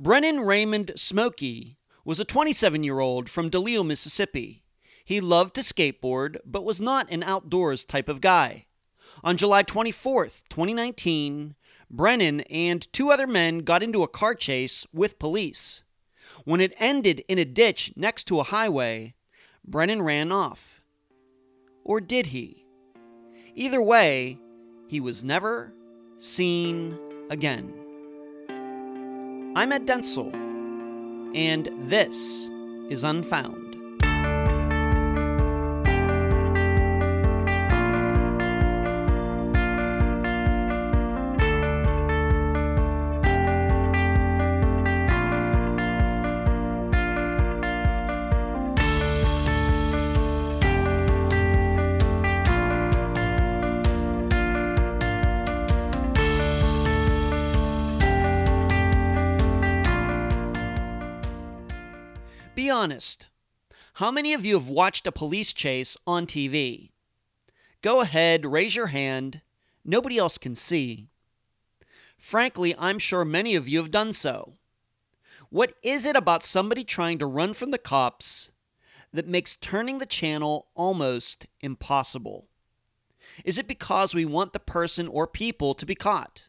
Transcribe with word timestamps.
Brennan 0.00 0.40
Raymond 0.40 0.92
Smokey 0.96 1.76
was 2.06 2.18
a 2.18 2.24
27 2.24 2.82
year 2.82 3.00
old 3.00 3.28
from 3.28 3.50
DeLisle, 3.50 3.84
Mississippi. 3.84 4.64
He 5.04 5.20
loved 5.20 5.54
to 5.56 5.60
skateboard, 5.60 6.38
but 6.42 6.64
was 6.64 6.80
not 6.80 7.10
an 7.10 7.22
outdoors 7.22 7.84
type 7.84 8.08
of 8.08 8.22
guy. 8.22 8.64
On 9.22 9.36
July 9.36 9.62
24th, 9.62 10.48
2019, 10.48 11.54
Brennan 11.90 12.40
and 12.40 12.90
two 12.94 13.10
other 13.10 13.26
men 13.26 13.58
got 13.58 13.82
into 13.82 14.02
a 14.02 14.08
car 14.08 14.34
chase 14.34 14.86
with 14.90 15.18
police. 15.18 15.82
When 16.44 16.62
it 16.62 16.72
ended 16.78 17.22
in 17.28 17.38
a 17.38 17.44
ditch 17.44 17.92
next 17.94 18.24
to 18.28 18.40
a 18.40 18.44
highway, 18.44 19.12
Brennan 19.66 20.00
ran 20.00 20.32
off. 20.32 20.80
Or 21.84 22.00
did 22.00 22.28
he? 22.28 22.64
Either 23.54 23.82
way, 23.82 24.38
he 24.88 24.98
was 24.98 25.22
never 25.22 25.74
seen 26.16 26.98
again. 27.28 27.89
I'm 29.56 29.72
Ed 29.72 29.84
Dentzel, 29.84 30.32
and 31.34 31.68
this 31.80 32.48
is 32.88 33.02
Unfound. 33.02 33.69
Honest. 62.80 63.26
How 63.94 64.10
many 64.10 64.32
of 64.32 64.46
you 64.46 64.54
have 64.54 64.70
watched 64.70 65.06
a 65.06 65.12
police 65.12 65.52
chase 65.52 65.98
on 66.06 66.26
TV? 66.26 66.92
Go 67.82 68.00
ahead, 68.00 68.46
raise 68.46 68.74
your 68.74 68.86
hand. 68.86 69.42
Nobody 69.84 70.16
else 70.16 70.38
can 70.38 70.56
see. 70.56 71.08
Frankly, 72.16 72.74
I'm 72.78 72.98
sure 72.98 73.22
many 73.22 73.54
of 73.54 73.68
you 73.68 73.82
have 73.82 73.90
done 73.90 74.14
so. 74.14 74.54
What 75.50 75.74
is 75.82 76.06
it 76.06 76.16
about 76.16 76.42
somebody 76.42 76.82
trying 76.82 77.18
to 77.18 77.26
run 77.26 77.52
from 77.52 77.70
the 77.70 77.76
cops 77.76 78.50
that 79.12 79.28
makes 79.28 79.56
turning 79.56 79.98
the 79.98 80.06
channel 80.06 80.68
almost 80.74 81.46
impossible? 81.60 82.46
Is 83.44 83.58
it 83.58 83.68
because 83.68 84.14
we 84.14 84.24
want 84.24 84.54
the 84.54 84.58
person 84.58 85.06
or 85.06 85.26
people 85.26 85.74
to 85.74 85.84
be 85.84 85.94
caught? 85.94 86.46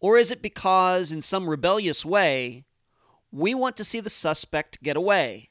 Or 0.00 0.18
is 0.18 0.32
it 0.32 0.42
because, 0.42 1.12
in 1.12 1.22
some 1.22 1.48
rebellious 1.48 2.04
way, 2.04 2.64
we 3.34 3.52
want 3.52 3.74
to 3.74 3.84
see 3.84 3.98
the 3.98 4.08
suspect 4.08 4.80
get 4.80 4.96
away. 4.96 5.50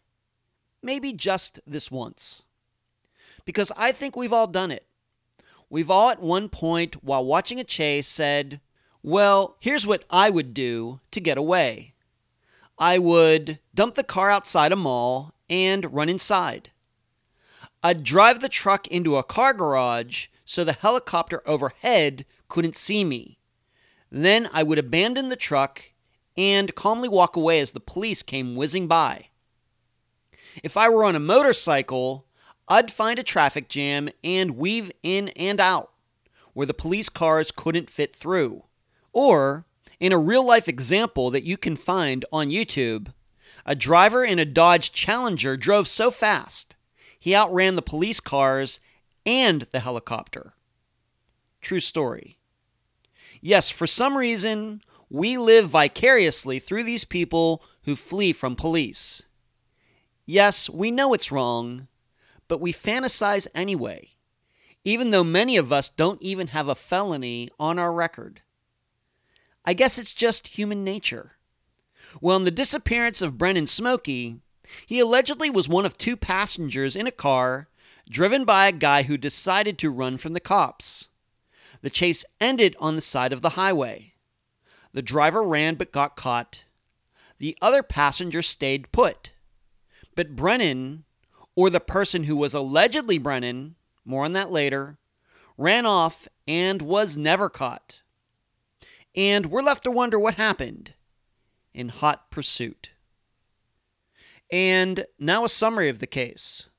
Maybe 0.82 1.12
just 1.12 1.60
this 1.68 1.92
once. 1.92 2.44
Because 3.44 3.74
I 3.76 3.92
think 3.92 4.16
we've 4.16 4.32
all 4.32 4.48
done 4.48 4.72
it. 4.72 4.86
We've 5.70 5.92
all 5.92 6.10
at 6.10 6.22
one 6.22 6.48
point 6.48 7.04
while 7.04 7.26
watching 7.26 7.60
a 7.60 7.66
chase 7.66 8.08
said, 8.08 8.62
Well, 9.02 9.58
here's 9.60 9.86
what 9.86 10.06
I 10.10 10.30
would 10.30 10.54
do 10.54 11.02
to 11.12 11.20
get 11.20 11.38
away. 11.38 11.94
I 12.80 13.00
would 13.00 13.60
dump 13.76 13.96
the 13.96 14.04
car 14.04 14.32
outside 14.32 14.72
a 14.72 14.78
mall 14.78 15.34
and 15.50 15.94
run 15.94 16.08
inside. 16.08 16.72
I'd 17.84 18.06
drive 18.06 18.40
the 18.40 18.48
truck 18.48 18.88
into 18.88 19.18
a 19.18 19.24
car 19.24 19.54
garage 19.54 20.28
so 20.46 20.64
the 20.64 20.72
helicopter 20.72 21.42
overhead 21.46 22.26
couldn't 22.48 22.78
see 22.78 23.04
me. 23.04 23.40
Then 24.10 24.50
I 24.54 24.64
would 24.64 24.80
abandon 24.80 25.28
the 25.28 25.36
truck 25.36 25.93
and 26.38 26.76
calmly 26.76 27.10
walk 27.10 27.36
away 27.36 27.60
as 27.60 27.72
the 27.72 27.80
police 27.80 28.24
came 28.24 28.56
whizzing 28.56 28.88
by. 28.88 29.28
If 30.64 30.78
I 30.78 30.90
were 30.90 31.04
on 31.04 31.16
a 31.16 31.20
motorcycle, 31.20 32.26
I'd 32.68 32.92
find 32.92 33.20
a 33.20 33.24
traffic 33.24 33.68
jam 33.70 34.10
and 34.24 34.58
weave 34.58 34.92
in 35.02 35.30
and 35.30 35.60
out 35.60 35.92
where 36.54 36.68
the 36.68 36.74
police 36.74 37.10
cars 37.10 37.52
couldn't 37.52 37.90
fit 37.90 38.16
through. 38.16 38.64
Or, 39.12 39.66
in 40.00 40.12
a 40.12 40.18
real 40.18 40.46
life 40.46 40.68
example 40.68 41.32
that 41.32 41.44
you 41.44 41.58
can 41.58 41.76
find 41.76 42.26
on 42.32 42.50
YouTube, 42.50 43.14
a 43.66 43.76
driver 43.76 44.24
in 44.24 44.40
a 44.40 44.46
Dodge 44.46 44.92
Challenger 44.92 45.58
drove 45.58 45.88
so 45.88 46.12
fast 46.12 46.76
he 47.18 47.34
outran 47.34 47.76
the 47.76 47.82
police 47.82 48.20
cars 48.20 48.82
and 49.26 49.62
the 49.72 49.80
helicopter. 49.80 50.56
True 51.62 51.80
story. 51.80 52.38
Yes, 53.40 53.70
for 53.70 53.88
some 53.88 54.18
reason, 54.18 54.82
we 55.14 55.38
live 55.38 55.70
vicariously 55.70 56.58
through 56.58 56.84
these 56.84 57.06
people 57.06 57.62
who 57.84 57.96
flee 57.96 58.34
from 58.34 58.56
police. 58.56 59.22
Yes, 60.26 60.68
we 60.68 60.90
know 60.90 61.14
it's 61.14 61.32
wrong, 61.32 61.88
but 62.48 62.60
we 62.60 62.74
fantasize 62.74 63.46
anyway, 63.54 64.10
even 64.84 65.12
though 65.12 65.24
many 65.24 65.56
of 65.56 65.72
us 65.72 65.88
don't 65.88 66.20
even 66.20 66.48
have 66.48 66.68
a 66.68 66.74
felony 66.74 67.48
on 67.60 67.78
our 67.78 67.94
record. 67.94 68.42
I 69.64 69.74
guess 69.74 70.00
it's 70.00 70.16
just 70.16 70.48
human 70.48 70.84
nature. 70.84 71.34
Well, 72.20 72.38
in 72.38 72.44
the 72.44 72.50
disappearance 72.50 73.22
of 73.22 73.38
Brennan 73.38 73.68
Smokey, 73.68 74.40
he 74.88 75.00
allegedly 75.00 75.52
was 75.52 75.70
one 75.70 75.86
of 75.86 75.96
two 75.96 76.18
passengers 76.18 76.96
in 76.96 77.06
a 77.06 77.12
car 77.12 77.68
driven 78.10 78.46
by 78.46 78.66
a 78.66 78.72
guy 78.72 79.04
who 79.04 79.18
decided 79.18 79.78
to 79.78 79.92
run 79.92 80.18
from 80.18 80.34
the 80.34 80.40
cops. 80.40 81.10
The 81.84 81.92
chase 81.92 82.26
ended 82.42 82.76
on 82.80 82.96
the 82.96 83.02
side 83.02 83.32
of 83.32 83.44
the 83.44 83.50
highway. 83.50 84.13
The 84.94 85.02
driver 85.02 85.44
ran 85.44 85.76
but 85.76 85.92
got 85.92 86.16
caught. 86.16 86.66
The 87.40 87.58
other 87.62 87.84
passenger 87.84 88.42
stayed 88.42 88.92
put. 88.92 89.34
But 90.16 90.36
Brennan, 90.36 91.06
or 91.56 91.70
the 91.70 91.80
person 91.80 92.26
who 92.26 92.36
was 92.36 92.54
allegedly 92.54 93.18
Brennan, 93.18 93.76
more 94.06 94.26
on 94.26 94.34
that 94.34 94.52
later, 94.52 94.98
ran 95.58 95.86
off 95.86 96.28
and 96.48 96.82
was 96.82 97.18
never 97.18 97.50
caught. 97.50 98.02
And 99.16 99.48
we're 99.48 99.62
left 99.62 99.84
to 99.84 99.92
wonder 99.92 100.20
what 100.20 100.36
happened 100.36 100.94
in 101.74 101.90
hot 101.90 102.30
pursuit. 102.32 102.92
And 104.52 105.06
now 105.18 105.46
a 105.46 105.50
summary 105.50 105.90
of 105.90 106.00
the 106.00 106.08
case. 106.08 106.70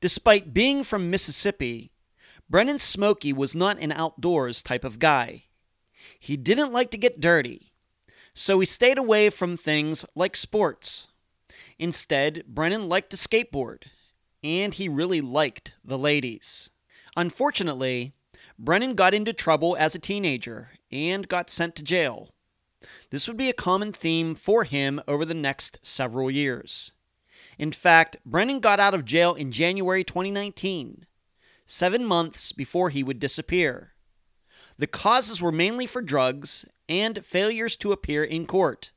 Despite 0.00 0.54
being 0.54 0.82
from 0.82 1.10
Mississippi, 1.10 1.92
Brennan 2.48 2.78
Smokey 2.78 3.32
was 3.32 3.54
not 3.54 3.78
an 3.78 3.92
outdoors 3.92 4.62
type 4.62 4.84
of 4.84 4.98
guy. 4.98 5.44
He 6.18 6.36
didn't 6.36 6.72
like 6.72 6.90
to 6.90 6.98
get 6.98 7.20
dirty, 7.20 7.72
so 8.34 8.60
he 8.60 8.66
stayed 8.66 8.98
away 8.98 9.30
from 9.30 9.56
things 9.56 10.04
like 10.14 10.36
sports. 10.36 11.08
Instead, 11.78 12.44
Brennan 12.46 12.88
liked 12.88 13.10
to 13.10 13.16
skateboard, 13.16 13.84
and 14.42 14.74
he 14.74 14.88
really 14.88 15.20
liked 15.20 15.74
the 15.84 15.98
ladies. 15.98 16.70
Unfortunately, 17.16 18.12
Brennan 18.58 18.94
got 18.94 19.14
into 19.14 19.32
trouble 19.32 19.76
as 19.78 19.94
a 19.94 19.98
teenager 19.98 20.70
and 20.90 21.28
got 21.28 21.50
sent 21.50 21.74
to 21.76 21.82
jail. 21.82 22.30
This 23.10 23.26
would 23.26 23.36
be 23.36 23.48
a 23.48 23.54
common 23.54 23.92
theme 23.92 24.34
for 24.34 24.64
him 24.64 25.00
over 25.08 25.24
the 25.24 25.34
next 25.34 25.78
several 25.82 26.30
years. 26.30 26.92
In 27.58 27.72
fact, 27.72 28.16
Brennan 28.26 28.60
got 28.60 28.80
out 28.80 28.94
of 28.94 29.04
jail 29.04 29.34
in 29.34 29.52
January 29.52 30.04
2019, 30.04 31.06
seven 31.66 32.04
months 32.04 32.52
before 32.52 32.90
he 32.90 33.02
would 33.02 33.18
disappear. 33.18 33.93
The 34.76 34.86
causes 34.86 35.40
were 35.40 35.52
mainly 35.52 35.86
for 35.86 36.02
drugs 36.02 36.64
and 36.88 37.24
failures 37.24 37.76
to 37.76 37.92
appear 37.92 38.24
in 38.24 38.46
court. 38.46 38.90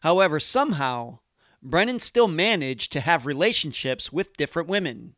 However, 0.00 0.40
somehow, 0.40 1.20
Brennan 1.62 2.00
still 2.00 2.28
managed 2.28 2.92
to 2.92 3.00
have 3.00 3.24
relationships 3.26 4.12
with 4.12 4.36
different 4.36 4.68
women, 4.68 5.14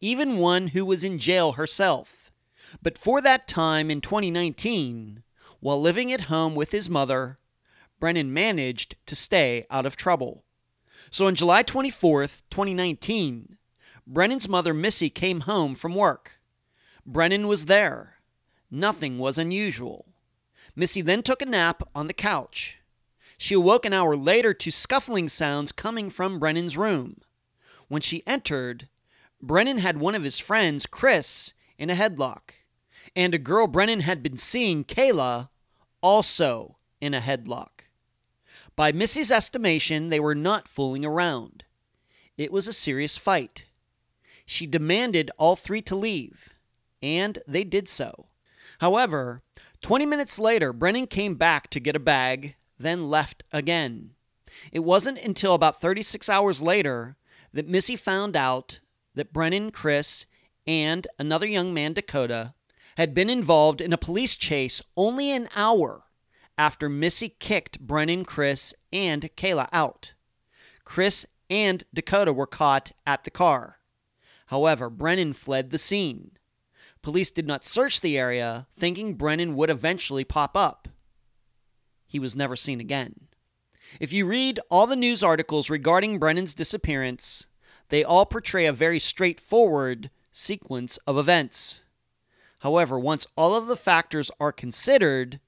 even 0.00 0.38
one 0.38 0.68
who 0.68 0.84
was 0.84 1.04
in 1.04 1.18
jail 1.18 1.52
herself. 1.52 2.32
But 2.82 2.98
for 2.98 3.20
that 3.22 3.48
time 3.48 3.90
in 3.90 4.00
2019, 4.00 5.22
while 5.60 5.80
living 5.80 6.12
at 6.12 6.22
home 6.22 6.54
with 6.54 6.72
his 6.72 6.90
mother, 6.90 7.38
Brennan 8.00 8.32
managed 8.32 8.96
to 9.06 9.16
stay 9.16 9.64
out 9.70 9.86
of 9.86 9.96
trouble. 9.96 10.44
So 11.10 11.26
on 11.26 11.34
July 11.34 11.62
24th, 11.62 12.42
2019, 12.50 13.56
Brennan's 14.06 14.48
mother 14.48 14.74
Missy 14.74 15.08
came 15.08 15.40
home 15.40 15.74
from 15.74 15.94
work. 15.94 16.40
Brennan 17.06 17.46
was 17.46 17.66
there 17.66 18.13
Nothing 18.74 19.20
was 19.20 19.38
unusual. 19.38 20.04
Missy 20.74 21.00
then 21.00 21.22
took 21.22 21.40
a 21.40 21.46
nap 21.46 21.84
on 21.94 22.08
the 22.08 22.12
couch. 22.12 22.80
She 23.38 23.54
awoke 23.54 23.86
an 23.86 23.92
hour 23.92 24.16
later 24.16 24.52
to 24.52 24.72
scuffling 24.72 25.28
sounds 25.28 25.70
coming 25.70 26.10
from 26.10 26.40
Brennan's 26.40 26.76
room. 26.76 27.18
When 27.86 28.02
she 28.02 28.26
entered, 28.26 28.88
Brennan 29.40 29.78
had 29.78 29.98
one 29.98 30.16
of 30.16 30.24
his 30.24 30.40
friends, 30.40 30.86
Chris, 30.86 31.54
in 31.78 31.88
a 31.88 31.94
headlock, 31.94 32.54
and 33.14 33.32
a 33.32 33.38
girl 33.38 33.68
Brennan 33.68 34.00
had 34.00 34.24
been 34.24 34.36
seeing, 34.36 34.82
Kayla, 34.82 35.50
also 36.00 36.76
in 37.00 37.14
a 37.14 37.20
headlock. 37.20 37.86
By 38.74 38.90
Missy's 38.90 39.30
estimation, 39.30 40.08
they 40.08 40.18
were 40.18 40.34
not 40.34 40.66
fooling 40.66 41.04
around. 41.04 41.62
It 42.36 42.50
was 42.50 42.66
a 42.66 42.72
serious 42.72 43.16
fight. 43.16 43.66
She 44.44 44.66
demanded 44.66 45.30
all 45.38 45.54
three 45.54 45.82
to 45.82 45.94
leave, 45.94 46.54
and 47.00 47.38
they 47.46 47.62
did 47.62 47.88
so. 47.88 48.26
However, 48.80 49.42
20 49.82 50.06
minutes 50.06 50.38
later, 50.38 50.72
Brennan 50.72 51.06
came 51.06 51.34
back 51.34 51.70
to 51.70 51.80
get 51.80 51.96
a 51.96 52.00
bag, 52.00 52.56
then 52.78 53.08
left 53.10 53.44
again. 53.52 54.10
It 54.72 54.80
wasn't 54.80 55.18
until 55.18 55.54
about 55.54 55.80
36 55.80 56.28
hours 56.28 56.62
later 56.62 57.16
that 57.52 57.68
Missy 57.68 57.96
found 57.96 58.36
out 58.36 58.80
that 59.14 59.32
Brennan, 59.32 59.70
Chris, 59.70 60.26
and 60.66 61.06
another 61.18 61.46
young 61.46 61.72
man, 61.72 61.92
Dakota, 61.92 62.54
had 62.96 63.14
been 63.14 63.30
involved 63.30 63.80
in 63.80 63.92
a 63.92 63.98
police 63.98 64.34
chase 64.34 64.82
only 64.96 65.30
an 65.30 65.48
hour 65.54 66.04
after 66.56 66.88
Missy 66.88 67.28
kicked 67.28 67.80
Brennan, 67.80 68.24
Chris, 68.24 68.74
and 68.92 69.22
Kayla 69.36 69.68
out. 69.72 70.14
Chris 70.84 71.26
and 71.50 71.84
Dakota 71.92 72.32
were 72.32 72.46
caught 72.46 72.92
at 73.06 73.24
the 73.24 73.30
car. 73.30 73.78
However, 74.46 74.90
Brennan 74.90 75.32
fled 75.32 75.70
the 75.70 75.78
scene. 75.78 76.32
Police 77.04 77.30
did 77.30 77.46
not 77.46 77.66
search 77.66 78.00
the 78.00 78.16
area, 78.16 78.66
thinking 78.74 79.12
Brennan 79.12 79.54
would 79.56 79.68
eventually 79.68 80.24
pop 80.24 80.56
up. 80.56 80.88
He 82.06 82.18
was 82.18 82.34
never 82.34 82.56
seen 82.56 82.80
again. 82.80 83.28
If 84.00 84.10
you 84.10 84.24
read 84.24 84.58
all 84.70 84.86
the 84.86 84.96
news 84.96 85.22
articles 85.22 85.68
regarding 85.68 86.18
Brennan's 86.18 86.54
disappearance, 86.54 87.46
they 87.90 88.02
all 88.02 88.24
portray 88.24 88.64
a 88.64 88.72
very 88.72 88.98
straightforward 88.98 90.08
sequence 90.32 90.96
of 91.06 91.18
events. 91.18 91.82
However, 92.60 92.98
once 92.98 93.26
all 93.36 93.54
of 93.54 93.66
the 93.66 93.76
factors 93.76 94.30
are 94.40 94.50
considered, 94.50 95.40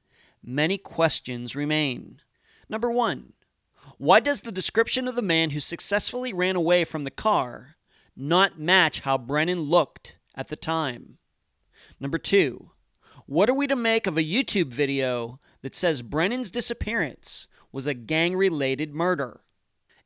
many 0.44 0.76
questions 0.76 1.56
remain. 1.56 2.20
Number 2.68 2.90
one, 2.90 3.32
why 3.96 4.20
does 4.20 4.42
the 4.42 4.52
description 4.52 5.08
of 5.08 5.14
the 5.14 5.22
man 5.22 5.50
who 5.50 5.60
successfully 5.60 6.34
ran 6.34 6.54
away 6.54 6.84
from 6.84 7.04
the 7.04 7.10
car 7.10 7.76
not 8.14 8.60
match 8.60 9.00
how 9.00 9.16
Brennan 9.16 9.62
looked 9.62 10.18
at 10.34 10.48
the 10.48 10.56
time? 10.56 11.16
Number 11.98 12.18
two, 12.18 12.70
what 13.26 13.48
are 13.48 13.54
we 13.54 13.66
to 13.66 13.76
make 13.76 14.06
of 14.06 14.16
a 14.18 14.22
YouTube 14.22 14.68
video 14.68 15.40
that 15.62 15.74
says 15.74 16.02
Brennan's 16.02 16.50
disappearance 16.50 17.48
was 17.72 17.86
a 17.86 17.94
gang 17.94 18.36
related 18.36 18.94
murder? 18.94 19.40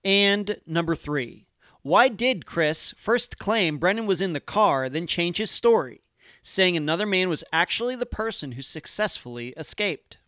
And 0.04 0.60
number 0.66 0.94
three, 0.94 1.46
why 1.82 2.08
did 2.08 2.46
Chris 2.46 2.94
first 2.96 3.38
claim 3.38 3.78
Brennan 3.78 4.06
was 4.06 4.20
in 4.20 4.32
the 4.32 4.40
car, 4.40 4.88
then 4.88 5.06
change 5.06 5.38
his 5.38 5.50
story, 5.50 6.02
saying 6.42 6.76
another 6.76 7.06
man 7.06 7.28
was 7.28 7.44
actually 7.52 7.96
the 7.96 8.06
person 8.06 8.52
who 8.52 8.62
successfully 8.62 9.48
escaped? 9.56 10.18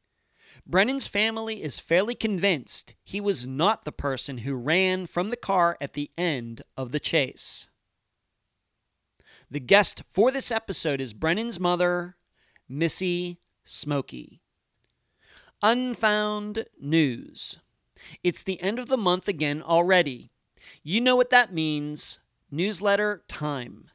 Brennan's 0.67 1.07
family 1.07 1.63
is 1.63 1.81
fairly 1.81 2.15
convinced 2.15 2.95
he 3.03 3.21
was 3.21 3.47
not 3.47 3.85
the 3.85 3.93
person 3.93 4.39
who 4.39 4.55
ran 4.55 5.07
from 5.07 5.31
the 5.31 5.37
car 5.37 5.77
at 5.81 5.93
the 5.93 6.11
end 6.17 6.63
of 6.77 6.93
the 6.93 7.01
chase. 7.01 7.69
The 9.53 9.61
guest 9.61 10.03
for 10.07 10.31
this 10.31 10.51
episode 10.51 10.99
is 10.99 11.13
Brennan's 11.13 11.61
mother, 11.61 12.17
Missy 12.71 13.39
Smokey. 13.65 14.41
Unfound 15.63 16.65
news. 16.81 17.59
It's 18.25 18.43
the 18.43 18.59
end 18.63 18.79
of 18.79 18.87
the 18.87 18.97
month 18.97 19.29
again 19.29 19.61
already. 19.61 20.31
You 20.83 21.03
know 21.03 21.17
what 21.17 21.29
that 21.29 21.53
means 21.53 22.19
newsletter 22.51 23.25
time. 23.29 23.91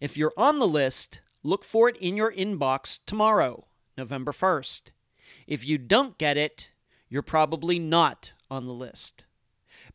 If 0.00 0.16
you're 0.16 0.32
on 0.36 0.58
the 0.58 0.66
list, 0.66 1.20
look 1.44 1.62
for 1.62 1.88
it 1.88 1.96
in 1.98 2.16
your 2.16 2.32
inbox 2.32 2.98
tomorrow, 3.06 3.68
November 3.96 4.32
1st. 4.32 4.90
If 5.46 5.64
you 5.64 5.78
don't 5.78 6.18
get 6.18 6.36
it, 6.36 6.72
you're 7.08 7.22
probably 7.22 7.78
not 7.78 8.32
on 8.50 8.66
the 8.66 8.74
list. 8.74 9.24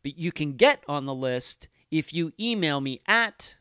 But 0.02 0.16
you 0.16 0.32
can 0.32 0.54
get 0.54 0.82
on 0.88 1.04
the 1.04 1.14
list 1.14 1.68
if 1.90 2.14
you 2.14 2.32
email 2.40 2.80
me 2.80 2.98
at 3.06 3.56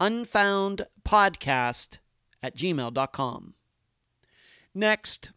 unfoundpodcast 0.00 1.98
at 2.42 2.56
gmail.com. 2.56 3.54
Next, 4.74 5.30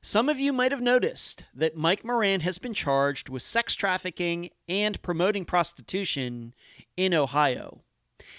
some 0.00 0.28
of 0.28 0.38
you 0.38 0.52
might 0.52 0.70
have 0.72 0.82
noticed 0.82 1.46
that 1.54 1.76
Mike 1.76 2.04
Moran 2.04 2.40
has 2.40 2.58
been 2.58 2.74
charged 2.74 3.28
with 3.28 3.42
sex 3.42 3.74
trafficking 3.74 4.50
and 4.68 5.00
promoting 5.00 5.44
prostitution 5.44 6.54
in 6.96 7.14
Ohio. 7.14 7.80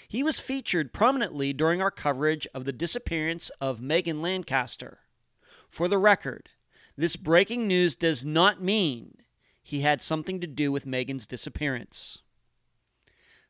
He 0.08 0.22
was 0.22 0.40
featured 0.40 0.92
prominently 0.92 1.52
during 1.52 1.82
our 1.82 1.90
coverage 1.90 2.46
of 2.54 2.64
the 2.64 2.72
disappearance 2.72 3.50
of 3.60 3.80
Megan 3.80 4.22
Lancaster. 4.22 5.00
For 5.68 5.88
the 5.88 5.98
record, 5.98 6.50
this 6.96 7.16
breaking 7.16 7.66
news 7.66 7.94
does 7.94 8.24
not 8.24 8.62
mean 8.62 9.18
he 9.62 9.80
had 9.80 10.00
something 10.00 10.40
to 10.40 10.46
do 10.46 10.70
with 10.70 10.86
Megan's 10.86 11.26
disappearance. 11.26 12.18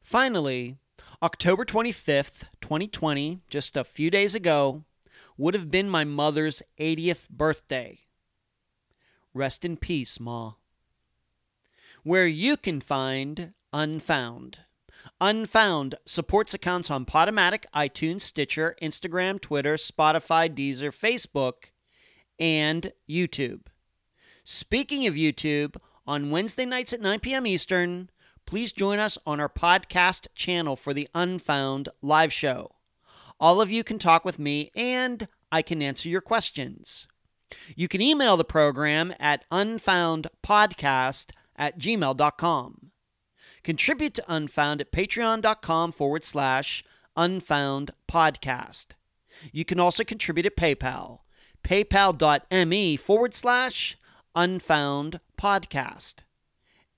Finally, 0.02 0.78
October 1.22 1.64
25th, 1.64 2.44
2020, 2.60 3.40
just 3.48 3.76
a 3.76 3.84
few 3.84 4.10
days 4.10 4.34
ago, 4.34 4.84
would 5.38 5.54
have 5.54 5.70
been 5.70 5.88
my 5.88 6.04
mother's 6.04 6.62
80th 6.78 7.28
birthday. 7.30 8.00
Rest 9.32 9.64
in 9.64 9.78
peace, 9.78 10.20
Ma. 10.20 10.52
Where 12.02 12.26
you 12.26 12.56
can 12.56 12.80
find 12.80 13.52
Unfound. 13.72 14.58
Unfound 15.20 15.94
supports 16.04 16.52
accounts 16.52 16.90
on 16.90 17.06
Podomatic, 17.06 17.64
iTunes, 17.74 18.20
Stitcher, 18.22 18.76
Instagram, 18.82 19.40
Twitter, 19.40 19.74
Spotify, 19.74 20.54
Deezer, 20.54 20.90
Facebook, 20.90 21.70
and 22.38 22.92
YouTube. 23.08 23.66
Speaking 24.44 25.06
of 25.06 25.14
YouTube, 25.14 25.76
on 26.06 26.30
Wednesday 26.30 26.64
nights 26.64 26.92
at 26.92 27.00
9 27.00 27.20
p.m. 27.20 27.46
Eastern, 27.46 28.10
please 28.46 28.72
join 28.72 28.98
us 28.98 29.19
on 29.26 29.40
our 29.40 29.48
podcast 29.48 30.28
channel 30.34 30.76
for 30.76 30.94
the 30.94 31.08
Unfound 31.14 31.88
live 32.00 32.32
show. 32.32 32.76
All 33.38 33.60
of 33.60 33.70
you 33.70 33.84
can 33.84 33.98
talk 33.98 34.25
with 34.25 34.38
me 34.38 34.70
and 34.75 35.28
I 35.52 35.62
can 35.62 35.82
answer 35.82 36.08
your 36.08 36.20
questions. 36.20 37.06
You 37.76 37.88
can 37.88 38.00
email 38.00 38.37
the 38.37 38.44
program 38.44 39.14
at 39.20 39.44
unfoundpodcast 39.50 41.31
at 41.56 41.78
gmail.com. 41.78 42.90
Contribute 43.62 44.14
to 44.14 44.25
Unfound 44.28 44.81
at 44.81 44.92
patreon.com 44.92 45.92
forward 45.92 46.25
slash 46.25 46.84
unfound 47.16 47.90
podcast. 48.08 48.87
You 49.52 49.64
can 49.64 49.81
also 49.81 50.04
contribute 50.04 50.46
at 50.46 50.56
PayPal 50.56 51.20
paypal.me 51.66 52.96
forward 52.96 53.34
slash 53.34 53.99
unfound 54.37 55.19
podcast. 55.37 56.25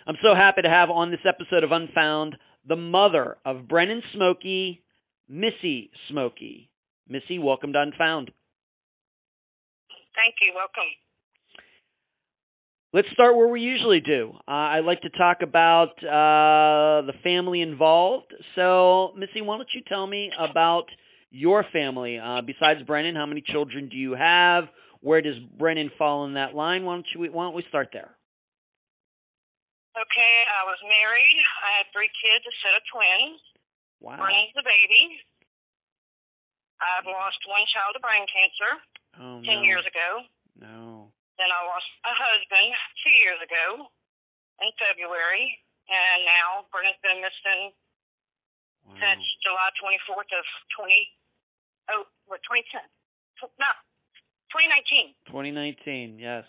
I'm 0.07 0.15
so 0.23 0.33
happy 0.35 0.61
to 0.63 0.69
have 0.69 0.89
on 0.89 1.11
this 1.11 1.19
episode 1.27 1.63
of 1.63 1.71
Unfound 1.71 2.35
the 2.67 2.75
mother 2.75 3.37
of 3.45 3.67
Brennan 3.67 4.01
Smokey, 4.13 4.81
Missy 5.27 5.91
Smokey. 6.09 6.69
Missy, 7.07 7.39
welcome 7.39 7.73
to 7.73 7.81
Unfound. 7.81 8.31
Thank 10.15 10.35
you. 10.41 10.53
Welcome. 10.55 10.89
Let's 12.91 13.07
start 13.13 13.35
where 13.35 13.47
we 13.47 13.61
usually 13.61 13.99
do. 13.99 14.33
Uh, 14.47 14.51
I 14.51 14.79
like 14.79 15.01
to 15.01 15.09
talk 15.09 15.43
about 15.43 15.91
uh, 16.03 17.05
the 17.05 17.13
family 17.23 17.61
involved. 17.61 18.33
So, 18.55 19.13
Missy, 19.15 19.41
why 19.41 19.57
don't 19.57 19.69
you 19.75 19.81
tell 19.87 20.07
me 20.07 20.31
about 20.39 20.85
your 21.31 21.63
family? 21.71 22.17
Uh, 22.19 22.41
besides 22.41 22.81
Brennan, 22.85 23.15
how 23.15 23.25
many 23.25 23.41
children 23.45 23.89
do 23.89 23.97
you 23.97 24.13
have? 24.13 24.65
Where 25.01 25.21
does 25.21 25.37
Brennan 25.57 25.91
fall 25.97 26.25
in 26.25 26.33
that 26.35 26.55
line? 26.55 26.83
Why 26.85 26.95
don't 26.95 27.07
you? 27.15 27.31
Why 27.31 27.45
don't 27.45 27.55
we 27.55 27.63
start 27.69 27.89
there? 27.93 28.11
Okay, 29.95 30.35
I 30.47 30.63
was 30.69 30.79
married. 30.85 31.37
I 31.65 31.69
had 31.81 31.87
three 31.91 32.11
kids, 32.23 32.43
a 32.47 32.53
set 32.63 32.77
of 32.77 32.83
twins. 32.87 33.39
Wow. 33.99 34.15
Brennan's 34.21 34.55
the 34.55 34.63
baby. 34.63 35.19
I've 36.79 37.03
lost 37.09 37.39
one 37.51 37.65
child 37.75 37.99
to 37.99 38.01
brain 38.03 38.23
cancer 38.31 38.71
Oh 39.19 39.43
ten 39.43 39.59
no. 39.59 39.67
years 39.67 39.83
ago. 39.83 40.23
No. 40.55 41.11
Then 41.35 41.51
I 41.51 41.59
lost 41.67 41.87
a 42.07 42.13
husband 42.15 42.71
two 43.03 43.15
years 43.19 43.39
ago 43.43 43.87
in 44.63 44.69
February, 44.79 45.51
and 45.91 46.23
now 46.23 46.67
Brennan's 46.71 46.99
been 47.03 47.19
missing 47.19 47.75
Wow. 48.87 48.95
since 49.03 49.23
July 49.43 49.69
24th 49.83 50.31
of 50.31 50.45
20. 50.79 51.11
Oh, 51.91 52.03
what 52.27 52.39
2010? 52.45 52.81
No, 53.57 53.71
2019. 54.51 55.15
2019. 55.27 56.19
Yes. 56.19 56.43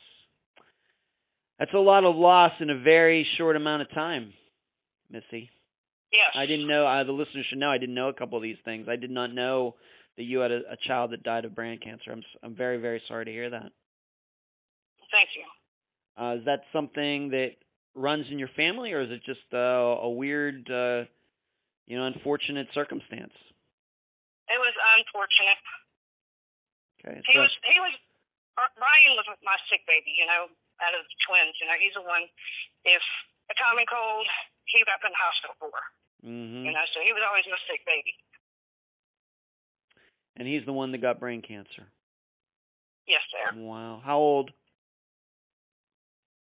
That's 1.59 1.75
a 1.75 1.79
lot 1.79 2.05
of 2.05 2.17
loss 2.17 2.53
in 2.61 2.71
a 2.71 2.79
very 2.79 3.27
short 3.37 3.57
amount 3.57 3.83
of 3.83 3.91
time, 3.93 4.33
Missy. 5.11 5.51
Yes. 6.13 6.33
I 6.35 6.47
didn't 6.47 6.67
know. 6.67 6.87
Uh, 6.87 7.05
the 7.05 7.13
listeners 7.13 7.47
should 7.49 7.59
know. 7.59 7.71
I 7.71 7.79
didn't 7.79 7.95
know 7.95 8.09
a 8.09 8.15
couple 8.15 8.37
of 8.37 8.43
these 8.43 8.57
things. 8.65 8.89
I 8.89 8.97
did 8.97 9.11
not 9.11 9.33
know 9.33 9.77
that 10.17 10.25
you 10.25 10.41
had 10.41 10.51
a, 10.51 10.61
a 10.73 10.77
child 10.89 11.13
that 11.13 11.23
died 11.23 11.45
of 11.45 11.55
brain 11.55 11.79
cancer. 11.83 12.11
I'm 12.11 12.23
I'm 12.43 12.57
very 12.57 12.79
very 12.79 13.01
sorry 13.07 13.27
to 13.27 13.31
hear 13.31 13.51
that. 13.51 13.71
Thank 15.11 15.29
you. 15.37 15.45
Uh, 16.23 16.37
is 16.37 16.45
that 16.47 16.61
something 16.73 17.31
that 17.31 17.51
runs 17.95 18.27
in 18.31 18.39
your 18.39 18.51
family, 18.57 18.93
or 18.93 19.03
is 19.03 19.11
it 19.11 19.23
just 19.25 19.41
uh, 19.53 19.57
a 19.57 20.11
weird, 20.11 20.69
uh, 20.71 21.05
you 21.87 21.99
know, 21.99 22.07
unfortunate 22.07 22.67
circumstance? 22.75 23.33
It 24.51 24.59
was 24.59 24.75
unfortunate. 24.99 25.61
Okay. 27.01 27.23
He 27.25 27.33
so- 27.33 27.41
was 27.47 27.53
he 27.65 27.79
was 27.81 27.95
Ryan 28.59 29.17
was 29.17 29.25
my 29.41 29.57
sick 29.73 29.87
baby, 29.89 30.13
you 30.13 30.27
know, 30.27 30.51
out 30.85 30.93
of 30.93 31.01
the 31.07 31.17
twins. 31.25 31.57
You 31.63 31.71
know, 31.71 31.79
he's 31.81 31.95
the 31.97 32.05
one. 32.05 32.29
If 32.85 33.01
a 33.49 33.55
common 33.57 33.87
cold, 33.89 34.27
he 34.69 34.85
got 34.85 35.01
put 35.01 35.09
in 35.09 35.17
the 35.17 35.23
hospital 35.23 35.57
for. 35.57 35.73
Mhm. 36.27 36.69
You 36.69 36.73
know, 36.75 36.85
so 36.93 37.01
he 37.01 37.15
was 37.15 37.23
always 37.25 37.47
my 37.49 37.57
sick 37.67 37.81
baby. 37.87 38.13
And 40.37 40.47
he's 40.47 40.65
the 40.65 40.73
one 40.73 40.93
that 40.93 40.99
got 40.99 41.21
brain 41.21 41.41
cancer. 41.43 41.91
Yes, 43.07 43.23
sir. 43.31 43.57
Wow. 43.57 44.01
How 44.05 44.19
old? 44.19 44.53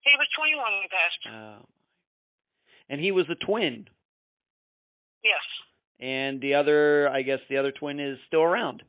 He 0.02 0.16
was 0.16 0.28
21 0.36 0.72
when 0.72 0.82
he 0.82 0.88
passed. 0.88 1.26
Oh. 1.26 1.66
And 2.88 3.00
he 3.00 3.12
was 3.12 3.28
a 3.30 3.34
twin. 3.34 3.88
Yes. 5.22 5.42
And 6.02 6.40
the 6.40 6.54
other, 6.54 7.08
I 7.08 7.22
guess, 7.22 7.38
the 7.48 7.58
other 7.58 7.70
twin 7.70 8.00
is 8.00 8.18
still 8.26 8.42
around. 8.42 8.82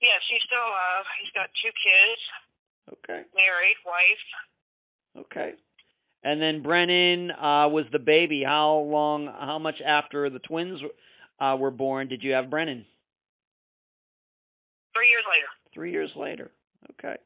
Yes, 0.00 0.20
he's 0.30 0.40
still 0.46 0.58
alive. 0.62 1.04
He's 1.20 1.32
got 1.34 1.50
two 1.60 1.72
kids, 1.74 2.98
Okay. 3.02 3.22
married, 3.34 3.76
wife. 3.84 5.24
Okay. 5.26 5.52
And 6.22 6.40
then 6.40 6.62
Brennan 6.62 7.30
uh, 7.32 7.68
was 7.68 7.84
the 7.92 7.98
baby. 7.98 8.42
How 8.46 8.74
long? 8.78 9.26
How 9.26 9.58
much 9.58 9.80
after 9.84 10.30
the 10.30 10.38
twins 10.38 10.80
uh, 11.40 11.56
were 11.58 11.70
born 11.72 12.08
did 12.08 12.22
you 12.22 12.32
have 12.32 12.48
Brennan? 12.50 12.84
Three 14.94 15.08
years 15.08 15.24
later. 15.28 15.46
Three 15.74 15.92
years 15.92 16.10
later. 16.16 16.50
Okay. 16.92 17.16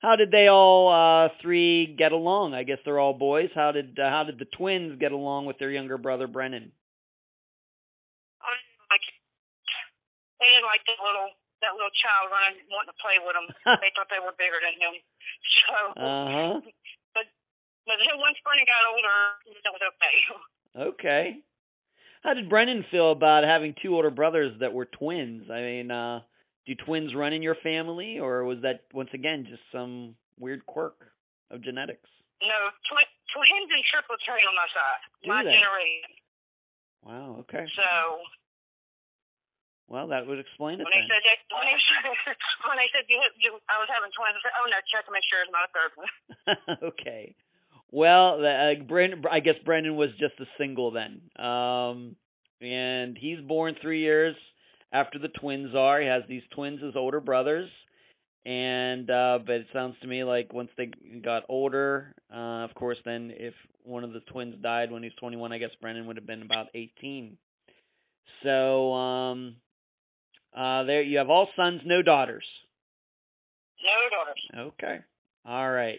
How 0.00 0.14
did 0.16 0.30
they 0.30 0.46
all 0.48 0.92
uh, 0.92 1.28
three 1.42 1.94
get 1.96 2.12
along? 2.12 2.54
I 2.54 2.62
guess 2.62 2.78
they're 2.84 3.00
all 3.00 3.14
boys. 3.14 3.48
How 3.54 3.72
did 3.72 3.98
uh, 3.98 4.08
how 4.10 4.24
did 4.24 4.38
the 4.38 4.44
twins 4.44 5.00
get 5.00 5.12
along 5.12 5.46
with 5.46 5.58
their 5.58 5.70
younger 5.70 5.96
brother 5.98 6.26
Brennan? 6.28 6.70
Like 8.90 9.02
they 10.38 10.46
didn't 10.46 10.68
like 10.68 10.84
that 10.86 11.00
little 11.00 11.32
that 11.64 11.72
little 11.74 11.90
child 11.96 12.28
running 12.30 12.60
wanting 12.70 12.92
to 12.92 12.98
play 13.00 13.16
with 13.24 13.34
them. 13.34 13.48
they 13.82 13.90
thought 13.96 14.06
they 14.12 14.22
were 14.22 14.36
bigger 14.36 14.60
than 14.62 14.76
him. 14.78 14.94
So 15.66 15.74
Uh 15.98 16.26
huh. 16.30 16.54
but 17.16 17.26
then 17.86 18.18
once 18.18 18.38
Brennan 18.44 18.66
got 18.68 18.84
older, 18.94 19.18
it 19.48 19.72
was 19.72 19.82
okay. 19.96 20.16
Okay. 20.92 21.36
How 22.22 22.34
did 22.34 22.50
Brennan 22.50 22.84
feel 22.90 23.10
about 23.12 23.44
having 23.44 23.74
two 23.80 23.94
older 23.96 24.10
brothers 24.10 24.52
that 24.60 24.74
were 24.74 24.84
twins? 24.84 25.50
I 25.50 25.60
mean, 25.60 25.90
uh 25.90 26.20
do 26.66 26.74
twins 26.74 27.14
run 27.14 27.32
in 27.32 27.42
your 27.42 27.56
family, 27.62 28.18
or 28.18 28.44
was 28.44 28.58
that 28.62 28.84
once 28.92 29.10
again 29.14 29.46
just 29.48 29.62
some 29.70 30.14
weird 30.38 30.66
quirk 30.66 30.98
of 31.50 31.62
genetics? 31.62 32.10
No, 32.42 32.58
twi- 32.90 33.14
twins 33.32 33.70
and 33.70 33.82
triplets 33.86 34.26
ran 34.26 34.42
on 34.44 34.56
my 34.58 34.68
side. 34.74 35.02
Do 35.22 35.28
my 35.30 35.42
they? 35.46 35.54
generation. 35.54 36.12
Wow. 37.06 37.46
Okay. 37.46 37.64
So 37.78 38.26
Well, 39.86 40.10
that 40.10 40.26
would 40.26 40.42
explain 40.42 40.82
it 40.82 40.84
when 40.84 40.90
they 40.90 41.06
said 41.06 41.22
that, 41.22 41.38
when 41.54 41.66
they 41.70 41.78
when 42.68 42.76
they 42.82 42.90
said 42.90 43.06
you, 43.06 43.22
you, 43.38 43.50
I 43.70 43.78
was 43.78 43.86
having 43.86 44.10
twins, 44.10 44.34
I 44.34 44.42
said, 44.42 44.56
oh 44.58 44.66
no, 44.66 44.78
check 44.90 45.06
to 45.06 45.14
make 45.14 45.22
sure 45.30 45.38
it's 45.46 45.54
not 45.54 45.70
a 45.70 45.72
third 45.72 45.92
one. 45.94 46.12
okay. 46.90 47.38
Well, 47.94 48.42
uh, 48.42 48.82
Brendan, 48.82 49.22
I 49.30 49.38
guess 49.38 49.54
Brendan 49.64 49.94
was 49.94 50.10
just 50.18 50.34
a 50.42 50.50
single 50.58 50.90
then. 50.90 51.30
Um, 51.38 52.16
and 52.60 53.16
he's 53.16 53.38
born 53.40 53.76
three 53.80 54.02
years 54.02 54.34
after 54.96 55.18
the 55.18 55.28
twins 55.28 55.74
are. 55.74 56.00
He 56.00 56.06
has 56.06 56.22
these 56.28 56.42
twins 56.54 56.80
as 56.86 56.96
older 56.96 57.20
brothers. 57.20 57.68
And 58.44 59.10
uh 59.10 59.40
but 59.44 59.56
it 59.56 59.66
sounds 59.72 59.96
to 60.02 60.06
me 60.06 60.22
like 60.22 60.52
once 60.52 60.70
they 60.76 60.90
got 61.22 61.42
older, 61.48 62.14
uh 62.32 62.64
of 62.64 62.74
course 62.74 62.98
then 63.04 63.32
if 63.34 63.54
one 63.82 64.04
of 64.04 64.12
the 64.12 64.20
twins 64.20 64.54
died 64.62 64.92
when 64.92 65.02
he 65.02 65.08
was 65.08 65.16
21, 65.18 65.52
I 65.52 65.58
guess 65.58 65.70
Brennan 65.80 66.06
would 66.06 66.16
have 66.16 66.26
been 66.26 66.42
about 66.42 66.66
18. 66.74 67.36
So 68.44 68.92
um 68.92 69.56
uh 70.56 70.84
there 70.84 71.02
you 71.02 71.18
have 71.18 71.28
all 71.28 71.48
sons, 71.56 71.80
no 71.84 72.02
daughters. 72.02 72.44
No 73.82 74.16
daughters. 74.16 74.72
Okay. 74.74 74.98
All 75.44 75.70
right. 75.70 75.98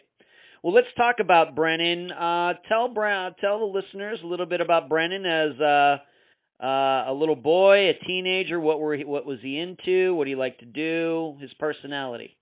Well, 0.64 0.74
let's 0.74 0.88
talk 0.98 1.18
about 1.20 1.56
Brennan. 1.56 2.12
Uh, 2.12 2.54
tell 2.68 2.90
Brown, 2.94 3.36
tell 3.40 3.60
the 3.60 3.66
listeners 3.66 4.20
a 4.24 4.28
little 4.28 4.46
bit 4.48 4.60
about 4.60 4.90
Brennan 4.90 5.26
as 5.26 5.62
uh, 5.62 5.98
uh, 6.62 7.06
a 7.08 7.14
little 7.14 7.36
boy, 7.36 7.90
a 7.90 7.94
teenager. 8.06 8.60
What 8.60 8.80
were 8.80 8.96
he, 8.96 9.04
what 9.06 9.26
was 9.26 9.40
he 9.42 9.60
into? 9.60 10.16
What 10.16 10.26
did 10.26 10.32
he 10.32 10.36
like 10.36 10.58
to 10.60 10.66
do? 10.66 11.38
His 11.40 11.54
personality. 11.60 12.38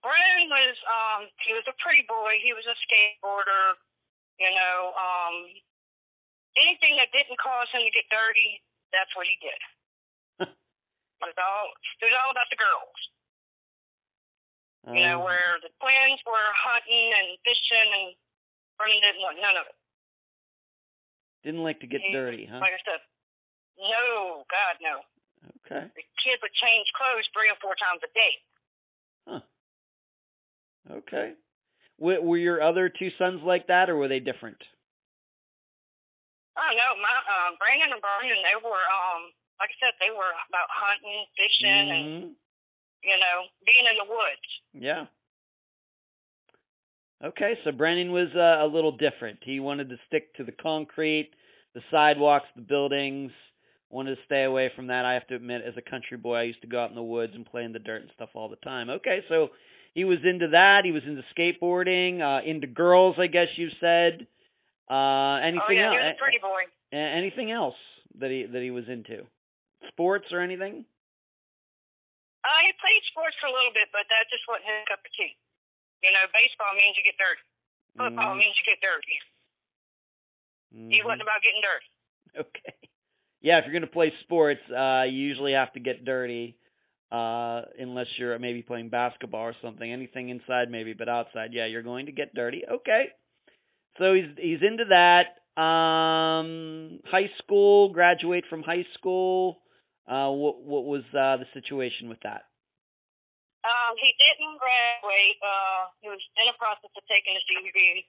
Brennan 0.00 0.48
was 0.48 0.76
um 0.88 1.20
he 1.44 1.52
was 1.52 1.66
a 1.68 1.76
pretty 1.84 2.04
boy. 2.08 2.40
He 2.40 2.56
was 2.56 2.64
a 2.64 2.76
skateboarder. 2.88 3.76
You 4.40 4.48
know, 4.48 4.76
um 4.96 5.34
anything 6.56 6.96
that 6.96 7.12
didn't 7.12 7.36
cause 7.36 7.68
him 7.72 7.84
to 7.84 7.92
get 7.92 8.08
dirty, 8.08 8.64
that's 8.92 9.12
what 9.12 9.28
he 9.28 9.36
did. 9.44 9.60
it 10.48 11.24
was 11.24 11.36
all 11.36 11.66
it 12.00 12.04
was 12.08 12.16
all 12.24 12.32
about 12.32 12.48
the 12.48 12.56
girls. 12.60 13.00
You 14.96 15.04
know, 15.04 15.20
Um, 15.20 15.28
where 15.28 15.60
the 15.60 15.68
twins 15.76 16.20
were 16.24 16.50
hunting 16.56 17.08
and 17.12 17.36
fishing 17.44 17.88
and 17.92 18.06
Brennan 18.80 19.04
didn't 19.04 19.20
want 19.20 19.36
none 19.44 19.60
of 19.60 19.68
it. 19.68 19.76
Didn't 21.44 21.62
like 21.62 21.80
to 21.80 21.86
get 21.86 22.00
He- 22.00 22.12
dirty, 22.12 22.46
huh? 22.46 22.58
Like 22.60 22.72
I 22.74 22.82
said, 22.84 23.00
no, 23.78 24.44
God 24.50 24.74
no. 24.80 25.00
Okay. 25.64 25.88
The 25.96 26.04
kid 26.20 26.36
would 26.42 26.52
change 26.60 26.86
clothes 26.96 27.24
three 27.32 27.48
or 27.48 27.56
four 27.64 27.72
times 27.80 28.00
a 28.04 28.10
day. 28.12 28.32
Huh. 29.28 29.44
Okay. 31.00 31.32
Were, 31.98 32.20
were 32.20 32.36
your 32.40 32.60
other 32.62 32.88
two 32.88 33.08
sons 33.16 33.40
like 33.44 33.68
that, 33.68 33.88
or 33.88 33.96
were 33.96 34.08
they 34.08 34.20
different? 34.20 34.60
I 36.56 36.66
don't 36.68 36.76
know, 36.76 36.92
my 37.00 37.14
um 37.24 37.56
Brandon 37.56 37.92
and 37.96 38.02
Brian, 38.04 38.36
they 38.44 38.58
were 38.60 38.84
um 38.90 39.32
like 39.60 39.70
I 39.72 39.76
said, 39.80 39.94
they 40.00 40.12
were 40.12 40.32
about 40.48 40.68
hunting, 40.68 41.24
fishing 41.36 41.88
and 41.88 42.04
Mhm. 42.04 42.32
you 43.04 43.16
know, 43.16 43.36
being 43.64 43.86
in 43.88 43.96
the 43.96 44.08
woods. 44.12 44.48
Yeah. 44.76 45.04
Okay, 47.22 47.54
so 47.64 47.72
Brennan 47.72 48.12
was 48.12 48.28
uh, 48.34 48.64
a 48.64 48.68
little 48.72 48.92
different. 48.96 49.40
He 49.44 49.60
wanted 49.60 49.90
to 49.90 49.96
stick 50.06 50.34
to 50.36 50.44
the 50.44 50.52
concrete, 50.52 51.30
the 51.74 51.82
sidewalks, 51.90 52.46
the 52.56 52.62
buildings. 52.62 53.30
Wanted 53.90 54.14
to 54.14 54.22
stay 54.24 54.44
away 54.44 54.70
from 54.74 54.86
that. 54.86 55.04
I 55.04 55.14
have 55.14 55.26
to 55.26 55.34
admit, 55.34 55.62
as 55.66 55.74
a 55.76 55.82
country 55.82 56.16
boy, 56.16 56.36
I 56.36 56.42
used 56.44 56.62
to 56.62 56.68
go 56.68 56.80
out 56.80 56.90
in 56.90 56.96
the 56.96 57.02
woods 57.02 57.32
and 57.34 57.44
play 57.44 57.64
in 57.64 57.72
the 57.72 57.78
dirt 57.78 58.02
and 58.02 58.10
stuff 58.14 58.30
all 58.34 58.48
the 58.48 58.56
time. 58.56 58.88
Okay, 58.88 59.20
so 59.28 59.48
he 59.92 60.04
was 60.04 60.18
into 60.24 60.48
that. 60.48 60.82
He 60.84 60.92
was 60.92 61.02
into 61.04 61.22
skateboarding, 61.36 62.22
uh, 62.22 62.48
into 62.48 62.66
girls, 62.68 63.16
I 63.18 63.26
guess 63.26 63.48
you 63.56 63.68
said. 63.80 64.26
Uh, 64.88 65.42
anything 65.42 65.76
oh 65.76 65.76
yeah, 65.76 65.90
else? 65.90 65.98
he 65.98 66.06
was 66.06 66.16
a 66.16 66.22
pretty 66.22 66.40
boy. 66.40 66.62
Anything 66.90 67.50
else 67.50 67.78
that 68.18 68.30
he 68.30 68.46
that 68.50 68.62
he 68.62 68.70
was 68.70 68.88
into? 68.88 69.22
Sports 69.88 70.26
or 70.32 70.40
anything? 70.40 70.82
Uh 72.42 72.60
he 72.66 72.72
played 72.80 73.02
sports 73.12 73.36
for 73.38 73.46
a 73.46 73.54
little 73.54 73.70
bit, 73.70 73.86
but 73.92 74.08
that 74.10 74.26
just 74.26 74.42
wasn't 74.48 74.66
his 74.66 74.82
cup 74.90 74.98
of 74.98 75.12
tea. 75.14 75.38
You 76.02 76.10
know, 76.12 76.24
baseball 76.32 76.72
means 76.74 76.96
you 76.96 77.04
get 77.04 77.18
dirty. 77.20 77.44
Football 77.98 78.32
Mhm. 78.32 78.40
means 78.40 78.56
you 78.56 78.64
get 78.64 78.80
dirty. 78.80 79.18
He 80.88 80.98
Mhm. 80.98 81.04
wasn't 81.04 81.22
about 81.22 81.42
getting 81.42 81.60
dirty. 81.62 81.88
Okay. 82.36 82.74
Yeah, 83.40 83.58
if 83.58 83.64
you're 83.64 83.72
going 83.72 83.82
to 83.82 83.88
play 83.88 84.12
sports, 84.22 84.60
uh, 84.70 85.04
you 85.04 85.18
usually 85.18 85.52
have 85.54 85.72
to 85.72 85.80
get 85.80 86.04
dirty, 86.04 86.56
uh, 87.10 87.62
unless 87.78 88.06
you're 88.18 88.38
maybe 88.38 88.62
playing 88.62 88.88
basketball 88.90 89.42
or 89.42 89.54
something. 89.62 89.90
Anything 89.90 90.28
inside, 90.28 90.70
maybe, 90.70 90.92
but 90.92 91.08
outside, 91.08 91.52
yeah, 91.52 91.66
you're 91.66 91.82
going 91.82 92.06
to 92.06 92.12
get 92.12 92.34
dirty. 92.34 92.64
Okay. 92.70 93.10
So 93.98 94.14
he's 94.14 94.36
he's 94.38 94.62
into 94.62 94.84
that. 94.90 95.36
Um, 95.60 97.00
high 97.06 97.30
school, 97.42 97.92
graduate 97.92 98.44
from 98.48 98.62
high 98.62 98.86
school. 98.94 99.62
Uh, 100.06 100.30
what 100.30 100.62
what 100.62 100.84
was 100.84 101.02
uh, 101.12 101.36
the 101.38 101.46
situation 101.54 102.08
with 102.08 102.20
that? 102.22 102.42
Um, 103.90 103.98
he 103.98 104.14
didn't 104.22 104.54
graduate. 104.62 105.38
Uh, 105.42 105.90
he 105.98 106.06
was 106.06 106.22
in 106.38 106.46
the 106.46 106.54
process 106.62 106.94
of 106.94 107.02
taking 107.10 107.34
his 107.34 107.42
GED 107.50 108.06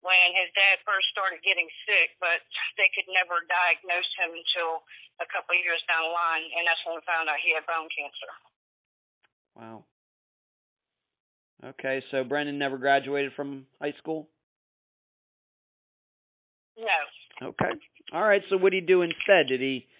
when 0.00 0.32
his 0.32 0.48
dad 0.56 0.80
first 0.88 1.04
started 1.12 1.44
getting 1.44 1.68
sick, 1.84 2.16
but 2.16 2.40
they 2.80 2.88
could 2.96 3.04
never 3.12 3.44
diagnose 3.44 4.08
him 4.16 4.32
until 4.32 4.88
a 5.20 5.28
couple 5.28 5.52
of 5.52 5.60
years 5.60 5.84
down 5.84 6.08
the 6.08 6.14
line, 6.16 6.48
and 6.56 6.64
that's 6.64 6.80
when 6.88 6.96
we 6.96 7.04
found 7.04 7.28
out 7.28 7.36
he 7.44 7.52
had 7.52 7.68
bone 7.68 7.92
cancer. 7.92 8.30
Wow. 9.52 9.84
Okay, 11.76 12.00
so 12.08 12.24
Brendan 12.24 12.56
never 12.56 12.80
graduated 12.80 13.36
from 13.36 13.68
high 13.82 13.92
school. 14.00 14.32
No. 16.80 17.52
Okay. 17.52 17.74
All 18.14 18.22
right. 18.22 18.40
So 18.48 18.56
what 18.56 18.70
did 18.72 18.86
he 18.86 18.86
do 18.86 19.02
instead? 19.02 19.50
Did 19.50 19.60
he 19.60 19.90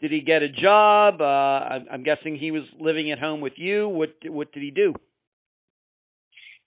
did 0.00 0.14
he 0.14 0.22
get 0.22 0.46
a 0.46 0.48
job? 0.50 1.18
Uh, 1.20 1.58
I'm, 1.66 1.84
I'm 1.90 2.04
guessing 2.06 2.38
he 2.38 2.54
was 2.54 2.62
living 2.78 3.10
at 3.10 3.18
home 3.18 3.42
with 3.42 3.58
you. 3.58 3.90
What 3.90 4.14
what 4.30 4.54
did 4.54 4.62
he 4.62 4.70
do? 4.70 4.94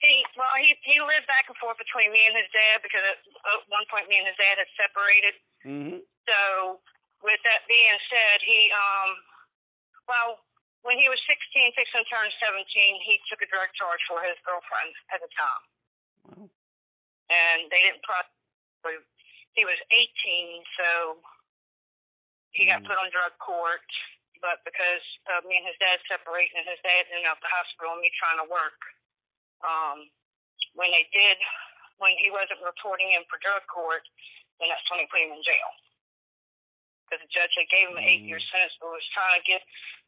He 0.03 0.13
well, 0.35 0.51
he 0.59 0.75
he 0.83 0.99
lived 0.99 1.27
back 1.31 1.47
and 1.47 1.55
forth 1.61 1.79
between 1.79 2.11
me 2.11 2.19
and 2.27 2.35
his 2.35 2.49
dad 2.51 2.83
because 2.83 3.03
at 3.05 3.17
one 3.71 3.87
point 3.87 4.11
me 4.11 4.19
and 4.19 4.27
his 4.27 4.35
dad 4.35 4.59
had 4.59 4.69
separated. 4.75 5.33
Mm-hmm. 5.63 5.99
So 6.27 6.39
with 7.23 7.39
that 7.47 7.63
being 7.71 7.99
said, 8.11 8.43
he 8.43 8.67
um 8.75 9.09
well 10.11 10.43
when 10.81 10.97
he 10.97 11.05
was 11.05 11.21
16, 11.29 11.77
fixing 11.77 12.01
to 12.01 12.09
turn 12.09 12.25
17, 12.41 12.65
he 13.05 13.21
took 13.29 13.37
a 13.45 13.49
drug 13.53 13.69
charge 13.77 14.01
for 14.09 14.17
his 14.25 14.33
girlfriend 14.41 14.89
at 15.13 15.21
the 15.21 15.29
time. 15.29 15.63
Wow. 16.25 16.49
and 17.29 17.69
they 17.69 17.81
didn't 17.85 18.01
pro- 18.01 19.05
he 19.53 19.63
was 19.65 19.77
18 19.93 20.65
so 20.77 21.21
he 22.51 22.67
got 22.67 22.83
Mm. 22.83 22.87
put 22.87 22.97
on 22.99 23.09
drug 23.11 23.33
court 23.39 23.85
but 24.41 24.57
because 24.65 25.05
uh, 25.29 25.41
me 25.45 25.53
and 25.57 25.67
his 25.69 25.77
dad 25.77 26.01
separated 26.09 26.51
and 26.57 26.65
his 26.65 26.81
dad 26.81 27.05
ended 27.13 27.29
up 27.29 27.37
at 27.37 27.45
the 27.45 27.53
hospital 27.53 27.93
and 27.93 28.01
me 28.01 28.09
trying 28.17 28.39
to 28.41 28.47
work 28.49 28.79
um 29.63 30.09
when 30.73 30.89
they 30.91 31.05
did 31.13 31.37
when 32.01 32.15
he 32.17 32.33
wasn't 32.33 32.57
reporting 32.65 33.11
him 33.11 33.23
for 33.29 33.37
drug 33.43 33.61
court 33.69 34.03
then 34.59 34.69
that's 34.69 34.85
when 34.89 34.99
they 35.01 35.09
put 35.09 35.21
him 35.21 35.33
in 35.33 35.41
jail 35.45 35.71
because 37.11 37.27
the 37.27 37.33
judge 37.35 37.51
had 37.59 37.67
gave 37.67 37.91
him 37.91 37.99
an 37.99 38.07
eight 38.07 38.23
year 38.23 38.39
sentence, 38.39 38.71
but 38.79 38.87
was 38.87 39.03
trying 39.11 39.35
to 39.35 39.43
get 39.43 39.59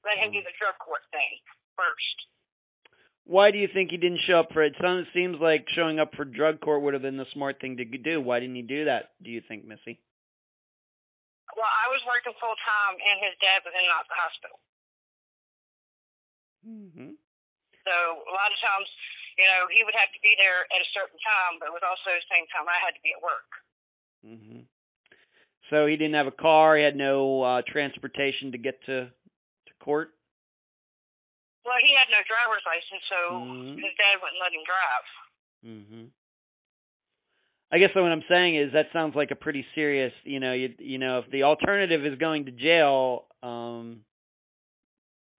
let 0.07 0.15
him 0.15 0.31
do 0.31 0.39
the 0.39 0.55
drug 0.55 0.79
court 0.79 1.03
thing 1.11 1.35
first. 1.75 2.17
Why 3.27 3.51
do 3.51 3.59
you 3.59 3.67
think 3.67 3.91
he 3.91 3.97
didn't 3.99 4.23
show 4.23 4.39
up 4.39 4.51
for 4.55 4.63
it? 4.63 4.75
It 4.79 5.07
seems 5.11 5.35
like 5.39 5.67
showing 5.75 5.99
up 5.99 6.15
for 6.15 6.23
drug 6.23 6.59
court 6.63 6.81
would 6.83 6.93
have 6.93 7.03
been 7.03 7.19
the 7.19 7.27
smart 7.33 7.59
thing 7.59 7.75
to 7.77 7.85
do. 7.85 8.21
Why 8.21 8.39
didn't 8.39 8.55
he 8.55 8.63
do 8.63 8.85
that? 8.85 9.11
Do 9.21 9.31
you 9.31 9.41
think, 9.47 9.65
Missy? 9.67 9.99
Well, 11.53 11.69
I 11.69 11.87
was 11.93 12.01
working 12.09 12.33
full 12.41 12.57
time, 12.65 12.95
and 12.97 13.17
his 13.21 13.37
dad 13.37 13.61
was 13.61 13.73
in 13.77 13.85
the 13.85 14.17
hospital. 14.17 14.57
Mm-hmm. 16.65 17.11
So 17.83 17.93
a 18.25 18.33
lot 18.33 18.49
of 18.49 18.59
times, 18.63 18.89
you 19.37 19.45
know, 19.45 19.67
he 19.69 19.83
would 19.83 19.93
have 19.93 20.09
to 20.15 20.21
be 20.23 20.33
there 20.39 20.65
at 20.71 20.81
a 20.81 20.89
certain 20.95 21.19
time, 21.21 21.59
but 21.59 21.69
it 21.69 21.75
was 21.75 21.85
also 21.85 22.09
the 22.15 22.25
same 22.31 22.47
time 22.49 22.65
I 22.65 22.79
had 22.79 22.95
to 22.95 23.03
be 23.03 23.11
at 23.13 23.21
work. 23.21 23.49
Mm-hmm. 24.23 24.61
So 25.69 25.85
he 25.85 25.95
didn't 25.99 26.15
have 26.15 26.31
a 26.31 26.35
car. 26.35 26.77
He 26.77 26.83
had 26.83 26.95
no 26.95 27.43
uh, 27.43 27.61
transportation 27.67 28.51
to 28.51 28.59
get 28.59 28.79
to 28.87 29.11
to 29.11 29.73
court. 29.79 30.15
Well, 31.63 31.79
he 31.79 31.95
had 31.95 32.11
no 32.11 32.19
driver's 32.27 32.65
license, 32.67 33.03
so 33.07 33.19
Mhm. 33.39 33.79
his 33.79 33.95
dad 33.95 34.19
wouldn't 34.19 34.41
let 34.43 34.51
him 34.51 34.63
drive. 34.67 35.07
Mm-hmm. 35.63 36.05
I 37.73 37.81
guess 37.81 37.89
what 37.95 38.05
I'm 38.05 38.21
saying 38.29 38.55
is 38.55 38.73
that 38.73 38.93
sounds 38.93 39.15
like 39.15 39.31
a 39.31 39.35
pretty 39.35 39.65
serious. 39.73 40.13
You 40.23 40.39
know, 40.39 40.53
you 40.53 40.69
you 40.77 40.99
know, 40.99 41.25
if 41.25 41.31
the 41.31 41.41
alternative 41.41 42.05
is 42.05 42.19
going 42.19 42.45
to 42.45 42.53
jail, 42.53 43.25
um, 43.41 44.05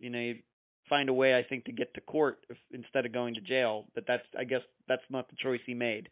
you 0.03 0.11
know, 0.11 0.19
you 0.19 0.43
find 0.89 1.09
a 1.09 1.15
way, 1.15 1.39
I 1.39 1.47
think, 1.47 1.71
to 1.71 1.73
get 1.73 1.95
to 1.95 2.03
court 2.03 2.43
if, 2.51 2.59
instead 2.75 3.07
of 3.07 3.15
going 3.15 3.39
to 3.39 3.41
jail. 3.41 3.87
But 3.95 4.05
that's, 4.11 4.27
I 4.35 4.43
guess, 4.43 4.67
that's 4.91 5.07
not 5.09 5.31
the 5.31 5.39
choice 5.39 5.63
he 5.63 5.79
made. 5.79 6.11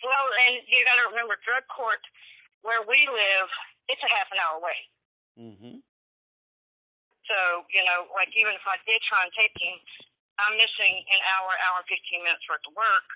Well, 0.00 0.26
and 0.48 0.64
you 0.66 0.80
got 0.88 0.98
to 0.98 1.06
remember, 1.12 1.36
drug 1.44 1.68
court 1.68 2.00
where 2.64 2.80
we 2.82 2.98
live, 3.12 3.48
it's 3.92 4.02
a 4.02 4.10
half 4.10 4.28
an 4.32 4.40
hour 4.40 4.56
away. 4.56 4.78
Mm-hmm. 5.36 5.76
So, 7.28 7.38
you 7.70 7.82
know, 7.86 8.10
like 8.16 8.32
even 8.34 8.56
if 8.56 8.64
I 8.66 8.80
did 8.88 8.98
try 9.04 9.20
and 9.22 9.32
take 9.36 9.54
him, 9.54 9.76
I'm 10.40 10.56
missing 10.56 10.94
an 11.12 11.20
hour, 11.36 11.54
hour 11.70 11.84
and 11.84 11.88
15 11.92 12.24
minutes 12.24 12.42
worth 12.50 12.64
of 12.66 12.74
work, 12.74 13.08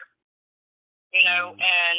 you 1.13 1.23
know, 1.25 1.55
Mm. 1.55 1.63
and 1.63 1.99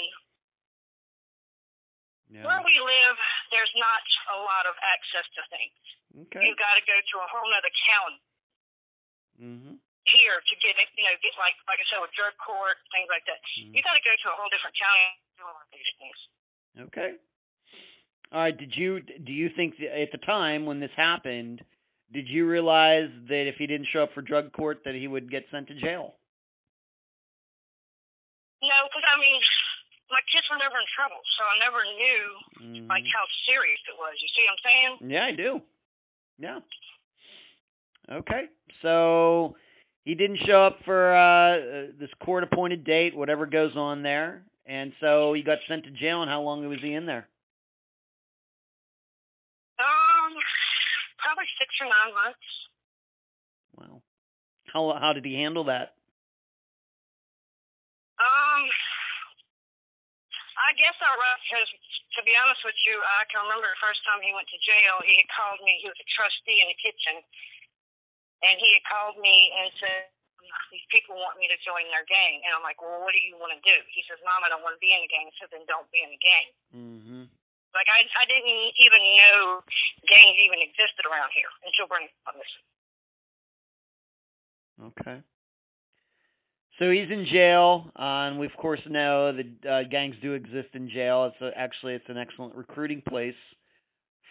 Yeah. 2.30 2.44
where 2.44 2.62
we 2.62 2.76
live, 2.80 3.18
there's 3.52 3.72
not 3.76 4.04
a 4.36 4.38
lot 4.44 4.66
of 4.68 4.76
access 4.84 5.24
to 5.36 5.42
things. 5.48 5.80
Okay. 6.28 6.44
You've 6.46 6.58
got 6.60 6.76
to 6.76 6.82
go 6.84 7.00
to 7.00 7.16
a 7.24 7.28
whole 7.28 7.54
other 7.54 7.72
county 7.88 8.22
Mm-hmm. 9.40 9.76
here 10.12 10.42
to 10.42 10.56
get 10.60 10.76
you 10.98 11.04
know, 11.06 11.16
get 11.22 11.38
like, 11.38 11.56
like 11.68 11.80
I 11.80 11.86
said, 11.92 12.02
with 12.02 12.12
drug 12.14 12.34
court, 12.38 12.78
things 12.92 13.08
like 13.08 13.24
that. 13.26 13.40
Mm. 13.64 13.76
You 13.76 13.82
got 13.84 13.94
to 13.94 14.02
go 14.02 14.16
to 14.16 14.28
a 14.34 14.36
whole 14.36 14.50
different 14.50 14.76
county 14.76 15.08
to 15.14 15.32
do 15.38 15.44
all 15.46 15.56
of 15.62 15.70
these 15.72 15.92
things. 16.00 16.20
Okay. 16.90 17.12
All 18.34 18.42
right. 18.42 18.58
Did 18.58 18.76
you 18.76 19.00
do 19.02 19.32
you 19.32 19.50
think 19.56 19.78
that 19.78 19.94
at 20.02 20.12
the 20.12 20.18
time 20.20 20.66
when 20.66 20.80
this 20.80 20.92
happened, 20.98 21.64
did 22.12 22.28
you 22.28 22.48
realize 22.48 23.10
that 23.30 23.48
if 23.48 23.56
he 23.58 23.68
didn't 23.68 23.88
show 23.94 24.04
up 24.04 24.14
for 24.14 24.22
drug 24.22 24.52
court 24.54 24.84
that 24.84 24.96
he 24.96 25.08
would 25.08 25.30
get 25.32 25.46
sent 25.52 25.68
to 25.70 25.76
jail? 25.80 26.16
No, 28.62 28.78
because 28.90 29.06
I 29.06 29.18
mean, 29.22 29.42
my 30.10 30.22
kids 30.32 30.48
were 30.50 30.58
never 30.58 30.80
in 30.80 30.88
trouble, 30.96 31.22
so 31.38 31.42
I 31.46 31.56
never 31.60 31.82
knew 31.84 32.26
Mhm. 32.58 32.90
like 32.90 33.06
how 33.06 33.26
serious 33.46 33.80
it 33.88 33.98
was. 33.98 34.16
You 34.22 34.28
see 34.34 34.44
what 34.44 34.52
I'm 34.52 34.64
saying? 34.64 34.92
Yeah, 35.12 35.26
I 35.26 35.32
do. 35.32 35.62
Yeah. 36.40 36.60
Okay. 38.10 38.50
So 38.82 39.58
he 40.06 40.16
didn't 40.16 40.38
show 40.46 40.66
up 40.66 40.84
for 40.84 41.14
uh, 41.14 41.58
uh 41.58 41.92
this 42.00 42.14
court 42.24 42.44
appointed 42.44 42.84
date, 42.84 43.16
whatever 43.16 43.46
goes 43.46 43.76
on 43.76 44.02
there, 44.02 44.44
and 44.66 44.94
so 45.00 45.34
he 45.34 45.42
got 45.44 45.60
sent 45.68 45.84
to 45.86 45.92
jail. 45.92 46.22
And 46.22 46.30
how 46.32 46.42
long 46.42 46.68
was 46.68 46.80
he 46.82 46.94
in 46.94 47.06
there? 47.06 47.28
Um, 49.80 50.34
probably 51.20 51.46
six 51.60 51.70
or 51.82 51.86
nine 51.86 52.14
months. 52.14 52.48
Wow. 53.76 54.02
How 54.74 54.98
how 55.00 55.14
did 55.14 55.26
he 55.26 55.36
handle 55.36 55.66
that? 55.66 55.94
Um, 58.18 58.62
I 60.58 60.74
guess 60.74 60.98
I 60.98 61.12
right 61.14 61.42
because 61.46 61.70
to 62.18 62.22
be 62.26 62.34
honest 62.34 62.66
with 62.66 62.78
you, 62.90 62.98
I 62.98 63.30
can 63.30 63.46
remember 63.46 63.70
the 63.70 63.78
first 63.78 64.02
time 64.10 64.26
he 64.26 64.34
went 64.34 64.50
to 64.50 64.60
jail. 64.66 65.06
He 65.06 65.14
had 65.22 65.30
called 65.30 65.62
me. 65.62 65.78
He 65.78 65.88
was 65.88 66.02
a 66.02 66.08
trustee 66.18 66.66
in 66.66 66.68
the 66.68 66.80
kitchen, 66.82 67.22
and 68.42 68.58
he 68.58 68.70
had 68.74 68.86
called 68.90 69.22
me 69.22 69.54
and 69.54 69.70
said, 69.78 70.10
"These 70.74 70.88
people 70.90 71.14
want 71.14 71.38
me 71.38 71.46
to 71.46 71.58
join 71.62 71.86
their 71.94 72.10
gang." 72.10 72.42
And 72.42 72.58
I'm 72.58 72.66
like, 72.66 72.82
"Well, 72.82 73.06
what 73.06 73.14
do 73.14 73.22
you 73.22 73.38
want 73.38 73.54
to 73.54 73.62
do?" 73.62 73.78
He 73.94 74.02
says, 74.10 74.18
"Mom, 74.26 74.42
I 74.42 74.50
don't 74.50 74.66
want 74.66 74.74
to 74.74 74.82
be 74.82 74.90
in 74.90 75.06
the 75.06 75.12
gang." 75.14 75.30
Said, 75.38 75.54
"Then 75.54 75.70
don't 75.70 75.90
be 75.94 76.02
in 76.02 76.10
the 76.10 76.22
gang." 76.22 76.48
Mm-hmm. 76.74 77.24
Like 77.78 77.90
I, 77.94 78.02
I 78.02 78.26
didn't 78.26 78.74
even 78.82 79.04
know 79.22 79.62
gangs 80.10 80.42
even 80.42 80.66
existed 80.66 81.06
around 81.06 81.30
here 81.38 81.54
until 81.62 81.86
Bernie 81.86 82.10
on 82.26 82.34
this. 82.42 82.54
Okay. 84.78 85.22
So 86.80 86.92
he's 86.92 87.10
in 87.10 87.26
jail, 87.32 87.86
uh, 87.96 88.30
and 88.30 88.40
we 88.40 88.46
of 88.46 88.52
course 88.56 88.80
know 88.88 89.34
that 89.34 89.70
uh, 89.70 89.90
gangs 89.90 90.16
do 90.22 90.34
exist 90.34 90.70
in 90.74 90.90
jail. 90.90 91.26
It's 91.26 91.42
a, 91.42 91.58
actually 91.58 91.94
it's 91.94 92.06
an 92.08 92.18
excellent 92.18 92.56
recruiting 92.56 93.02
place 93.08 93.34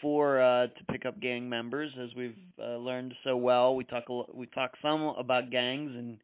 for 0.01 0.41
uh, 0.41 0.67
to 0.67 0.85
pick 0.93 1.07
up 1.07 1.21
gang 1.21 1.49
members, 1.49 1.91
as 2.01 2.11
we've 2.17 2.37
uh, 2.63 2.77
learned 2.77 3.15
so 3.25 3.37
well. 3.37 3.75
We 3.75 3.83
talk 3.83 4.05
a, 4.09 4.23
we 4.33 4.47
talk 4.47 4.73
some 4.81 5.03
about 5.19 5.51
gangs 5.51 5.91
and 5.95 6.19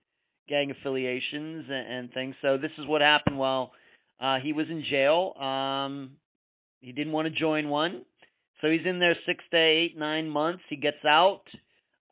gang 0.49 0.71
affiliations 0.71 1.65
and, 1.69 1.93
and 1.93 2.13
things. 2.13 2.37
So 2.41 2.57
this 2.57 2.71
is 2.79 2.87
what 2.87 3.01
happened 3.01 3.39
while 3.39 3.73
uh, 4.21 4.37
he 4.41 4.53
was 4.53 4.67
in 4.71 4.85
jail. 4.89 5.35
Um, 5.41 6.13
he 6.81 6.93
didn't 6.93 7.13
want 7.13 7.27
to 7.27 7.41
join 7.41 7.69
one, 7.69 8.03
so 8.61 8.71
he's 8.71 8.87
in 8.87 9.01
there 9.01 9.17
six 9.27 9.43
to 9.51 9.57
eight, 9.57 9.95
nine 9.99 10.29
months. 10.29 10.63
He 10.69 10.77
gets 10.77 11.05
out. 11.05 11.43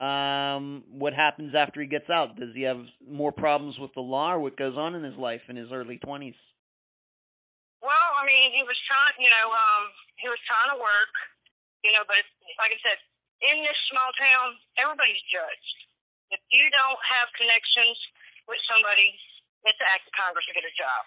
Um, 0.01 0.89
what 0.89 1.13
happens 1.13 1.53
after 1.53 1.85
he 1.85 1.87
gets 1.87 2.09
out? 2.09 2.41
Does 2.41 2.57
he 2.57 2.65
have 2.65 2.81
more 3.05 3.37
problems 3.37 3.77
with 3.77 3.93
the 3.93 4.01
law, 4.01 4.33
or 4.33 4.41
what 4.41 4.57
goes 4.57 4.73
on 4.81 4.97
in 4.97 5.05
his 5.05 5.21
life 5.21 5.45
in 5.53 5.61
his 5.61 5.69
early 5.69 6.01
twenties? 6.01 6.41
Well, 7.85 8.09
I 8.17 8.25
mean, 8.25 8.57
he 8.57 8.65
was 8.65 8.81
trying, 8.89 9.21
you 9.21 9.29
know, 9.29 9.53
um, 9.53 9.85
he 10.17 10.29
was 10.33 10.41
trying 10.49 10.73
to 10.73 10.81
work, 10.81 11.13
you 11.85 11.93
know, 11.93 12.05
but 12.09 12.17
it's, 12.17 12.33
like 12.57 12.73
I 12.73 12.81
said, 12.81 12.97
in 13.45 13.61
this 13.61 13.77
small 13.93 14.09
town, 14.17 14.57
everybody's 14.81 15.21
judged. 15.29 15.77
If 16.33 16.41
you 16.49 16.65
don't 16.73 17.01
have 17.01 17.29
connections 17.37 17.97
with 18.49 18.61
somebody, 18.69 19.17
it's 19.65 19.81
an 19.81 19.89
act 19.93 20.09
of 20.09 20.17
Congress 20.17 20.49
to 20.49 20.57
get 20.57 20.65
a 20.65 20.77
job. 20.77 21.05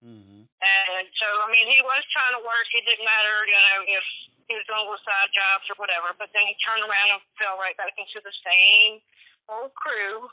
Mm-hmm. 0.00 0.42
And 0.48 1.04
so, 1.20 1.28
I 1.44 1.48
mean, 1.52 1.68
he 1.72 1.80
was 1.84 2.00
trying 2.12 2.36
to 2.36 2.44
work. 2.44 2.68
It 2.72 2.84
didn't 2.88 3.04
matter, 3.04 3.36
you 3.48 3.60
know, 3.60 3.78
if 3.84 4.06
he 4.50 4.58
was 4.58 4.66
doing 4.66 4.82
little 4.82 4.98
side 5.06 5.30
jobs 5.30 5.70
or 5.70 5.78
whatever. 5.78 6.10
But 6.18 6.34
then 6.34 6.42
he 6.50 6.58
turned 6.66 6.82
around 6.82 7.14
and 7.14 7.22
fell 7.38 7.54
right 7.54 7.78
back 7.78 7.94
into 7.94 8.18
the 8.18 8.34
same 8.42 8.98
old 9.46 9.70
crew 9.78 10.26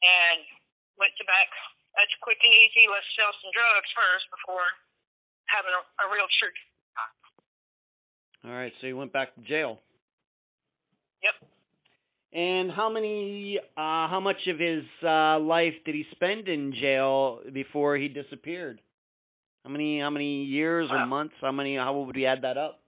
and 0.00 0.40
went 0.96 1.12
to 1.20 1.24
back. 1.28 1.52
That's 2.00 2.16
quick 2.24 2.40
and 2.40 2.54
easy. 2.56 2.88
Let's 2.88 3.04
sell 3.12 3.28
some 3.44 3.52
drugs 3.52 3.90
first 3.92 4.24
before 4.32 4.64
having 5.52 5.76
a, 5.76 5.82
a 5.84 6.06
real 6.08 6.28
true. 6.40 6.56
All 8.48 8.56
right, 8.56 8.72
so 8.80 8.88
he 8.88 8.96
went 8.96 9.12
back 9.12 9.36
to 9.36 9.40
jail. 9.44 9.84
Yep. 11.20 11.36
And 12.32 12.70
how 12.70 12.88
many, 12.88 13.58
uh, 13.76 14.08
how 14.08 14.20
much 14.22 14.40
of 14.48 14.58
his 14.60 14.84
uh, 15.02 15.40
life 15.40 15.74
did 15.84 15.94
he 15.94 16.04
spend 16.12 16.46
in 16.48 16.72
jail 16.72 17.40
before 17.52 17.96
he 17.96 18.08
disappeared? 18.08 18.80
How 19.68 19.76
many, 19.76 20.00
how 20.00 20.08
many 20.08 20.48
years 20.48 20.88
or 20.88 20.96
Wow. 20.96 21.12
months? 21.12 21.36
How 21.44 21.52
many? 21.52 21.76
How 21.76 21.92
would 21.92 22.16
we 22.16 22.24
add 22.24 22.40
that 22.40 22.56
up? 22.56 22.80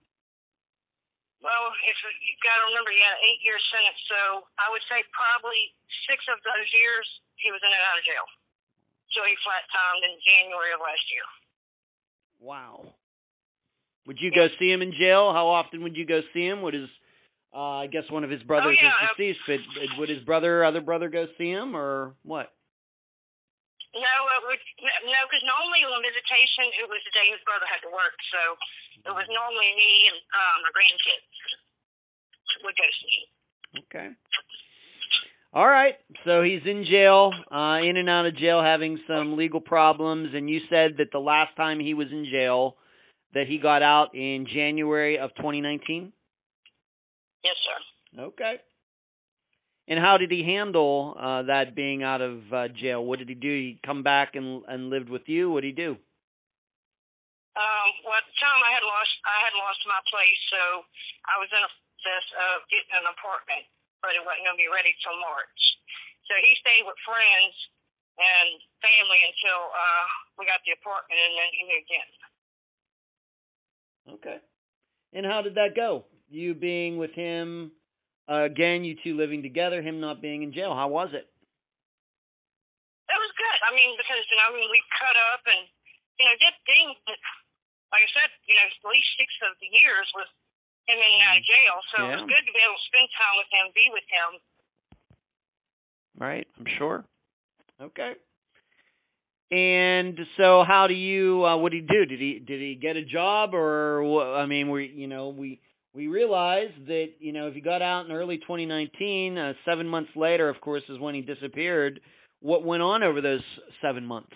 Well, 1.45 1.65
if 1.85 1.97
you 2.25 2.33
got 2.41 2.57
to 2.57 2.73
remember, 2.73 2.89
he 2.89 2.97
had 3.05 3.21
an 3.21 3.21
eight-year 3.21 3.61
sentence, 3.69 4.01
so 4.09 4.49
I 4.57 4.73
would 4.73 4.81
say 4.89 5.05
probably 5.13 5.77
six 6.09 6.25
of 6.33 6.41
those 6.41 6.73
years 6.73 7.05
he 7.37 7.53
was 7.53 7.61
in 7.61 7.69
and 7.69 7.85
out 7.85 8.01
of 8.01 8.05
jail. 8.09 8.25
So 9.13 9.21
he 9.29 9.37
flat 9.45 9.69
timed 9.69 10.05
in 10.09 10.17
January 10.25 10.73
of 10.73 10.81
last 10.81 11.05
year. 11.13 11.27
Wow. 12.41 12.97
Would 14.09 14.17
you 14.25 14.33
go 14.33 14.49
see 14.57 14.73
him 14.73 14.81
in 14.81 14.97
jail? 14.97 15.37
How 15.37 15.53
often 15.53 15.83
would 15.85 16.01
you 16.01 16.07
go 16.07 16.25
see 16.33 16.49
him? 16.49 16.63
Would 16.65 16.73
his, 16.73 16.89
uh, 17.53 17.85
I 17.85 17.89
guess 17.89 18.09
one 18.09 18.25
of 18.25 18.31
his 18.33 18.43
brothers 18.45 18.79
yeah, 18.81 18.89
is 18.89 18.95
uh, 19.05 19.13
deceased, 19.21 19.41
but 19.45 20.01
would 20.01 20.09
his 20.09 20.25
brother, 20.25 20.65
other 20.65 20.81
brother, 20.81 21.11
go 21.11 21.29
see 21.37 21.53
him 21.53 21.77
or 21.77 22.17
what? 22.25 22.49
No, 23.91 24.15
it 24.39 24.45
was 24.47 24.61
no, 25.03 25.21
because 25.27 25.43
normally 25.43 25.83
on 25.83 25.99
visitation 25.99 26.71
it 26.79 26.87
was 26.87 27.03
the 27.03 27.11
day 27.11 27.27
his 27.35 27.43
brother 27.43 27.67
had 27.67 27.83
to 27.83 27.91
work, 27.91 28.15
so 28.31 28.41
it 29.11 29.15
was 29.15 29.27
normally 29.27 29.71
me 29.75 29.93
and 30.15 30.19
um, 30.31 30.57
my 30.63 30.71
grandkids 30.71 31.27
would 32.63 32.77
go 32.79 32.89
see. 33.03 33.19
Okay. 33.91 34.09
All 35.53 35.67
right. 35.67 35.95
So 36.25 36.43
he's 36.43 36.63
in 36.65 36.87
jail, 36.87 37.33
uh, 37.51 37.83
in 37.83 37.97
and 37.97 38.09
out 38.09 38.27
of 38.27 38.37
jail, 38.37 38.63
having 38.63 39.01
some 39.09 39.37
legal 39.37 39.61
problems. 39.61 40.31
And 40.35 40.49
you 40.49 40.61
said 40.71 40.99
that 40.99 41.11
the 41.13 41.19
last 41.19 41.57
time 41.57 41.81
he 41.81 41.95
was 41.95 42.07
in 42.13 42.27
jail, 42.31 42.77
that 43.35 43.47
he 43.49 43.59
got 43.59 43.83
out 43.83 44.15
in 44.15 44.47
January 44.53 45.19
of 45.19 45.31
2019. 45.37 46.13
Yes, 47.43 47.55
sir. 47.67 48.23
Okay. 48.23 48.55
And 49.91 49.99
how 49.99 50.23
did 50.23 50.31
he 50.31 50.47
handle 50.47 51.19
uh, 51.19 51.51
that 51.51 51.75
being 51.75 52.07
out 52.07 52.23
of 52.23 52.47
uh, 52.55 52.71
jail? 52.71 53.03
What 53.03 53.19
did 53.19 53.27
he 53.27 53.35
do? 53.35 53.51
He 53.51 53.83
come 53.83 54.07
back 54.07 54.39
and 54.39 54.63
and 54.71 54.87
lived 54.87 55.11
with 55.11 55.27
you. 55.27 55.51
What 55.51 55.67
did 55.67 55.75
he 55.75 55.79
do? 55.83 55.99
Um, 57.59 57.89
well, 58.07 58.15
at 58.15 58.23
the 58.23 58.39
time 58.39 58.63
I 58.63 58.71
had 58.71 58.87
lost 58.87 59.11
I 59.27 59.39
had 59.43 59.55
lost 59.59 59.83
my 59.91 59.99
place, 60.07 60.41
so 60.55 60.63
I 61.27 61.43
was 61.43 61.51
in 61.51 61.59
a 61.59 61.71
process 61.75 62.27
of 62.39 62.63
getting 62.71 63.03
an 63.03 63.11
apartment, 63.11 63.67
but 63.99 64.15
it 64.15 64.23
wasn't 64.23 64.47
going 64.47 64.55
to 64.55 64.63
be 64.63 64.71
ready 64.71 64.95
till 65.03 65.19
March. 65.19 65.59
So 66.31 66.39
he 66.39 66.55
stayed 66.63 66.87
with 66.87 66.95
friends 67.03 67.51
and 68.15 68.63
family 68.79 69.19
until 69.27 69.75
uh, 69.75 70.07
we 70.39 70.47
got 70.47 70.63
the 70.63 70.79
apartment, 70.79 71.19
and 71.19 71.35
then 71.35 71.51
he 71.51 71.63
moved 71.67 71.91
in. 71.91 72.09
Okay. 74.23 74.39
And 75.19 75.27
how 75.27 75.43
did 75.43 75.59
that 75.59 75.75
go? 75.75 76.07
You 76.31 76.55
being 76.55 76.95
with 76.95 77.11
him 77.11 77.75
uh, 78.31 78.47
again, 78.47 78.87
you 78.87 78.95
two 79.03 79.19
living 79.19 79.43
together, 79.43 79.83
him 79.83 79.99
not 79.99 80.23
being 80.23 80.47
in 80.47 80.55
jail. 80.55 80.73
How 80.73 80.87
was 80.87 81.11
it? 81.13 81.27
It 83.11 83.19
was 83.19 83.33
good. 83.35 83.59
I 83.67 83.75
mean, 83.75 83.99
because 83.99 84.23
you 84.31 84.39
know, 84.39 84.55
we 84.55 84.81
cut 85.03 85.19
up 85.35 85.43
and 85.51 85.67
you 86.21 86.25
know, 86.29 86.37
did 86.39 86.55
things 86.63 86.95
that, 87.11 87.19
like 87.91 88.07
I 88.07 88.11
said, 88.15 88.31
you 88.47 88.55
know, 88.55 88.67
at 88.71 88.87
least 88.87 89.09
six 89.19 89.29
of 89.51 89.59
the 89.59 89.67
years 89.67 90.07
with 90.15 90.31
him 90.87 91.01
in 91.01 91.11
and 91.19 91.25
out 91.27 91.41
of 91.41 91.45
jail. 91.45 91.75
So 91.91 91.97
Yeah. 91.99 92.07
it 92.07 92.17
was 92.23 92.31
good 92.31 92.45
to 92.47 92.53
be 92.55 92.63
able 92.63 92.79
to 92.79 92.87
spend 92.87 93.09
time 93.19 93.37
with 93.41 93.51
him, 93.51 93.65
be 93.75 93.87
with 93.91 94.09
him. 94.13 94.31
Right, 96.21 96.47
I'm 96.59 96.67
sure. 96.79 97.05
Okay. 97.81 98.15
And 99.51 100.15
so, 100.37 100.63
how 100.63 100.87
do 100.87 100.95
you? 100.95 101.45
Uh, 101.45 101.57
what 101.57 101.73
did 101.73 101.83
he 101.83 101.87
do? 101.89 102.07
Did 102.07 102.21
he 102.21 102.39
did 102.39 102.61
he 102.61 102.77
get 102.77 102.95
a 102.95 103.05
job, 103.05 103.55
or 103.55 104.37
I 104.37 104.47
mean, 104.47 104.71
we 104.71 104.87
you 104.87 105.09
know 105.09 105.31
we 105.31 105.59
we 105.95 106.07
realized 106.07 106.87
that 106.87 107.19
you 107.19 107.33
know 107.33 107.49
if 107.49 107.55
he 107.55 107.61
got 107.61 107.83
out 107.83 108.07
in 108.07 108.13
early 108.13 108.39
2019, 108.39 109.39
uh, 109.39 109.53
seven 109.65 109.89
months 109.89 110.11
later, 110.15 110.49
of 110.49 110.61
course, 110.61 110.83
is 110.89 110.99
when 110.99 111.15
he 111.15 111.23
disappeared. 111.23 112.01
What 112.41 112.65
went 112.65 112.83
on 112.83 113.03
over 113.03 113.21
those 113.21 113.45
seven 113.83 114.07
months? 114.07 114.33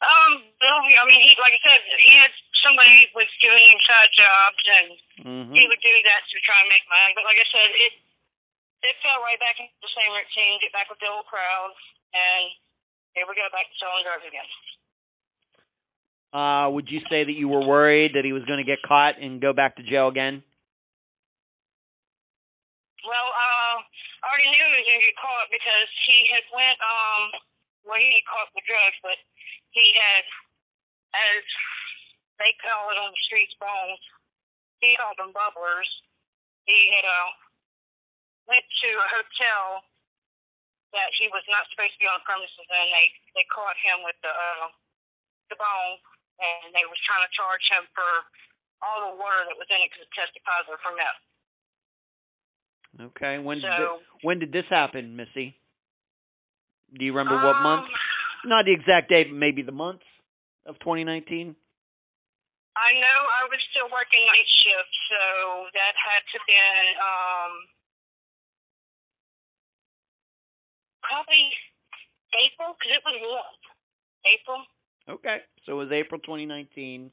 Um, 0.00 0.32
Bill, 0.60 0.80
I 0.80 1.04
mean, 1.08 1.20
he, 1.20 1.32
like 1.40 1.52
I 1.56 1.60
said, 1.60 1.80
he 1.84 2.12
had 2.16 2.32
somebody 2.64 3.08
was 3.12 3.28
giving 3.44 3.60
him 3.64 3.80
side 3.88 4.12
jobs, 4.16 4.62
and 4.80 4.88
Mm-hmm. 5.20 5.52
he 5.52 5.68
would 5.68 5.82
do 5.84 5.92
that 6.08 6.24
to 6.32 6.36
try 6.48 6.56
and 6.64 6.72
make 6.72 6.80
money. 6.88 7.12
But 7.12 7.28
like 7.28 7.36
I 7.36 7.44
said, 7.52 7.68
it 7.76 7.92
it 8.80 8.96
fell 9.04 9.20
right 9.20 9.36
back 9.36 9.60
into 9.60 9.76
the 9.84 9.92
same 9.92 10.08
routine, 10.16 10.56
get 10.64 10.72
back 10.72 10.88
with 10.88 10.96
the 11.04 11.12
old 11.12 11.28
crowd, 11.28 11.76
and 12.16 12.56
here 13.12 13.28
we 13.28 13.36
go 13.36 13.44
back 13.52 13.68
to 13.68 13.76
selling 13.76 14.00
drugs 14.08 14.24
again. 14.24 14.48
Uh, 16.30 16.70
would 16.70 16.86
you 16.88 17.00
say 17.10 17.24
that 17.24 17.34
you 17.34 17.48
were 17.48 17.66
worried 17.66 18.14
that 18.14 18.24
he 18.24 18.32
was 18.32 18.44
going 18.46 18.62
to 18.62 18.68
get 18.68 18.78
caught 18.86 19.18
and 19.20 19.42
go 19.42 19.52
back 19.52 19.76
to 19.76 19.82
jail 19.82 20.06
again? 20.06 20.42
Well, 23.02 23.28
uh, 23.32 23.76
I 24.20 24.24
already 24.28 24.52
knew 24.52 24.60
he 24.60 24.76
was 24.76 24.84
gonna 24.84 25.08
get 25.08 25.16
caught 25.16 25.48
because 25.48 25.88
he 26.04 26.18
had 26.28 26.44
went 26.52 26.78
um 26.84 27.22
well 27.88 27.96
he 27.96 28.12
had 28.12 28.28
caught 28.28 28.52
with 28.52 28.68
drugs, 28.68 29.00
but 29.00 29.16
he 29.72 29.96
had 29.96 30.24
as 31.16 31.44
they 32.36 32.52
call 32.60 32.92
it 32.92 33.00
on 33.00 33.10
the 33.16 33.22
streets 33.24 33.56
bongs, 33.56 34.00
he 34.84 34.92
called 35.00 35.16
them 35.16 35.32
bubblers. 35.32 35.88
He 36.68 36.92
had 36.92 37.08
uh 37.08 37.32
went 38.44 38.68
to 38.68 38.90
a 39.00 39.08
hotel 39.08 39.88
that 40.92 41.10
he 41.16 41.32
was 41.32 41.46
not 41.48 41.64
supposed 41.72 41.96
to 41.96 42.02
be 42.04 42.10
on 42.10 42.20
the 42.20 42.28
premises 42.28 42.68
and 42.68 42.92
they 42.92 43.06
they 43.40 43.46
caught 43.48 43.80
him 43.80 44.04
with 44.04 44.20
the 44.20 44.32
uh 44.32 44.68
the 45.48 45.56
bong 45.56 45.96
and 46.40 46.72
they 46.72 46.88
was 46.88 46.96
trying 47.04 47.22
to 47.22 47.32
charge 47.36 47.64
him 47.68 47.84
for 47.92 48.08
all 48.80 49.12
the 49.12 49.14
water 49.20 49.44
that 49.44 49.56
was 49.60 49.68
in 49.68 49.80
it 49.84 49.92
because 49.92 50.08
it 50.08 50.12
tested 50.16 50.42
positive 50.42 50.80
for 50.80 50.96
meth. 50.96 51.20
Okay. 53.14 53.38
When 53.38 53.60
did 53.60 53.70
So 53.70 54.00
when 54.24 54.40
did 54.40 54.50
this 54.50 54.66
happen, 54.66 55.14
Missy? 55.14 55.54
Do 56.90 57.04
you 57.04 57.14
remember 57.14 57.38
what 57.38 57.62
month? 57.62 57.86
Um, 57.86 58.50
Not 58.50 58.64
the 58.66 58.74
exact 58.74 59.12
date, 59.12 59.30
but 59.30 59.38
maybe 59.38 59.62
the 59.62 59.76
month 59.76 60.02
of 60.66 60.74
2019. 60.82 61.54
I 62.74 62.90
know 62.98 63.18
I 63.30 63.46
was 63.46 63.60
still 63.70 63.86
working 63.92 64.22
night 64.26 64.50
shift, 64.64 64.94
so 65.10 65.22
that 65.70 65.94
had 65.94 66.22
to 66.34 66.38
been 66.48 66.86
um 66.98 67.52
probably 71.04 71.44
April 72.34 72.74
because 72.74 72.92
it 72.98 73.02
was 73.06 73.16
warm. 73.22 73.54
April. 74.26 74.60
Okay. 75.08 75.38
So 75.66 75.72
it 75.72 75.76
was 75.76 75.92
April 75.92 76.20
2019. 76.20 77.10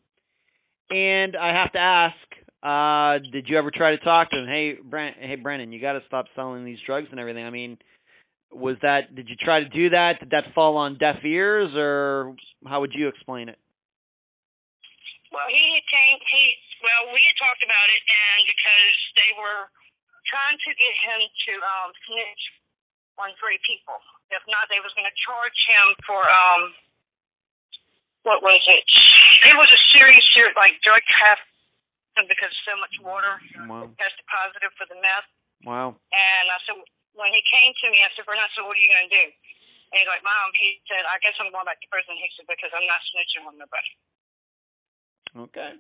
And 0.90 1.36
I 1.36 1.52
have 1.54 1.72
to 1.74 1.80
ask, 1.80 2.16
uh, 2.64 3.20
did 3.32 3.48
you 3.48 3.58
ever 3.58 3.72
try 3.72 3.92
to 3.92 4.04
talk 4.04 4.32
to 4.32 4.38
him? 4.38 4.48
Hey, 4.48 4.76
Brent, 4.82 5.18
hey, 5.20 5.36
Brennan, 5.36 5.72
you 5.72 5.82
got 5.82 5.94
to 5.94 6.04
stop 6.08 6.26
selling 6.36 6.64
these 6.64 6.80
drugs 6.86 7.08
and 7.12 7.20
everything. 7.20 7.44
I 7.44 7.52
mean, 7.52 7.78
was 8.52 8.78
that? 8.82 9.14
Did 9.14 9.28
you 9.28 9.36
try 9.36 9.60
to 9.60 9.70
do 9.70 9.92
that? 9.92 10.20
Did 10.20 10.32
that 10.32 10.56
fall 10.56 10.78
on 10.80 10.98
deaf 10.98 11.20
ears, 11.28 11.76
or 11.76 12.36
how 12.64 12.80
would 12.80 12.96
you 12.96 13.12
explain 13.12 13.50
it? 13.52 13.60
Well, 15.36 15.48
he 15.52 15.60
had 15.76 15.86
came. 15.92 16.18
He 16.24 16.44
well, 16.80 17.12
we 17.12 17.20
had 17.20 17.36
talked 17.36 17.60
about 17.68 17.88
it, 17.92 18.02
and 18.08 18.40
because 18.48 18.96
they 19.20 19.32
were 19.36 19.68
trying 20.32 20.56
to 20.56 20.72
get 20.80 20.94
him 21.04 21.22
to 21.28 21.54
um 21.60 21.90
snitch 22.08 22.44
on 23.20 23.30
three 23.44 23.60
people. 23.68 24.00
If 24.32 24.44
not, 24.48 24.72
they 24.72 24.80
was 24.80 24.96
going 24.96 25.08
to 25.08 25.18
charge 25.28 25.60
him 25.68 25.88
for 26.08 26.24
um 26.24 26.72
what 28.28 28.44
was 28.44 28.60
it? 28.68 28.84
It 29.48 29.56
was 29.56 29.72
a 29.72 29.82
serious, 29.96 30.22
serious 30.36 30.52
like 30.60 30.76
drug 30.84 31.00
theft 31.16 31.48
because 32.28 32.52
so 32.68 32.76
much 32.76 32.92
water 33.00 33.40
Wow. 33.70 33.88
tested 33.96 34.26
positive 34.28 34.74
for 34.76 34.84
the 34.92 34.98
meth. 35.00 35.30
Wow. 35.64 35.96
And 36.12 36.46
I 36.52 36.58
said, 36.68 36.76
when 37.16 37.32
he 37.32 37.42
came 37.48 37.72
to 37.72 37.88
me, 37.94 38.04
I 38.04 38.10
said, 38.14 38.26
Bernard, 38.28 38.50
said, 38.54 38.66
what 38.68 38.76
are 38.76 38.84
you 38.84 38.90
going 38.90 39.08
to 39.08 39.16
do? 39.16 39.26
And 39.94 40.02
he's 40.02 40.10
like, 40.12 40.26
Mom, 40.26 40.52
he 40.60 40.82
said, 40.90 41.08
I 41.08 41.22
guess 41.24 41.38
I'm 41.40 41.54
going 41.54 41.64
back 41.64 41.80
to 41.80 41.88
prison. 41.88 42.18
He 42.20 42.28
said, 42.36 42.50
because 42.50 42.74
I'm 42.76 42.90
not 42.90 43.00
snitching 43.14 43.46
on 43.48 43.56
nobody. 43.56 43.92
Okay. 45.48 45.72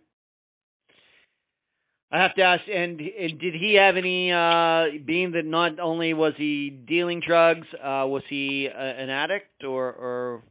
I 2.11 2.23
have 2.23 2.35
to 2.35 2.41
ask, 2.41 2.63
and, 2.69 3.01
and 3.01 3.39
did 3.39 3.53
he 3.53 3.75
have 3.75 3.97
any? 3.97 4.31
uh 4.31 5.03
Being 5.03 5.33
that 5.33 5.43
not 5.43 5.79
only 5.79 6.13
was 6.13 6.33
he 6.37 6.69
dealing 6.69 7.19
drugs, 7.19 7.67
uh 7.75 8.07
was 8.07 8.23
he 8.29 8.67
a, 8.71 8.79
an 9.03 9.09
addict 9.09 9.63
or 9.65 9.91
or 9.91 10.43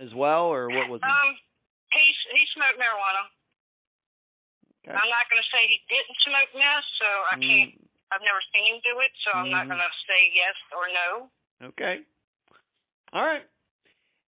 as 0.00 0.12
well, 0.14 0.50
or 0.50 0.68
what 0.70 0.88
was? 0.90 1.00
Um, 1.02 1.30
he 1.92 2.04
he 2.34 2.42
smoked 2.54 2.78
marijuana. 2.78 3.24
Okay. 4.84 4.92
I'm 4.92 5.08
not 5.08 5.24
going 5.32 5.40
to 5.40 5.48
say 5.48 5.64
he 5.70 5.80
didn't 5.88 6.18
smoke 6.28 6.50
meth, 6.52 6.88
so 7.00 7.08
I 7.32 7.36
can't. 7.40 7.72
Mm, 7.72 7.88
I've 8.12 8.20
never 8.26 8.42
seen 8.52 8.74
him 8.74 8.78
do 8.84 9.00
it, 9.00 9.12
so 9.24 9.32
I'm 9.32 9.48
not 9.50 9.64
Mhm. 9.64 9.74
going 9.74 9.80
to 9.80 9.92
say 10.06 10.20
yes 10.34 10.56
or 10.76 10.84
no. 10.92 11.08
okay. 11.72 12.00
All 13.12 13.24
right. 13.24 13.44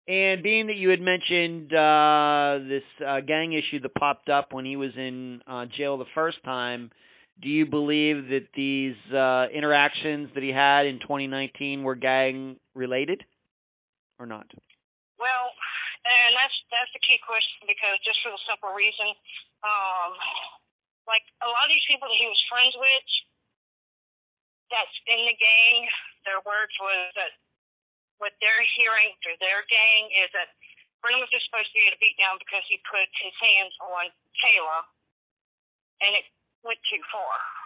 And 0.07 0.42
being 0.42 0.66
that 0.66 0.77
you 0.77 0.90
had 0.90 1.00
mentioned 1.00 1.72
uh 1.72 2.59
this 2.68 2.85
uh 3.05 3.20
gang 3.20 3.53
issue 3.55 3.81
that 3.81 3.94
popped 3.94 4.29
up 4.29 4.53
when 4.53 4.64
he 4.66 4.77
was 4.77 4.94
in 4.96 5.42
uh 5.46 5.64
jail 5.66 5.96
the 5.96 6.05
first 6.14 6.42
time, 6.44 6.90
do 7.40 7.48
you 7.48 7.64
believe 7.66 8.29
that 8.29 8.46
these 8.55 8.96
uh 9.12 9.46
interactions 9.53 10.29
that 10.35 10.42
he 10.42 10.50
had 10.50 10.85
in 10.87 11.00
2019 11.00 11.83
were 11.83 11.94
gang 11.94 12.61
related 12.74 13.24
or 14.18 14.27
not? 14.27 14.46
Well, 15.18 15.46
and 16.05 16.31
that's 16.35 16.57
that's 16.68 16.92
the 16.92 17.03
key 17.07 17.18
question 17.22 17.64
because 17.70 17.96
just 18.03 18.18
for 18.20 18.35
the 18.35 18.42
simple 18.44 18.74
reason, 18.74 19.14
um, 19.62 20.11
like 21.07 21.24
a 21.40 21.48
lot 21.48 21.64
of 21.66 21.72
these 21.72 21.87
people 21.87 22.11
that 22.11 22.18
he 22.18 22.27
was 22.27 22.42
friends 22.50 22.74
with, 22.74 23.09
that's 24.68 24.96
in 25.07 25.20
the 25.24 25.37
gang, 25.37 25.77
their 26.27 26.40
words 26.42 26.74
was 26.83 27.14
that 27.14 27.33
what 28.18 28.35
they're 28.42 28.66
hearing 28.79 29.14
through 29.22 29.38
their 29.38 29.62
gang 29.70 30.03
is 30.24 30.31
that 30.35 30.50
Brennan 31.05 31.20
was 31.20 31.31
just 31.31 31.44
supposed 31.46 31.68
to 31.70 31.79
get 31.79 31.92
a 31.92 32.00
beat 32.00 32.16
down 32.16 32.40
because 32.40 32.64
he 32.66 32.81
put 32.88 33.05
his 33.20 33.35
hands 33.37 33.74
on 33.85 34.09
Kayla, 34.40 34.79
and 36.00 36.16
it 36.16 36.24
went 36.64 36.81
too 36.88 37.03
far. 37.12 37.63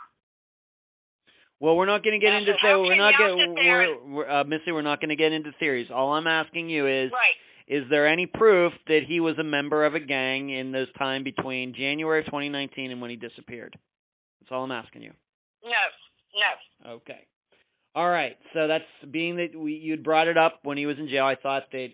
Well, 1.61 1.77
we're 1.77 1.87
not 1.87 2.05
going 2.05 2.19
to 2.19 2.25
get 2.25 2.33
Yeah, 2.33 2.39
into 2.39 2.53
so 2.63 2.81
we're 2.83 2.97
not 2.97 3.15
get 3.19 3.35
we're, 3.35 4.05
we're 4.15 4.31
uh, 4.31 4.45
Missy, 4.45 4.71
we're 4.71 4.83
not 4.83 5.01
going 5.01 5.09
to 5.11 5.17
get 5.17 5.33
into 5.33 5.51
theories. 5.59 5.89
All 5.93 6.13
I'm 6.13 6.27
asking 6.27 6.69
you 6.71 6.87
is 6.87 7.11
Right. 7.13 7.35
is 7.67 7.85
there 7.91 8.07
any 8.07 8.27
proof 8.27 8.73
that 8.87 9.01
he 9.07 9.19
was 9.21 9.37
a 9.39 9.45
member 9.45 9.85
of 9.85 9.95
a 9.95 10.01
gang 10.01 10.51
in 10.51 10.71
those 10.73 10.93
time 10.99 11.25
between 11.25 11.75
January 11.75 12.21
of 12.21 12.27
2019 12.27 12.91
and 12.93 13.01
when 13.01 13.11
he 13.11 13.17
disappeared? 13.17 13.77
That's 14.41 14.53
all 14.53 14.63
I'm 14.65 14.73
asking 14.73 15.03
you. 15.03 15.13
No. 15.65 15.71
No. 16.85 16.91
Okay. 16.93 17.27
All 17.95 18.09
right. 18.09 18.37
So 18.55 18.69
that's 18.69 18.85
being 19.11 19.37
that 19.37 19.59
we 19.59 19.73
you'd 19.73 20.05
brought 20.05 20.29
it 20.29 20.39
up 20.39 20.61
when 20.63 20.79
he 20.79 20.87
was 20.87 20.97
in 20.99 21.09
jail. 21.09 21.25
I 21.25 21.35
thought 21.35 21.65
that 21.73 21.89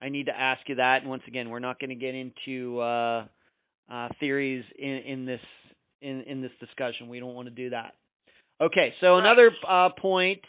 I 0.00 0.08
need 0.08 0.26
to 0.26 0.36
ask 0.38 0.66
you 0.68 0.76
that. 0.76 1.02
And 1.02 1.10
once 1.10 1.22
again, 1.28 1.50
we're 1.50 1.58
not 1.58 1.78
going 1.78 1.90
to 1.90 1.96
get 1.96 2.14
into 2.14 2.80
uh, 2.80 3.26
uh, 3.92 4.08
theories 4.18 4.64
in, 4.78 4.88
in 4.88 5.26
this 5.26 5.40
in 6.00 6.22
in 6.22 6.40
this 6.40 6.52
discussion. 6.60 7.08
We 7.08 7.20
don't 7.20 7.34
want 7.34 7.48
to 7.48 7.54
do 7.54 7.70
that. 7.70 7.94
Okay. 8.60 8.94
So 9.00 9.18
Right. 9.18 9.20
another 9.20 9.50
uh, 9.68 9.90
point 10.00 10.42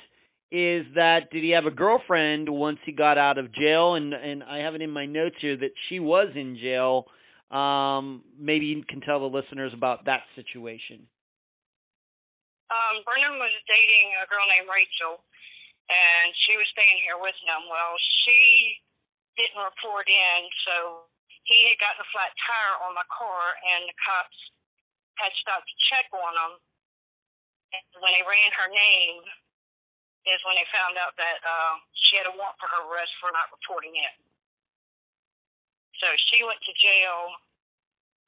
is 0.51 0.85
that 0.95 1.31
did 1.31 1.43
he 1.43 1.51
have 1.51 1.65
a 1.65 1.71
girlfriend 1.71 2.49
once 2.49 2.79
he 2.85 2.91
got 2.91 3.17
out 3.17 3.37
of 3.37 3.53
jail? 3.53 3.95
And 3.95 4.13
and 4.13 4.43
I 4.43 4.59
have 4.59 4.75
it 4.75 4.81
in 4.81 4.91
my 4.91 5.05
notes 5.05 5.37
here 5.41 5.57
that 5.57 5.71
she 5.89 5.99
was 5.99 6.29
in 6.35 6.57
jail. 6.57 7.05
Um, 7.51 8.23
maybe 8.39 8.65
you 8.67 8.83
can 8.87 9.01
tell 9.01 9.19
the 9.19 9.25
listeners 9.27 9.73
about 9.73 10.05
that 10.05 10.23
situation. 10.35 11.07
um, 12.71 13.03
Brennan 13.03 13.35
was 13.35 13.51
dating 13.67 14.15
a 14.23 14.27
girl 14.31 14.47
named 14.47 14.71
Rachel, 14.71 15.19
and 15.91 16.31
she 16.47 16.55
was 16.55 16.67
staying 16.71 17.03
here 17.03 17.19
with 17.19 17.35
him. 17.43 17.67
Well, 17.67 17.99
she 18.23 18.79
didn't 19.35 19.59
report 19.59 20.07
in, 20.07 20.39
so 20.67 20.75
he 21.43 21.67
had 21.67 21.79
gotten 21.83 21.99
a 21.99 22.09
flat 22.15 22.31
tire 22.47 22.75
on 22.87 22.95
my 22.95 23.07
car, 23.11 23.59
and 23.59 23.91
the 23.91 23.97
cops 23.99 24.39
had 25.19 25.31
stopped 25.43 25.67
to 25.67 25.77
check 25.91 26.07
on 26.15 26.31
him. 26.31 26.53
And 27.71 27.83
when 28.03 28.11
they 28.13 28.23
ran 28.27 28.51
her 28.55 28.69
name, 28.71 29.23
is 30.27 30.37
when 30.45 30.53
they 30.53 30.67
found 30.69 31.01
out 31.01 31.17
that 31.17 31.37
uh, 31.41 31.75
she 32.07 32.13
had 32.19 32.29
a 32.29 32.33
warrant 32.37 32.53
for 32.61 32.69
her 32.69 32.85
arrest 32.85 33.09
for 33.17 33.33
not 33.33 33.49
reporting 33.49 33.95
it. 33.97 34.13
So 35.97 36.05
she 36.29 36.43
went 36.45 36.61
to 36.61 36.73
jail 36.77 37.19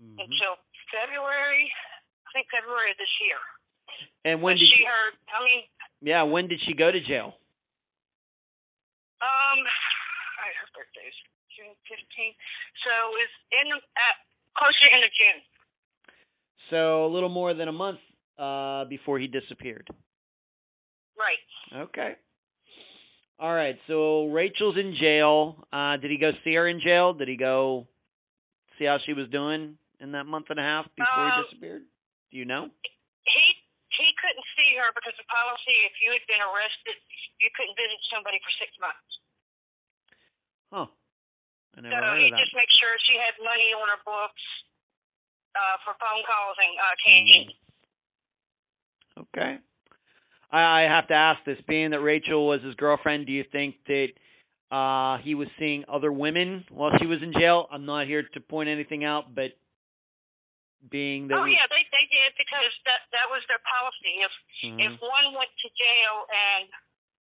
Mhm. 0.01 0.25
until 0.25 0.57
February, 0.89 1.69
I 2.25 2.29
think 2.33 2.49
February 2.49 2.91
of 2.91 2.97
this 2.97 3.13
year. 3.21 3.37
And 4.25 4.41
when 4.41 4.55
But 4.55 4.59
did 4.65 4.69
she 4.69 4.77
she? 4.77 4.83
heard? 4.85 5.13
I 5.29 5.43
mean, 5.43 5.69
Yeah, 6.01 6.23
when 6.23 6.47
did 6.47 6.59
she 6.65 6.73
go 6.73 6.91
to 6.91 6.99
jail? 6.99 7.37
um, 9.21 9.59
I 10.41 10.51
her 10.59 10.67
birthday's 10.73 11.13
June 11.55 11.75
fifteenth, 11.87 12.35
so 12.83 13.15
it's 13.17 13.33
in 13.51 13.69
the, 13.69 13.75
at 13.77 14.15
closer 14.57 14.87
into 14.87 15.09
June. 15.09 15.41
So 16.69 17.05
a 17.05 17.09
little 17.13 17.29
more 17.29 17.53
than 17.53 17.67
a 17.67 17.71
month 17.71 17.99
uh, 18.37 18.85
before 18.85 19.19
he 19.19 19.27
disappeared. 19.27 19.87
Right. 21.17 21.81
Okay. 21.89 22.13
All 23.39 23.53
right. 23.53 23.75
So 23.87 24.27
Rachel's 24.27 24.77
in 24.77 24.95
jail. 24.99 25.65
Uh, 25.71 25.97
did 25.97 26.11
he 26.11 26.17
go 26.17 26.31
see 26.43 26.53
her 26.55 26.67
in 26.67 26.79
jail? 26.81 27.13
Did 27.13 27.27
he 27.27 27.37
go 27.37 27.87
see 28.77 28.85
how 28.85 28.97
she 29.05 29.13
was 29.13 29.29
doing 29.29 29.77
in 29.99 30.11
that 30.13 30.25
month 30.25 30.47
and 30.49 30.59
a 30.59 30.63
half 30.63 30.85
before 30.95 31.25
he 31.25 31.31
Um, 31.37 31.43
disappeared? 31.49 31.83
Do 32.31 32.37
you 32.37 32.45
know? 32.45 32.69
He 33.25 33.45
he 33.93 34.09
couldn't 34.17 34.47
see 34.57 34.73
her 34.81 34.89
because 34.97 35.13
the 35.21 35.27
policy, 35.29 35.75
if 35.85 35.93
you 36.01 36.09
had 36.17 36.25
been 36.25 36.41
arrested, 36.41 36.97
you 37.37 37.49
couldn't 37.53 37.77
visit 37.77 38.01
somebody 38.09 38.41
for 38.41 38.49
six 38.57 38.73
months. 38.81 39.09
Huh. 40.73 40.89
I 41.77 41.81
never 41.85 41.93
so 41.93 42.01
heard 42.01 42.17
he 42.21 42.25
of 42.29 42.33
that. 42.33 42.41
just 42.41 42.57
make 42.57 42.73
sure 42.81 42.89
she 43.05 43.13
had 43.21 43.37
money 43.45 43.69
on 43.77 43.85
her 43.93 44.01
books 44.01 44.41
uh, 45.53 45.77
for 45.85 45.93
phone 46.01 46.25
calls 46.25 46.57
and 46.57 46.73
uh, 46.73 46.95
candy. 47.05 47.41
Okay. 49.19 49.57
I, 50.53 50.85
have 50.85 51.07
to 51.09 51.17
ask 51.17 51.41
this, 51.45 51.57
being 51.67 51.91
that 51.91 52.01
Rachel 52.01 52.45
was 52.45 52.61
his 52.61 52.75
girlfriend, 52.75 53.25
do 53.25 53.33
you 53.33 53.43
think 53.51 53.75
that 53.87 54.13
uh 54.73 55.21
he 55.21 55.33
was 55.37 55.47
seeing 55.57 55.85
other 55.85 56.11
women 56.11 56.65
while 56.69 56.91
she 56.99 57.05
was 57.05 57.21
in 57.21 57.33
jail? 57.33 57.67
I'm 57.69 57.85
not 57.85 58.07
here 58.07 58.21
to 58.21 58.39
point 58.39 58.69
anything 58.69 59.05
out, 59.05 59.33
but 59.33 59.53
being 60.89 61.27
that 61.29 61.39
Oh 61.39 61.47
yeah, 61.47 61.65
they 61.69 61.83
they 61.89 62.05
did 62.09 62.31
because 62.37 62.73
that 62.85 63.01
that 63.13 63.27
was 63.29 63.41
their 63.47 63.61
policy. 63.63 64.13
If 64.21 64.33
Mhm. 64.65 64.79
if 64.81 64.93
one 65.01 65.33
went 65.33 65.49
to 65.49 65.69
jail 65.73 66.25
and 66.29 66.69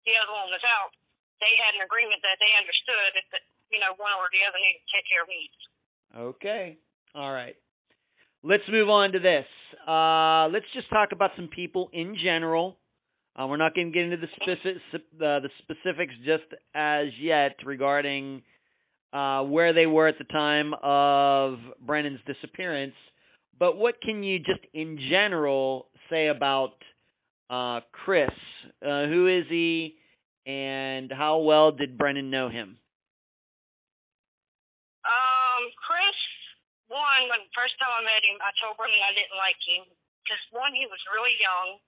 the 0.05 0.15
other 0.17 0.33
one 0.33 0.51
was 0.53 0.65
out, 0.65 0.93
they 1.41 1.53
had 1.57 1.75
an 1.75 1.83
agreement 1.83 2.23
that 2.23 2.39
they 2.39 2.53
understood 2.57 3.17
if 3.17 3.27
that 3.33 3.43
you 3.71 3.81
know 3.81 3.95
one 3.97 4.13
or 4.15 4.29
the 4.31 4.45
other 4.45 4.59
needed 4.59 4.81
to 4.85 4.91
take 4.93 5.07
care 5.09 5.23
of 5.23 5.29
needs. 5.29 5.59
Okay. 6.15 6.79
All 7.15 7.33
right. 7.33 7.57
Let's 8.43 8.67
move 8.69 8.89
on 8.89 9.13
to 9.13 9.19
this. 9.19 9.47
Uh, 9.89 10.49
let's 10.53 10.67
just 10.75 10.91
talk 10.91 11.11
about 11.13 11.31
some 11.35 11.49
people 11.49 11.89
in 11.95 12.15
general. 12.23 12.77
Uh, 13.35 13.47
we're 13.47 13.57
not 13.57 13.75
going 13.75 13.91
to 13.91 13.93
get 13.93 14.05
into 14.05 14.19
the 14.19 14.27
specific, 14.37 14.83
uh, 14.95 15.41
the 15.41 15.49
specifics 15.63 16.13
just 16.27 16.45
as 16.75 17.07
yet 17.19 17.57
regarding 17.65 18.43
uh, 19.15 19.43
where 19.45 19.73
they 19.73 19.87
were 19.87 20.07
at 20.07 20.19
the 20.19 20.25
time 20.25 20.75
of 20.83 21.59
Brennan's 21.81 22.21
disappearance. 22.27 22.93
But 23.59 23.79
what 23.79 23.95
can 24.03 24.23
you 24.23 24.39
just 24.41 24.61
in 24.75 24.99
general 25.11 25.87
say 26.11 26.27
about 26.27 26.75
uh, 27.49 27.81
Chris? 27.93 28.29
Uh, 28.83 29.07
who 29.07 29.27
is 29.39 29.47
he, 29.49 29.97
and 30.47 31.11
how 31.11 31.39
well 31.39 31.73
did 31.73 31.97
Brennan 31.97 32.31
know 32.31 32.51
him? 32.51 32.77
One 36.89 37.29
when 37.29 37.45
the 37.45 37.55
first 37.57 37.77
time 37.77 37.93
I 37.93 38.03
met 38.05 38.25
him, 38.25 38.41
I 38.41 38.53
told 38.61 38.77
Brendan 38.81 39.01
I 39.05 39.13
didn't 39.13 39.37
like 39.37 39.61
him 39.65 39.85
because 40.25 40.41
one 40.53 40.73
he 40.73 40.85
was 40.89 41.01
really 41.13 41.37
young, 41.41 41.81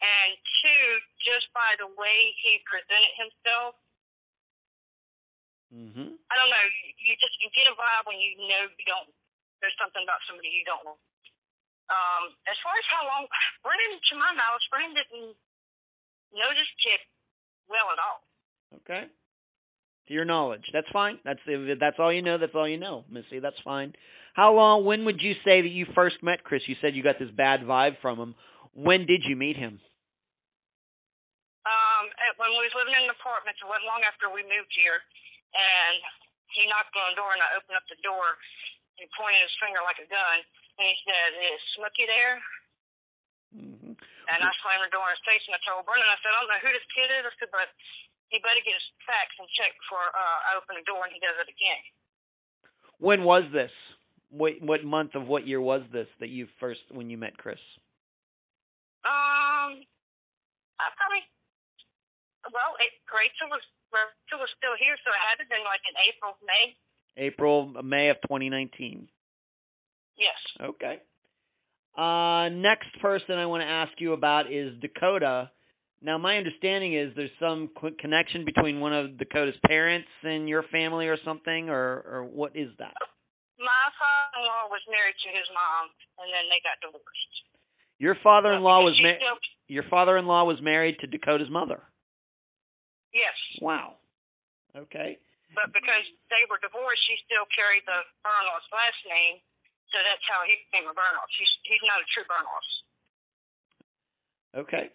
and 0.00 0.30
two 0.64 0.84
just 1.24 1.48
by 1.52 1.76
the 1.80 1.88
way 1.96 2.32
he 2.40 2.60
presented 2.64 3.14
himself. 3.16 3.76
Mm-hmm. 5.70 6.18
I 6.18 6.34
don't 6.34 6.50
know. 6.50 6.66
You, 6.98 7.14
just 7.16 7.36
you 7.38 7.48
get 7.54 7.70
a 7.70 7.76
vibe 7.78 8.04
when 8.10 8.18
you 8.18 8.34
know 8.42 8.68
you 8.74 8.86
don't. 8.90 9.06
There's 9.62 9.76
something 9.78 10.02
about 10.02 10.18
somebody 10.26 10.50
you 10.50 10.66
don't 10.66 10.82
know. 10.82 10.98
Um, 11.90 12.34
as 12.46 12.58
far 12.62 12.74
as 12.74 12.86
how 12.90 13.02
long, 13.06 13.24
Brennan, 13.62 13.98
to 13.98 14.14
my 14.18 14.30
knowledge, 14.34 14.66
Brennan 14.70 14.94
didn't 14.94 15.34
know 16.34 16.50
this 16.54 16.70
kid 16.82 17.00
well 17.70 17.90
at 17.94 18.00
all. 18.02 18.20
Okay. 18.82 19.10
To 20.08 20.10
your 20.10 20.26
knowledge, 20.26 20.66
that's 20.74 20.90
fine. 20.90 21.22
That's 21.22 21.42
that's 21.78 21.98
all 22.02 22.10
you 22.10 22.22
know. 22.22 22.38
That's 22.38 22.54
all 22.54 22.66
you 22.66 22.78
know, 22.78 23.06
Missy. 23.06 23.38
That's 23.38 23.58
fine. 23.62 23.94
How 24.34 24.54
long? 24.54 24.86
When 24.86 25.04
would 25.04 25.20
you 25.20 25.34
say 25.42 25.62
that 25.62 25.74
you 25.74 25.86
first 25.94 26.22
met 26.22 26.46
Chris? 26.46 26.62
You 26.70 26.78
said 26.78 26.94
you 26.94 27.02
got 27.02 27.18
this 27.18 27.32
bad 27.34 27.66
vibe 27.66 27.98
from 27.98 28.18
him. 28.18 28.34
When 28.72 29.06
did 29.06 29.26
you 29.26 29.34
meet 29.34 29.58
him? 29.58 29.82
Um, 31.66 32.04
when 32.40 32.50
we 32.56 32.64
was 32.64 32.76
living 32.78 32.96
in 32.96 33.04
an 33.04 33.12
apartment, 33.12 33.58
it 33.58 33.68
wasn't 33.68 33.90
long 33.90 34.00
after 34.06 34.32
we 34.32 34.40
moved 34.46 34.72
here, 34.72 34.96
and 35.52 36.00
he 36.56 36.64
knocked 36.70 36.94
on 36.96 37.12
the 37.12 37.18
door, 37.20 37.36
and 37.36 37.42
I 37.42 37.52
opened 37.58 37.76
up 37.76 37.84
the 37.90 38.00
door, 38.00 38.38
and 38.96 39.04
he 39.04 39.18
pointed 39.18 39.44
his 39.44 39.54
finger 39.60 39.82
like 39.84 40.00
a 40.00 40.08
gun, 40.08 40.36
and 40.80 40.84
he 40.88 40.96
said, 41.04 41.28
"Is 41.36 41.60
Snooky 41.76 42.06
there?" 42.08 42.34
Mm-hmm. 43.50 43.94
And 44.30 44.38
I 44.40 44.50
slammed 44.62 44.86
the 44.88 44.94
door 44.94 45.10
in 45.10 45.18
his 45.18 45.26
face, 45.26 45.42
and 45.50 45.58
I 45.58 45.60
told 45.66 45.84
Brennan, 45.84 46.06
I 46.06 46.16
said, 46.22 46.32
"I 46.32 46.38
don't 46.40 46.50
know 46.54 46.62
who 46.64 46.72
this 46.72 46.88
kid 46.94 47.10
is," 47.12 47.28
I 47.28 47.34
said, 47.36 47.52
"but 47.52 47.68
he 48.32 48.38
better 48.40 48.62
get 48.62 48.78
his 48.78 48.88
facts 49.04 49.36
and 49.36 49.50
check 49.58 49.74
before 49.84 50.06
uh, 50.06 50.38
I 50.48 50.50
open 50.56 50.78
the 50.78 50.86
door 50.86 51.02
and 51.02 51.12
he 51.12 51.20
does 51.20 51.36
it 51.42 51.50
again." 51.50 51.82
When 53.02 53.26
was 53.26 53.44
this? 53.50 53.74
What 54.30 54.52
what 54.60 54.84
month 54.84 55.14
of 55.14 55.26
what 55.26 55.46
year 55.46 55.60
was 55.60 55.82
this 55.92 56.06
that 56.20 56.28
you 56.28 56.46
first 56.58 56.80
when 56.90 57.10
you 57.10 57.18
met 57.18 57.36
Chris? 57.36 57.58
Um, 59.02 59.82
I 60.80 60.86
probably, 60.96 61.24
well, 62.52 62.76
it, 62.78 62.92
Rachel 63.10 63.48
was 63.50 63.64
Rachel 63.90 64.40
was 64.40 64.52
still 64.56 64.76
here, 64.78 64.96
so 65.02 65.10
it 65.10 65.20
had 65.20 65.36
to 65.40 65.44
have 65.44 65.52
been 65.52 65.66
like 65.66 65.84
in 65.88 65.96
April, 66.08 66.32
May. 66.46 66.64
April, 67.18 67.82
May 67.82 68.08
of 68.10 68.16
2019. 68.22 69.08
Yes. 70.16 70.40
Okay. 70.62 71.02
Uh, 71.96 72.48
next 72.54 72.88
person 73.02 73.36
I 73.36 73.46
want 73.46 73.62
to 73.62 73.68
ask 73.68 73.92
you 73.98 74.12
about 74.12 74.52
is 74.52 74.78
Dakota. 74.80 75.50
Now, 76.02 76.16
my 76.16 76.36
understanding 76.36 76.94
is 76.94 77.12
there's 77.14 77.30
some 77.40 77.68
connection 77.98 78.44
between 78.44 78.80
one 78.80 78.94
of 78.94 79.18
Dakota's 79.18 79.58
parents 79.66 80.08
and 80.22 80.48
your 80.48 80.62
family 80.70 81.08
or 81.08 81.18
something, 81.24 81.68
or 81.68 82.04
or 82.08 82.24
what 82.24 82.56
is 82.56 82.68
that? 82.78 82.94
My 83.60 83.86
father-in-law 84.00 84.72
was 84.72 84.80
married 84.88 85.16
to 85.20 85.28
his 85.30 85.44
mom, 85.52 85.92
and 86.24 86.28
then 86.32 86.48
they 86.48 86.60
got 86.64 86.80
divorced. 86.80 87.32
Your 88.00 88.16
father-in-law 88.24 88.80
was 88.88 88.96
married. 89.04 89.20
Your 89.68 89.84
father-in-law 89.92 90.48
was 90.48 90.58
married 90.64 90.96
to 91.04 91.06
Dakota's 91.06 91.52
mother. 91.52 91.84
yes, 93.12 93.36
Wow. 93.60 94.00
Okay. 94.72 95.18
but 95.54 95.68
because 95.76 96.06
they 96.32 96.42
were 96.48 96.56
divorced, 96.62 97.02
she 97.10 97.18
still 97.28 97.44
carried 97.52 97.84
the 97.84 98.00
Burnloss 98.24 98.64
last 98.72 99.00
name, 99.04 99.42
so 99.92 99.98
that's 100.00 100.24
how 100.30 100.40
he 100.48 100.54
became 100.70 100.88
a 100.88 100.94
Burnloss. 100.96 101.28
He's 101.36 101.52
he's 101.68 101.84
not 101.84 102.00
a 102.00 102.06
true 102.14 102.24
Burnloss. 102.30 102.68
Okay. 104.64 104.86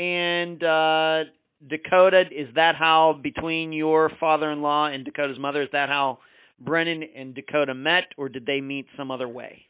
And 0.00 0.62
uh 0.62 1.30
Dakota, 1.68 2.24
is 2.32 2.48
that 2.54 2.74
how 2.78 3.18
between 3.20 3.72
your 3.72 4.10
father-in-law 4.18 4.86
and 4.86 5.04
Dakota's 5.04 5.38
mother, 5.38 5.62
is 5.62 5.68
that 5.72 5.88
how 5.90 6.18
Brennan 6.60 7.02
and 7.16 7.34
Dakota 7.34 7.74
met, 7.74 8.04
or 8.16 8.28
did 8.28 8.46
they 8.46 8.60
meet 8.60 8.86
some 8.96 9.10
other 9.10 9.28
way? 9.28 9.62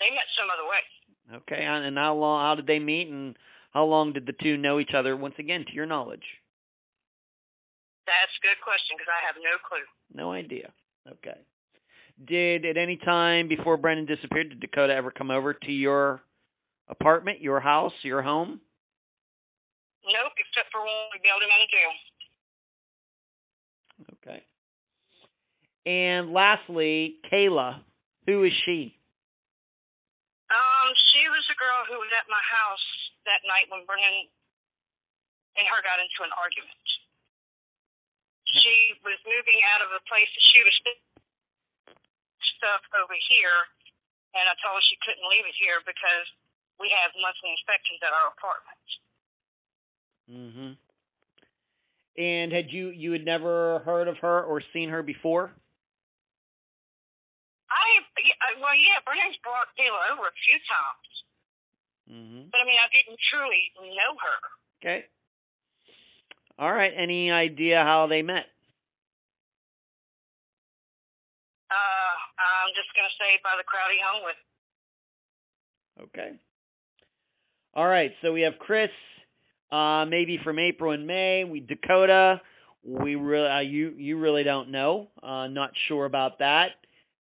They 0.00 0.10
met 0.10 0.26
some 0.38 0.48
other 0.50 0.68
way. 0.68 0.82
Okay, 1.42 1.62
and 1.64 1.96
how 1.96 2.14
long? 2.14 2.40
How 2.42 2.54
did 2.54 2.66
they 2.66 2.78
meet, 2.78 3.08
and 3.08 3.36
how 3.72 3.84
long 3.84 4.12
did 4.12 4.26
the 4.26 4.32
two 4.32 4.56
know 4.56 4.80
each 4.80 4.92
other? 4.96 5.16
Once 5.16 5.34
again, 5.38 5.64
to 5.68 5.74
your 5.74 5.86
knowledge, 5.86 6.24
That's 8.06 8.32
a 8.40 8.42
good 8.46 8.58
question 8.64 8.96
because 8.96 9.10
I 9.12 9.20
have 9.26 9.36
no 9.36 9.54
clue. 9.68 9.86
no 10.14 10.32
idea. 10.32 10.72
Okay. 11.06 11.38
Did 12.24 12.64
at 12.64 12.76
any 12.76 12.96
time 12.96 13.46
before 13.48 13.76
Brennan 13.76 14.06
disappeared, 14.06 14.48
did 14.50 14.60
Dakota 14.60 14.92
ever 14.94 15.10
come 15.10 15.30
over 15.30 15.52
to 15.54 15.70
your 15.72 16.22
apartment, 16.88 17.40
your 17.40 17.60
house, 17.60 17.92
your 18.02 18.22
home? 18.22 18.60
Nope, 20.04 20.32
except 20.40 20.72
for 20.72 20.80
when 20.80 20.96
we 21.12 21.20
bailed 21.22 21.42
him 21.44 21.52
out 21.52 21.62
of 21.62 21.68
jail. 21.70 21.92
Okay. 24.24 24.42
And 25.88 26.36
lastly, 26.36 27.16
Kayla, 27.32 27.80
who 28.28 28.44
is 28.44 28.52
she? 28.68 28.92
Um, 30.52 30.88
she 31.12 31.24
was 31.32 31.40
a 31.48 31.56
girl 31.56 31.80
who 31.88 31.96
was 31.96 32.12
at 32.12 32.28
my 32.28 32.44
house 32.44 32.88
that 33.24 33.40
night 33.48 33.72
when 33.72 33.88
Brennan 33.88 34.28
and 35.56 35.64
her 35.64 35.80
got 35.80 35.96
into 35.96 36.28
an 36.28 36.32
argument. 36.36 36.76
She 38.60 39.00
was 39.00 39.16
moving 39.24 39.64
out 39.72 39.80
of 39.80 39.88
a 39.96 40.04
place 40.04 40.28
that 40.28 40.44
she 40.52 40.60
was 40.60 40.76
stuff 42.60 42.84
over 43.00 43.16
here, 43.32 43.58
and 44.36 44.44
I 44.44 44.52
told 44.60 44.76
her 44.76 44.84
she 44.92 45.00
couldn't 45.08 45.24
leave 45.24 45.48
it 45.48 45.56
here 45.56 45.80
because 45.88 46.28
we 46.76 46.92
have 46.92 47.16
monthly 47.16 47.48
inspections 47.56 48.04
at 48.04 48.12
our 48.12 48.28
apartment. 48.36 48.84
Mhm. 50.28 50.70
And 52.20 52.52
had 52.52 52.68
you 52.76 52.92
you 52.92 53.16
had 53.16 53.24
never 53.24 53.80
heard 53.88 54.04
of 54.04 54.18
her 54.18 54.44
or 54.44 54.60
seen 54.60 54.92
her 54.92 55.02
before? 55.02 55.56
Well, 58.60 58.76
yeah, 58.76 58.98
Brennan's 59.04 59.38
brought 59.44 59.68
Kayla 59.78 60.12
over 60.16 60.26
a 60.28 60.36
few 60.46 60.58
times, 60.68 61.08
Mm-hmm. 62.08 62.48
but 62.48 62.58
I 62.60 62.64
mean, 62.64 62.80
I 62.80 62.88
didn't 62.88 63.20
truly 63.28 63.62
know 63.76 64.12
her. 64.16 64.38
Okay. 64.80 65.00
All 66.58 66.72
right. 66.72 66.92
Any 66.96 67.30
idea 67.30 67.84
how 67.84 68.06
they 68.08 68.22
met? 68.22 68.46
Uh, 71.70 72.14
I'm 72.40 72.72
just 72.74 72.88
gonna 72.96 73.12
say 73.20 73.36
by 73.44 73.54
the 73.60 73.64
crowd 73.64 73.92
he 73.92 74.00
hung 74.00 74.24
with. 74.24 74.40
Okay. 76.08 76.30
All 77.74 77.86
right. 77.86 78.10
So 78.22 78.32
we 78.32 78.42
have 78.42 78.54
Chris, 78.58 78.90
uh, 79.70 80.06
maybe 80.08 80.38
from 80.42 80.58
April 80.58 80.92
and 80.92 81.06
May. 81.06 81.44
We 81.44 81.60
Dakota. 81.60 82.40
We 82.82 83.16
really, 83.16 83.48
uh, 83.48 83.60
you 83.60 83.94
you 83.98 84.18
really 84.18 84.44
don't 84.44 84.70
know. 84.70 85.08
Uh, 85.22 85.48
not 85.48 85.70
sure 85.88 86.06
about 86.06 86.38
that, 86.38 86.68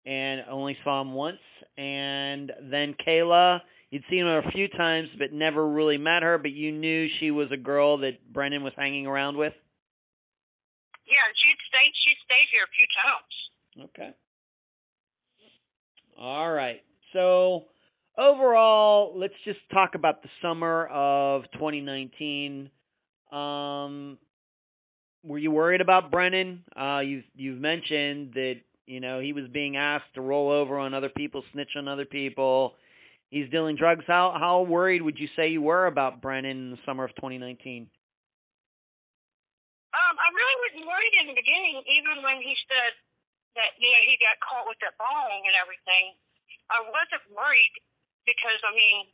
and 0.07 0.41
only 0.49 0.77
saw 0.83 1.01
him 1.01 1.13
once. 1.13 1.39
And 1.77 2.51
then 2.71 2.95
Kayla, 3.05 3.59
you'd 3.91 4.03
seen 4.09 4.21
her 4.21 4.39
a 4.39 4.51
few 4.51 4.69
times, 4.69 5.09
but 5.19 5.33
never 5.33 5.67
really 5.67 5.97
met 5.97 6.23
her. 6.23 6.37
But 6.37 6.51
you 6.51 6.71
knew 6.71 7.07
she 7.19 7.29
was 7.29 7.49
a 7.51 7.57
girl 7.57 7.97
that 7.99 8.31
Brennan 8.31 8.63
was 8.63 8.73
hanging 8.77 9.05
around 9.05 9.37
with. 9.37 9.53
Yeah, 11.05 11.27
she'd 11.35 11.57
stayed. 11.67 11.93
She'd 12.05 12.17
stayed 12.25 12.47
here 12.51 12.63
a 12.63 12.71
few 12.75 12.87
times. 13.03 13.89
Okay. 13.89 14.15
All 16.19 16.51
right. 16.51 16.81
So 17.13 17.65
overall, 18.17 19.13
let's 19.15 19.33
just 19.45 19.59
talk 19.71 19.95
about 19.95 20.23
the 20.23 20.29
summer 20.41 20.87
of 20.87 21.43
2019. 21.53 22.69
Um, 23.31 24.17
were 25.23 25.37
you 25.37 25.51
worried 25.51 25.81
about 25.81 26.11
Brennan? 26.11 26.63
Uh, 26.75 26.99
you've 26.99 27.25
you've 27.35 27.59
mentioned 27.59 28.33
that 28.33 28.55
you 28.87 28.99
know 28.99 29.19
he 29.19 29.33
was 29.33 29.45
being 29.51 29.77
asked 29.77 30.15
to 30.15 30.21
roll 30.21 30.49
over 30.49 30.79
on 30.79 30.93
other 30.95 31.11
people, 31.11 31.43
snitch 31.53 31.75
on 31.75 31.87
other 31.87 32.05
people. 32.05 32.73
He's 33.29 33.51
dealing 33.51 33.75
drugs. 33.75 34.07
How 34.07 34.33
how 34.33 34.63
worried 34.63 35.03
would 35.03 35.19
you 35.19 35.27
say 35.35 35.51
you 35.51 35.61
were 35.61 35.85
about 35.85 36.21
Brennan 36.23 36.57
in 36.57 36.71
the 36.71 36.81
summer 36.87 37.03
of 37.03 37.13
2019? 37.19 37.83
Um, 39.91 40.15
I 40.15 40.27
really 40.31 40.57
wasn't 40.63 40.87
worried 40.87 41.15
in 41.19 41.27
the 41.27 41.37
beginning, 41.37 41.83
even 41.83 42.23
when 42.23 42.39
he 42.39 42.55
said 42.71 42.95
that 43.59 43.75
you 43.77 43.91
know 43.91 44.01
he 44.07 44.15
got 44.23 44.39
caught 44.39 44.65
with 44.65 44.79
that 44.79 44.95
bong 44.95 45.43
and 45.43 45.55
everything. 45.59 46.15
I 46.71 46.81
wasn't 46.87 47.27
worried 47.35 47.75
because 48.23 48.59
I 48.63 48.71
mean 48.71 49.11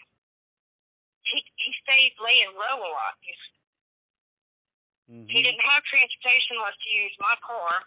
he 1.25 1.41
he 1.41 1.71
stayed 1.81 2.13
laying 2.21 2.53
low 2.53 2.77
a 2.85 2.91
lot. 2.93 3.17
Mm-hmm. 5.13 5.29
He 5.29 5.39
didn't 5.43 5.61
have 5.61 5.83
transportation 5.85 6.57
unless 6.57 6.79
to 6.79 6.89
use 6.89 7.13
my 7.19 7.35
car. 7.43 7.83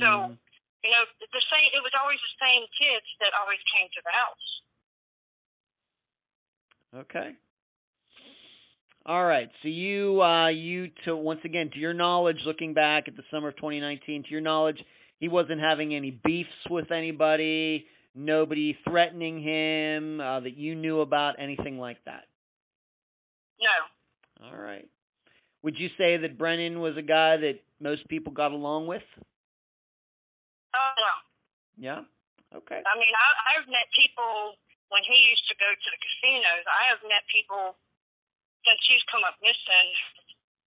So 0.00 0.30
Mhm. 0.30 0.38
you 0.84 0.90
know 0.90 1.04
the 1.18 1.44
same. 1.50 1.68
It 1.74 1.82
was 1.82 1.92
always 1.98 2.20
the 2.20 2.36
same 2.40 2.64
kids 2.78 3.06
that 3.20 3.32
always 3.34 3.60
came 3.74 3.88
to 3.88 4.00
the 4.04 4.12
house. 4.12 4.46
Okay. 6.94 7.36
All 9.04 9.24
right. 9.24 9.48
So 9.62 9.68
you 9.68 10.20
uh 10.22 10.48
you 10.48 10.88
to 11.04 11.16
once 11.16 11.40
again 11.44 11.70
to 11.72 11.78
your 11.78 11.94
knowledge 11.94 12.38
looking 12.44 12.74
back 12.74 13.08
at 13.08 13.16
the 13.16 13.22
summer 13.30 13.48
of 13.48 13.56
2019 13.56 14.24
to 14.24 14.30
your 14.30 14.40
knowledge 14.40 14.78
he 15.18 15.28
wasn't 15.28 15.60
having 15.60 15.94
any 15.94 16.10
beefs 16.24 16.50
with 16.68 16.90
anybody, 16.90 17.86
nobody 18.14 18.76
threatening 18.88 19.40
him 19.42 20.20
uh 20.20 20.40
that 20.40 20.56
you 20.56 20.74
knew 20.74 21.00
about 21.00 21.36
anything 21.38 21.78
like 21.78 21.98
that. 22.04 22.24
No, 23.60 24.46
All 24.46 24.56
right. 24.56 24.88
Would 25.62 25.76
you 25.78 25.88
say 25.98 26.16
that 26.18 26.38
Brennan 26.38 26.80
was 26.80 26.96
a 26.96 27.02
guy 27.02 27.36
that 27.38 27.54
most 27.80 28.06
people 28.08 28.32
got 28.32 28.52
along 28.52 28.86
with? 28.86 29.02
Oh 30.76 30.92
no. 31.00 31.14
Yeah. 31.80 32.02
Okay. 32.54 32.80
I 32.84 32.94
mean, 32.96 33.14
I, 33.16 33.28
I've 33.56 33.68
met 33.68 33.88
people 33.96 34.56
when 34.92 35.02
he 35.02 35.16
used 35.32 35.44
to 35.50 35.56
go 35.58 35.66
to 35.66 35.88
the 35.90 35.98
casinos. 35.98 36.64
I 36.70 36.94
have 36.94 37.02
met 37.08 37.26
people 37.32 37.74
since 38.62 38.80
he's 38.86 39.02
come 39.10 39.24
up 39.26 39.34
missing. 39.42 39.88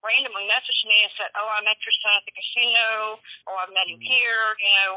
Randomly 0.02 0.44
messaged 0.50 0.84
me 0.90 0.98
and 1.06 1.12
said, 1.14 1.30
"Oh, 1.38 1.46
I 1.46 1.62
met 1.62 1.78
your 1.86 1.94
son 2.02 2.18
at 2.18 2.26
the 2.26 2.34
casino. 2.34 3.22
Oh, 3.46 3.56
I 3.56 3.70
met 3.70 3.86
him 3.86 4.02
Mhm. 4.02 4.10
here." 4.10 4.46
You 4.58 4.72
know, 4.82 4.92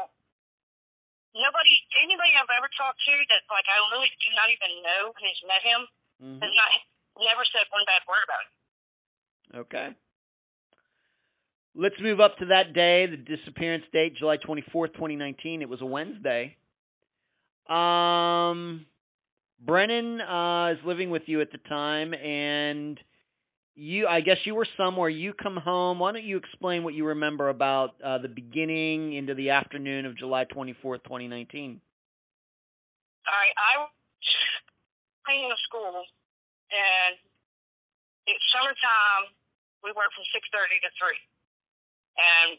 nobody, 1.38 1.74
anybody 2.02 2.34
I've 2.34 2.50
ever 2.58 2.68
talked 2.74 2.98
to 3.06 3.14
that 3.30 3.42
like 3.48 3.68
I 3.70 3.78
really 3.94 4.10
do 4.18 4.30
not 4.34 4.50
even 4.50 4.82
know 4.82 5.14
has 5.14 5.38
met 5.46 5.62
him 5.62 5.80
Mhm. 6.20 6.42
has 6.42 6.52
not 6.58 6.70
never 7.22 7.44
said 7.54 7.70
one 7.70 7.84
bad 7.86 8.02
word 8.06 8.24
about 8.24 8.44
it. 8.44 8.52
Okay. 9.62 9.88
Let's 11.78 11.96
move 12.00 12.20
up 12.20 12.38
to 12.38 12.46
that 12.46 12.72
day, 12.72 13.04
the 13.06 13.18
disappearance 13.18 13.84
date, 13.92 14.16
July 14.16 14.36
24th, 14.38 14.94
2019. 14.94 15.60
It 15.60 15.68
was 15.68 15.82
a 15.82 15.86
Wednesday. 15.86 16.56
Um, 17.68 18.86
Brennan 19.60 20.20
uh, 20.20 20.72
is 20.72 20.78
living 20.86 21.10
with 21.10 21.22
you 21.26 21.42
at 21.42 21.52
the 21.52 21.58
time, 21.68 22.14
and 22.14 22.98
you, 23.74 24.06
I 24.06 24.20
guess 24.20 24.38
you 24.46 24.54
were 24.54 24.66
somewhere. 24.78 25.10
You 25.10 25.34
come 25.34 25.56
home. 25.56 25.98
Why 25.98 26.12
don't 26.12 26.24
you 26.24 26.38
explain 26.38 26.82
what 26.82 26.94
you 26.94 27.06
remember 27.12 27.50
about 27.50 27.90
uh, 28.02 28.18
the 28.18 28.28
beginning 28.28 29.12
into 29.12 29.34
the 29.34 29.50
afternoon 29.50 30.06
of 30.06 30.16
July 30.16 30.44
24th, 30.44 31.04
2019? 31.04 31.80
All 33.26 33.34
right, 33.34 33.52
I 33.58 33.84
was 33.84 33.90
cleaning 35.26 35.50
the 35.50 35.60
school, 35.68 36.06
and 36.72 37.18
it's 38.30 38.44
summertime. 38.54 39.34
We 39.84 39.90
work 39.92 40.08
from 40.14 40.24
six 40.32 40.46
thirty 40.54 40.78
to 40.80 40.90
three, 40.94 41.20
and 42.16 42.58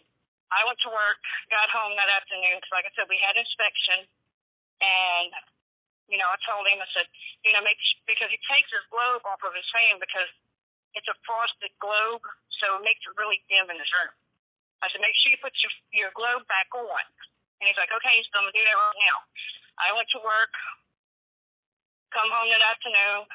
I 0.53 0.63
went 0.63 0.79
to 0.87 0.91
work. 0.93 1.19
Got 1.51 1.67
home 1.73 1.97
that 1.99 2.07
afternoon 2.07 2.61
because, 2.61 2.73
like 2.73 2.87
I 2.87 2.93
said, 2.95 3.11
we 3.11 3.19
had 3.19 3.35
inspection, 3.35 4.07
and 4.79 5.29
you 6.07 6.15
know, 6.15 6.29
I 6.31 6.39
told 6.47 6.63
him, 6.63 6.79
I 6.79 6.87
said, 6.95 7.07
you 7.43 7.51
know, 7.51 7.59
make 7.61 7.79
because 8.07 8.31
he 8.31 8.39
takes 8.47 8.71
his 8.71 8.85
globe 8.87 9.27
off 9.27 9.43
of 9.43 9.51
his 9.51 9.67
fan 9.75 9.99
because 9.99 10.31
it's 10.95 11.09
a 11.11 11.17
frosted 11.27 11.73
globe, 11.83 12.23
so 12.63 12.79
it 12.79 12.83
makes 12.87 13.03
it 13.03 13.13
really 13.19 13.43
dim 13.51 13.67
in 13.67 13.75
his 13.75 13.91
room. 13.91 14.13
I 14.79 14.87
said, 14.93 15.03
make 15.03 15.13
sure 15.19 15.35
you 15.35 15.41
put 15.43 15.53
your 15.59 15.73
your 15.91 16.11
globe 16.15 16.47
back 16.47 16.71
on. 16.71 17.03
And 17.59 17.65
he's 17.65 17.77
like, 17.77 17.91
okay, 17.91 18.15
so 18.29 18.39
I'm 18.39 18.47
gonna 18.47 18.55
do 18.55 18.63
that 18.63 18.77
right 18.77 18.99
now. 19.03 19.17
I 19.77 19.89
went 19.93 20.09
to 20.13 20.21
work, 20.21 20.53
come 22.13 22.29
home 22.29 22.49
that 22.53 22.63
afternoon, 22.63 23.25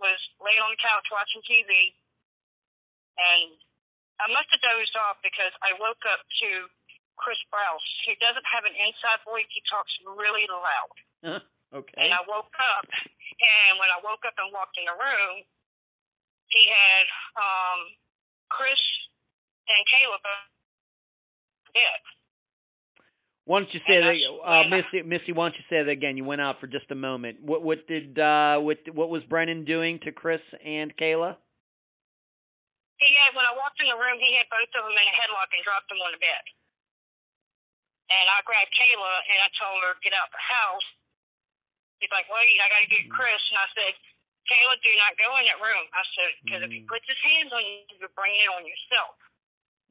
was 0.00 0.20
laying 0.40 0.60
on 0.60 0.72
the 0.72 0.80
couch 0.80 1.06
watching 1.12 1.44
TV, 1.44 1.94
and 3.16 3.56
I 4.16 4.26
must 4.32 4.48
have 4.52 4.62
dozed 4.64 4.96
off 4.96 5.20
because 5.20 5.52
I 5.60 5.76
woke 5.76 6.00
up 6.08 6.24
to 6.24 6.48
Chris 7.20 7.40
Browse. 7.52 7.84
He 8.08 8.16
doesn't 8.20 8.44
have 8.48 8.64
an 8.64 8.76
inside 8.76 9.20
voice. 9.24 9.48
He 9.52 9.60
talks 9.68 9.92
really 10.04 10.48
loud. 10.48 10.96
Huh? 11.24 11.42
Okay. 11.82 11.98
And 11.98 12.14
I 12.14 12.22
woke 12.24 12.54
up, 12.78 12.88
and 12.88 13.72
when 13.76 13.90
I 13.90 13.98
woke 14.00 14.22
up 14.24 14.38
and 14.38 14.48
walked 14.54 14.78
in 14.78 14.86
the 14.86 14.96
room, 14.96 15.44
he 16.48 16.62
had 16.70 17.04
um, 17.36 17.80
Chris 18.48 18.78
and 19.66 19.82
Caleb 19.90 20.22
dead. 21.74 22.00
Why 23.46 23.60
don't 23.60 23.74
you 23.74 23.80
say 23.86 23.96
And 23.96 24.06
that, 24.06 24.18
uh, 24.42 24.62
Missy? 24.70 25.06
Missy, 25.06 25.32
why 25.32 25.48
don't 25.48 25.54
you 25.58 25.66
say 25.70 25.82
that 25.84 25.90
again? 25.90 26.16
You 26.16 26.24
went 26.24 26.40
out 26.40 26.58
for 26.60 26.66
just 26.66 26.90
a 26.90 26.94
moment. 26.96 27.38
What 27.42 27.62
what 27.62 27.86
did 27.86 28.18
uh 28.18 28.58
what 28.58 28.78
what 28.92 29.08
was 29.08 29.22
Brennan 29.28 29.64
doing 29.64 30.00
to 30.04 30.10
Chris 30.10 30.40
and 30.64 30.96
Kayla? 30.96 31.36
He 32.96 33.08
had 33.20 33.36
when 33.36 33.44
I 33.44 33.52
walked 33.52 33.76
in 33.80 33.88
the 33.92 33.98
room, 34.00 34.16
he 34.16 34.32
had 34.36 34.48
both 34.48 34.72
of 34.72 34.82
them 34.88 34.96
in 34.96 35.06
a 35.06 35.16
headlock 35.20 35.52
and 35.52 35.60
dropped 35.64 35.88
them 35.92 36.00
on 36.00 36.16
the 36.16 36.20
bed. 36.22 36.44
And 38.08 38.26
I 38.30 38.40
grabbed 38.46 38.72
Kayla 38.72 39.14
and 39.28 39.38
I 39.42 39.48
told 39.58 39.78
her 39.84 39.98
get 40.00 40.14
out 40.16 40.30
the 40.32 40.40
house. 40.40 40.88
He's 42.00 42.12
like, 42.12 42.28
wait, 42.30 42.56
I 42.60 42.68
got 42.70 42.82
to 42.86 42.90
get 42.92 43.08
Chris. 43.10 43.42
And 43.52 43.58
I 43.58 43.68
said, 43.74 43.92
Kayla, 44.46 44.74
do 44.80 44.92
not 44.96 45.18
go 45.18 45.28
in 45.42 45.44
that 45.50 45.58
room. 45.60 45.84
I 45.90 46.02
said, 46.14 46.30
because 46.46 46.62
if 46.64 46.70
he 46.70 46.80
puts 46.86 47.04
his 47.08 47.18
hands 47.18 47.50
on 47.50 47.60
you, 47.66 47.82
you 47.98 48.06
bring 48.14 48.32
it 48.36 48.48
on 48.52 48.62
yourself. 48.64 49.18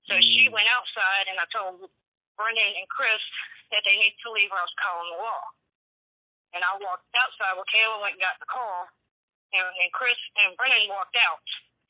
So 0.08 0.16
she 0.22 0.48
Mm. 0.48 0.54
went 0.56 0.70
outside 0.70 1.28
and 1.28 1.38
I 1.42 1.46
told 1.52 1.92
Brennan 2.38 2.72
and 2.78 2.88
Chris 2.90 3.22
that 3.74 3.82
they 3.84 3.96
need 4.00 4.16
to 4.22 4.30
leave 4.32 4.50
or 4.54 4.58
I 4.58 4.66
was 4.66 4.76
calling 4.80 5.10
the 5.12 5.20
law. 5.20 5.44
And 6.56 6.62
I 6.64 6.72
walked 6.80 7.10
outside. 7.20 7.54
Well, 7.58 7.68
Kayla 7.68 8.00
went 8.00 8.16
and 8.16 8.24
got 8.24 8.40
the 8.40 8.48
car. 8.48 8.88
And, 9.52 9.66
and 9.66 9.90
Chris 9.92 10.18
and 10.40 10.56
Brennan 10.56 10.88
walked 10.88 11.18
out. 11.20 11.44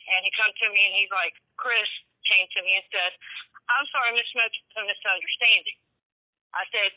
And 0.05 0.21
he 0.21 0.31
come 0.37 0.53
to 0.53 0.67
me 0.69 0.81
and 0.85 0.93
he's 1.01 1.13
like, 1.13 1.33
Chris 1.57 1.89
came 2.29 2.45
to 2.57 2.59
me 2.61 2.77
and 2.77 2.85
said, 2.93 3.11
I'm 3.69 3.87
sorry, 3.89 4.13
Miss 4.13 4.29
Smith, 4.29 4.53
it's 4.53 4.77
a 4.77 4.85
misunderstanding. 4.85 5.77
I 6.53 6.63
said, 6.69 6.89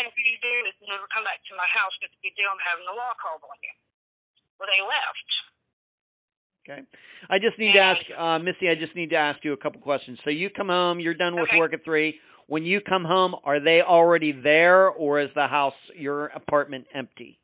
if 0.00 0.14
you 0.18 0.36
do 0.42 0.54
is 0.66 0.74
never 0.88 1.06
come 1.12 1.22
back 1.22 1.38
to 1.46 1.54
my 1.54 1.68
house 1.70 1.94
because 2.00 2.10
if 2.16 2.22
you 2.26 2.34
do, 2.34 2.44
I'm 2.48 2.60
having 2.64 2.82
the 2.88 2.96
law 2.96 3.14
called 3.20 3.44
on 3.46 3.58
you. 3.62 3.74
Well, 4.58 4.66
they 4.66 4.82
left. 4.82 5.28
Okay. 6.64 6.80
I 7.28 7.36
just 7.38 7.60
need 7.60 7.76
to 7.76 7.84
ask, 7.84 8.00
uh, 8.16 8.40
Missy. 8.40 8.72
I 8.72 8.74
just 8.74 8.96
need 8.96 9.12
to 9.12 9.20
ask 9.20 9.44
you 9.44 9.52
a 9.52 9.60
couple 9.60 9.80
questions. 9.84 10.18
So 10.24 10.30
you 10.32 10.48
come 10.48 10.68
home. 10.68 10.98
You're 10.98 11.14
done 11.14 11.36
with 11.36 11.52
Okay. 11.52 11.58
work 11.58 11.74
at 11.74 11.84
three. 11.84 12.18
When 12.46 12.64
you 12.64 12.80
come 12.80 13.04
home, 13.04 13.36
are 13.44 13.60
they 13.60 13.80
already 13.82 14.32
there, 14.32 14.88
or 14.88 15.20
is 15.20 15.32
the 15.34 15.46
house, 15.46 15.76
your 15.94 16.26
apartment, 16.28 16.86
empty? 16.92 17.38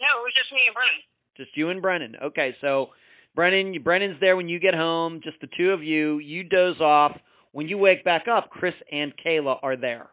No, 0.00 0.08
it 0.20 0.22
was 0.24 0.34
just 0.36 0.52
me 0.52 0.64
and 0.66 0.74
Brennan. 0.74 1.02
Just 1.36 1.56
you 1.56 1.68
and 1.68 1.82
Brennan. 1.82 2.16
Okay. 2.22 2.56
So 2.60 2.92
Brennan, 3.34 3.80
Brennan's 3.82 4.20
there 4.20 4.36
when 4.36 4.48
you 4.48 4.58
get 4.58 4.74
home. 4.74 5.20
Just 5.22 5.40
the 5.40 5.48
two 5.56 5.70
of 5.70 5.82
you. 5.82 6.18
You 6.18 6.44
doze 6.44 6.80
off. 6.80 7.16
When 7.52 7.68
you 7.68 7.78
wake 7.78 8.04
back 8.04 8.26
up, 8.28 8.50
Chris 8.50 8.74
and 8.90 9.12
Kayla 9.24 9.58
are 9.62 9.76
there. 9.76 10.08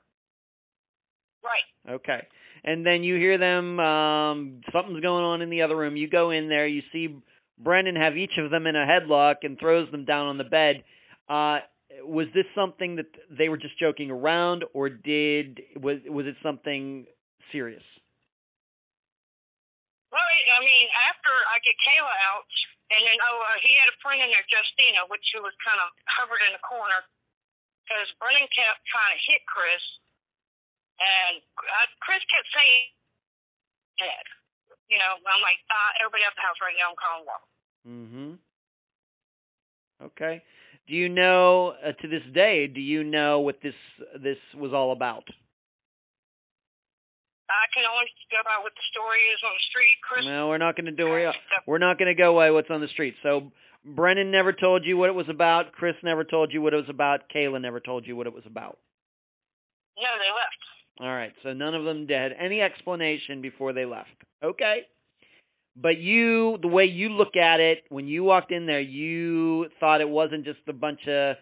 Right. 1.44 1.96
Okay. 1.96 2.28
And 2.64 2.86
then 2.86 3.04
you 3.04 3.16
hear 3.16 3.38
them 3.38 3.80
um 3.80 4.62
something's 4.74 5.02
going 5.02 5.24
on 5.24 5.42
in 5.42 5.50
the 5.50 5.62
other 5.62 5.78
room. 5.78 5.96
You 5.96 6.10
go 6.10 6.32
in 6.32 6.50
there, 6.50 6.68
you 6.68 6.82
see 6.92 7.16
Brennan 7.60 7.96
have 7.96 8.18
each 8.18 8.38
of 8.38 8.52
them 8.52 8.68
in 8.68 8.76
a 8.76 8.86
headlock 8.86 9.36
and 9.44 9.58
throws 9.60 9.90
them 9.92 10.06
down 10.06 10.28
on 10.28 10.38
the 10.38 10.44
bed. 10.44 10.84
Uh 11.30 11.60
was 12.04 12.28
this 12.34 12.46
something 12.54 12.98
that 12.98 13.08
they 13.30 13.50
were 13.50 13.58
just 13.58 13.80
joking 13.80 14.12
around 14.12 14.66
or 14.74 14.90
did 14.90 15.62
was 15.80 15.98
was 16.10 16.26
it 16.26 16.36
something 16.44 17.06
serious? 17.52 17.84
Well, 20.12 20.22
I 20.22 20.62
mean, 20.64 20.88
after 21.12 21.32
I 21.32 21.58
get 21.64 21.76
Kayla 21.84 22.16
out, 22.32 22.48
and 22.92 23.02
then 23.04 23.18
oh, 23.20 23.38
uh, 23.44 23.58
he 23.60 23.72
had 23.76 23.92
a 23.92 23.98
friend 24.00 24.24
in 24.24 24.32
there, 24.32 24.48
Justina, 24.48 25.08
which 25.12 25.24
who 25.36 25.44
was 25.44 25.56
kind 25.64 25.80
of 25.84 25.92
covered 26.18 26.40
in 26.48 26.56
the 26.56 26.64
corner 26.64 27.04
because 27.84 28.08
Brennan 28.20 28.48
kept 28.52 28.84
trying 28.88 29.16
to 29.16 29.20
hit 29.28 29.42
Chris, 29.48 29.84
and 31.00 31.44
uh, 31.60 31.88
Chris 32.04 32.24
kept 32.32 32.48
saying, 32.52 32.84
"Dead." 34.00 34.26
You 34.88 34.96
know, 35.00 35.20
I'm 35.20 35.44
like, 35.44 35.60
uh, 35.68 36.00
everybody 36.00 36.24
at 36.24 36.32
the 36.36 36.44
house 36.48 36.60
right 36.64 36.76
now. 36.80 36.96
I'm 36.96 37.00
calling 37.00 37.26
Walk. 37.28 37.44
Mhm. 37.84 38.32
Okay. 40.02 40.44
Do 40.88 40.94
you 40.94 41.10
know 41.10 41.76
uh, 41.84 41.92
to 41.92 42.08
this 42.08 42.24
day? 42.34 42.68
Do 42.68 42.80
you 42.80 43.04
know 43.04 43.40
what 43.40 43.60
this 43.62 43.76
this 44.16 44.38
was 44.56 44.72
all 44.74 44.92
about? 44.92 45.28
I 47.48 47.66
can 47.72 47.88
only 47.88 48.12
go 48.28 48.44
by 48.44 48.60
what 48.60 48.76
the 48.76 48.86
story 48.92 49.24
is 49.32 49.40
on 49.44 49.54
the 49.56 49.66
street. 49.72 49.98
Chris. 50.04 50.24
No, 50.28 50.52
we're 50.52 50.60
not 50.60 50.76
going 50.76 50.92
to 50.92 50.96
do 50.96 51.08
it. 51.16 51.32
We're 51.66 51.80
not 51.80 51.98
going 51.98 52.12
to 52.12 52.18
go 52.18 52.36
by 52.36 52.52
what's 52.52 52.70
on 52.70 52.82
the 52.82 52.92
street. 52.92 53.16
So 53.24 53.52
Brennan 53.86 54.32
never 54.32 54.52
told 54.52 54.84
you 54.84 54.98
what 54.98 55.10
it 55.10 55.16
was 55.16 55.30
about. 55.30 55.72
Chris 55.72 55.96
never 56.04 56.24
told 56.24 56.52
you 56.52 56.62
what 56.62 56.74
it 56.74 56.78
was 56.78 56.90
about. 56.90 57.32
Kayla 57.34 57.62
never 57.62 57.80
told 57.80 58.06
you 58.06 58.16
what 58.16 58.28
it 58.28 58.34
was 58.34 58.44
about. 58.46 58.78
No, 59.96 60.12
they 60.20 60.32
left. 60.36 60.62
All 61.00 61.16
right. 61.16 61.32
So 61.44 61.54
none 61.54 61.74
of 61.74 61.86
them 61.86 62.08
had 62.10 62.34
any 62.38 62.62
explanation 62.62 63.42
before 63.42 63.74
they 63.74 63.86
left. 63.86 64.12
Okay. 64.44 64.82
But 65.80 65.98
you, 65.98 66.58
the 66.62 66.68
way 66.68 66.86
you 66.86 67.10
look 67.10 67.36
at 67.36 67.60
it, 67.60 67.84
when 67.90 68.08
you 68.08 68.24
walked 68.24 68.52
in 68.52 68.66
there, 68.66 68.82
you 68.82 69.68
thought 69.80 70.02
it 70.02 70.10
wasn't 70.10 70.44
just 70.44 70.60
a 70.68 70.74
bunch 70.74 71.02
of 71.08 71.36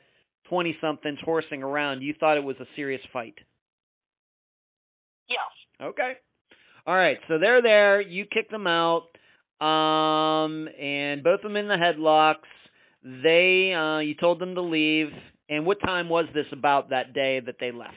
20 0.50 0.78
somethings 0.82 1.20
horsing 1.24 1.64
around. 1.64 2.02
You 2.02 2.14
thought 2.20 2.38
it 2.38 2.44
was 2.44 2.58
a 2.60 2.68
serious 2.76 3.02
fight. 3.14 3.36
Okay. 5.82 6.14
All 6.88 6.96
right. 6.96 7.18
So 7.28 7.40
they're 7.40 7.62
there. 7.62 8.02
You 8.02 8.26
kick 8.26 8.50
them 8.50 8.68
out. 8.68 9.08
Um, 9.62 10.68
and 10.80 11.24
both 11.24 11.40
of 11.44 11.44
them 11.44 11.56
in 11.56 11.68
the 11.68 11.76
headlocks. 11.76 12.50
They, 13.04 13.74
uh, 13.74 14.00
you 14.00 14.16
told 14.16 14.40
them 14.40 14.56
to 14.56 14.62
leave. 14.62 15.08
And 15.50 15.66
what 15.66 15.80
time 15.80 16.10
was 16.10 16.26
this 16.34 16.48
about 16.52 16.90
that 16.90 17.14
day 17.14 17.40
that 17.46 17.56
they 17.60 17.72
left? 17.72 17.94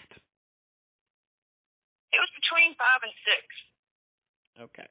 It 2.13 2.21
was 2.21 2.31
between 2.37 2.75
five 2.77 3.01
and 3.03 3.13
six. 3.25 3.45
Okay. 4.61 4.89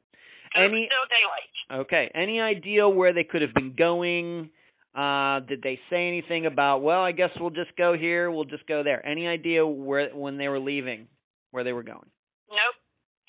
Any- 0.56 0.66
it 0.66 0.70
was 0.70 0.90
still 0.90 1.08
daylight. 1.10 1.86
Okay. 1.86 2.12
Any 2.16 2.42
idea 2.42 2.88
where 2.90 3.14
they 3.14 3.24
could 3.24 3.42
have 3.42 3.54
been 3.54 3.76
going? 3.78 4.50
Uh, 4.96 5.42
did 5.42 5.62
they 5.62 5.80
say 5.90 6.08
anything 6.08 6.46
about? 6.48 6.80
Well, 6.80 7.02
I 7.02 7.12
guess 7.12 7.30
we'll 7.40 7.52
just 7.52 7.76
go 7.78 7.94
here. 7.94 8.32
We'll 8.32 8.46
just 8.46 8.66
go 8.66 8.82
there. 8.82 9.06
Any 9.06 9.28
idea 9.28 9.66
where 9.68 10.10
when 10.10 10.38
they 10.38 10.48
were 10.48 10.60
leaving, 10.60 11.08
where 11.52 11.64
they 11.64 11.74
were 11.74 11.84
going? 11.84 12.10
Nope. 12.50 12.77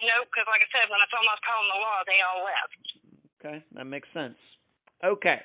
Nope. 0.03 0.31
Because 0.31 0.47
like 0.47 0.63
I 0.63 0.69
said, 0.71 0.87
when 0.91 1.03
I 1.03 1.07
told 1.11 1.27
them 1.27 1.33
I 1.33 1.37
was 1.37 1.47
calling 1.47 1.71
the 1.71 1.81
law, 1.83 1.99
they 2.07 2.21
all 2.23 2.41
left. 2.47 2.83
Okay, 3.39 3.57
that 3.79 3.87
makes 3.87 4.11
sense. 4.15 4.39
Okay, 4.99 5.39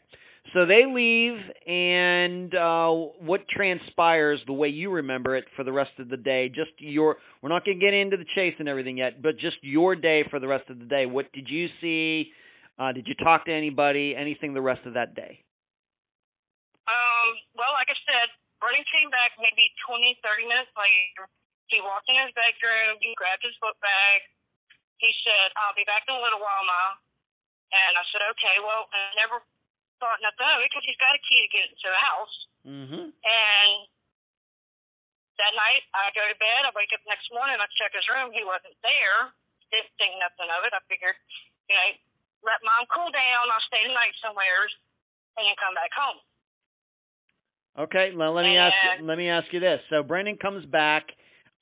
so 0.51 0.65
they 0.65 0.83
leave, 0.89 1.37
and 1.65 2.49
uh, 2.57 2.89
what 3.21 3.47
transpires 3.47 4.41
the 4.45 4.53
way 4.53 4.67
you 4.67 4.89
remember 4.89 5.37
it 5.37 5.45
for 5.55 5.63
the 5.63 5.71
rest 5.71 5.95
of 6.01 6.09
the 6.09 6.17
day? 6.17 6.49
Just 6.49 6.73
your. 6.77 7.17
We're 7.41 7.53
not 7.53 7.63
going 7.63 7.79
to 7.79 7.83
get 7.85 7.93
into 7.93 8.17
the 8.17 8.25
chase 8.35 8.57
and 8.57 8.67
everything 8.67 8.97
yet, 8.97 9.21
but 9.21 9.37
just 9.37 9.61
your 9.61 9.95
day 9.95 10.25
for 10.25 10.41
the 10.41 10.49
rest 10.49 10.73
of 10.73 10.81
the 10.81 10.89
day. 10.89 11.05
What 11.05 11.31
did 11.31 11.47
you 11.47 11.69
see? 11.79 12.33
Uh, 12.81 12.91
did 12.91 13.05
you 13.05 13.13
talk 13.13 13.45
to 13.45 13.53
anybody? 13.53 14.17
Anything 14.17 14.57
the 14.57 14.65
rest 14.65 14.81
of 14.89 14.97
that 14.97 15.13
day? 15.13 15.45
Um, 16.89 17.29
well, 17.53 17.71
like 17.77 17.87
I 17.87 17.97
said, 18.03 18.27
Brennan 18.57 18.83
came 18.89 19.13
back 19.13 19.37
maybe 19.37 19.69
twenty, 19.85 20.17
thirty 20.25 20.49
minutes 20.49 20.73
later. 20.73 21.29
He 21.69 21.77
walked 21.79 22.09
in 22.09 22.17
his 22.19 22.33
bedroom. 22.33 22.97
He 22.99 23.13
grabbed 23.15 23.45
his 23.45 23.53
book 23.61 23.77
bag. 23.79 24.32
He 25.03 25.11
said, 25.27 25.51
"I'll 25.59 25.75
be 25.75 25.83
back 25.83 26.07
in 26.07 26.15
a 26.15 26.23
little 26.23 26.39
while, 26.39 26.63
Ma." 26.63 26.95
And 27.75 27.93
I 27.99 28.03
said, 28.15 28.23
"Okay." 28.23 28.55
Well, 28.63 28.87
I 28.95 29.11
never 29.19 29.43
thought 29.99 30.23
nothing 30.23 30.47
of 30.47 30.63
it 30.63 30.71
because 30.71 30.87
he's 30.87 30.99
got 31.03 31.11
a 31.11 31.21
key 31.27 31.43
to 31.43 31.49
get 31.51 31.67
into 31.67 31.89
the 31.91 32.01
house. 32.01 32.35
Mm-hmm. 32.63 33.05
And 33.11 33.71
that 35.39 35.53
night, 35.59 35.83
I 35.91 36.11
go 36.15 36.23
to 36.23 36.37
bed. 36.39 36.63
I 36.63 36.71
wake 36.71 36.95
up 36.95 37.03
next 37.03 37.27
morning. 37.35 37.59
I 37.59 37.67
check 37.75 37.91
his 37.91 38.07
room. 38.07 38.31
He 38.31 38.47
wasn't 38.47 38.79
there. 38.79 39.35
Didn't 39.73 39.91
think 39.99 40.15
nothing 40.21 40.47
of 40.47 40.61
it. 40.63 40.71
I 40.71 40.79
figured, 40.87 41.17
you 41.67 41.75
know, 41.75 41.89
let 42.45 42.61
mom 42.63 42.85
cool 42.93 43.09
down. 43.09 43.49
I'll 43.49 43.67
stay 43.67 43.81
the 43.83 43.91
night 43.91 44.13
somewhere 44.21 44.69
and 45.35 45.43
then 45.43 45.57
come 45.57 45.73
back 45.73 45.91
home. 45.91 46.19
Okay, 47.89 48.13
well, 48.13 48.37
let 48.37 48.45
me 48.45 48.53
ask. 48.53 48.75
And- 48.99 49.07
Let 49.09 49.17
me 49.17 49.29
ask 49.29 49.49
you 49.51 49.59
this. 49.59 49.81
So 49.89 50.03
Brennan 50.05 50.37
comes 50.37 50.65
back. 50.69 51.09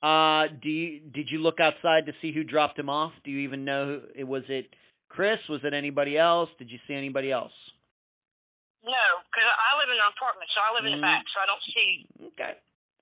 Uh, 0.02 0.48
do 0.60 0.68
you, 0.68 1.00
did 1.14 1.28
you 1.30 1.38
look 1.38 1.60
outside 1.60 2.06
to 2.06 2.12
see 2.20 2.32
who 2.32 2.42
dropped 2.42 2.78
him 2.78 2.90
off? 2.90 3.12
Do 3.24 3.30
you 3.30 3.40
even 3.40 3.64
know 3.64 3.86
who? 3.86 4.20
It 4.20 4.24
was 4.24 4.42
it 4.48 4.66
Chris? 5.08 5.38
Was 5.48 5.60
it 5.62 5.74
anybody 5.74 6.18
else? 6.18 6.48
Did 6.58 6.70
you 6.70 6.78
see 6.88 6.94
anybody 6.94 7.30
else? 7.30 7.52
No, 8.84 9.04
because 9.30 9.46
I 9.46 9.78
live 9.78 9.90
in 9.94 9.98
an 10.02 10.10
apartment, 10.16 10.50
so 10.50 10.58
I 10.58 10.74
live 10.74 10.84
in 10.90 10.92
Mm. 10.92 10.96
the 10.98 11.02
back, 11.06 11.22
so 11.30 11.38
I 11.40 11.46
don't 11.46 11.62
see 11.70 12.06
Okay. 12.34 12.58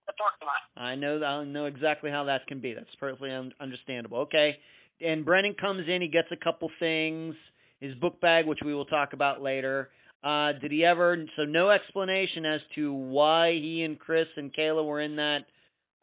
the 0.07 0.13
parking 0.13 0.47
lot. 0.47 0.61
I 0.77 0.95
know 0.95 1.25
I 1.25 1.45
know 1.45 1.65
exactly 1.65 2.11
how 2.11 2.25
that 2.25 2.47
can 2.47 2.61
be. 2.61 2.75
That's 2.75 2.95
perfectly 2.97 3.31
un- 3.31 3.55
understandable. 3.61 4.19
Okay. 4.29 4.61
And 5.01 5.25
Brennan 5.25 5.55
comes 5.55 5.89
in, 5.89 6.03
he 6.03 6.09
gets 6.09 6.31
a 6.31 6.37
couple 6.37 6.69
things, 6.79 7.35
his 7.81 7.95
book 7.95 8.21
bag, 8.21 8.45
which 8.45 8.61
we 8.63 8.75
will 8.75 8.85
talk 8.85 9.15
about 9.15 9.41
later. 9.41 9.89
Uh, 10.23 10.53
did 10.53 10.71
he 10.71 10.85
ever? 10.85 11.17
So 11.37 11.45
no 11.47 11.71
explanation 11.71 12.45
as 12.45 12.61
to 12.75 12.93
why 12.93 13.53
he 13.53 13.85
and 13.85 13.99
Chris 13.99 14.29
and 14.37 14.53
Kayla 14.53 14.85
were 14.85 15.01
in 15.01 15.17
that 15.17 15.47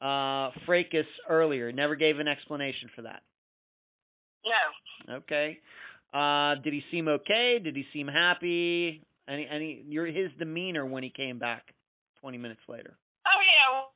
uh, 0.01 0.51
fracas 0.65 1.07
earlier. 1.29 1.71
Never 1.71 1.95
gave 1.95 2.19
an 2.19 2.27
explanation 2.27 2.89
for 2.95 3.01
that. 3.03 3.23
No, 4.45 5.17
Okay. 5.17 5.59
Uh, 6.13 6.55
did 6.63 6.71
he 6.73 6.81
seem 6.89 7.07
okay? 7.07 7.59
Did 7.59 7.75
he 7.75 7.83
seem 7.91 8.07
happy? 8.07 9.03
Any 9.27 9.43
any 9.47 9.83
your 9.87 10.07
his 10.07 10.31
demeanor 10.39 10.85
when 10.87 11.03
he 11.03 11.09
came 11.11 11.37
back 11.37 11.75
twenty 12.21 12.37
minutes 12.39 12.63
later. 12.71 12.95
oh 13.27 13.39
yeah, 13.43 13.67
well, 13.75 13.91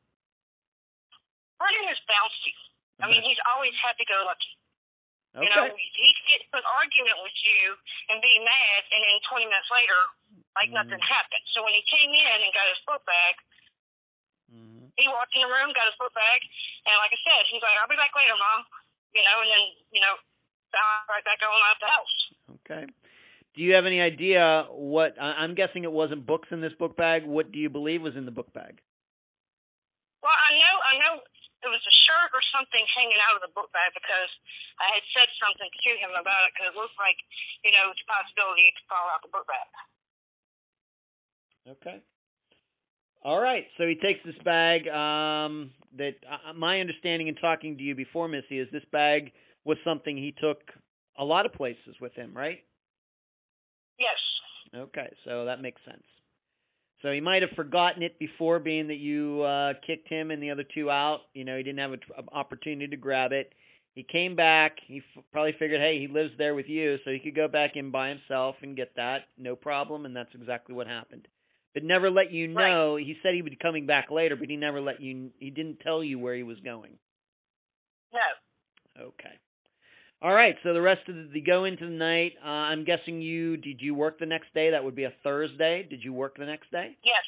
is 1.91 2.01
bouncy. 2.07 2.53
I 3.01 3.09
mean, 3.09 3.23
he's 3.25 3.39
always 3.49 3.73
happy-go-lucky. 3.81 4.53
okay. 5.33 5.41
You 5.41 5.49
know, 5.49 5.65
he 5.73 6.07
could 6.13 6.27
get 6.29 6.39
into 6.45 6.57
an 6.61 6.67
argument 6.69 7.17
with 7.25 7.33
you 7.41 7.73
and 8.13 8.21
be 8.21 8.29
mad, 8.45 8.81
and 8.93 8.99
then 9.01 9.17
20 9.25 9.49
minutes 9.49 9.71
later, 9.73 9.99
like 10.53 10.69
Mhm. 10.69 10.77
nothing 10.77 11.01
happened. 11.01 11.41
So 11.55 11.63
when 11.65 11.73
he 11.73 11.81
came 11.89 12.13
in 12.13 12.37
and 12.45 12.53
got 12.53 12.67
his 12.69 12.77
book 12.85 13.01
bag, 13.09 13.35
Mhm. 13.41 13.60
He 14.97 15.05
walked 15.07 15.35
in 15.35 15.43
the 15.43 15.51
room, 15.51 15.71
got 15.75 15.87
his 15.87 15.99
book 15.99 16.13
bag, 16.15 16.39
and 16.87 16.95
like 16.99 17.13
I 17.13 17.19
said, 17.23 17.43
he's 17.51 17.63
like, 17.63 17.77
"I'll 17.79 17.91
be 17.91 17.99
back 17.99 18.15
later, 18.15 18.35
mom." 18.35 18.67
You 19.11 19.23
know, 19.23 19.37
and 19.43 19.49
then 19.51 19.63
you 19.91 20.01
know, 20.03 20.15
right 21.07 21.25
back 21.25 21.39
on 21.43 21.51
out 21.67 21.79
the 21.79 21.91
house. 21.91 22.15
Okay. 22.63 22.83
Do 23.51 23.59
you 23.59 23.75
have 23.75 23.83
any 23.83 23.99
idea 23.99 24.63
what? 24.71 25.19
I'm 25.19 25.59
guessing 25.59 25.83
it 25.83 25.91
wasn't 25.91 26.23
books 26.23 26.47
in 26.55 26.63
this 26.63 26.71
book 26.79 26.95
bag. 26.95 27.27
What 27.27 27.51
do 27.51 27.59
you 27.59 27.67
believe 27.67 27.99
was 27.99 28.15
in 28.15 28.23
the 28.23 28.31
book 28.31 28.47
bag? 28.55 28.79
Well, 30.23 30.31
I 30.31 30.51
know, 30.55 30.75
I 30.85 30.93
know 31.01 31.13
it 31.65 31.69
was 31.69 31.83
a 31.83 31.95
shirt 32.07 32.31
or 32.31 32.39
something 32.53 32.85
hanging 32.95 33.19
out 33.27 33.35
of 33.35 33.43
the 33.43 33.51
book 33.51 33.73
bag 33.75 33.91
because 33.91 34.31
I 34.79 34.87
had 34.95 35.03
said 35.11 35.29
something 35.41 35.67
to 35.67 35.91
him 35.99 36.13
about 36.15 36.47
it 36.47 36.55
because 36.55 36.71
it 36.71 36.77
looked 36.79 36.95
like, 36.95 37.19
you 37.65 37.73
know, 37.75 37.91
it's 37.91 37.99
a 37.99 38.07
possibility 38.07 38.71
to 38.71 38.81
fall 38.87 39.11
out 39.11 39.19
the 39.25 39.33
book 39.33 39.45
bag. 39.49 39.69
Okay. 41.75 41.97
All 43.23 43.39
right. 43.39 43.65
So 43.77 43.85
he 43.85 43.95
takes 43.95 44.19
this 44.25 44.35
bag. 44.43 44.87
Um, 44.87 45.71
that 45.97 46.15
uh, 46.29 46.53
my 46.53 46.79
understanding 46.79 47.27
in 47.27 47.35
talking 47.35 47.77
to 47.77 47.83
you 47.83 47.95
before, 47.95 48.27
Missy, 48.27 48.59
is 48.59 48.67
this 48.71 48.83
bag 48.91 49.31
was 49.65 49.77
something 49.83 50.15
he 50.15 50.33
took 50.41 50.59
a 51.19 51.23
lot 51.23 51.45
of 51.45 51.53
places 51.53 51.95
with 51.99 52.13
him, 52.13 52.35
right? 52.35 52.59
Yes. 53.99 54.79
Okay, 54.81 55.13
so 55.25 55.45
that 55.45 55.61
makes 55.61 55.81
sense. 55.85 56.03
So 57.01 57.11
he 57.11 57.19
might 57.19 57.41
have 57.41 57.51
forgotten 57.55 58.03
it 58.03 58.17
before, 58.19 58.59
being 58.59 58.87
that 58.87 58.95
you 58.97 59.41
uh, 59.41 59.73
kicked 59.85 60.07
him 60.07 60.31
and 60.31 60.41
the 60.41 60.51
other 60.51 60.63
two 60.63 60.89
out. 60.89 61.21
You 61.33 61.43
know, 61.45 61.57
he 61.57 61.63
didn't 61.63 61.79
have 61.79 61.91
an 61.91 61.99
opportunity 62.31 62.87
to 62.87 62.97
grab 62.97 63.31
it. 63.31 63.53
He 63.95 64.03
came 64.03 64.35
back. 64.35 64.77
He 64.87 65.01
f- 65.17 65.23
probably 65.33 65.53
figured, 65.59 65.81
hey, 65.81 65.99
he 65.99 66.07
lives 66.07 66.31
there 66.37 66.55
with 66.55 66.67
you, 66.69 66.97
so 67.03 67.11
he 67.11 67.19
could 67.19 67.35
go 67.35 67.47
back 67.47 67.71
in 67.75 67.91
by 67.91 68.09
himself 68.09 68.55
and 68.61 68.77
get 68.77 68.95
that, 68.95 69.23
no 69.37 69.55
problem. 69.55 70.05
And 70.05 70.15
that's 70.15 70.33
exactly 70.33 70.73
what 70.73 70.87
happened. 70.87 71.27
But 71.73 71.83
never 71.83 72.09
let 72.09 72.31
you 72.31 72.53
Right. 72.53 72.69
know. 72.69 72.95
He 72.97 73.17
said 73.21 73.33
he 73.33 73.41
would 73.41 73.51
be 73.51 73.55
coming 73.55 73.85
back 73.85 74.11
later, 74.11 74.35
but 74.35 74.49
he 74.49 74.57
never 74.57 74.81
let 74.81 75.01
you. 75.01 75.31
He 75.39 75.49
didn't 75.51 75.79
tell 75.79 76.03
you 76.03 76.19
where 76.19 76.35
he 76.35 76.43
was 76.43 76.59
going. 76.59 76.97
No. 78.13 79.03
Okay. 79.05 79.33
All 80.21 80.33
right. 80.33 80.55
So 80.63 80.73
the 80.73 80.81
rest 80.81 81.07
of 81.07 81.15
the, 81.15 81.29
the 81.33 81.41
go 81.41 81.63
into 81.65 81.85
the 81.85 81.91
night. 81.95 82.33
Uh, 82.43 82.47
I'm 82.47 82.83
guessing 82.83 83.21
you 83.21 83.57
did 83.57 83.81
you 83.81 83.95
work 83.95 84.19
the 84.19 84.25
next 84.25 84.53
day? 84.53 84.71
That 84.71 84.83
would 84.83 84.95
be 84.95 85.05
a 85.05 85.13
Thursday. 85.23 85.83
Did 85.89 86.03
you 86.03 86.13
work 86.13 86.37
the 86.37 86.45
next 86.45 86.69
day? 86.71 86.97
Yes. 87.03 87.25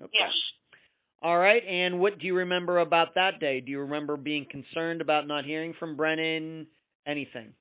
Okay. 0.00 0.10
Yes. 0.18 0.32
All 1.20 1.36
right, 1.36 1.64
and 1.66 1.98
what 1.98 2.20
do 2.20 2.26
you 2.28 2.36
remember 2.36 2.78
about 2.78 3.16
that 3.16 3.40
day? 3.40 3.60
Do 3.60 3.72
you 3.72 3.80
remember 3.80 4.16
being 4.16 4.46
concerned 4.48 5.00
about 5.00 5.26
not 5.26 5.44
hearing 5.44 5.74
from 5.74 5.96
Brennan? 5.96 6.68
Anything? 7.08 7.54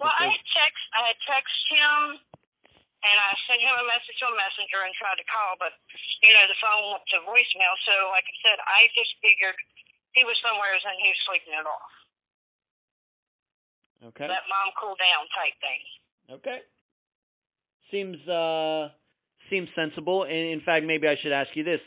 Well, 0.00 0.08
I 0.08 0.24
had 0.32 0.40
text, 0.56 0.84
I 0.96 1.06
had 1.12 1.18
text 1.28 1.60
him, 1.68 2.31
and 3.02 3.16
I 3.18 3.34
sent 3.50 3.58
him 3.58 3.74
a 3.74 3.86
message 3.86 4.20
on 4.22 4.34
Messenger 4.38 4.86
and 4.86 4.94
tried 4.94 5.18
to 5.18 5.26
call, 5.26 5.58
but 5.58 5.74
you 6.22 6.30
know 6.30 6.46
the 6.46 6.58
phone 6.62 6.94
went 6.94 7.06
to 7.10 7.18
voicemail. 7.26 7.74
So, 7.82 7.94
like 8.14 8.26
I 8.26 8.36
said, 8.46 8.58
I 8.62 8.86
just 8.94 9.10
figured 9.18 9.58
he 10.14 10.22
was 10.22 10.38
somewhere 10.38 10.74
and 10.78 10.98
he 11.02 11.10
was 11.10 11.20
sleeping 11.26 11.54
it 11.58 11.66
off. 11.66 11.94
Okay. 14.14 14.26
Let 14.26 14.46
mom 14.46 14.74
cool 14.78 14.94
down 14.98 15.26
type 15.34 15.56
thing. 15.58 15.82
Okay. 16.38 16.58
Seems 17.90 18.18
uh 18.30 18.94
seems 19.50 19.68
sensible. 19.74 20.22
And 20.24 20.54
in 20.54 20.62
fact, 20.62 20.86
maybe 20.86 21.06
I 21.10 21.18
should 21.18 21.34
ask 21.34 21.50
you 21.54 21.66
this. 21.66 21.82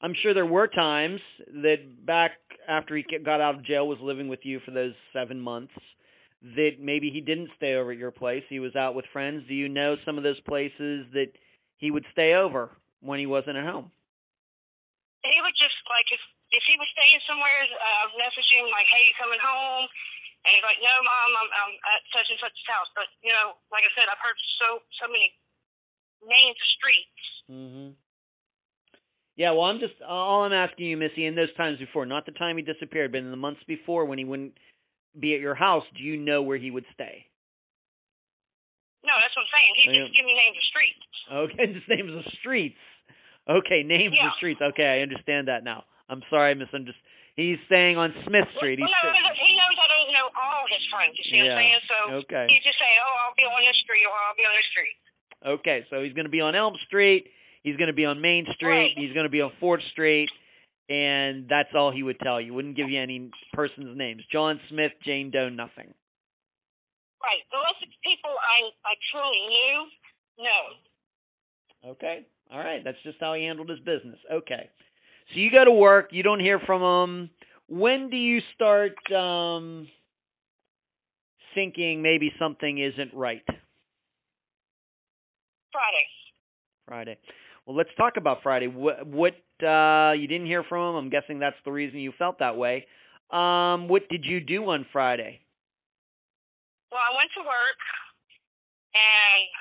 I'm 0.00 0.14
sure 0.22 0.32
there 0.32 0.46
were 0.46 0.68
times 0.68 1.20
that 1.64 2.06
back 2.06 2.32
after 2.68 2.94
he 2.96 3.04
got 3.24 3.40
out 3.40 3.56
of 3.56 3.64
jail 3.64 3.88
was 3.88 3.98
living 4.00 4.28
with 4.28 4.40
you 4.44 4.60
for 4.64 4.70
those 4.70 4.92
7 5.12 5.40
months 5.40 5.72
that 6.42 6.78
maybe 6.78 7.10
he 7.10 7.20
didn't 7.20 7.50
stay 7.56 7.74
over 7.74 7.90
at 7.90 7.98
your 7.98 8.14
place. 8.14 8.46
He 8.48 8.62
was 8.62 8.76
out 8.78 8.94
with 8.94 9.04
friends. 9.12 9.42
Do 9.48 9.54
you 9.54 9.68
know 9.68 9.96
some 10.06 10.18
of 10.18 10.22
those 10.22 10.38
places 10.46 11.10
that 11.12 11.34
he 11.78 11.90
would 11.90 12.06
stay 12.12 12.34
over 12.34 12.70
when 13.02 13.18
he 13.18 13.26
wasn't 13.26 13.58
at 13.58 13.66
home? 13.66 13.90
He 15.26 15.38
would 15.42 15.56
just 15.58 15.74
like 15.90 16.06
if 16.14 16.22
if 16.54 16.64
he 16.64 16.78
was 16.78 16.88
staying 16.94 17.20
somewhere, 17.26 17.66
uh, 17.68 18.02
I'd 18.06 18.16
message 18.16 18.46
him 18.54 18.70
like, 18.70 18.86
"Hey, 18.86 19.02
you 19.02 19.14
coming 19.18 19.42
home?" 19.42 19.86
And 20.46 20.50
he's 20.54 20.64
like, 20.64 20.78
"No, 20.78 20.94
mom, 21.02 21.30
I'm, 21.34 21.50
I'm 21.50 21.72
at 21.74 22.00
such 22.14 22.30
and 22.30 22.38
such's 22.38 22.70
house." 22.70 22.88
But 22.94 23.10
you 23.20 23.34
know, 23.34 23.58
like 23.74 23.82
I 23.82 23.90
said, 23.98 24.06
I've 24.06 24.22
heard 24.22 24.38
so 24.62 24.68
so 25.02 25.10
many 25.10 25.34
names 26.22 26.54
of 26.54 26.68
streets. 26.78 27.22
Mhm. 27.50 27.88
Yeah, 29.34 29.52
well, 29.52 29.70
I'm 29.70 29.78
just 29.78 29.98
all 30.02 30.46
I'm 30.46 30.54
asking 30.54 30.86
you, 30.86 30.96
Missy, 30.96 31.26
in 31.26 31.34
those 31.34 31.52
times 31.54 31.78
before, 31.78 32.06
not 32.06 32.26
the 32.26 32.32
time 32.32 32.56
he 32.56 32.62
disappeared, 32.62 33.12
but 33.12 33.18
in 33.18 33.30
the 33.30 33.36
months 33.36 33.62
before 33.66 34.04
when 34.06 34.18
he 34.18 34.24
wouldn't 34.24 34.54
be 35.20 35.34
at 35.34 35.40
your 35.40 35.54
house, 35.54 35.84
do 35.96 36.02
you 36.02 36.16
know 36.16 36.42
where 36.42 36.56
he 36.58 36.70
would 36.70 36.84
stay? 36.94 37.26
No, 39.04 39.14
that's 39.22 39.34
what 39.36 39.46
I'm 39.46 39.52
saying. 39.54 39.72
He 39.78 39.82
Yeah. 39.90 40.04
just 40.04 40.16
give 40.16 40.26
me 40.26 40.34
names 40.34 40.56
of 40.58 40.64
streets. 40.64 41.06
Okay, 41.30 41.64
just 41.78 41.88
names 41.88 42.12
of 42.14 42.24
streets. 42.40 42.78
Okay, 43.48 43.82
names 43.82 44.14
Yeah. 44.14 44.28
of 44.28 44.34
streets. 44.36 44.60
Okay, 44.60 44.84
I 44.86 45.00
understand 45.00 45.48
that 45.48 45.64
now. 45.64 45.84
I'm 46.08 46.22
sorry, 46.30 46.50
I 46.52 46.54
misunderstood. 46.54 47.02
He's 47.36 47.58
staying 47.70 47.96
on 47.96 48.10
Smith 48.26 48.50
Street. 48.58 48.80
Well, 48.82 48.88
He's 48.90 48.98
no, 48.98 49.12
no, 49.14 49.30
he 49.38 49.54
knows 49.54 49.76
I 49.78 49.86
don't 49.86 50.10
know 50.12 50.26
all 50.34 50.66
his 50.66 50.82
friends. 50.90 51.14
You 51.16 51.24
see 51.30 51.38
what 51.38 51.46
Yeah. 51.46 51.52
I'm 51.54 51.58
saying? 51.62 51.80
So 51.86 51.96
Okay. 52.26 52.46
he 52.50 52.58
just 52.60 52.78
say, 52.78 52.90
"Oh, 52.98 53.14
I'll 53.22 53.34
be 53.38 53.44
on 53.44 53.62
this 53.62 53.76
street," 53.78 54.04
or 54.04 54.12
"I'll 54.26 54.34
be 54.34 54.44
on 54.44 54.56
this 54.56 54.66
street." 54.66 54.96
Okay, 55.46 55.86
so 55.88 56.02
he's 56.02 56.12
going 56.14 56.24
to 56.26 56.34
be 56.34 56.40
on 56.40 56.56
Elm 56.56 56.76
Street. 56.86 57.30
He's 57.62 57.76
going 57.76 57.86
to 57.86 57.92
be 57.94 58.04
on 58.04 58.20
Main 58.20 58.44
Street. 58.54 58.90
Right. 58.90 58.98
He's 58.98 59.12
going 59.12 59.22
to 59.24 59.30
be 59.30 59.40
on 59.40 59.52
Fourth 59.60 59.82
Street, 59.92 60.28
and 60.88 61.46
that's 61.48 61.70
all 61.74 61.92
he 61.92 62.02
would 62.02 62.18
tell 62.20 62.40
you. 62.40 62.54
Wouldn't 62.54 62.76
give 62.76 62.88
you 62.88 63.00
any 63.00 63.30
person's 63.52 63.96
names. 63.96 64.22
John 64.32 64.60
Smith, 64.70 64.92
Jane 65.04 65.30
Doe, 65.30 65.48
nothing. 65.48 65.92
Right. 67.22 67.42
Unless 67.52 67.82
it's 67.82 67.96
people 68.04 68.30
I 68.30 68.70
I 68.84 68.94
truly 69.12 69.42
knew. 69.48 69.86
No. 70.38 71.90
Okay. 71.92 72.26
All 72.50 72.58
right. 72.58 72.82
That's 72.84 72.96
just 73.04 73.18
how 73.20 73.34
he 73.34 73.44
handled 73.44 73.68
his 73.68 73.80
business. 73.80 74.18
Okay. 74.32 74.70
So 75.34 75.40
you 75.40 75.50
go 75.50 75.64
to 75.64 75.72
work. 75.72 76.08
You 76.12 76.22
don't 76.22 76.40
hear 76.40 76.60
from 76.64 76.82
him. 76.82 77.30
When 77.68 78.08
do 78.08 78.16
you 78.16 78.40
start 78.54 78.94
um, 79.14 79.88
thinking 81.54 82.00
maybe 82.00 82.32
something 82.38 82.78
isn't 82.78 83.12
right? 83.14 83.42
Friday. 85.72 86.06
Friday. 86.86 87.18
Well, 87.68 87.76
let's 87.76 87.92
talk 88.00 88.16
about 88.16 88.40
Friday. 88.40 88.64
What, 88.64 89.04
what 89.04 89.36
uh, 89.60 90.16
you 90.16 90.24
didn't 90.24 90.48
hear 90.48 90.64
from 90.64 90.88
him? 90.88 90.94
I'm 90.96 91.12
guessing 91.12 91.36
that's 91.36 91.60
the 91.68 91.70
reason 91.70 92.00
you 92.00 92.16
felt 92.16 92.40
that 92.40 92.56
way. 92.56 92.88
Um, 93.28 93.92
what 93.92 94.08
did 94.08 94.24
you 94.24 94.40
do 94.40 94.72
on 94.72 94.88
Friday? 94.88 95.44
Well, 96.88 97.04
I 97.04 97.12
went 97.12 97.28
to 97.36 97.44
work 97.44 97.80
and 98.96 99.52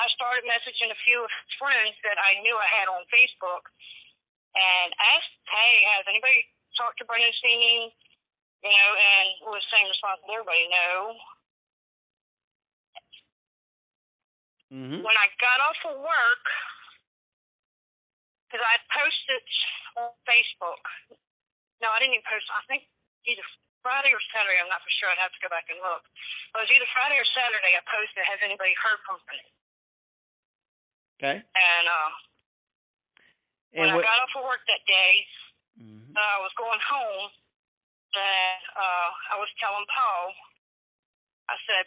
I 0.00 0.08
started 0.16 0.48
messaging 0.48 0.88
a 0.88 0.96
few 1.04 1.28
friends 1.60 1.92
that 2.08 2.16
I 2.16 2.40
knew 2.40 2.56
I 2.56 2.68
had 2.72 2.88
on 2.88 3.04
Facebook 3.12 3.68
and 4.56 4.96
asked, 4.96 5.36
"Hey, 5.44 5.72
has 5.92 6.08
anybody 6.08 6.48
talked 6.80 6.96
to 7.00 7.04
Brennan 7.04 7.36
Steen?" 7.36 7.92
You 8.64 8.72
know, 8.72 8.90
and 8.96 9.26
it 9.44 9.48
was 9.52 9.60
the 9.60 9.72
same 9.76 9.84
response 9.92 10.24
from 10.24 10.32
everybody, 10.32 10.64
no. 10.72 10.88
Mm-hmm. 14.72 15.04
When 15.04 15.16
I 15.20 15.28
got 15.36 15.60
off 15.60 15.80
of 15.92 16.00
work, 16.00 16.44
because 18.46 18.62
I 18.62 18.70
had 18.78 18.84
posted 18.94 19.42
on 19.98 20.10
Facebook. 20.26 20.82
No, 21.82 21.90
I 21.92 21.98
didn't 22.00 22.16
even 22.16 22.26
post. 22.30 22.46
I 22.54 22.62
think 22.70 22.86
either 23.26 23.44
Friday 23.82 24.10
or 24.14 24.22
Saturday. 24.34 24.58
I'm 24.58 24.70
not 24.70 24.82
for 24.82 24.92
sure. 24.98 25.10
I'd 25.10 25.20
have 25.22 25.34
to 25.34 25.42
go 25.42 25.50
back 25.52 25.66
and 25.70 25.78
look. 25.82 26.02
But 26.54 26.62
it 26.62 26.70
was 26.70 26.74
either 26.74 26.90
Friday 26.94 27.18
or 27.18 27.28
Saturday. 27.36 27.72
I 27.76 27.82
posted, 27.86 28.22
"Has 28.26 28.40
anybody 28.42 28.74
heard 28.80 29.00
from 29.06 29.18
me?" 29.30 29.40
Okay. 31.20 31.36
And 31.42 31.84
uh, 31.88 32.10
when 33.72 33.88
And 33.88 33.98
I 33.98 34.04
got 34.04 34.20
off 34.24 34.36
of 34.36 34.44
work 34.44 34.62
that 34.68 34.84
day, 34.86 35.12
Mhm. 35.80 36.16
uh, 36.16 36.20
I 36.20 36.40
was 36.40 36.52
going 36.56 36.80
home, 36.80 37.28
and 38.16 38.62
uh, 38.76 39.10
I 39.32 39.36
was 39.36 39.48
telling 39.60 39.84
Paul, 39.92 40.34
I 41.48 41.56
said, 41.68 41.84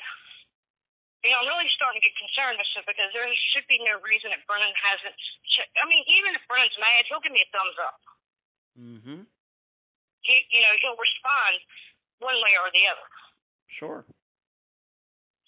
you 1.20 1.30
know, 1.36 1.44
I'm 1.44 1.52
really 1.52 1.68
starting 1.76 2.00
to 2.00 2.06
get 2.06 2.16
concerned. 2.16 2.56
I 2.60 2.66
said 2.72 2.88
because 2.88 3.12
there 3.12 3.28
should 3.52 3.68
be 3.68 3.80
no 3.84 4.00
reason 4.00 4.32
that 4.32 4.44
Brennan 4.48 4.72
hasn't. 4.72 5.16
Che- 5.52 5.72
I 5.76 5.86
mean, 5.88 6.04
even 6.08 6.32
if 6.32 6.44
Brennan's 6.48 6.80
mad, 6.80 7.04
he'll 7.12 7.20
give 7.20 7.36
me 7.36 7.44
a 7.44 7.50
thumbs 7.52 7.78
up. 7.80 8.00
Mm-hmm. 8.80 9.22
He, 10.24 10.36
you 10.48 10.62
know, 10.64 10.74
he'll 10.80 11.00
respond 11.00 11.60
one 12.24 12.40
way 12.40 12.54
or 12.56 12.72
the 12.72 12.84
other. 12.88 13.10
Sure. 13.68 14.02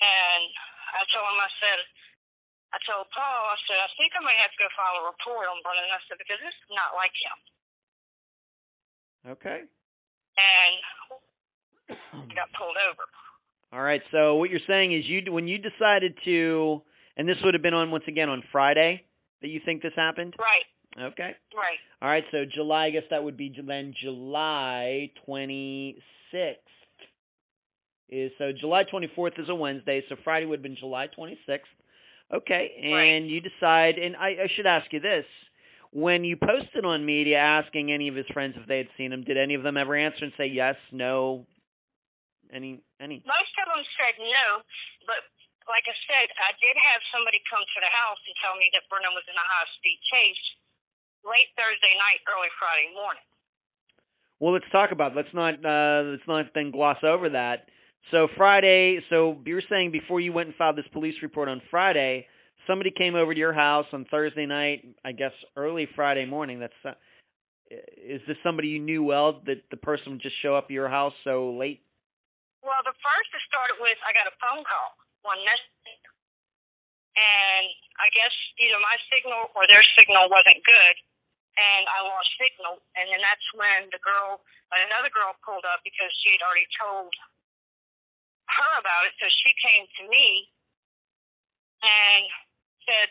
And 0.03 0.47
I 0.91 1.07
told 1.07 1.24
him, 1.24 1.39
I 1.39 1.51
said, 1.63 1.80
I 2.76 2.78
told 2.88 3.07
Paul, 3.15 3.51
I 3.51 3.59
said, 3.67 3.80
I 3.80 3.88
think 3.95 4.11
I 4.15 4.24
may 4.24 4.36
have 4.43 4.51
to 4.51 4.59
go 4.59 4.67
file 4.76 4.99
a 4.99 5.07
report 5.07 5.47
on 5.47 5.63
Brennan. 5.63 5.88
I 5.88 6.03
said 6.07 6.19
because 6.19 6.39
this 6.43 6.55
is 6.55 6.72
not 6.72 6.95
like 6.99 7.15
him. 7.15 7.39
Okay. 9.39 9.59
And 10.36 10.76
he 12.28 12.34
got 12.36 12.51
pulled 12.59 12.80
over. 12.80 13.07
All 13.74 13.82
right. 13.82 14.01
So 14.11 14.36
what 14.36 14.49
you're 14.49 14.59
saying 14.67 14.93
is 14.93 15.03
you 15.07 15.32
when 15.32 15.47
you 15.47 15.57
decided 15.57 16.17
to, 16.26 16.82
and 17.17 17.28
this 17.28 17.38
would 17.43 17.53
have 17.53 17.63
been 17.63 17.74
on 17.74 17.91
once 17.91 18.03
again 18.07 18.30
on 18.30 18.43
Friday 18.51 19.03
that 19.41 19.47
you 19.47 19.59
think 19.63 19.82
this 19.82 19.93
happened. 19.95 20.36
Right, 20.38 21.05
Okay. 21.11 21.36
right. 21.55 21.78
All 22.01 22.09
right. 22.09 22.24
So 22.32 22.43
July, 22.53 22.88
I 22.88 22.89
guess 22.91 23.03
that 23.11 23.24
would 23.24 23.38
be 23.38 23.53
then 23.65 23.93
July 24.03 25.11
26th. 25.28 25.95
Is 28.09 28.32
so 28.38 28.51
July 28.51 28.84
24th 28.93 29.39
is 29.39 29.47
a 29.47 29.55
Wednesday, 29.55 30.03
so 30.09 30.15
Friday 30.26 30.45
would 30.45 30.59
have 30.59 30.63
been 30.63 30.76
July 30.78 31.07
26th. 31.17 31.59
Okay, 32.34 32.72
and 32.84 32.93
Right. 32.93 33.22
you 33.24 33.39
decide, 33.41 33.97
and 33.97 34.15
I, 34.17 34.30
I 34.43 34.47
should 34.55 34.65
ask 34.65 34.91
you 34.91 34.99
this: 34.99 35.26
when 35.91 36.26
you 36.26 36.36
posted 36.36 36.84
on 36.84 37.05
media 37.05 37.38
asking 37.38 37.89
any 37.91 38.09
of 38.09 38.15
his 38.15 38.26
friends 38.34 38.55
if 38.57 38.67
they 38.67 38.78
had 38.80 38.88
seen 38.97 39.13
him, 39.13 39.24
did 39.24 39.38
any 39.38 39.53
of 39.53 39.63
them 39.63 39.78
ever 39.78 39.95
answer 39.95 40.26
and 40.26 40.34
say 40.38 40.45
yes, 40.47 40.76
no, 40.91 41.45
any, 42.52 42.84
any? 42.99 43.24
Most 43.26 43.54
of 43.60 43.66
them 43.72 43.84
said 43.97 44.16
no, 44.20 44.45
but 45.08 45.24
like 45.70 45.86
I 45.88 45.95
said, 46.08 46.28
I 46.36 46.52
did 46.60 46.76
have 46.76 47.02
somebody 47.16 47.39
come 47.47 47.62
to 47.62 47.80
the 47.80 47.91
house 47.91 48.22
and 48.28 48.36
tell 48.43 48.56
me 48.60 48.68
that 48.76 48.86
Brennan 48.91 49.14
was 49.16 49.26
in 49.28 49.38
a 49.38 49.45
high 49.45 49.70
speed 49.80 49.99
chase 50.12 50.45
late 51.24 51.49
Thursday 51.54 51.93
night, 51.97 52.22
early 52.28 52.52
Friday 52.58 52.89
morning. 52.93 53.26
Well, 54.41 54.54
let's 54.54 54.70
talk 54.74 54.91
about. 54.91 55.14
It. 55.14 55.22
Let's 55.22 55.34
not. 55.38 55.62
Uh, 55.62 56.18
let's 56.18 56.28
not 56.28 56.49
then 56.58 56.72
gloss 56.74 56.97
over 57.06 57.30
that. 57.30 57.70
So 58.10 58.28
Friday. 58.36 58.99
So 59.10 59.38
you're 59.45 59.62
saying 59.70 59.91
before 59.91 60.20
you 60.20 60.34
went 60.34 60.49
and 60.49 60.56
filed 60.58 60.78
this 60.78 60.89
police 60.91 61.16
report 61.22 61.47
on 61.47 61.62
Friday, 61.70 62.26
somebody 62.66 62.89
came 62.89 63.14
over 63.14 63.34
to 63.34 63.39
your 63.39 63.54
house 63.54 63.86
on 63.93 64.06
Thursday 64.10 64.47
night. 64.47 64.82
I 65.06 65.12
guess 65.12 65.32
early 65.56 65.88
Friday 65.95 66.26
morning. 66.26 66.60
That's. 66.60 66.74
Uh, 66.84 66.97
is 68.04 68.20
this 68.28 68.36
somebody 68.43 68.70
you 68.70 68.80
knew 68.80 69.04
well? 69.04 69.41
That 69.45 69.62
the 69.70 69.78
person 69.78 70.14
would 70.14 70.22
just 70.22 70.36
show 70.41 70.56
up 70.56 70.66
at 70.66 70.72
your 70.72 70.89
house 70.89 71.14
so 71.24 71.52
late? 71.54 71.82
Well, 72.62 72.82
the 72.86 72.93
first 72.93 73.30
it 73.34 73.41
started 73.49 73.82
with 73.82 73.97
I 74.05 74.14
got 74.14 74.30
a 74.30 74.36
phone 74.38 74.62
call 74.62 74.89
one 75.26 75.41
night, 75.41 75.66
and 77.18 77.66
I 77.97 78.07
guess 78.14 78.34
either 78.62 78.78
my 78.78 78.97
signal 79.09 79.49
or 79.57 79.66
their 79.66 79.82
signal 79.97 80.30
wasn't 80.30 80.62
good, 80.62 80.95
and 81.57 81.84
I 81.89 82.05
lost 82.05 82.30
signal, 82.38 82.80
and 82.95 83.09
then 83.09 83.22
that's 83.22 83.47
when 83.57 83.89
the 83.89 84.01
girl, 84.01 84.45
another 84.72 85.09
girl, 85.09 85.34
pulled 85.41 85.66
up 85.66 85.82
because 85.82 86.14
she 86.22 86.38
had 86.38 86.45
already 86.45 86.70
told 86.78 87.12
her 88.45 88.72
about 88.78 89.09
it, 89.09 89.14
so 89.18 89.26
she 89.26 89.51
came 89.57 89.86
to 89.99 90.03
me 90.05 90.53
and 91.82 92.24
said 92.86 93.09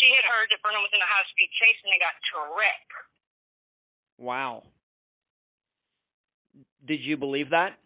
she 0.00 0.08
had 0.16 0.24
heard 0.28 0.48
that 0.52 0.60
Brennan 0.64 0.80
was 0.80 0.92
in 0.92 1.00
a 1.00 1.08
high 1.08 1.26
speed 1.32 1.50
chase 1.60 1.78
and 1.84 1.92
they 1.92 2.00
got 2.00 2.16
into 2.16 2.34
a 2.40 2.46
wreck. 2.56 2.88
Wow. 4.16 4.64
Did 6.84 7.04
you 7.04 7.16
believe 7.16 7.50
that? 7.50 7.76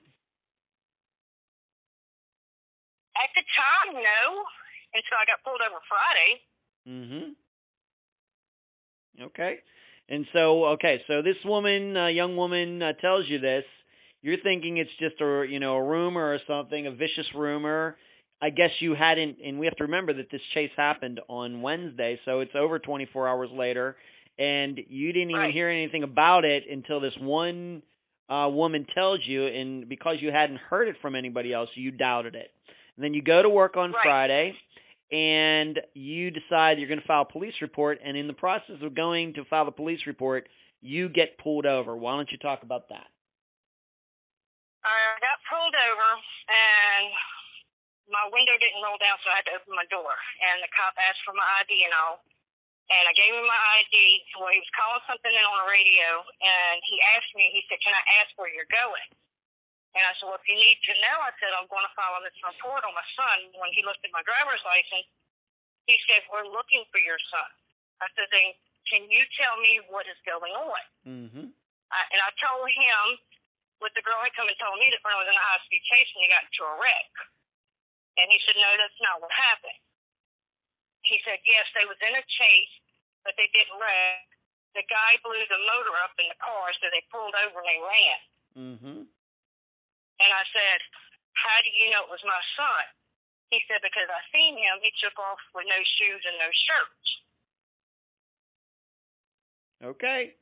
At 3.30 3.34
the 3.38 3.46
time, 3.54 4.02
no, 4.02 4.22
until 4.90 5.16
I 5.22 5.24
got 5.30 5.38
pulled 5.46 5.62
over 5.62 5.78
Friday. 5.86 6.30
Mm-hmm. 6.90 7.26
Okay. 9.30 9.58
And 10.08 10.26
so, 10.32 10.64
okay, 10.74 10.98
so 11.06 11.22
this 11.22 11.36
woman, 11.44 11.96
uh, 11.96 12.08
young 12.08 12.36
woman, 12.36 12.82
uh, 12.82 12.92
tells 13.00 13.26
you 13.28 13.38
this. 13.38 13.62
You're 14.22 14.42
thinking 14.42 14.78
it's 14.78 14.90
just 14.98 15.20
a, 15.20 15.46
you 15.48 15.60
know, 15.60 15.76
a 15.76 15.82
rumor 15.84 16.34
or 16.34 16.38
something, 16.46 16.86
a 16.86 16.90
vicious 16.90 17.26
rumor. 17.36 17.96
I 18.42 18.50
guess 18.50 18.70
you 18.80 18.94
hadn't, 18.94 19.36
and 19.44 19.58
we 19.58 19.66
have 19.66 19.76
to 19.76 19.84
remember 19.84 20.14
that 20.14 20.30
this 20.32 20.40
chase 20.54 20.70
happened 20.76 21.20
on 21.28 21.60
Wednesday, 21.62 22.18
so 22.24 22.40
it's 22.40 22.52
over 22.58 22.78
24 22.78 23.28
hours 23.28 23.50
later, 23.52 23.96
and 24.38 24.80
you 24.88 25.12
didn't 25.12 25.30
even 25.30 25.42
Right. 25.42 25.52
hear 25.54 25.68
anything 25.68 26.02
about 26.04 26.44
it 26.46 26.64
until 26.70 27.00
this 27.00 27.12
one 27.20 27.82
uh, 28.30 28.48
woman 28.50 28.86
tells 28.94 29.20
you, 29.26 29.46
and 29.46 29.88
because 29.88 30.16
you 30.20 30.30
hadn't 30.32 30.56
heard 30.56 30.88
it 30.88 30.96
from 31.02 31.14
anybody 31.16 31.52
else, 31.52 31.68
you 31.74 31.90
doubted 31.90 32.34
it. 32.34 32.50
And 33.00 33.04
then 33.08 33.16
you 33.16 33.24
go 33.24 33.40
to 33.40 33.48
work 33.48 33.80
on 33.80 33.96
Right. 33.96 34.04
Friday, 34.04 34.46
and 35.08 35.80
you 35.96 36.28
decide 36.28 36.76
you're 36.76 36.92
going 36.92 37.00
to 37.00 37.08
file 37.08 37.24
a 37.24 37.32
police 37.32 37.56
report, 37.64 37.96
and 38.04 38.12
in 38.12 38.28
the 38.28 38.36
process 38.36 38.76
of 38.84 38.92
going 38.92 39.32
to 39.40 39.44
file 39.48 39.64
the 39.64 39.72
police 39.72 40.04
report, 40.04 40.44
you 40.84 41.08
get 41.08 41.40
pulled 41.40 41.64
over. 41.64 41.96
Why 41.96 42.20
don't 42.20 42.28
you 42.28 42.36
talk 42.36 42.60
about 42.60 42.92
that? 42.92 43.08
I 44.84 45.16
got 45.16 45.40
pulled 45.48 45.72
over 45.72 46.10
and 46.52 47.08
my 48.12 48.28
window 48.28 48.52
didn't 48.60 48.84
roll 48.84 49.00
down, 49.00 49.16
so 49.24 49.32
I 49.32 49.40
had 49.40 49.48
to 49.48 49.56
open 49.56 49.72
my 49.72 49.88
door. 49.88 50.12
And 50.44 50.60
the 50.60 50.68
cop 50.76 50.92
asked 51.00 51.24
for 51.24 51.32
my 51.32 51.64
ID 51.64 51.72
and 51.88 51.96
all. 52.04 52.20
And 52.92 53.04
I 53.08 53.16
gave 53.16 53.32
him 53.32 53.48
my 53.48 53.62
ID. 53.80 53.96
Well, 54.36 54.52
he 54.52 54.60
was 54.60 54.76
calling 54.76 55.04
something 55.08 55.32
in 55.32 55.40
on 55.40 55.64
the 55.64 55.72
radio, 55.72 56.20
and 56.20 56.76
he 56.84 57.00
asked 57.16 57.32
me, 57.32 57.48
he 57.48 57.64
said, 57.64 57.80
Can 57.80 57.96
I 57.96 58.04
ask 58.20 58.36
where 58.36 58.52
you're 58.52 58.68
going? 58.68 59.08
And 59.94 60.02
I 60.06 60.14
said, 60.18 60.30
Well, 60.30 60.38
if 60.38 60.46
you 60.46 60.54
need 60.54 60.78
to 60.86 60.94
know, 61.02 61.16
I 61.26 61.34
said, 61.42 61.50
I'm 61.50 61.66
going 61.66 61.82
to 61.82 61.94
file 61.98 62.22
this 62.22 62.36
report 62.46 62.86
on 62.86 62.94
my 62.94 63.06
son. 63.18 63.50
When 63.58 63.74
he 63.74 63.82
looked 63.82 64.02
at 64.06 64.14
my 64.14 64.22
driver's 64.22 64.62
license, 64.62 65.10
he 65.90 65.98
said, 66.06 66.22
We're 66.30 66.46
looking 66.46 66.86
for 66.94 67.02
your 67.02 67.18
son. 67.30 67.50
I 67.98 68.06
said, 68.14 68.30
Then 68.30 68.54
can 68.86 69.02
you 69.10 69.22
tell 69.34 69.58
me 69.58 69.82
what 69.90 70.06
is 70.06 70.18
going 70.22 70.54
on? 70.54 70.82
Mm-hmm. 71.06 71.46
I, 71.90 72.00
and 72.14 72.20
I 72.22 72.30
told 72.38 72.70
him 72.70 73.02
what 73.82 73.90
the 73.98 74.04
girl 74.06 74.22
had 74.22 74.34
come 74.38 74.46
and 74.46 74.58
told 74.62 74.78
me 74.78 74.86
that 74.94 75.02
Brent 75.02 75.18
was 75.18 75.26
in 75.26 75.34
a 75.34 75.42
high 75.42 75.62
speed 75.66 75.82
chase 75.82 76.10
and 76.14 76.22
he 76.22 76.28
got 76.30 76.46
into 76.46 76.62
a 76.62 76.74
wreck. 76.78 77.10
And 78.20 78.26
he 78.30 78.38
said, 78.46 78.56
No, 78.62 78.70
that's 78.78 79.00
not 79.02 79.18
what 79.18 79.32
happened. 79.34 79.80
He 81.02 81.18
said, 81.26 81.42
Yes, 81.42 81.66
they 81.74 81.86
was 81.90 81.98
in 81.98 82.14
a 82.14 82.22
chase, 82.22 82.74
but 83.26 83.34
they 83.34 83.50
didn't 83.50 83.74
wreck. 83.74 84.26
The 84.78 84.86
guy 84.86 85.18
blew 85.26 85.42
the 85.50 85.60
motor 85.66 85.98
up 86.06 86.14
in 86.22 86.30
the 86.30 86.38
car, 86.38 86.70
so 86.78 86.86
they 86.94 87.02
pulled 87.10 87.34
over 87.34 87.58
and 87.58 87.66
they 87.66 87.80
ran. 87.82 88.18
Mm-hmm. 88.54 89.00
And 90.20 90.30
I 90.30 90.44
said, 90.52 90.78
How 91.34 91.58
do 91.64 91.70
you 91.72 91.88
know 91.90 92.04
it 92.04 92.12
was 92.12 92.22
my 92.28 92.42
son? 92.54 92.84
He 93.50 93.58
said, 93.66 93.80
Because 93.80 94.06
I 94.06 94.20
seen 94.30 94.60
him. 94.60 94.78
He 94.84 94.92
took 95.00 95.16
off 95.16 95.40
with 95.56 95.66
no 95.66 95.80
shoes 95.98 96.22
and 96.28 96.36
no 96.36 96.50
shirts. 96.68 97.08
Okay. 99.96 100.36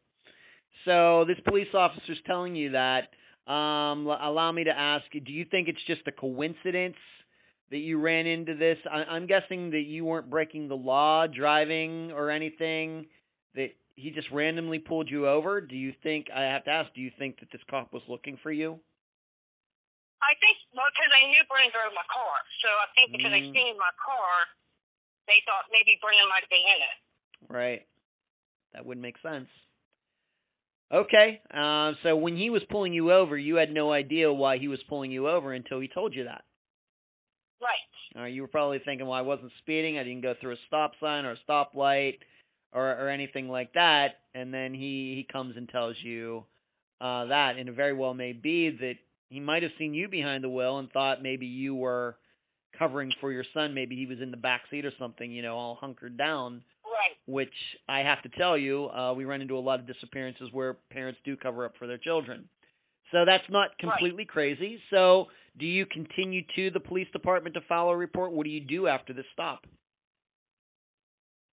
So 0.85 1.24
this 1.24 1.39
police 1.47 1.70
officer's 1.74 2.20
telling 2.26 2.55
you 2.59 2.74
that. 2.74 3.14
Um, 3.51 4.07
allow 4.07 4.53
me 4.53 4.64
to 4.64 4.76
ask 4.76 5.05
Do 5.12 5.33
you 5.33 5.47
think 5.51 5.68
it's 5.68 5.83
just 5.87 6.07
a 6.07 6.12
coincidence 6.12 7.01
that 7.70 7.79
you 7.79 7.99
ran 8.01 8.26
into 8.26 8.55
this? 8.55 8.79
I- 8.91 9.05
I'm 9.05 9.26
guessing 9.26 9.70
that 9.70 9.87
you 9.87 10.05
weren't 10.05 10.29
breaking 10.29 10.68
the 10.68 10.76
law, 10.76 11.26
driving 11.26 12.12
or 12.12 12.31
anything. 12.31 13.07
That 13.55 13.70
he 13.95 14.11
just 14.11 14.31
randomly 14.31 14.79
pulled 14.79 15.09
you 15.11 15.26
over. 15.26 15.61
Do 15.61 15.76
you 15.76 15.95
think? 16.03 16.26
I 16.35 16.43
have 16.43 16.64
to 16.64 16.70
ask: 16.70 16.93
Do 16.95 17.01
you 17.01 17.11
think 17.18 17.41
that 17.41 17.51
this 17.51 17.62
cop 17.70 17.93
was 17.93 18.03
looking 18.09 18.37
for 18.43 18.53
you? 18.53 18.81
I 20.19 20.35
think, 20.43 20.59
well, 20.75 20.89
because 20.91 21.11
they 21.14 21.27
knew 21.31 21.43
Brennan 21.47 21.71
drove 21.71 21.95
my 21.95 22.07
car. 22.11 22.35
So 22.62 22.69
I 22.69 22.87
think 22.95 23.07
because 23.14 23.31
Mm. 23.31 23.39
they 23.39 23.45
seen 23.55 23.75
my 23.79 23.93
car, 24.03 24.49
they 25.31 25.41
thought 25.47 25.71
maybe 25.71 25.99
Brennan 26.03 26.29
might 26.29 26.43
have 26.43 26.51
been 26.51 26.66
in 26.66 26.81
it. 26.83 26.97
Right. 27.49 27.87
That 28.73 28.85
would 28.85 28.99
make 28.99 29.19
sense. 29.19 29.49
Okay. 30.91 31.41
Uh, 31.53 31.93
so 32.03 32.16
when 32.16 32.37
he 32.37 32.51
was 32.51 32.64
pulling 32.71 32.93
you 32.93 33.12
over, 33.12 33.37
you 33.37 33.57
had 33.57 33.71
no 33.73 33.93
idea 33.93 34.33
why 34.33 34.59
he 34.59 34.69
was 34.69 34.83
pulling 34.89 35.11
you 35.11 35.29
over 35.29 35.53
until 35.53 35.81
he 35.81 35.89
told 35.89 36.14
you 36.14 36.25
that. 36.25 36.45
Right. 37.61 38.23
Uh, 38.23 38.25
you 38.27 38.43
were 38.43 38.49
probably 38.49 38.79
thinking, 38.85 39.07
well, 39.07 39.19
I 39.19 39.23
wasn't 39.23 39.53
speeding. 39.59 39.99
I 39.99 40.05
didn't 40.05 40.23
go 40.23 40.35
through 40.41 40.53
a 40.53 40.57
stop 40.66 40.93
sign 41.01 41.25
or 41.25 41.33
a 41.33 41.39
stoplight 41.49 42.19
or 42.73 42.89
or 42.91 43.09
anything 43.09 43.49
like 43.49 43.73
that. 43.75 44.21
And 44.35 44.53
then 44.53 44.73
he 44.75 45.14
he 45.16 45.27
comes 45.31 45.57
and 45.57 45.69
tells 45.69 45.97
you 46.03 46.45
uh, 47.01 47.27
that, 47.27 47.57
and 47.59 47.69
it 47.69 47.75
very 47.75 47.93
well 47.95 48.14
may 48.14 48.33
be 48.33 48.71
that 48.71 48.95
he 49.29 49.41
might 49.41 49.62
have 49.62 49.72
seen 49.79 49.95
you 49.95 50.09
behind 50.09 50.43
the 50.43 50.49
wheel 50.49 50.79
and 50.79 50.91
thought 50.91 51.22
maybe 51.22 51.47
you 51.47 51.74
were 51.74 52.16
covering 52.79 53.12
for 53.20 53.33
your 53.33 53.45
son. 53.55 53.74
Maybe 53.74 53.97
he 53.97 54.07
was 54.07 54.18
in 54.20 54.31
the 54.31 54.37
back 54.37 54.62
seat 54.70 54.85
or 54.85 54.93
something, 54.99 55.31
you 55.31 55.43
know, 55.43 55.57
all 55.57 55.79
hunkered 55.81 56.16
down. 56.16 56.62
Right. 56.85 57.16
Which 57.26 57.55
I 57.89 58.01
have 58.01 58.22
to 58.22 58.31
tell 58.31 58.57
you, 58.57 58.89
uh, 58.89 59.12
we 59.12 59.24
run 59.24 59.43
into 59.43 59.59
a 59.59 59.61
lot 59.61 59.81
of 59.81 59.87
disappearances 59.87 60.49
where 60.53 60.79
parents 60.91 61.20
do 61.24 61.37
cover 61.37 61.64
up 61.64 61.74
for 61.79 61.87
their 61.87 61.99
children. 61.99 62.49
So 63.12 63.24
that's 63.24 63.47
not 63.49 63.76
completely 63.81 64.24
crazy. 64.24 64.81
So, 64.93 65.33
do 65.57 65.64
you 65.64 65.87
continue 65.87 66.45
to 66.57 66.70
the 66.70 66.81
police 66.81 67.09
department 67.12 67.57
to 67.57 67.64
file 67.64 67.89
a 67.89 67.97
report? 67.97 68.33
What 68.33 68.45
do 68.45 68.53
you 68.53 68.61
do 68.61 68.87
after 68.87 69.16
this 69.16 69.24
stop? 69.33 69.64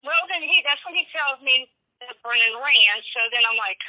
Well, 0.02 0.24
then 0.28 0.42
he, 0.44 0.60
that's 0.66 0.82
when 0.84 0.98
he 0.98 1.06
tells 1.14 1.40
me 1.46 1.70
that 2.04 2.18
Brennan 2.26 2.58
ran. 2.58 2.96
So 3.16 3.20
then 3.32 3.46
I'm 3.48 3.56
like, 3.56 3.80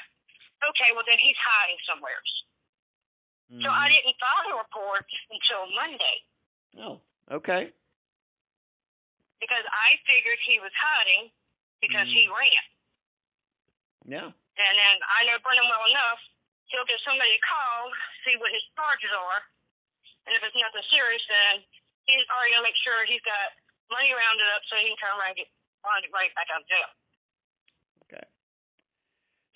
okay, 0.71 0.93
well, 0.95 1.09
then 1.09 1.19
he's 1.19 1.39
hiding 1.41 1.81
somewhere. 1.89 2.21
So 3.51 3.69
I 3.71 3.87
Mhm. 3.89 3.93
didn't 3.93 4.19
file 4.19 4.47
a 4.53 4.57
report 4.57 5.07
until 5.31 5.67
Monday 5.77 6.17
Oh, 6.81 7.01
okay. 7.31 7.73
because 9.41 9.67
I 9.69 9.97
figured 10.07 10.39
he 10.41 10.59
was 10.61 10.73
hiding 10.75 11.31
because 11.81 12.09
he 12.09 12.27
ran. 12.29 12.65
Yeah. 14.07 14.29
And 14.57 14.75
then 14.79 14.97
I 15.05 15.25
know 15.25 15.39
Brennan 15.41 15.69
well 15.69 15.85
enough. 15.87 16.21
He'll 16.73 16.85
get 16.89 17.01
somebody 17.05 17.31
to 17.33 17.41
call, 17.47 17.93
see 18.25 18.37
what 18.37 18.51
his 18.51 18.65
charges 18.75 19.13
are. 19.13 19.45
And 20.27 20.35
if 20.35 20.43
it's 20.43 20.57
nothing 20.57 20.83
serious, 20.89 21.23
then 21.29 21.65
he's 22.07 22.29
already 22.31 22.53
going 22.57 22.65
to 22.65 22.69
make 22.69 22.77
sure 22.83 23.05
he's 23.05 23.23
got 23.23 23.53
money 23.91 24.13
rounded 24.13 24.49
up 24.57 24.65
so 24.65 24.77
he 24.81 24.89
can 24.89 24.97
turn 24.97 25.13
around 25.21 25.37
and 25.37 25.45
get 25.45 25.51
bonded 25.83 26.11
right 26.13 26.33
back 26.35 26.49
out 26.51 26.63
of 26.63 26.69
jail. 26.69 26.89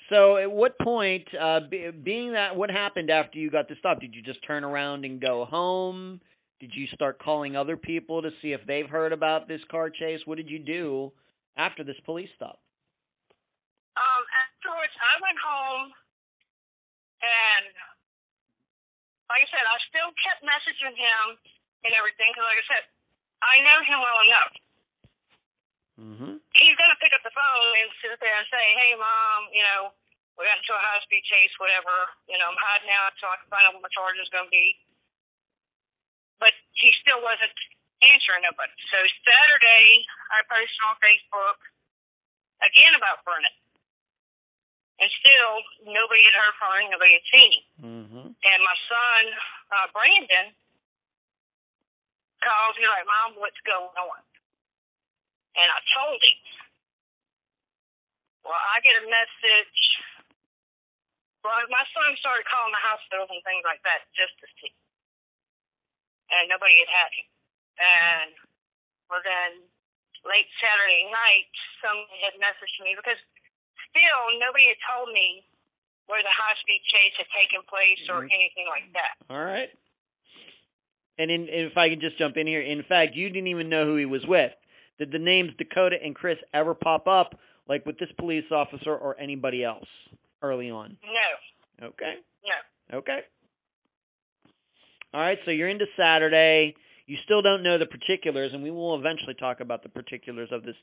So, 0.08 0.38
at 0.38 0.50
what 0.50 0.78
point, 0.78 1.28
uh, 1.36 1.60
be, 1.68 1.90
being 1.92 2.32
that, 2.32 2.56
what 2.56 2.70
happened 2.70 3.10
after 3.10 3.38
you 3.38 3.50
got 3.50 3.68
the 3.68 3.76
stop? 3.78 4.00
Did 4.00 4.14
you 4.14 4.22
just 4.22 4.40
turn 4.46 4.64
around 4.64 5.04
and 5.04 5.20
go 5.20 5.44
home? 5.44 6.20
Did 6.60 6.72
you 6.74 6.86
start 6.94 7.20
calling 7.20 7.56
other 7.56 7.76
people 7.76 8.22
to 8.22 8.30
see 8.40 8.56
if 8.56 8.60
they've 8.66 8.88
heard 8.88 9.12
about 9.12 9.46
this 9.46 9.60
car 9.70 9.90
chase? 9.90 10.20
What 10.24 10.40
did 10.40 10.48
you 10.48 10.58
do 10.58 11.12
after 11.56 11.84
this 11.84 12.00
police 12.08 12.30
stop? 12.34 12.58
Um, 14.00 14.22
afterwards, 14.48 14.94
I 14.96 15.14
went 15.20 15.38
home, 15.38 15.86
and 17.20 17.66
like 19.28 19.44
I 19.44 19.48
said, 19.52 19.64
I 19.66 19.76
still 19.92 20.10
kept 20.24 20.40
messaging 20.40 20.96
him 20.96 21.24
and 21.84 21.92
everything 21.94 22.32
because, 22.32 22.48
like 22.48 22.62
I 22.64 22.66
said, 22.66 22.84
I 23.44 23.54
know 23.60 23.78
him 23.84 23.98
well 24.00 24.20
enough. 24.24 24.52
Mm-hmm. 25.98 26.38
He's 26.54 26.76
gonna 26.78 26.98
pick 27.02 27.10
up 27.10 27.26
the 27.26 27.34
phone 27.34 27.72
and 27.82 27.90
sit 27.98 28.14
there 28.22 28.38
and 28.38 28.46
say, 28.46 28.64
"Hey, 28.78 28.94
mom, 28.94 29.50
you 29.50 29.66
know, 29.66 29.90
we 30.38 30.46
got 30.46 30.62
into 30.62 30.70
a 30.70 30.78
high 30.78 31.02
speed 31.02 31.26
chase, 31.26 31.50
whatever. 31.58 31.90
You 32.30 32.38
know, 32.38 32.46
I'm 32.46 32.58
hiding 32.58 32.94
out 32.94 33.18
so 33.18 33.26
I 33.26 33.36
can 33.42 33.50
find 33.50 33.66
out 33.66 33.74
what 33.74 33.82
my 33.82 33.90
charge 33.90 34.14
is 34.22 34.30
gonna 34.30 34.50
be." 34.50 34.78
But 36.38 36.54
he 36.78 36.94
still 37.02 37.18
wasn't 37.18 37.50
answering 37.98 38.46
nobody. 38.46 38.70
So 38.94 38.98
Saturday, 39.26 40.06
I 40.30 40.46
posted 40.46 40.82
on 40.86 40.94
Facebook 41.02 41.58
again 42.62 42.94
about 42.94 43.26
Brennan. 43.26 43.54
And 44.98 45.10
still, 45.22 45.62
nobody 45.94 46.22
had 46.26 46.34
heard 46.34 46.54
from 46.58 46.74
him, 46.74 46.90
nobody 46.90 47.14
had 47.14 47.26
seen 47.30 47.50
him. 47.54 47.64
Mm-hmm. 47.78 48.26
And 48.34 48.58
my 48.62 48.76
son, 48.90 49.22
uh, 49.70 49.86
Brandon, 49.94 50.54
calls 52.42 52.74
me 52.78 52.86
like, 52.86 53.06
Mom, 53.06 53.38
what's 53.38 53.58
going 53.62 53.94
on? 53.94 54.22
And 55.58 55.68
I 55.68 55.80
told 55.98 56.20
him. 56.22 56.38
Well, 58.46 58.54
I 58.56 58.78
get 58.80 59.02
a 59.02 59.06
message. 59.10 59.80
Well, 61.42 61.58
my 61.70 61.84
son 61.92 62.14
started 62.22 62.46
calling 62.46 62.72
the 62.72 62.80
hospitals 62.82 63.30
and 63.30 63.42
things 63.42 63.66
like 63.66 63.82
that 63.82 64.06
just 64.14 64.34
to 64.40 64.46
see. 64.62 64.72
And 66.30 66.46
nobody 66.48 66.78
had 66.78 66.90
had 66.92 67.10
him. 67.12 67.28
And, 67.78 68.30
well, 69.10 69.22
then 69.26 69.66
late 70.26 70.48
Saturday 70.62 71.10
night, 71.10 71.50
somebody 71.82 72.18
had 72.22 72.36
messaged 72.38 72.78
me 72.82 72.94
because 72.94 73.18
still 73.90 74.22
nobody 74.38 74.70
had 74.70 74.80
told 74.86 75.10
me 75.14 75.46
where 76.06 76.22
the 76.24 76.32
high 76.32 76.56
speed 76.62 76.80
chase 76.88 77.14
had 77.20 77.28
taken 77.36 77.60
place 77.68 78.00
or 78.08 78.24
Mhm. 78.24 78.32
anything 78.32 78.66
like 78.66 78.88
that. 78.92 79.14
All 79.28 79.44
right. 79.44 79.70
And 81.18 81.30
in, 81.30 81.48
if 81.48 81.76
I 81.76 81.88
could 81.90 82.00
just 82.00 82.16
jump 82.16 82.36
in 82.36 82.46
here, 82.46 82.62
in 82.62 82.82
fact, 82.84 83.14
you 83.14 83.28
didn't 83.28 83.48
even 83.48 83.68
know 83.68 83.84
who 83.84 83.96
he 83.96 84.06
was 84.06 84.24
with. 84.26 84.54
Did 84.98 85.12
the 85.12 85.18
names 85.18 85.50
Dakota 85.58 85.96
and 86.02 86.14
Chris 86.14 86.38
ever 86.52 86.74
pop 86.74 87.06
up, 87.06 87.38
like 87.68 87.86
with 87.86 87.98
this 87.98 88.08
police 88.18 88.44
officer 88.50 88.94
or 88.96 89.18
anybody 89.18 89.62
else 89.64 89.86
early 90.42 90.70
on? 90.70 90.96
No, 91.04 91.88
Okay. 91.88 92.14
no. 92.90 92.98
Okay. 92.98 93.20
All 95.14 95.20
right, 95.20 95.38
so 95.44 95.50
you're 95.50 95.68
into 95.68 95.86
Saturday. 95.96 96.74
You 97.06 97.16
still 97.24 97.40
don't 97.40 97.62
know 97.62 97.78
the 97.78 97.86
particulars, 97.86 98.52
and 98.52 98.62
we 98.62 98.70
will 98.70 98.96
eventually 98.98 99.34
talk 99.34 99.60
about 99.60 99.82
the 99.82 99.88
particulars 99.88 100.50
of 100.52 100.62
this 100.64 100.76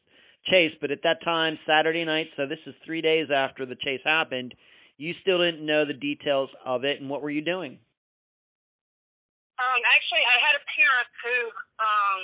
chase. 0.49 0.71
But 0.81 0.89
at 0.91 1.03
that 1.03 1.21
time, 1.23 1.59
Saturday 1.67 2.03
night, 2.05 2.27
so 2.35 2.47
this 2.47 2.57
is 2.65 2.73
three 2.83 3.01
days 3.01 3.27
after 3.29 3.65
the 3.65 3.75
chase 3.75 4.01
happened, 4.03 4.55
you 4.97 5.13
still 5.21 5.37
didn't 5.37 5.63
know 5.63 5.85
the 5.85 5.93
details 5.93 6.49
of 6.65 6.83
it. 6.85 6.99
And 7.01 7.09
what 7.09 7.21
were 7.21 7.29
you 7.29 7.41
doing? 7.41 7.77
Um, 9.55 9.81
actually, 9.95 10.25
I 10.25 10.37
had 10.41 10.55
a 10.57 10.63
parent 10.73 11.07
who, 11.23 11.37
um, 11.79 12.19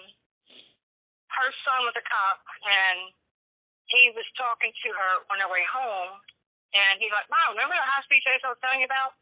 her 1.39 1.49
son 1.63 1.87
was 1.87 1.95
a 1.95 2.05
cop, 2.05 2.41
and 2.63 3.13
he 3.87 4.11
was 4.15 4.27
talking 4.35 4.71
to 4.71 4.89
her 4.91 5.13
on 5.31 5.39
their 5.39 5.51
way 5.51 5.63
home, 5.67 6.19
and 6.73 6.99
he's 6.99 7.11
like, 7.11 7.27
"Mom, 7.29 7.55
remember 7.55 7.75
the 7.75 7.83
high 7.87 8.03
speed 8.03 8.23
chase 8.23 8.43
I 8.43 8.51
was 8.51 8.61
telling 8.63 8.81
you 8.83 8.89
about?" 8.89 9.15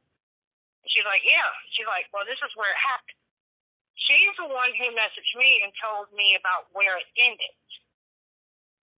And 0.84 0.90
she's 0.92 1.06
like, 1.06 1.24
"Yeah." 1.24 1.50
She's 1.74 1.88
like, 1.90 2.10
"Well, 2.14 2.26
this 2.26 2.40
is 2.42 2.54
where 2.56 2.70
it 2.70 2.78
happened." 2.82 3.18
She's 3.98 4.36
the 4.38 4.50
one 4.50 4.74
who 4.74 4.90
messaged 4.96 5.36
me 5.36 5.62
and 5.62 5.74
told 5.78 6.12
me 6.14 6.34
about 6.36 6.72
where 6.74 6.98
it 6.98 7.08
ended. 7.18 7.56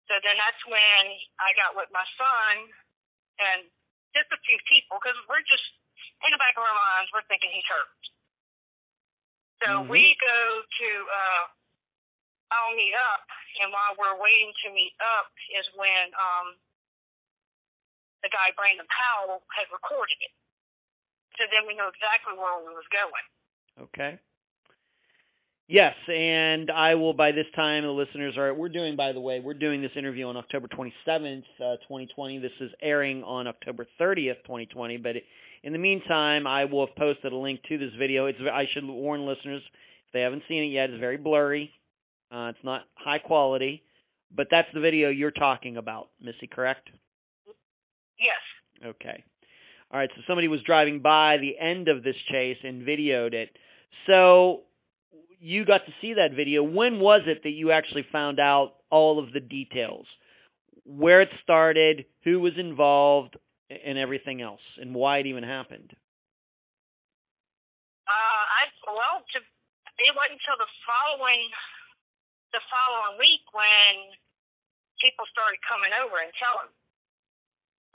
So 0.08 0.20
then 0.24 0.38
that's 0.38 0.64
when 0.68 1.04
I 1.40 1.56
got 1.56 1.76
with 1.76 1.90
my 1.92 2.06
son 2.20 2.68
and 3.40 3.60
just 4.14 4.28
a 4.32 4.40
few 4.44 4.60
people 4.68 5.00
because 5.00 5.16
we're 5.28 5.44
just 5.48 5.68
in 6.22 6.32
the 6.32 6.42
back 6.42 6.54
of 6.60 6.64
our 6.64 6.76
minds, 6.76 7.10
we're 7.16 7.26
thinking 7.32 7.50
he's 7.50 7.66
hurt. 7.66 8.02
So 9.64 9.70
Mhm. 9.72 9.88
we 9.88 10.18
go 10.20 10.40
to 10.68 10.90
uh 11.08 11.44
I'll 12.52 12.76
meet 12.76 12.94
up 12.94 13.24
and 13.64 13.72
while 13.72 13.96
we're 13.96 14.20
waiting 14.20 14.52
to 14.66 14.68
meet 14.76 14.96
up 15.00 15.32
is 15.56 15.66
when 15.76 16.12
um 16.16 16.60
the 18.22 18.30
guy 18.30 18.54
Brandon 18.54 18.86
Powell 18.86 19.42
had 19.50 19.66
recorded 19.74 20.18
it. 20.22 20.34
So 21.40 21.50
then 21.50 21.66
we 21.66 21.74
know 21.74 21.90
exactly 21.90 22.38
where 22.38 22.62
we 22.62 22.70
was 22.70 22.86
going. 22.94 23.26
Okay. 23.90 24.22
Yes, 25.68 25.96
and 26.08 26.70
I 26.70 26.96
will 26.96 27.14
by 27.14 27.32
this 27.32 27.48
time 27.56 27.84
the 27.84 27.90
listeners 27.90 28.36
are 28.38 28.54
we're 28.54 28.70
doing 28.70 28.96
by 28.96 29.14
the 29.14 29.22
way, 29.22 29.40
we're 29.40 29.54
doing 29.54 29.82
this 29.82 29.96
interview 29.96 30.28
on 30.28 30.36
October 30.36 30.68
27th, 30.68 31.48
uh, 31.64 31.80
2020. 31.88 32.40
This 32.40 32.52
is 32.60 32.72
airing 32.82 33.24
on 33.24 33.48
October 33.48 33.88
30th, 34.00 34.44
2020, 34.44 34.98
but 34.98 35.16
in 35.64 35.72
the 35.72 35.80
meantime, 35.80 36.46
I 36.46 36.66
will 36.66 36.86
have 36.86 36.96
posted 36.98 37.32
a 37.32 37.38
link 37.38 37.62
to 37.70 37.78
this 37.78 37.92
video. 37.98 38.26
It's 38.26 38.40
I 38.42 38.66
should 38.74 38.84
warn 38.84 39.26
listeners 39.26 39.62
if 40.08 40.14
they 40.14 40.22
haven't 40.22 40.44
seen 40.50 40.64
it 40.64 40.74
yet, 40.74 40.90
it's 40.90 41.00
very 41.00 41.18
blurry. 41.18 41.72
Uh, 42.32 42.50
it's 42.50 42.64
not 42.64 42.84
high 42.96 43.20
quality, 43.20 43.84
but 44.36 44.48
that's 44.50 44.68
the 44.74 44.80
video 44.80 45.10
you're 45.10 45.32
talking 45.32 45.78
about, 45.78 46.10
Missy, 46.22 46.48
correct? 46.48 46.90
Yes. 48.18 48.90
Okay. 48.96 49.24
All 49.92 50.00
right, 50.00 50.10
so 50.16 50.22
somebody 50.26 50.48
was 50.48 50.62
driving 50.66 51.02
by 51.02 51.38
the 51.42 51.60
end 51.60 51.90
of 51.90 52.04
this 52.04 52.16
chase 52.32 52.58
and 52.64 52.88
videoed 52.88 53.34
it. 53.34 53.50
So 54.08 54.62
you 55.40 55.66
got 55.66 55.86
to 55.86 55.92
see 56.00 56.14
that 56.14 56.36
video. 56.36 56.64
When 56.64 57.00
was 57.00 57.24
it 57.28 57.44
that 57.44 57.50
you 57.50 57.72
actually 57.72 58.06
found 58.12 58.40
out 58.40 58.76
all 58.90 59.20
of 59.20 59.34
the 59.34 59.42
details? 59.42 60.06
Where 60.86 61.22
it 61.22 61.30
started, 61.44 62.06
who 62.24 62.40
was 62.40 62.54
involved, 62.58 63.36
and 63.70 63.98
everything 63.98 64.42
else, 64.42 64.62
and 64.80 64.94
why 64.96 65.20
it 65.20 65.28
even 65.28 65.44
happened? 65.44 65.92
Uh, 68.08 68.44
I 68.44 68.68
well, 68.88 69.24
to, 69.24 69.40
it 69.40 70.14
wasn't 70.16 70.40
until 70.40 70.60
the 70.60 70.68
following 70.84 71.48
the 72.52 72.62
following 72.72 73.16
week 73.20 73.44
when 73.56 74.12
people 75.00 75.26
started 75.32 75.58
coming 75.66 75.92
over 76.04 76.20
and 76.22 76.32
telling. 76.38 76.72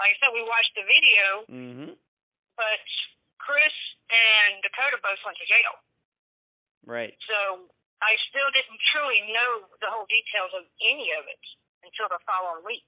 Like 0.01 0.13
I 0.13 0.17
said, 0.21 0.33
we 0.37 0.45
watched 0.45 0.75
the 0.77 0.85
video, 0.85 1.27
Mm-hmm. 1.49 1.93
but 2.59 2.83
Chris 3.41 3.77
and 4.13 4.61
Dakota 4.65 4.99
both 5.01 5.21
went 5.25 5.39
to 5.41 5.47
jail, 5.49 5.75
Right. 6.85 7.15
so 7.31 7.69
I 8.03 8.13
still 8.29 8.51
didn't 8.53 8.81
truly 8.93 9.23
know 9.33 9.71
the 9.81 9.89
whole 9.89 10.05
details 10.11 10.53
of 10.53 10.65
any 10.85 11.09
of 11.17 11.25
it 11.31 11.45
until 11.87 12.11
the 12.13 12.21
following 12.29 12.65
week. 12.67 12.85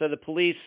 So 0.00 0.08
the 0.08 0.16
police, 0.16 0.60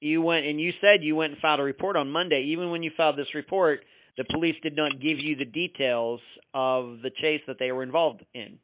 you 0.00 0.22
went 0.22 0.46
and 0.46 0.58
you 0.60 0.72
said 0.80 1.02
you 1.06 1.14
went 1.14 1.32
and 1.36 1.40
filed 1.40 1.60
a 1.60 1.62
report 1.62 1.94
on 1.96 2.10
Monday. 2.10 2.50
Even 2.50 2.70
when 2.70 2.82
you 2.82 2.90
filed 2.96 3.16
this 3.16 3.34
report, 3.34 3.80
the 4.16 4.24
police 4.24 4.56
did 4.62 4.74
not 4.74 4.98
give 5.00 5.18
you 5.20 5.36
the 5.36 5.44
details 5.44 6.20
of 6.54 7.02
the 7.02 7.10
chase 7.22 7.42
that 7.46 7.58
they 7.58 7.70
were 7.70 7.82
involved 7.82 8.24
in. 8.34 8.58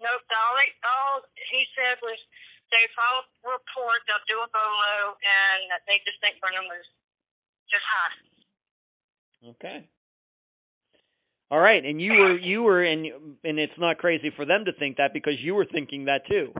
Nope, 0.00 0.24
all, 0.32 0.56
they, 0.56 0.70
all 0.80 1.14
he 1.52 1.60
said 1.76 2.00
was 2.00 2.16
they 2.72 2.84
file 2.96 3.20
a 3.20 3.52
report, 3.52 4.00
they'll 4.08 4.24
do 4.24 4.40
a 4.40 4.48
bolo, 4.48 5.14
and 5.20 5.68
they 5.84 6.00
just 6.08 6.16
think 6.24 6.40
Brennan 6.40 6.64
was 6.66 6.86
just 7.68 7.84
hiding. 7.84 8.30
Okay. 9.56 9.78
All 11.50 11.58
right, 11.58 11.84
and 11.84 12.00
you 12.00 12.12
were 12.12 12.38
you 12.38 12.62
were 12.62 12.84
and 12.84 13.06
and 13.42 13.58
it's 13.58 13.76
not 13.76 13.98
crazy 13.98 14.30
for 14.36 14.44
them 14.44 14.66
to 14.66 14.72
think 14.72 14.98
that 14.98 15.12
because 15.12 15.34
you 15.42 15.54
were 15.54 15.66
thinking 15.66 16.04
that 16.04 16.26
too. 16.28 16.52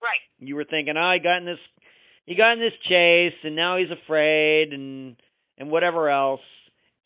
Right. 0.00 0.24
You 0.38 0.56
were 0.56 0.64
thinking, 0.64 0.94
"Oh, 0.96 1.12
he 1.12 1.20
got 1.20 1.38
in 1.38 1.44
this 1.44 1.58
he 2.24 2.34
got 2.34 2.52
in 2.52 2.60
this 2.60 2.72
chase 2.88 3.38
and 3.44 3.54
now 3.54 3.76
he's 3.76 3.90
afraid 3.90 4.72
and 4.72 5.16
and 5.58 5.70
whatever 5.70 6.08
else." 6.08 6.40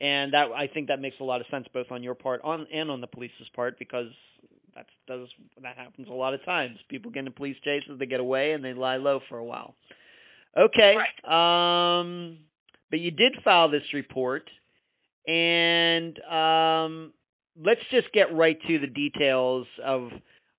And 0.00 0.34
that 0.34 0.52
I 0.54 0.68
think 0.68 0.86
that 0.86 1.00
makes 1.00 1.16
a 1.20 1.24
lot 1.24 1.40
of 1.40 1.48
sense 1.50 1.66
both 1.74 1.90
on 1.90 2.04
your 2.04 2.14
part 2.14 2.42
on 2.44 2.68
and 2.72 2.92
on 2.92 3.00
the 3.00 3.08
police's 3.08 3.48
part 3.56 3.76
because 3.78 4.12
that's 4.74 4.88
does 5.06 5.28
that 5.62 5.76
happens 5.76 6.08
a 6.08 6.12
lot 6.12 6.34
of 6.34 6.44
times. 6.44 6.78
People 6.88 7.10
get 7.10 7.20
into 7.20 7.30
police 7.30 7.56
chases, 7.64 7.98
they 7.98 8.06
get 8.06 8.20
away 8.20 8.52
and 8.52 8.64
they 8.64 8.72
lie 8.72 8.96
low 8.96 9.20
for 9.28 9.38
a 9.38 9.44
while. 9.44 9.74
Okay. 10.56 10.94
Um 11.24 12.38
but 12.90 13.00
you 13.00 13.10
did 13.10 13.34
file 13.44 13.70
this 13.70 13.82
report 13.94 14.48
and 15.26 16.18
um 16.24 17.12
let's 17.62 17.80
just 17.90 18.12
get 18.12 18.34
right 18.34 18.58
to 18.66 18.78
the 18.78 18.86
details 18.86 19.66
of 19.84 20.08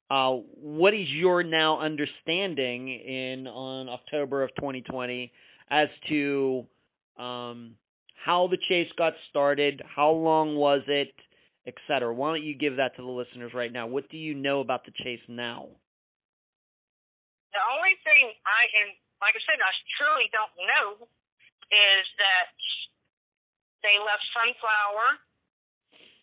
uh 0.10 0.32
what 0.62 0.94
is 0.94 1.08
your 1.10 1.44
now 1.44 1.82
understanding 1.82 2.88
in 2.90 3.48
on 3.48 3.90
October 3.90 4.44
of 4.44 4.50
2020 4.56 5.32
as 5.70 5.88
to 6.10 6.66
um 7.18 7.76
how 8.26 8.48
the 8.48 8.58
chase 8.70 8.88
got 8.98 9.14
started, 9.30 9.82
how 9.96 10.12
long 10.12 10.56
was 10.56 10.82
it, 10.88 11.14
etc. 11.68 12.12
Why 12.12 12.36
don't 12.36 12.44
you 12.44 12.56
give 12.56 12.78
that 12.78 12.96
to 12.98 13.02
the 13.02 13.14
listeners 13.14 13.56
right 13.56 13.72
now? 13.72 13.88
What 13.88 14.10
do 14.10 14.18
you 14.18 14.36
know 14.36 14.60
about 14.60 14.86
the 14.86 14.92
chase 14.92 15.24
now? 15.28 15.72
The 17.54 17.64
only 17.78 17.96
thing 18.02 18.34
I 18.44 18.64
can, 18.74 18.88
like 19.22 19.38
I 19.38 19.42
said, 19.46 19.62
I 19.62 19.72
truly 19.96 20.28
don't 20.34 20.56
know 20.58 21.06
is 21.70 22.06
that 22.20 22.50
they 23.86 23.96
left 24.02 24.26
Sunflower 24.34 25.08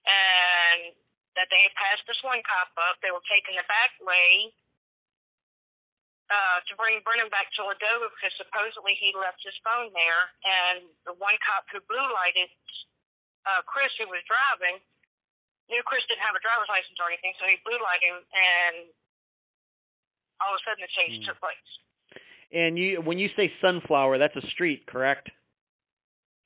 and 0.05 0.97
that 1.39 1.47
they 1.49 1.63
had 1.63 1.75
passed 1.79 2.05
this 2.11 2.19
one 2.27 2.43
cop 2.43 2.75
up. 2.77 2.99
They 3.01 3.15
were 3.15 3.25
taking 3.31 3.55
the 3.55 3.65
back 3.71 3.95
way 4.03 4.51
uh, 6.31 6.59
to 6.67 6.73
bring 6.75 6.99
Brennan 7.07 7.31
back 7.31 7.51
to 7.59 7.67
Ladova 7.67 8.11
because 8.11 8.35
supposedly 8.39 8.99
he 8.99 9.15
left 9.15 9.39
his 9.43 9.55
phone 9.63 9.95
there. 9.95 10.23
And 10.43 10.91
the 11.07 11.15
one 11.15 11.39
cop 11.47 11.71
who 11.71 11.79
blue 11.87 12.09
lighted 12.11 12.51
uh, 13.47 13.63
Chris, 13.65 13.95
who 13.99 14.11
was 14.11 14.23
driving, 14.27 14.83
knew 15.71 15.83
Chris 15.87 16.03
didn't 16.11 16.23
have 16.27 16.35
a 16.37 16.43
driver's 16.43 16.69
license 16.69 16.99
or 16.99 17.07
anything, 17.09 17.33
so 17.39 17.47
he 17.47 17.57
blue 17.65 17.79
lighted 17.79 18.11
him, 18.11 18.19
and 18.35 18.77
all 20.43 20.53
of 20.53 20.59
a 20.59 20.63
sudden 20.67 20.83
the 20.83 20.91
chase 20.93 21.15
Hmm. 21.23 21.27
took 21.31 21.39
place. 21.41 21.71
And 22.53 22.75
you 22.79 23.01
when 23.01 23.19
you 23.19 23.31
say 23.39 23.53
sunflower, 23.63 24.19
that's 24.19 24.35
a 24.37 24.43
street, 24.51 24.85
correct? 24.87 25.31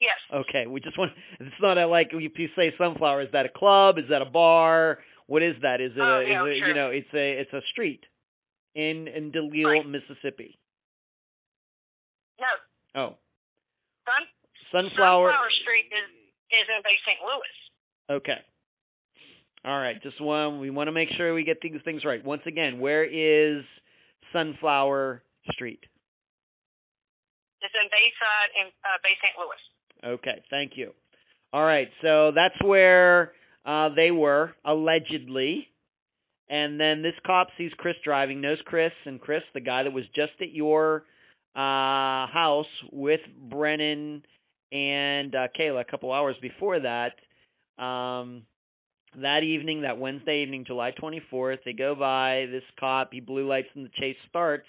Yes. 0.00 0.18
Okay, 0.32 0.66
we 0.66 0.80
just 0.80 0.98
want 0.98 1.12
it's 1.40 1.60
not 1.62 1.78
a, 1.78 1.86
like 1.86 2.08
if 2.12 2.38
you 2.38 2.48
say 2.54 2.74
sunflower, 2.76 3.22
is 3.22 3.32
that 3.32 3.46
a 3.46 3.52
club? 3.52 3.96
Is 3.98 4.08
that 4.10 4.20
a 4.20 4.28
bar? 4.28 4.98
What 5.26 5.42
is 5.42 5.56
that? 5.62 5.80
Is 5.80 5.92
it 5.96 6.00
Oh, 6.00 6.20
a, 6.20 6.28
yeah, 6.28 6.44
is 6.44 6.56
it 6.56 6.58
sure. 6.60 6.68
you 6.68 6.74
know, 6.74 6.90
it's 6.90 7.08
a 7.14 7.26
it's 7.40 7.52
a 7.54 7.62
street 7.72 8.04
in 8.74 9.08
in 9.08 9.30
Delisle, 9.32 9.64
Right. 9.64 9.86
Mississippi. 9.88 10.58
No. 12.38 12.52
Oh. 13.00 13.16
Sun, 14.04 14.28
Sunflower 14.72 15.30
Sunflower 15.32 15.50
Street 15.62 15.88
is, 15.88 16.10
is 16.52 16.66
in 16.68 16.82
Bay 16.84 16.98
St. 17.06 17.20
Louis. 17.24 17.56
Okay. 18.20 18.40
All 19.64 19.78
right, 19.78 20.00
just 20.02 20.20
one 20.20 20.60
we 20.60 20.68
want 20.68 20.88
to 20.88 20.92
make 20.92 21.08
sure 21.16 21.32
we 21.32 21.42
get 21.42 21.58
these 21.62 21.72
things 21.84 22.04
right. 22.04 22.22
Once 22.22 22.42
again, 22.46 22.80
where 22.80 23.04
is 23.04 23.64
Sunflower 24.32 25.22
Street? 25.52 25.80
It's 27.62 27.72
in 27.74 27.88
Bayside 27.88 28.50
in 28.60 28.66
uh, 28.84 28.98
Bay 29.02 29.16
St. 29.22 29.34
Louis. 29.38 30.16
Okay, 30.18 30.42
thank 30.50 30.72
you. 30.76 30.90
All 31.54 31.64
right, 31.64 31.88
so 32.02 32.32
that's 32.34 32.62
where 32.62 33.32
uh, 33.64 33.88
they 33.96 34.10
were 34.10 34.52
allegedly, 34.66 35.66
and 36.50 36.78
then 36.78 37.00
this 37.00 37.14
cop 37.24 37.48
sees 37.56 37.70
Chris 37.78 37.94
driving, 38.04 38.42
knows 38.42 38.58
Chris, 38.66 38.92
and 39.06 39.18
Chris, 39.18 39.42
the 39.54 39.60
guy 39.60 39.84
that 39.84 39.92
was 39.92 40.04
just 40.14 40.32
at 40.42 40.52
your 40.52 41.04
uh, 41.56 42.26
house 42.26 42.66
with 42.92 43.20
Brennan 43.48 44.22
and 44.72 45.34
uh, 45.34 45.46
Kayla 45.58 45.80
a 45.80 45.90
couple 45.90 46.12
hours 46.12 46.36
before 46.42 46.80
that. 46.80 47.12
Um, 47.82 48.42
that 49.20 49.42
evening, 49.42 49.82
that 49.82 49.98
Wednesday 49.98 50.42
evening, 50.42 50.64
July 50.66 50.92
24th, 51.00 51.58
they 51.64 51.72
go 51.72 51.94
by 51.94 52.46
this 52.50 52.62
cop. 52.78 53.10
He 53.12 53.20
blue 53.20 53.46
lights 53.46 53.68
and 53.74 53.84
the 53.84 53.90
chase 54.00 54.16
starts. 54.28 54.66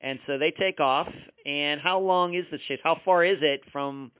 And 0.00 0.18
so 0.26 0.38
they 0.38 0.52
take 0.58 0.80
off. 0.80 1.08
And 1.44 1.80
how 1.80 1.98
long 2.00 2.34
is 2.34 2.44
this 2.50 2.60
chase? 2.68 2.78
How 2.82 2.96
far 3.04 3.24
is 3.24 3.38
it 3.40 3.60
from, 3.72 4.12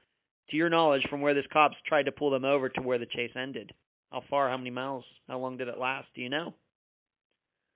to 0.50 0.56
your 0.56 0.68
knowledge, 0.68 1.02
from 1.08 1.20
where 1.20 1.34
this 1.34 1.46
cops 1.52 1.76
tried 1.86 2.04
to 2.04 2.12
pull 2.12 2.30
them 2.30 2.44
over 2.44 2.68
to 2.68 2.82
where 2.82 2.98
the 2.98 3.06
chase 3.06 3.32
ended? 3.36 3.72
How 4.10 4.22
far? 4.30 4.48
How 4.48 4.56
many 4.56 4.70
miles? 4.70 5.04
How 5.28 5.38
long 5.38 5.56
did 5.56 5.68
it 5.68 5.78
last? 5.78 6.08
Do 6.14 6.22
you 6.22 6.30
know? 6.30 6.54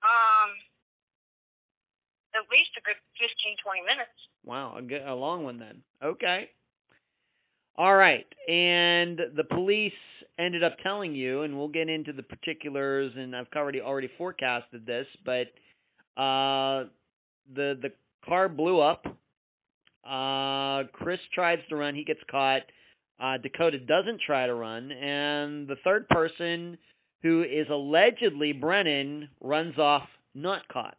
Um, 0.03 0.49
at 2.35 2.41
least 2.51 2.71
a 2.77 2.81
good 2.81 2.97
fifteen, 3.13 3.55
twenty 3.63 3.81
minutes. 3.81 4.17
Wow, 4.43 4.75
a, 4.77 4.81
good, 4.81 5.01
a 5.07 5.13
long 5.13 5.43
one 5.43 5.59
then. 5.59 5.83
Okay. 6.03 6.49
All 7.77 7.95
right. 7.95 8.25
And 8.47 9.19
the 9.35 9.43
police 9.49 9.93
ended 10.39 10.63
up 10.63 10.77
telling 10.83 11.13
you, 11.13 11.43
and 11.43 11.57
we'll 11.57 11.67
get 11.67 11.89
into 11.89 12.13
the 12.13 12.23
particulars, 12.23 13.13
and 13.15 13.35
I've 13.35 13.47
already 13.55 13.81
already 13.81 14.09
forecasted 14.17 14.85
this, 14.85 15.07
but 15.25 15.47
uh, 16.21 16.85
the 17.53 17.77
the 17.81 17.91
car 18.25 18.49
blew 18.49 18.79
up. 18.79 19.05
Uh, 20.03 20.87
Chris 20.91 21.19
tries 21.33 21.59
to 21.69 21.75
run, 21.75 21.95
he 21.95 22.03
gets 22.03 22.19
caught. 22.29 22.61
Uh, 23.19 23.37
Dakota 23.37 23.79
doesn't 23.79 24.21
try 24.25 24.47
to 24.47 24.53
run, 24.53 24.91
and 24.91 25.67
the 25.67 25.77
third 25.83 26.09
person, 26.09 26.77
who 27.21 27.43
is 27.43 27.67
allegedly 27.69 28.51
Brennan, 28.51 29.29
runs 29.41 29.77
off 29.77 30.07
not 30.35 30.67
caught. 30.67 30.97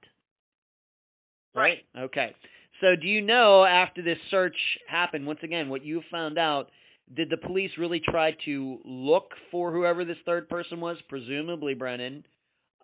Right. 1.55 1.79
Okay. 1.97 2.35
So, 2.81 2.97
do 3.01 3.07
you 3.07 3.21
know 3.21 3.65
after 3.65 4.03
this 4.03 4.19
search 4.31 4.57
happened, 4.89 5.27
once 5.27 5.41
again, 5.43 5.69
what 5.69 5.85
you 5.85 6.03
found 6.11 6.39
out? 6.39 6.69
Did 7.13 7.29
the 7.29 7.37
police 7.37 7.71
really 7.77 8.01
try 8.01 8.33
to 8.47 8.81
look 8.85 9.37
for 9.51 9.73
whoever 9.73 10.05
this 10.05 10.17
third 10.25 10.49
person 10.49 10.81
was, 10.81 10.97
presumably 11.09 11.75
Brennan? 11.75 12.25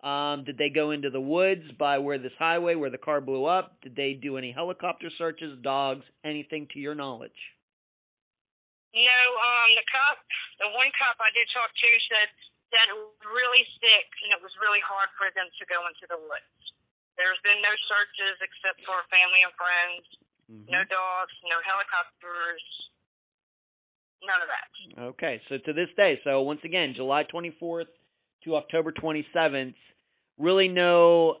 Um, 0.01 0.45
did 0.45 0.57
they 0.57 0.69
go 0.69 0.91
into 0.91 1.09
the 1.09 1.21
woods 1.21 1.65
by 1.77 1.97
where 1.97 2.17
this 2.17 2.33
highway 2.37 2.73
where 2.73 2.89
the 2.89 3.01
car 3.01 3.21
blew 3.21 3.45
up? 3.45 3.77
Did 3.81 3.95
they 3.95 4.13
do 4.13 4.37
any 4.37 4.51
helicopter 4.51 5.09
searches, 5.17 5.57
dogs, 5.61 6.05
anything 6.25 6.67
to 6.73 6.79
your 6.79 6.93
knowledge? 6.93 7.37
No, 8.93 9.21
um, 9.39 9.69
the 9.77 9.85
cop, 9.87 10.17
the 10.59 10.69
one 10.73 10.89
cop 10.97 11.17
I 11.21 11.29
did 11.37 11.47
talk 11.53 11.69
to 11.69 11.89
said 12.09 12.29
that 12.73 12.89
it 12.91 12.97
was 12.97 13.23
really 13.23 13.63
sick 13.77 14.09
and 14.25 14.33
it 14.33 14.41
was 14.41 14.51
really 14.57 14.81
hard 14.81 15.07
for 15.15 15.29
them 15.37 15.47
to 15.47 15.63
go 15.69 15.85
into 15.85 16.05
the 16.09 16.17
woods. 16.17 16.61
There's 17.15 17.39
been 17.45 17.61
no 17.61 17.73
searches 17.87 18.41
except 18.41 18.81
for 18.83 19.05
family 19.13 19.45
and 19.45 19.53
friends. 19.53 20.03
Mm-hmm. 20.49 20.67
No 20.67 20.81
dogs, 20.89 21.35
no 21.45 21.61
helicopters, 21.63 22.63
none 24.25 24.41
of 24.41 24.47
that. 24.47 25.03
Okay, 25.13 25.41
so 25.49 25.57
to 25.65 25.73
this 25.73 25.89
day, 25.95 26.19
so 26.23 26.41
once 26.41 26.61
again, 26.63 26.93
July 26.95 27.23
24th 27.33 27.85
to 28.43 28.55
October 28.55 28.91
27th, 28.91 29.75
really 30.37 30.67
no 30.67 31.37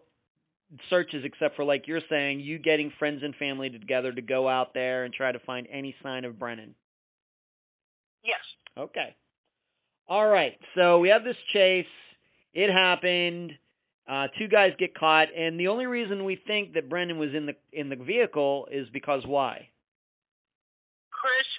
searches 0.89 1.23
except 1.25 1.55
for 1.55 1.65
like 1.65 1.87
you're 1.87 2.01
saying, 2.09 2.39
you 2.39 2.57
getting 2.57 2.91
friends 2.97 3.21
and 3.23 3.35
family 3.35 3.69
together 3.69 4.11
to 4.11 4.21
go 4.21 4.47
out 4.47 4.73
there 4.73 5.03
and 5.03 5.13
try 5.13 5.31
to 5.31 5.39
find 5.39 5.67
any 5.71 5.95
sign 6.01 6.25
of 6.25 6.39
Brennan. 6.39 6.75
Yes. 8.23 8.39
Okay. 8.77 9.15
All 10.07 10.27
right. 10.27 10.53
So 10.75 10.99
we 10.99 11.09
have 11.09 11.23
this 11.23 11.35
chase. 11.53 11.85
It 12.53 12.71
happened. 12.71 13.53
Uh, 14.09 14.27
two 14.37 14.47
guys 14.47 14.71
get 14.77 14.97
caught, 14.97 15.27
and 15.35 15.59
the 15.59 15.67
only 15.67 15.85
reason 15.85 16.25
we 16.25 16.39
think 16.47 16.73
that 16.73 16.89
Brennan 16.89 17.17
was 17.17 17.29
in 17.35 17.45
the 17.45 17.53
in 17.71 17.89
the 17.89 17.95
vehicle 17.95 18.67
is 18.71 18.87
because 18.91 19.21
why? 19.25 19.69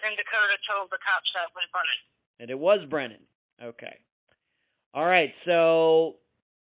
And 0.02 0.18
Dakota 0.18 0.58
told 0.66 0.90
the 0.90 0.98
cops 0.98 1.30
that 1.34 1.54
was 1.54 1.66
Brennan. 1.70 2.00
And 2.40 2.50
it 2.50 2.58
was 2.58 2.80
Brennan. 2.90 3.22
Okay. 3.62 3.96
All 4.94 5.06
right. 5.06 5.32
So 5.46 6.16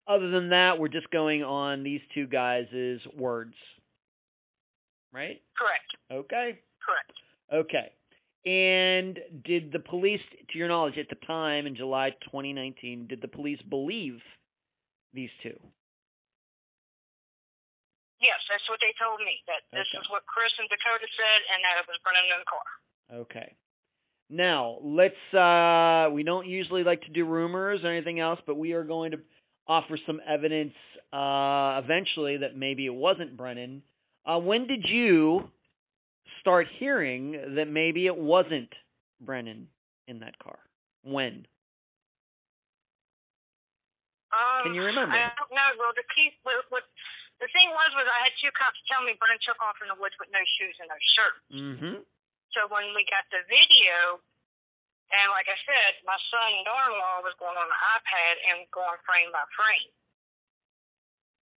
other 0.07 0.29
than 0.31 0.51
that, 0.51 0.79
we're 0.79 0.93
just 0.93 1.11
going 1.11 1.43
on 1.43 1.83
these 1.83 2.03
two 2.13 2.27
guys' 2.27 3.01
words. 3.17 3.55
Right? 5.13 5.41
Correct. 5.57 5.89
Okay. 6.13 6.61
Correct. 6.85 7.17
Okay. 7.49 7.93
And 8.45 9.17
did 9.41 9.73
the 9.73 9.81
police, 9.81 10.21
to 10.53 10.59
your 10.59 10.69
knowledge, 10.69 11.01
at 11.01 11.09
the 11.09 11.17
time 11.25 11.65
in 11.65 11.73
July 11.73 12.11
2019, 12.29 13.09
did 13.09 13.25
the 13.25 13.29
police 13.29 13.63
believe 13.73 14.21
these 15.17 15.33
two? 15.41 15.57
Yes, 18.21 18.37
that's 18.53 18.69
what 18.69 18.81
they 18.85 18.93
told 19.01 19.21
me. 19.25 19.41
That 19.49 19.65
this 19.73 19.89
is 19.97 20.05
what 20.13 20.29
Chris 20.29 20.53
and 20.61 20.69
Dakota 20.69 21.09
said, 21.09 21.41
and 21.57 21.65
that 21.65 21.81
it 21.81 21.89
was 21.89 21.97
Brennan 22.05 22.29
in 22.29 22.41
the 22.45 22.49
car. 22.49 22.69
Okay. 23.13 23.55
Now, 24.31 24.79
let's 24.83 25.15
uh 25.35 26.11
we 26.13 26.23
don't 26.23 26.47
usually 26.47 26.83
like 26.83 27.03
to 27.03 27.11
do 27.11 27.25
rumors 27.25 27.81
or 27.85 27.93
anything 27.93 28.21
else, 28.21 28.41
but 28.47 28.57
we 28.57 28.73
are 28.73 28.85
going 28.85 29.13
to 29.13 29.19
offer 29.69 29.99
some 30.07 30.21
evidence 30.27 30.73
uh 31.13 31.81
eventually 31.85 32.39
that 32.39 32.57
maybe 32.57 32.87
it 32.87 32.95
wasn't 32.95 33.37
Brennan. 33.37 33.83
Uh 34.25 34.39
when 34.39 34.67
did 34.67 34.85
you 34.89 35.51
start 36.41 36.67
hearing 36.79 37.55
that 37.57 37.69
maybe 37.69 38.07
it 38.07 38.17
wasn't 38.17 38.73
Brennan 39.21 39.69
in 40.09 40.21
that 40.21 40.39
car? 40.39 40.59
When? 41.05 41.47
Um, 44.35 44.67
Can 44.67 44.75
you 44.75 44.83
remember? 44.83 45.15
I 45.15 45.31
don't 45.39 45.53
know. 45.55 45.69
Well, 45.79 45.95
the 45.95 46.03
key, 46.11 46.35
what, 46.43 46.59
what 46.75 46.83
the 47.39 47.47
thing 47.55 47.71
was, 47.71 47.91
was 47.95 48.07
I 48.09 48.27
had 48.27 48.35
two 48.43 48.51
cops 48.57 48.81
tell 48.91 49.05
me 49.07 49.15
Brennan 49.15 49.39
took 49.47 49.61
off 49.63 49.79
in 49.79 49.87
the 49.87 49.95
woods 50.01 50.17
with 50.19 50.27
no 50.35 50.43
shoes 50.59 50.75
and 50.83 50.89
no 50.91 50.99
shirt. 51.15 51.37
Mhm. 51.55 51.95
So 52.55 52.71
when 52.71 52.95
we 52.95 53.03
got 53.11 53.27
the 53.35 53.43
video, 53.51 54.23
and 55.11 55.29
like 55.35 55.51
I 55.51 55.59
said, 55.67 56.01
my 56.07 56.17
son 56.31 56.63
daughter-in-law 56.63 57.27
was 57.27 57.35
going 57.43 57.59
on 57.59 57.69
the 57.69 57.81
iPad 57.99 58.35
and 58.51 58.59
going 58.71 58.99
frame 59.05 59.35
by 59.35 59.43
frame. 59.59 59.91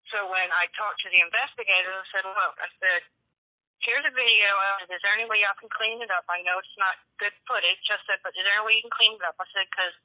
So 0.09 0.25
when 0.31 0.49
I 0.49 0.65
talked 0.73 1.03
to 1.03 1.09
the 1.11 1.21
investigator, 1.21 1.93
I 1.93 2.05
said, 2.09 2.25
look, 2.25 2.55
I 2.57 2.69
said, 2.79 3.01
here's 3.83 4.07
a 4.07 4.13
video. 4.15 4.49
Said, 4.81 4.89
is 4.89 5.03
there 5.03 5.13
any 5.13 5.27
way 5.27 5.43
y'all 5.43 5.59
can 5.59 5.69
clean 5.69 5.99
it 6.01 6.09
up? 6.09 6.25
I 6.31 6.41
know 6.41 6.57
it's 6.57 6.79
not 6.79 6.97
good 7.21 7.35
footage. 7.45 7.83
I 7.91 7.99
said, 8.07 8.19
but 8.23 8.33
is 8.33 8.41
there 8.41 8.55
any 8.55 8.65
way 8.65 8.79
you 8.79 8.85
can 8.87 8.95
clean 8.95 9.19
it 9.19 9.23
up? 9.27 9.35
I 9.37 9.45
said, 9.51 9.67
because 9.67 9.95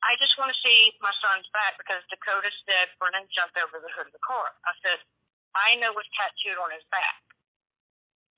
I 0.00 0.16
just 0.16 0.38
want 0.40 0.54
to 0.54 0.58
see 0.64 0.96
my 1.02 1.12
son's 1.20 1.50
back 1.52 1.76
because 1.76 2.00
Dakota 2.08 2.48
said 2.64 2.94
Brennan 2.96 3.28
jumped 3.34 3.58
over 3.60 3.82
the 3.82 3.92
hood 3.92 4.08
of 4.08 4.14
the 4.16 4.24
car. 4.24 4.54
I 4.64 4.72
said, 4.80 5.02
I 5.52 5.76
know 5.82 5.92
what's 5.92 6.08
tattooed 6.14 6.56
on 6.56 6.70
his 6.72 6.86
back. 6.88 7.20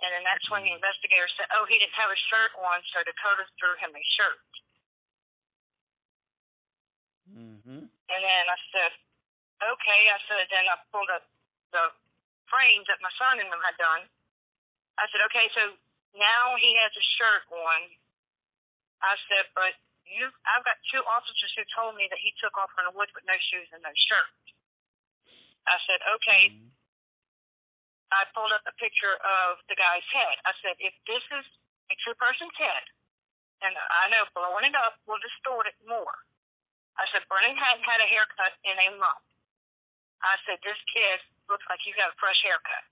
And 0.03 0.11
then 0.11 0.27
that's 0.27 0.43
when 0.51 0.67
the 0.67 0.75
investigator 0.75 1.31
said, 1.39 1.47
oh, 1.55 1.63
he 1.71 1.79
didn't 1.79 1.95
have 1.95 2.11
a 2.11 2.19
shirt 2.27 2.51
on, 2.59 2.83
so 2.91 3.07
Dakota 3.07 3.47
threw 3.55 3.75
him 3.79 3.95
a 3.95 4.05
shirt. 4.19 4.43
Mhm. 7.31 7.87
And 7.87 8.21
then 8.27 8.45
I 8.51 8.59
said, 8.75 8.93
okay. 9.63 10.01
I 10.11 10.19
said, 10.27 10.43
then 10.51 10.67
I 10.67 10.77
pulled 10.91 11.09
up 11.09 11.23
the 11.71 11.95
frames 12.51 12.87
that 12.91 13.01
my 13.01 13.13
son 13.17 13.39
and 13.41 13.49
them 13.49 13.63
had 13.63 13.79
done. 13.79 14.11
I 14.99 15.07
said, 15.09 15.23
okay, 15.31 15.49
so 15.55 15.79
now 16.19 16.57
he 16.59 16.75
has 16.77 16.93
a 16.93 17.05
shirt 17.17 17.47
on. 17.49 17.81
I 19.01 19.15
said, 19.31 19.47
but 19.55 19.73
you, 20.05 20.29
I've 20.45 20.67
got 20.67 20.77
two 20.91 21.01
officers 21.07 21.53
who 21.57 21.65
told 21.73 21.95
me 21.97 22.11
that 22.11 22.19
he 22.19 22.35
took 22.43 22.59
off 22.59 22.75
in 22.77 22.85
the 22.85 22.93
woods 22.93 23.15
with 23.15 23.25
no 23.25 23.39
shoes 23.39 23.71
and 23.73 23.81
no 23.83 23.95
shirt. 24.11 24.35
I 25.65 25.79
said, 25.87 26.03
okay. 26.19 26.51
Mhm. 26.51 26.72
I 28.13 28.29
pulled 28.37 28.53
up 28.53 28.63
a 28.69 28.75
picture 28.77 29.17
of 29.25 29.59
the 29.69 29.77
guy's 29.77 30.05
head. 30.13 30.37
I 30.45 30.53
said, 30.61 30.77
if 30.79 30.93
this 31.09 31.25
is 31.41 31.47
a 31.91 31.95
true 32.05 32.15
person's 32.21 32.55
head, 32.61 32.85
and 33.65 33.73
I 33.73 34.09
know 34.13 34.27
blowing 34.37 34.69
it 34.69 34.77
up 34.77 35.01
will 35.07 35.19
distort 35.23 35.67
it 35.67 35.77
more. 35.89 36.15
I 37.01 37.09
said, 37.11 37.25
Brennan 37.29 37.57
hadn't 37.57 37.89
had 37.89 38.05
a 38.05 38.09
haircut 38.11 38.53
in 38.69 38.77
a 38.77 38.89
month. 39.01 39.25
I 40.23 40.37
said, 40.45 40.61
this 40.63 40.79
kid 40.93 41.19
looks 41.49 41.65
like 41.73 41.81
he's 41.81 41.97
got 41.97 42.13
a 42.13 42.17
fresh 42.21 42.39
haircut. 42.45 42.85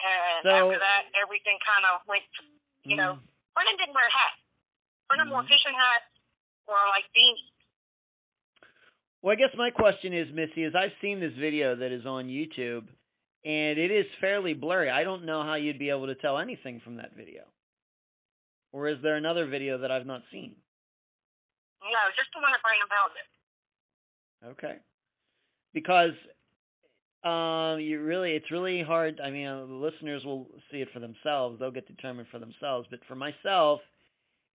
And 0.00 0.42
So- 0.44 0.50
after 0.72 0.78
that, 0.80 1.02
everything 1.14 1.58
kind 1.60 1.84
of 1.86 2.06
went, 2.06 2.24
you 2.82 2.96
know, 2.96 3.16
Mm. 3.16 3.28
Brennan 3.54 3.76
didn't 3.76 3.94
wear 3.94 4.06
a 4.06 4.10
hat. 4.10 4.38
Brennan 5.08 5.30
wore 5.30 5.42
Mhm. 5.42 5.48
fishing 5.48 5.74
hats 5.74 6.10
or 6.66 6.78
like 6.88 7.10
beanies. 7.12 7.49
Well, 9.22 9.32
I 9.32 9.36
guess 9.36 9.54
my 9.56 9.70
question 9.70 10.14
is, 10.14 10.28
Missy, 10.32 10.64
is 10.64 10.74
I've 10.74 10.96
seen 11.02 11.20
this 11.20 11.32
video 11.38 11.76
that 11.76 11.92
is 11.92 12.06
on 12.06 12.26
YouTube, 12.26 12.88
and 13.44 13.78
it 13.78 13.90
is 13.90 14.06
fairly 14.20 14.54
blurry. 14.54 14.90
I 14.90 15.04
don't 15.04 15.26
know 15.26 15.42
how 15.42 15.56
you'd 15.56 15.78
be 15.78 15.90
able 15.90 16.06
to 16.06 16.14
tell 16.14 16.38
anything 16.38 16.80
from 16.82 16.96
that 16.96 17.14
video. 17.16 17.42
Or 18.72 18.88
is 18.88 18.96
there 19.02 19.16
another 19.16 19.46
video 19.46 19.78
that 19.78 19.90
I've 19.90 20.06
not 20.06 20.22
seen? 20.32 20.54
No, 21.82 22.02
just 22.16 22.30
the 22.34 22.40
one 22.40 22.52
that 22.52 22.62
Brennan 22.62 22.88
held 22.90 23.12
it. 23.16 23.28
Okay. 24.46 24.78
Because 25.74 26.16
um, 27.24 27.80
you 27.80 28.02
really, 28.02 28.32
it's 28.32 28.50
really 28.50 28.82
hard. 28.82 29.20
I 29.20 29.30
mean, 29.30 29.46
uh, 29.46 29.66
the 29.66 29.72
listeners 29.72 30.24
will 30.24 30.46
see 30.70 30.78
it 30.78 30.88
for 30.92 31.00
themselves; 31.00 31.58
they'll 31.58 31.70
get 31.70 31.86
determined 31.86 32.28
for 32.30 32.38
themselves. 32.38 32.86
But 32.90 33.00
for 33.06 33.14
myself, 33.14 33.80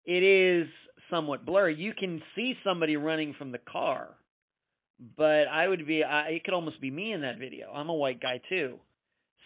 it 0.04 0.22
is 0.22 0.68
somewhat 1.10 1.44
blurry. 1.44 1.76
You 1.76 1.92
can 1.92 2.22
see 2.34 2.54
somebody 2.64 2.96
running 2.96 3.34
from 3.38 3.52
the 3.52 3.58
car, 3.58 4.08
but 5.16 5.46
I 5.50 5.68
would 5.68 5.86
be. 5.86 6.02
I, 6.04 6.28
it 6.38 6.44
could 6.44 6.54
almost 6.54 6.80
be 6.80 6.90
me 6.90 7.12
in 7.12 7.20
that 7.22 7.38
video. 7.38 7.70
I'm 7.72 7.88
a 7.88 7.94
white 7.94 8.20
guy 8.20 8.40
too, 8.48 8.78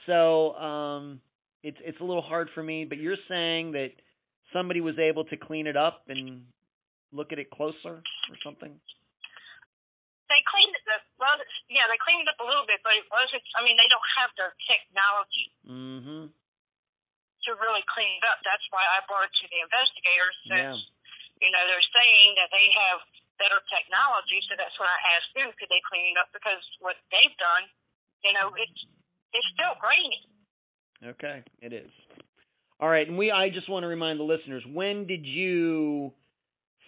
so 0.06 0.54
um, 0.54 1.20
it's 1.62 1.78
it's 1.84 2.00
a 2.00 2.04
little 2.04 2.22
hard 2.22 2.48
for 2.54 2.62
me. 2.62 2.84
But 2.84 2.98
you're 2.98 3.20
saying 3.28 3.72
that 3.72 3.90
somebody 4.52 4.80
was 4.80 4.98
able 4.98 5.24
to 5.26 5.36
clean 5.36 5.66
it 5.66 5.76
up 5.76 6.04
and 6.08 6.44
look 7.12 7.32
at 7.32 7.38
it 7.38 7.50
closer 7.50 8.00
or 8.04 8.36
something. 8.44 8.72
they 10.28 10.40
cleaned 10.44 10.76
it. 10.76 10.84
The, 10.84 10.96
well, 11.16 11.36
yeah, 11.72 11.88
they 11.88 11.96
cleaned 12.04 12.24
it 12.24 12.30
up 12.32 12.40
a 12.40 12.48
little 12.48 12.68
bit, 12.68 12.80
but 12.84 12.92
it 12.96 13.04
wasn't. 13.08 13.44
I 13.56 13.64
mean, 13.64 13.76
they 13.80 13.88
don't 13.88 14.10
have 14.20 14.30
the 14.36 14.48
technology 14.68 15.46
Mm-hmm. 15.68 16.32
to 17.44 17.50
really 17.60 17.84
clean 17.92 18.12
it 18.20 18.24
up. 18.24 18.40
That's 18.44 18.64
why 18.72 18.80
I 18.80 19.04
brought 19.08 19.28
it 19.28 19.34
to 19.40 19.46
the 19.52 19.60
investigators. 19.64 20.36
Yeah. 20.48 20.72
Since 20.72 20.80
you 21.44 21.50
know, 21.54 21.62
they're 21.70 21.90
saying 21.94 22.34
that 22.40 22.50
they 22.50 22.66
have 22.74 22.98
better 23.38 23.58
technology, 23.70 24.42
so 24.46 24.58
that's 24.58 24.74
when 24.76 24.90
I 24.90 24.98
asked 25.16 25.32
them, 25.34 25.50
could 25.56 25.70
they 25.70 25.82
clean 25.86 26.12
it 26.12 26.18
up? 26.18 26.28
Because 26.34 26.60
what 26.82 26.98
they've 27.10 27.36
done, 27.38 27.64
you 28.26 28.32
know, 28.34 28.52
it's 28.58 28.78
it's 29.32 29.48
still 29.54 29.74
grainy. 29.78 30.20
Okay, 31.16 31.46
it 31.62 31.72
is. 31.72 31.90
All 32.80 32.88
right, 32.88 33.06
and 33.06 33.18
we 33.18 33.30
I 33.30 33.50
just 33.50 33.70
want 33.70 33.84
to 33.84 33.88
remind 33.88 34.20
the 34.20 34.28
listeners, 34.28 34.62
when 34.66 35.06
did 35.06 35.24
you 35.24 36.12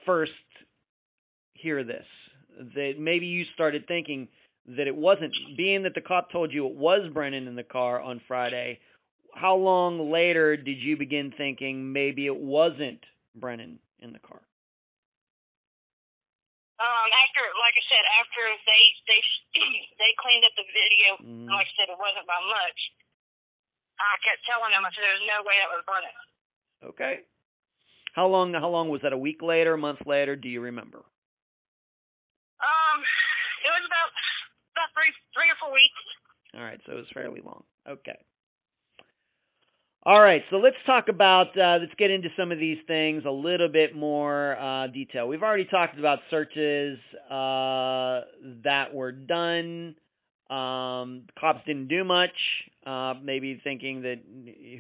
first 0.07 0.33
hear 1.55 1.85
this? 1.85 2.07
That 2.75 2.95
maybe 2.99 3.27
you 3.27 3.45
started 3.55 3.87
thinking 3.87 4.29
that 4.77 4.87
it 4.87 4.95
wasn't 4.95 5.33
being 5.57 5.85
that 5.85 5.95
the 5.95 6.01
cop 6.01 6.31
told 6.31 6.53
you 6.53 6.67
it 6.67 6.75
was 6.75 7.11
Brennan 7.13 7.49
in 7.49 7.57
the 7.57 7.63
car 7.63 8.01
on 8.01 8.21
Friday. 8.29 8.79
How 9.35 9.55
long 9.57 10.11
later 10.11 10.57
did 10.57 10.79
you 10.79 10.97
begin 10.97 11.33
thinking 11.37 11.93
maybe 11.93 12.27
it 12.27 12.37
wasn't 12.37 13.01
Brennan 13.35 13.79
in 14.01 14.13
the 14.13 14.19
car? 14.19 14.41
Um, 16.81 17.09
after, 17.13 17.45
like 17.61 17.77
I 17.77 17.85
said, 17.93 18.05
after 18.25 18.43
they 18.65 18.83
they 19.05 19.21
they 20.01 20.11
cleaned 20.17 20.45
up 20.49 20.55
the 20.57 20.65
video, 20.73 21.09
Mhm. 21.21 21.53
like 21.53 21.69
I 21.69 21.75
said, 21.77 21.93
it 21.93 22.01
wasn't 22.01 22.25
by 22.25 22.41
much. 22.41 22.81
I 24.01 24.17
kept 24.25 24.41
telling 24.49 24.73
them, 24.73 24.85
I 24.85 24.91
said, 24.97 25.05
"There's 25.05 25.29
no 25.29 25.45
way 25.45 25.61
that 25.61 25.69
was 25.77 25.85
Brennan." 25.85 26.17
Okay. 26.97 27.15
How 28.17 28.27
long 28.27 28.55
how 28.57 28.69
long 28.73 28.89
was 28.89 29.03
that? 29.05 29.13
A 29.13 29.19
week 29.21 29.43
later, 29.45 29.75
a 29.75 29.79
month 29.79 30.01
later, 30.09 30.35
do 30.37 30.49
you 30.49 30.61
remember? 30.65 31.05
Um, 32.65 32.99
it 33.65 33.71
was 33.77 33.85
about 33.85 34.11
about 34.73 34.91
three 34.97 35.13
three 35.37 35.51
or 35.53 35.57
four 35.61 35.73
weeks. 35.73 36.01
All 36.57 36.65
right, 36.65 36.81
so 36.87 36.93
it 36.93 36.97
was 37.05 37.11
fairly 37.13 37.41
long. 37.45 37.63
Okay. 37.87 38.19
All 40.03 40.19
right, 40.19 40.41
so 40.49 40.57
let's 40.57 40.77
talk 40.87 41.09
about 41.11 41.49
uh, 41.59 41.77
let's 41.79 41.93
get 41.99 42.11
into 42.11 42.29
some 42.35 42.51
of 42.53 42.59
these 42.59 42.79
things 42.87 43.25
a 43.27 43.31
little 43.31 43.69
bit 43.69 43.95
more 43.95 44.57
uh, 44.59 44.87
detail. 44.87 45.29
We've 45.29 45.43
already 45.43 45.67
talked 45.67 45.99
about 45.99 46.21
searches 46.31 46.99
uh, 47.27 48.23
that 48.65 48.95
were 48.95 49.13
done. 49.13 49.95
Um, 50.49 51.25
cops 51.39 51.61
didn't 51.67 51.89
do 51.89 52.03
much, 52.03 52.31
uh, 52.87 53.13
maybe 53.23 53.61
thinking 53.63 54.01
that 54.01 54.21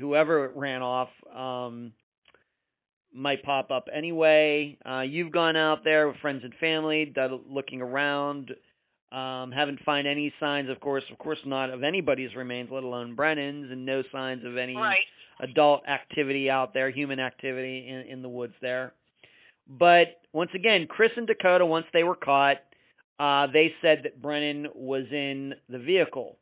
whoever 0.00 0.52
ran 0.56 0.80
off 0.80 1.10
um, 1.36 1.92
might 3.12 3.42
pop 3.42 3.70
up 3.70 3.88
anyway. 3.94 4.78
Uh, 4.88 5.02
you've 5.02 5.32
gone 5.32 5.54
out 5.54 5.84
there 5.84 6.08
with 6.08 6.16
friends 6.22 6.44
and 6.44 6.54
family, 6.58 7.12
looking 7.46 7.82
around. 7.82 8.52
Um, 9.12 9.50
haven't 9.50 9.80
find 9.84 10.06
any 10.06 10.32
signs, 10.38 10.70
of 10.70 10.78
course, 10.80 11.02
of 11.10 11.18
course 11.18 11.38
not 11.44 11.70
of 11.70 11.82
anybody's 11.82 12.34
remains, 12.36 12.70
let 12.70 12.84
alone 12.84 13.16
Brennan's, 13.16 13.70
and 13.70 13.84
no 13.84 14.02
signs 14.12 14.44
of 14.44 14.56
any 14.56 14.76
Right. 14.76 15.04
adult 15.40 15.82
activity 15.88 16.48
out 16.48 16.72
there, 16.74 16.90
human 16.90 17.18
activity 17.18 17.88
in, 17.88 18.00
in 18.12 18.22
the 18.22 18.28
woods 18.28 18.54
there. 18.60 18.92
But 19.68 20.20
once 20.32 20.50
again, 20.54 20.86
Chris 20.88 21.10
and 21.16 21.26
Dakota, 21.26 21.66
once 21.66 21.86
they 21.92 22.04
were 22.04 22.14
caught, 22.16 22.58
uh, 23.18 23.48
they 23.52 23.74
said 23.82 24.00
that 24.04 24.22
Brennan 24.22 24.68
was 24.74 25.04
in 25.10 25.54
the 25.68 25.78
vehicle. 25.78 26.36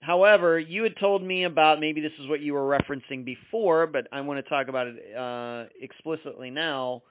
However, 0.00 0.58
you 0.58 0.84
had 0.84 0.96
told 0.98 1.22
me 1.22 1.44
about 1.44 1.80
maybe 1.80 2.00
this 2.00 2.12
is 2.20 2.28
what 2.28 2.40
you 2.40 2.54
were 2.54 2.78
referencing 2.78 3.24
before, 3.24 3.86
but 3.86 4.06
I 4.12 4.20
want 4.20 4.44
to 4.44 4.48
talk 4.48 4.68
about 4.68 4.86
it 4.88 5.16
uh, 5.16 5.64
explicitly 5.80 6.50
now. 6.50 7.02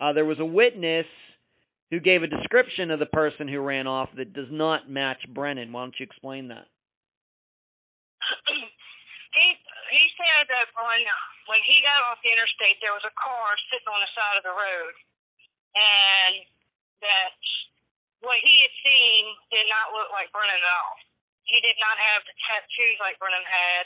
Uh, 0.00 0.12
there 0.14 0.24
was 0.24 0.38
a 0.40 0.44
witness 0.44 1.06
who 1.90 1.98
gave 1.98 2.22
a 2.22 2.30
description 2.30 2.90
of 2.90 3.02
the 3.02 3.10
person 3.10 3.50
who 3.50 3.58
ran 3.60 3.86
off 3.90 4.10
that 4.14 4.32
does 4.32 4.50
not 4.50 4.88
match 4.88 5.18
Brennan. 5.34 5.74
Why 5.74 5.82
don't 5.82 5.98
you 5.98 6.06
explain 6.06 6.48
that? 6.48 6.70
he 9.34 9.46
he 9.90 10.04
said 10.14 10.46
that 10.46 10.70
when 10.78 11.02
when 11.50 11.60
he 11.66 11.82
got 11.82 12.06
off 12.06 12.22
the 12.22 12.30
interstate, 12.30 12.78
there 12.78 12.94
was 12.94 13.02
a 13.02 13.14
car 13.18 13.58
sitting 13.74 13.90
on 13.90 13.98
the 13.98 14.10
side 14.14 14.38
of 14.38 14.46
the 14.46 14.54
road, 14.54 14.94
and 15.74 16.46
that 17.02 17.34
what 18.22 18.38
he 18.38 18.54
had 18.62 18.74
seen 18.86 19.22
did 19.50 19.66
not 19.66 19.90
look 19.96 20.14
like 20.14 20.30
Brennan 20.30 20.54
at 20.54 20.76
all. 20.78 20.94
He 21.48 21.58
did 21.58 21.74
not 21.82 21.98
have 21.98 22.22
the 22.22 22.36
tattoos 22.46 23.02
like 23.02 23.18
Brennan 23.18 23.42
had, 23.42 23.84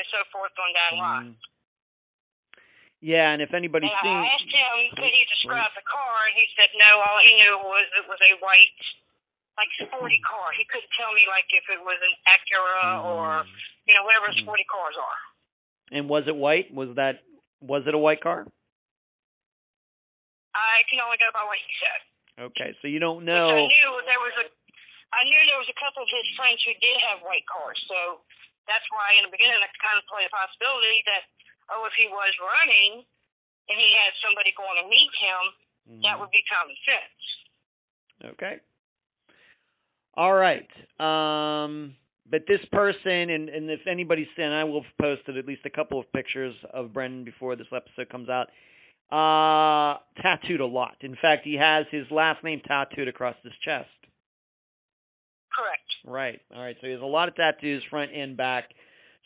and 0.00 0.04
so 0.08 0.24
forth 0.32 0.54
on 0.56 0.70
that 0.72 0.92
mm. 0.96 1.02
line. 1.02 1.32
Mm. 2.98 3.06
Yeah, 3.06 3.30
and 3.30 3.40
if 3.42 3.54
anybody's 3.54 3.90
And 3.90 4.02
seen, 4.02 4.18
I 4.18 4.26
asked 4.34 4.50
him 4.50 4.74
could 4.98 5.14
he 5.14 5.22
describe 5.30 5.70
the 5.78 5.86
car, 5.86 6.26
and 6.26 6.34
he 6.34 6.46
said 6.58 6.70
no. 6.78 6.98
All 6.98 7.20
he 7.22 7.30
knew 7.38 7.54
was 7.62 7.86
it 7.94 8.06
was 8.10 8.18
a 8.26 8.34
white, 8.42 8.80
like 9.56 9.70
sporty 9.86 10.18
car. 10.26 10.50
He 10.58 10.66
couldn't 10.66 10.90
tell 10.98 11.14
me 11.14 11.22
like 11.30 11.46
if 11.54 11.62
it 11.70 11.78
was 11.82 11.98
an 12.02 12.14
Acura 12.26 13.06
or 13.06 13.46
you 13.86 13.94
know 13.94 14.02
whatever 14.02 14.34
Mhm. 14.34 14.42
sporty 14.42 14.64
cars 14.66 14.96
are. 14.98 15.18
and 15.90 16.04
was 16.10 16.26
it 16.28 16.36
white? 16.36 16.68
Was 16.74 16.92
that 16.96 17.22
was 17.62 17.86
it 17.86 17.94
a 17.94 17.98
white 17.98 18.20
car? 18.20 18.44
I 20.54 20.82
can 20.90 20.98
only 21.00 21.16
go 21.18 21.30
by 21.32 21.44
what 21.46 21.58
he 21.58 21.70
said. 21.78 22.00
Okay, 22.50 22.70
so 22.82 22.86
you 22.86 22.98
don't 22.98 23.22
Which 23.24 23.34
I 23.34 23.66
knew 23.66 23.88
there 24.06 24.20
was 24.22 24.36
a, 24.42 24.46
I 25.14 25.22
knew 25.26 25.40
there 25.46 25.58
was 25.58 25.70
a 25.70 25.78
couple 25.80 26.02
of 26.02 26.10
his 26.10 26.26
friends 26.38 26.62
who 26.66 26.74
did 26.78 26.96
have 27.10 27.22
white 27.22 27.46
cars. 27.46 27.78
So 27.88 28.22
that's 28.66 28.84
why 28.94 29.14
in 29.18 29.26
the 29.26 29.32
beginning 29.34 29.58
I 29.58 29.68
kind 29.82 29.98
of 29.98 30.04
played 30.06 30.26
a 30.26 30.32
possibility 30.34 31.02
that 31.08 31.24
oh, 31.70 31.84
if 31.86 31.94
he 31.96 32.08
was 32.08 32.32
running 32.40 33.04
and 33.68 33.76
he 33.76 33.90
had 33.96 34.12
somebody 34.24 34.52
going 34.56 34.76
to 34.82 34.86
meet 34.88 35.12
him, 35.20 35.42
that 36.02 36.16
Mm. 36.16 36.20
would 36.20 36.30
be 36.30 36.42
common 36.48 36.76
sense. 36.84 38.34
Okay. 38.34 38.56
All 40.14 40.34
right. 40.34 40.68
Um, 40.98 41.94
but 42.30 42.42
this 42.46 42.60
person, 42.72 43.30
and, 43.30 43.48
and 43.48 43.70
if 43.70 43.86
anybody's 43.86 44.26
seen, 44.36 44.46
I 44.52 44.64
will 44.64 44.82
have 44.82 44.92
posted 45.00 45.38
at 45.38 45.46
least 45.46 45.62
a 45.64 45.70
couple 45.70 45.98
of 46.00 46.10
pictures 46.12 46.54
of 46.72 46.92
Brennan 46.92 47.24
before 47.24 47.56
this 47.56 47.68
episode 47.74 48.08
comes 48.10 48.28
out. 48.28 48.48
Uh, 49.10 49.98
tattooed 50.20 50.60
a 50.60 50.66
lot. 50.66 50.96
In 51.00 51.14
fact, 51.22 51.44
he 51.44 51.54
has 51.54 51.86
his 51.90 52.04
last 52.10 52.44
name 52.44 52.60
tattooed 52.66 53.08
across 53.08 53.36
his 53.42 53.52
chest. 53.64 53.88
Correct. 55.54 55.88
Right. 56.04 56.40
All 56.54 56.62
right. 56.62 56.76
So 56.80 56.86
he 56.86 56.92
has 56.92 57.00
a 57.02 57.06
lot 57.06 57.28
of 57.28 57.34
tattoos, 57.36 57.82
front 57.88 58.12
and 58.14 58.36
back. 58.36 58.64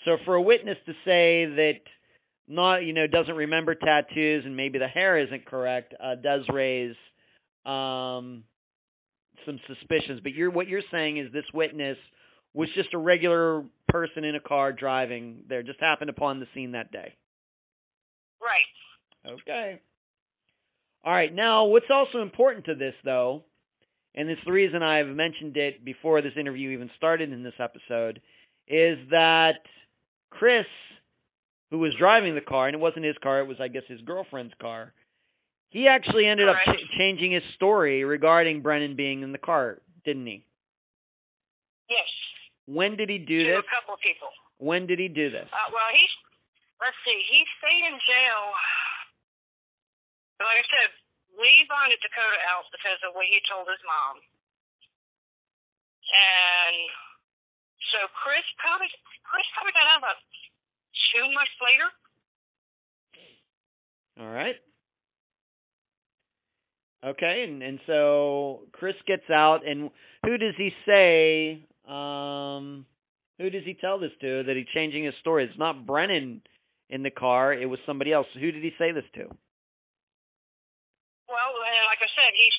So 0.05 0.17
for 0.25 0.35
a 0.37 0.43
witness 0.43 0.79
to 0.87 0.93
say 1.05 1.47
that 1.47 1.81
not, 2.53 2.79
you 2.79 2.93
know, 2.93 3.07
doesn't 3.07 3.35
remember 3.35 3.75
tattoos 3.75 4.45
and 4.45 4.57
maybe 4.57 4.79
the 4.79 4.89
hair 4.89 5.19
isn't 5.19 5.47
correct, 5.47 5.95
uh, 6.03 6.15
does 6.15 6.43
raise 6.53 6.95
um, 7.65 8.45
some 9.47 9.59
suspicions. 9.67 10.21
But 10.23 10.33
you're 10.33 10.51
what 10.51 10.69
you're 10.69 10.83
saying 10.91 11.19
is 11.19 11.33
this 11.33 11.45
witness 11.53 11.97
was 12.55 12.69
just 12.75 12.95
a 12.95 12.99
regular 12.99 13.65
person 13.89 14.25
in 14.25 14.35
a 14.35 14.41
car 14.41 14.73
driving 14.73 15.45
there, 15.49 15.63
just 15.63 15.81
happened 15.81 16.11
upon 16.11 16.41
the 16.41 16.47
scene 16.55 16.73
that 16.73 16.93
day. 16.93 17.15
Right. 18.41 19.33
Okay. 19.41 19.81
All 21.05 21.13
right. 21.13 21.33
Now, 21.33 21.67
what's 21.67 21.87
also 21.91 22.23
important 22.23 22.67
to 22.67 22.75
this, 22.75 22.95
though, 23.05 23.45
and 24.15 24.29
it's 24.29 24.41
the 24.45 24.53
reason 24.53 24.83
I've 24.83 25.07
mentioned 25.07 25.57
it 25.57 25.85
before 25.85 26.23
this 26.23 26.33
interview 26.39 26.71
even 26.71 26.91
started 26.97 27.33
in 27.33 27.43
this 27.43 27.55
episode, 27.59 28.21
is 28.69 28.99
that 29.11 29.59
Chris, 30.31 30.67
who 31.73 31.81
was 31.81 31.97
driving 31.97 32.37
the 32.37 32.45
car, 32.45 32.69
and 32.69 32.77
it 32.77 32.85
wasn't 32.85 33.09
his 33.09 33.17
car, 33.25 33.41
it 33.41 33.49
was, 33.49 33.57
I 33.57 33.73
guess, 33.73 33.89
his 33.89 34.05
girlfriend's 34.05 34.53
car, 34.61 34.93
he 35.73 35.89
actually 35.89 36.29
ended 36.29 36.45
up 36.53 36.61
ch- 36.69 36.85
changing 37.01 37.33
his 37.33 37.41
story 37.57 38.05
regarding 38.05 38.61
Brennan 38.61 38.93
being 38.93 39.25
in 39.25 39.33
the 39.33 39.41
car, 39.41 39.81
didn't 40.05 40.29
he? 40.29 40.45
Yes. 41.89 42.13
when 42.69 43.01
did 43.01 43.09
he 43.09 43.17
do 43.17 43.41
to 43.41 43.57
this? 43.57 43.65
a 43.65 43.73
couple 43.73 43.97
of 43.97 44.05
people. 44.05 44.29
When 44.61 44.85
did 44.85 45.01
he 45.01 45.09
do 45.09 45.33
this? 45.33 45.49
Uh, 45.49 45.69
well, 45.73 45.91
he's 45.97 46.13
let's 46.77 47.01
see, 47.09 47.19
he 47.33 47.41
stayed 47.57 47.85
in 47.89 47.97
jail. 48.05 48.41
Like 50.45 50.61
I 50.61 50.67
said, 50.69 50.89
we 51.41 51.49
bonded 51.73 52.05
Dakota 52.05 52.37
out 52.53 52.69
because 52.69 53.01
of 53.09 53.17
what 53.17 53.25
he 53.25 53.41
told 53.49 53.65
his 53.65 53.81
mom, 53.89 54.21
and 56.05 56.77
so 57.97 58.13
Chris 58.21 58.45
probably 58.61 58.93
Chris 59.25 59.49
probably 59.57 59.73
got 59.73 59.89
out 59.89 60.05
about 60.05 60.21
two 61.13 61.25
months 61.33 61.57
later. 61.61 61.89
All 64.21 64.33
right. 64.33 64.57
Okay, 67.05 67.45
and 67.49 67.63
and 67.63 67.81
so 67.87 68.61
Chris 68.73 68.95
gets 69.07 69.29
out, 69.29 69.67
and 69.67 69.91
who 70.25 70.39
does 70.39 70.55
he 70.57 70.71
say? 70.87 71.67
Um, 71.89 72.87
who 73.39 73.51
does 73.51 73.65
he 73.65 73.75
tell 73.75 73.99
this 73.99 74.13
to? 74.21 74.45
That 74.45 74.55
he's 74.57 74.71
changing 74.73 75.05
his 75.05 75.15
story. 75.21 75.45
It's 75.45 75.59
not 75.59 75.85
Brennan 75.85 76.43
in 76.91 77.03
the 77.03 77.11
car. 77.11 77.53
It 77.53 77.67
was 77.67 77.81
somebody 77.87 78.13
else. 78.13 78.29
Who 78.35 78.53
did 78.53 78.63
he 78.63 78.71
say 78.79 78.93
this 78.93 79.09
to? 79.15 79.27
Well, 81.27 81.53
and 81.59 81.85
like 81.91 81.99
I 82.05 82.11
said, 82.15 82.31
he's 82.39 82.59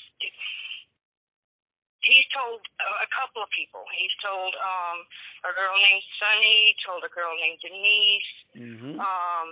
he's 2.03 2.27
told 2.35 2.59
a 2.83 3.09
couple 3.15 3.41
of 3.43 3.49
people. 3.55 3.83
He's 3.95 4.13
told 4.23 4.51
um 4.59 4.97
a 5.47 5.51
girl 5.55 5.75
named 5.79 6.03
Sunny, 6.19 6.75
told 6.85 7.01
a 7.03 7.11
girl 7.11 7.31
named 7.39 7.59
Denise. 7.63 8.31
Mm-hmm. 8.55 8.95
Um, 8.99 9.49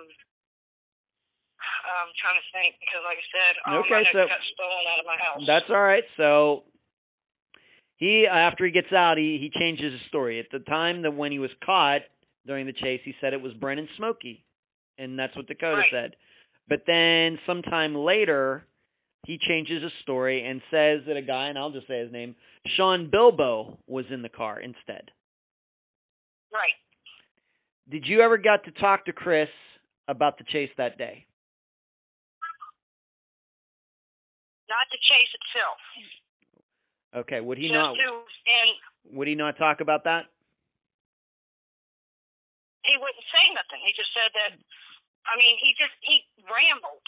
I'm 1.62 2.12
trying 2.18 2.38
to 2.42 2.48
think 2.54 2.78
because, 2.82 3.02
like 3.06 3.18
I 3.22 3.28
said, 3.30 3.54
all 3.66 3.82
Okay, 3.86 4.02
so- 4.14 4.26
got 4.30 4.42
stolen 4.54 4.86
out 4.90 5.00
of 5.02 5.08
my 5.08 5.18
house. 5.18 5.42
That's 5.46 5.70
all 5.70 5.82
right. 5.82 6.04
So 6.18 6.64
he, 7.98 8.26
after 8.26 8.66
he 8.66 8.72
gets 8.72 8.92
out, 8.94 9.18
he 9.18 9.38
he 9.42 9.50
changes 9.54 9.94
his 9.94 10.02
story. 10.10 10.40
At 10.40 10.50
the 10.52 10.60
time 10.66 11.02
that 11.04 11.12
when 11.14 11.32
he 11.32 11.40
was 11.40 11.52
caught 11.64 12.02
during 12.46 12.66
the 12.66 12.74
chase, 12.74 13.02
he 13.06 13.14
said 13.22 13.34
it 13.34 13.42
was 13.42 13.54
Brennan 13.54 13.88
Smokey, 13.98 14.44
and 14.98 15.18
that's 15.18 15.36
what 15.36 15.48
Dakota 15.48 15.78
Right. 15.78 15.92
said. 15.92 16.16
But 16.68 16.84
then 16.88 17.38
sometime 17.46 17.94
later, 17.96 18.64
he 19.26 19.38
changes 19.38 19.84
his 19.84 19.92
story 20.02 20.46
and 20.48 20.62
says 20.72 21.02
that 21.08 21.16
a 21.18 21.22
guy, 21.22 21.48
and 21.48 21.58
I'll 21.58 21.72
just 21.72 21.88
say 21.88 22.00
his 22.00 22.12
name, 22.12 22.36
Sean 22.76 23.10
Bilbo, 23.12 23.78
was 23.88 24.06
in 24.12 24.22
the 24.22 24.30
car 24.30 24.60
instead. 24.60 25.12
Right. 26.52 26.76
Did 27.90 28.06
you 28.06 28.22
ever 28.22 28.38
got 28.38 28.64
to 28.66 28.72
talk 28.72 29.06
to 29.06 29.14
Chris 29.14 29.50
about 30.08 30.38
the 30.38 30.44
chase 30.52 30.70
that 30.78 30.98
day? 30.98 31.26
Not 34.70 34.88
the 34.92 34.98
chase 35.04 35.32
itself. 35.36 35.80
Okay. 37.28 37.40
Would 37.42 37.58
he 37.58 37.68
Just 37.68 37.76
not? 37.76 37.94
to, 37.94 38.10
and 38.24 39.18
Would 39.18 39.28
he 39.28 39.36
not 39.36 39.58
talk 39.58 39.82
about 39.82 40.06
that? 40.06 40.26
he 42.84 42.98
wouldn't 42.98 43.28
say 43.30 43.46
nothing. 43.54 43.78
He 43.86 43.94
just 43.94 44.10
said 44.16 44.32
that. 44.34 44.52
I 45.30 45.38
mean, 45.38 45.54
he 45.62 45.76
just 45.78 45.94
he 46.02 46.26
rambled. 46.50 47.06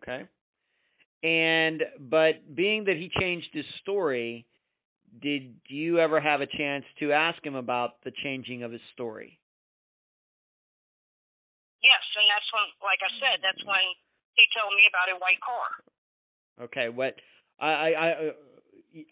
Okay. 0.00 0.24
And 1.26 1.82
but 1.98 2.54
being 2.54 2.84
that 2.84 2.94
he 2.94 3.10
changed 3.18 3.48
his 3.52 3.64
story, 3.82 4.46
did 5.20 5.56
you 5.66 5.98
ever 5.98 6.20
have 6.20 6.40
a 6.40 6.46
chance 6.46 6.84
to 7.00 7.10
ask 7.10 7.44
him 7.44 7.56
about 7.56 7.98
the 8.04 8.12
changing 8.22 8.62
of 8.62 8.70
his 8.70 8.80
story? 8.94 9.40
Yes, 11.82 12.04
and 12.14 12.30
that's 12.30 12.46
when, 12.54 12.62
like 12.78 13.02
I 13.02 13.10
said, 13.18 13.42
that's 13.42 13.64
when 13.66 13.82
he 14.34 14.44
told 14.54 14.72
me 14.74 14.82
about 14.86 15.10
a 15.10 15.18
white 15.18 15.42
car. 15.42 15.68
Okay, 16.66 16.88
what 16.94 17.16
I 17.58 17.66
I, 17.66 18.06
I 18.06 18.30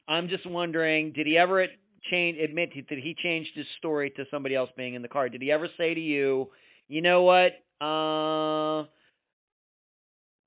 I'm 0.06 0.28
just 0.28 0.48
wondering, 0.48 1.12
did 1.14 1.26
he 1.26 1.36
ever 1.36 1.66
change 2.12 2.38
admit 2.38 2.70
that 2.90 2.98
he 2.98 3.16
changed 3.20 3.50
his 3.56 3.66
story 3.78 4.10
to 4.10 4.24
somebody 4.30 4.54
else 4.54 4.70
being 4.76 4.94
in 4.94 5.02
the 5.02 5.08
car? 5.08 5.28
Did 5.28 5.42
he 5.42 5.50
ever 5.50 5.68
say 5.76 5.94
to 5.94 6.00
you, 6.00 6.50
you 6.86 7.02
know 7.02 7.22
what, 7.22 7.58
uh, 7.84 8.86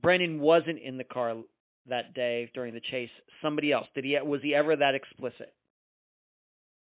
Brennan 0.02 0.40
wasn't 0.40 0.80
in 0.80 0.98
the 0.98 1.04
car 1.04 1.36
that 1.90 2.14
day 2.14 2.50
during 2.54 2.74
the 2.74 2.82
chase? 2.92 3.10
Somebody 3.42 3.72
else. 3.72 3.88
Did 3.96 4.06
he? 4.06 4.18
Was 4.24 4.42
he 4.42 4.56
ever 4.56 4.76
that 4.76 4.96
explicit? 4.96 5.54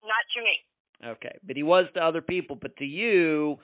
Not 0.03 0.25
to 0.37 0.43
me. 0.43 1.13
Okay, 1.13 1.39
but 1.47 1.57
he 1.57 1.63
was 1.63 1.87
to 1.95 2.01
other 2.01 2.21
people. 2.21 2.57
But 2.61 2.77
to 2.77 2.85
you, 2.85 3.57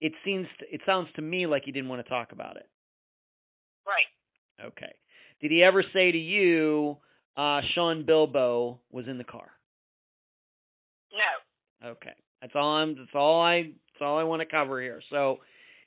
it 0.00 0.12
seems 0.24 0.46
it 0.70 0.80
sounds 0.84 1.08
to 1.16 1.22
me 1.22 1.46
like 1.46 1.62
he 1.64 1.72
didn't 1.72 1.88
want 1.88 2.04
to 2.04 2.08
talk 2.08 2.32
about 2.32 2.56
it. 2.56 2.68
Right. 3.86 4.66
Okay. 4.66 4.92
Did 5.40 5.50
he 5.50 5.62
ever 5.62 5.82
say 5.92 6.12
to 6.12 6.18
you, 6.18 6.96
uh, 7.36 7.60
Sean 7.74 8.04
Bilbo 8.06 8.80
was 8.90 9.06
in 9.08 9.18
the 9.18 9.24
car? 9.24 9.50
No. 11.12 11.90
Okay. 11.90 12.14
That's 12.40 12.52
all 12.54 12.76
I'm 12.76 12.96
that's 12.96 13.14
all 13.14 13.42
I 13.42 13.62
that's 13.62 14.02
all 14.02 14.18
I 14.18 14.24
want 14.24 14.40
to 14.40 14.46
cover 14.46 14.80
here. 14.80 15.00
So 15.10 15.38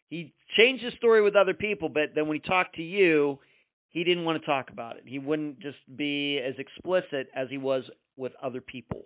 he 0.10 0.34
changed 0.58 0.84
his 0.84 0.94
story 0.96 1.22
with 1.22 1.36
other 1.36 1.54
people, 1.54 1.90
but 1.90 2.16
then 2.16 2.28
when 2.28 2.40
he 2.42 2.48
talked 2.48 2.76
to 2.76 2.82
you, 2.82 3.40
he 3.90 4.04
didn't 4.04 4.26
want 4.26 4.40
to 4.42 4.46
talk 4.46 4.70
about 4.70 4.98
it. 4.98 5.04
He 5.06 5.20
wouldn't 5.20 5.60
just 5.60 5.78
be 5.96 6.40
as 6.40 6.56
explicit 6.58 7.30
as 7.36 7.48
he 7.50 7.58
was 7.58 7.84
with 8.16 8.34
other 8.42 8.62
people. 8.62 9.06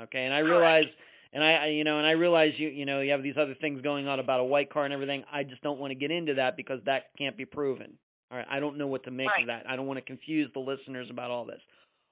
Okay, 0.00 0.24
and 0.24 0.34
I 0.34 0.40
realize 0.40 0.84
and 1.32 1.42
I, 1.42 1.68
you 1.68 1.84
know, 1.84 1.98
and 1.98 2.06
I 2.06 2.12
realize 2.12 2.52
you 2.58 2.68
you 2.68 2.86
know, 2.86 3.00
you 3.00 3.12
have 3.12 3.22
these 3.22 3.36
other 3.40 3.54
things 3.60 3.82
going 3.82 4.08
on 4.08 4.20
about 4.20 4.40
a 4.40 4.44
white 4.44 4.70
car 4.70 4.84
and 4.84 4.92
everything. 4.94 5.24
I 5.32 5.42
just 5.42 5.62
don't 5.62 5.78
want 5.78 5.90
to 5.90 5.94
get 5.94 6.10
into 6.10 6.34
that 6.34 6.56
because 6.56 6.80
that 6.86 7.04
can't 7.18 7.36
be 7.36 7.44
proven. 7.44 7.94
All 8.30 8.38
right, 8.38 8.46
I 8.50 8.60
don't 8.60 8.76
know 8.76 8.86
what 8.86 9.04
to 9.04 9.10
make 9.10 9.28
Right. 9.28 9.42
of 9.42 9.46
that. 9.48 9.68
I 9.68 9.76
don't 9.76 9.86
want 9.86 9.98
to 9.98 10.04
confuse 10.04 10.50
the 10.52 10.60
listeners 10.60 11.08
about 11.10 11.30
all 11.30 11.44
this. 11.44 11.60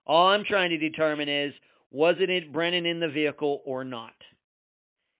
All 0.07 0.29
I'm 0.29 0.45
trying 0.45 0.71
to 0.71 0.79
determine 0.79 1.29
is 1.29 1.53
was 1.91 2.17
it 2.19 2.53
Brennan 2.53 2.87
in 2.87 3.01
the 3.01 3.09
vehicle 3.09 3.63
or 3.65 3.85
not? 3.85 4.15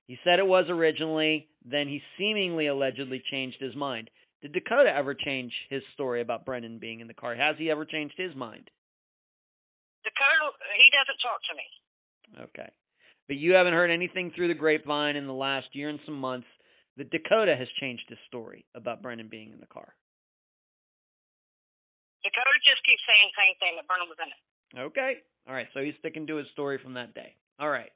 He 0.07 0.19
said 0.25 0.39
it 0.39 0.47
was 0.47 0.67
originally, 0.69 1.49
then 1.65 1.89
he 1.89 2.03
seemingly 2.19 2.67
allegedly 2.67 3.23
changed 3.31 3.57
his 3.61 3.75
mind. 3.75 4.11
Did 4.45 4.53
Dakota 4.53 4.93
ever 4.93 5.17
change 5.17 5.57
his 5.71 5.81
story 5.95 6.21
about 6.21 6.45
Brennan 6.45 6.77
being 6.77 7.01
in 7.01 7.09
the 7.09 7.17
car? 7.17 7.35
Has 7.35 7.57
he 7.57 7.71
ever 7.71 7.87
changed 7.87 8.13
his 8.19 8.37
mind? 8.37 8.69
Dakota, 10.05 10.53
he 10.77 10.93
doesn't 10.93 11.17
talk 11.25 11.41
to 11.49 11.57
me. 11.57 11.65
Okay. 12.53 12.69
But 13.27 13.41
you 13.41 13.55
haven't 13.55 13.73
heard 13.73 13.91
anything 13.91 14.33
through 14.37 14.49
the 14.49 14.61
grapevine 14.61 15.17
in 15.17 15.27
the 15.27 15.33
last 15.33 15.69
year 15.73 15.89
and 15.89 15.99
some 16.05 16.21
months 16.21 16.47
that 16.99 17.09
Dakota 17.09 17.57
has 17.57 17.69
changed 17.81 18.05
his 18.07 18.19
story 18.29 18.67
about 18.75 19.01
Brennan 19.01 19.29
being 19.31 19.51
in 19.51 19.61
the 19.61 19.73
car. 19.73 19.95
Dakota 22.23 22.61
just 22.69 22.85
keeps 22.85 23.01
saying 23.09 23.33
the 23.33 23.41
same 23.41 23.57
thing 23.65 23.73
that 23.81 23.89
Brennan 23.89 24.13
was 24.13 24.21
in 24.21 24.29
it. 24.29 24.89
Okay. 24.93 25.25
All 25.49 25.55
right. 25.55 25.69
So 25.73 25.81
he's 25.81 25.97
sticking 26.01 26.27
to 26.27 26.37
his 26.37 26.49
story 26.53 26.79
from 26.85 26.93
that 27.01 27.15
day. 27.15 27.33
All 27.59 27.71
right. 27.71 27.93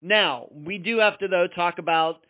Now, 0.00 0.46
we 0.54 0.78
do 0.78 0.98
have 0.98 1.18
to, 1.18 1.26
though, 1.26 1.48
talk 1.52 1.80
about 1.80 2.22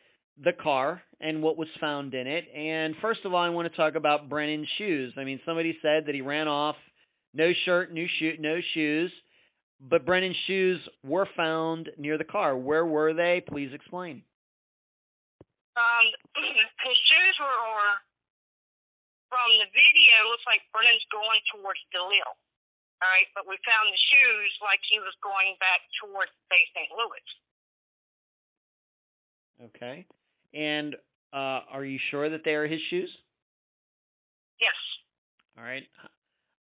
the 0.43 0.53
car 0.53 1.03
and 1.21 1.43
what 1.43 1.57
was 1.57 1.69
found 1.81 2.15
in 2.15 2.27
it. 2.27 2.45
And 2.55 2.95
first 3.01 3.21
of 3.25 3.33
all, 3.33 3.43
I 3.43 3.51
want 3.51 3.71
to 3.71 3.77
talk 3.77 3.95
about 3.95 4.29
Brennan's 4.29 4.69
shoes. 4.79 5.15
I 5.17 5.25
mean, 5.25 5.41
somebody 5.47 5.79
said 5.81 6.07
that 6.07 6.15
he 6.15 6.21
ran 6.21 6.49
off, 6.49 6.77
no 7.33 7.53
shirt, 7.65 7.93
new 7.93 8.07
shoe, 8.19 8.35
no 8.39 8.59
shoes, 8.75 9.13
but 9.81 10.07
Brennan's 10.07 10.37
shoes 10.47 10.81
were 11.05 11.29
found 11.37 11.91
near 11.99 12.19
the 12.19 12.25
car. 12.25 12.57
Where 12.57 12.87
were 12.87 13.15
they? 13.15 13.43
Please 13.47 13.71
explain. 13.73 14.23
Um, 15.77 16.07
his 16.87 16.99
shoes 17.11 17.37
were, 17.39 17.47
were 17.47 17.97
from 19.31 19.51
the 19.59 19.71
video. 19.71 20.15
It 20.23 20.31
Looks 20.31 20.47
like 20.47 20.63
Brennan's 20.71 21.05
going 21.11 21.43
towards 21.51 21.83
DeLisle. 21.91 22.39
All 23.03 23.11
right, 23.11 23.29
but 23.35 23.45
we 23.45 23.59
found 23.67 23.91
the 23.91 24.03
shoes 24.09 24.53
like 24.63 24.81
he 24.89 25.03
was 25.03 25.13
going 25.21 25.59
back 25.59 25.83
towards 25.99 26.31
Bay 26.49 26.63
St. 26.73 26.89
Louis. 26.95 27.27
Okay. 29.75 30.07
And 30.55 30.95
uh, 31.35 31.67
are 31.67 31.85
you 31.85 31.99
sure 32.11 32.31
that 32.31 32.47
they 32.47 32.55
are 32.55 32.67
his 32.67 32.81
shoes? 32.91 33.11
Yes. 34.63 34.79
All 35.59 35.65
right. 35.67 35.83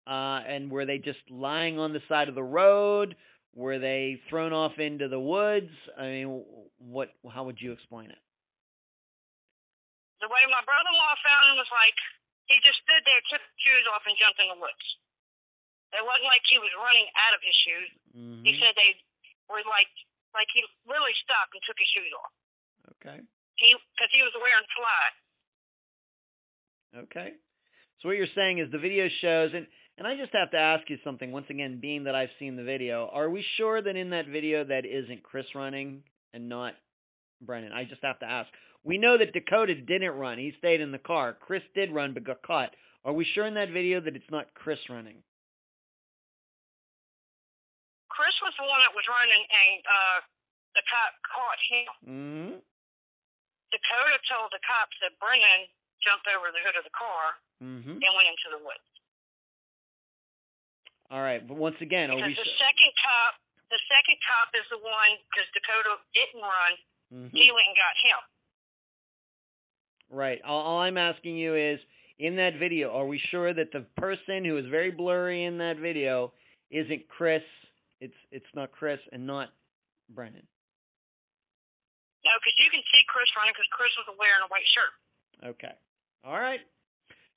Uh, 0.07 0.43
and 0.43 0.71
were 0.71 0.85
they 0.85 0.99
just 0.99 1.23
lying 1.31 1.79
on 1.79 1.91
the 1.91 2.03
side 2.07 2.27
of 2.27 2.35
the 2.35 2.43
road? 2.43 3.15
Were 3.55 3.79
they 3.79 4.19
thrown 4.29 4.53
off 4.53 4.77
into 4.77 5.07
the 5.07 5.19
woods? 5.19 5.71
I 5.97 6.03
mean, 6.03 6.43
what? 6.77 7.09
How 7.25 7.43
would 7.47 7.57
you 7.59 7.71
explain 7.71 8.11
it? 8.11 8.21
The 10.21 10.29
way 10.29 10.43
my 10.49 10.63
brother-in-law 10.63 11.15
found 11.25 11.43
him 11.51 11.57
was 11.57 11.71
like 11.71 11.97
he 12.47 12.55
just 12.63 12.79
stood 12.83 13.03
there, 13.03 13.19
took 13.27 13.43
his 13.43 13.57
shoes 13.63 13.85
off, 13.91 14.05
and 14.07 14.15
jumped 14.15 14.39
in 14.39 14.47
the 14.51 14.59
woods. 14.59 14.85
It 15.95 16.03
wasn't 16.03 16.27
like 16.27 16.43
he 16.47 16.59
was 16.59 16.71
running 16.75 17.07
out 17.15 17.33
of 17.35 17.41
his 17.43 17.57
shoes. 17.63 17.89
Mm-hmm. 18.11 18.43
He 18.43 18.51
said 18.59 18.75
they 18.75 18.93
were 19.47 19.63
like 19.67 19.91
like 20.35 20.47
he 20.51 20.63
literally 20.85 21.15
stopped 21.23 21.55
and 21.55 21.63
took 21.63 21.79
his 21.79 21.89
shoes 21.95 22.11
off. 22.13 22.33
Okay. 22.99 23.19
He 23.57 23.73
because 23.73 24.11
he 24.13 24.21
was 24.21 24.33
wearing 24.37 24.69
slide. 24.73 25.15
Okay. 27.09 27.29
So 28.01 28.09
what 28.09 28.17
you're 28.17 28.35
saying 28.35 28.59
is 28.59 28.71
the 28.71 28.77
video 28.77 29.09
shows, 29.21 29.51
and 29.53 29.65
and 29.97 30.05
I 30.05 30.15
just 30.15 30.33
have 30.33 30.51
to 30.51 30.57
ask 30.57 30.87
you 30.89 30.97
something 31.03 31.31
once 31.31 31.47
again, 31.49 31.79
being 31.81 32.03
that 32.05 32.13
I've 32.13 32.33
seen 32.37 32.55
the 32.55 32.63
video. 32.63 33.09
Are 33.11 33.29
we 33.29 33.43
sure 33.57 33.81
that 33.81 33.95
in 33.95 34.11
that 34.11 34.27
video 34.27 34.63
that 34.63 34.85
isn't 34.85 35.23
Chris 35.23 35.45
running 35.55 36.03
and 36.34 36.47
not 36.49 36.73
Brennan? 37.41 37.73
I 37.73 37.85
just 37.85 38.03
have 38.03 38.19
to 38.19 38.29
ask. 38.29 38.49
We 38.84 38.99
know 38.99 39.17
that 39.17 39.34
Dakota 39.34 39.73
didn't 39.73 40.13
run; 40.13 40.38
he 40.38 40.53
stayed 40.59 40.81
in 40.81 40.91
the 40.91 41.01
car. 41.01 41.35
Chris 41.39 41.63
did 41.73 41.91
run 41.91 42.13
but 42.13 42.23
got 42.23 42.43
caught. 42.43 42.69
Are 43.05 43.13
we 43.13 43.25
sure 43.34 43.47
in 43.47 43.55
that 43.55 43.73
video 43.73 43.99
that 44.01 44.15
it's 44.15 44.29
not 44.29 44.53
Chris 44.53 44.79
running? 44.89 45.23
Chris 48.09 48.34
was 48.41 48.53
the 48.57 48.65
one 48.65 48.81
that 48.85 48.93
was 48.93 49.05
running, 49.09 49.43
and 49.45 49.81
uh, 49.85 50.17
the 50.73 50.84
cop 50.85 51.11
caught 51.25 51.61
him. 51.69 51.85
Mm-hmm. 52.05 52.57
Dakota 53.73 54.18
told 54.31 54.49
the 54.56 54.61
cops 54.64 54.95
that 55.03 55.15
Brennan 55.19 55.68
jumped 56.03 56.27
over 56.31 56.52
the 56.53 56.61
hood 56.64 56.77
of 56.80 56.84
the 56.88 56.94
car 56.95 57.35
Mm-hmm. 57.57 57.89
and 57.98 58.11
went 58.14 58.30
into 58.30 58.53
the 58.53 58.61
woods. 58.61 58.85
All 61.10 61.22
right, 61.23 61.41
but 61.41 61.57
once 61.57 61.76
again, 61.81 62.11
Because 62.14 62.35
we? 62.35 62.38
the 62.38 62.53
second 62.61 62.91
cop, 63.02 63.34
the 63.72 63.80
second 63.89 64.18
cop 64.27 64.48
is 64.53 64.65
the 64.69 64.77
one 64.77 65.11
because 65.31 65.48
Dakota 65.57 65.98
didn't 66.14 66.41
run. 66.44 66.72
Mhm. 67.14 67.31
He 67.34 67.49
went 67.52 67.68
and 67.68 67.76
got 67.76 67.95
him. 68.03 68.19
Right. 70.10 70.41
All, 70.44 70.61
all 70.61 70.80
I'm 70.81 70.98
asking 70.98 71.38
you 71.38 71.56
is, 71.56 71.80
in 72.19 72.35
that 72.38 72.56
video, 72.60 72.91
are 72.91 73.06
we 73.07 73.19
sure 73.31 73.53
that 73.53 73.72
the 73.72 73.81
person 73.98 74.45
who 74.45 74.57
is 74.57 74.65
very 74.68 74.91
blurry 74.91 75.45
in 75.45 75.57
that 75.57 75.77
video 75.77 76.34
isn't 76.69 77.07
Chris? 77.07 77.44
It's 77.99 78.15
it's 78.31 78.53
not 78.53 78.72
Chris 78.72 78.99
and 79.11 79.26
not 79.26 79.49
Brennan. 80.10 80.45
No, 82.27 82.35
because 82.43 82.59
you 82.59 82.67
can 82.67 82.83
see 82.91 83.01
Chris 83.07 83.31
running 83.39 83.55
because 83.55 83.71
Chris 83.71 83.95
was 83.95 84.11
wearing 84.19 84.43
a 84.43 84.51
white 84.51 84.67
shirt. 84.75 84.91
Okay. 85.55 85.75
All 86.27 86.35
right. 86.35 86.59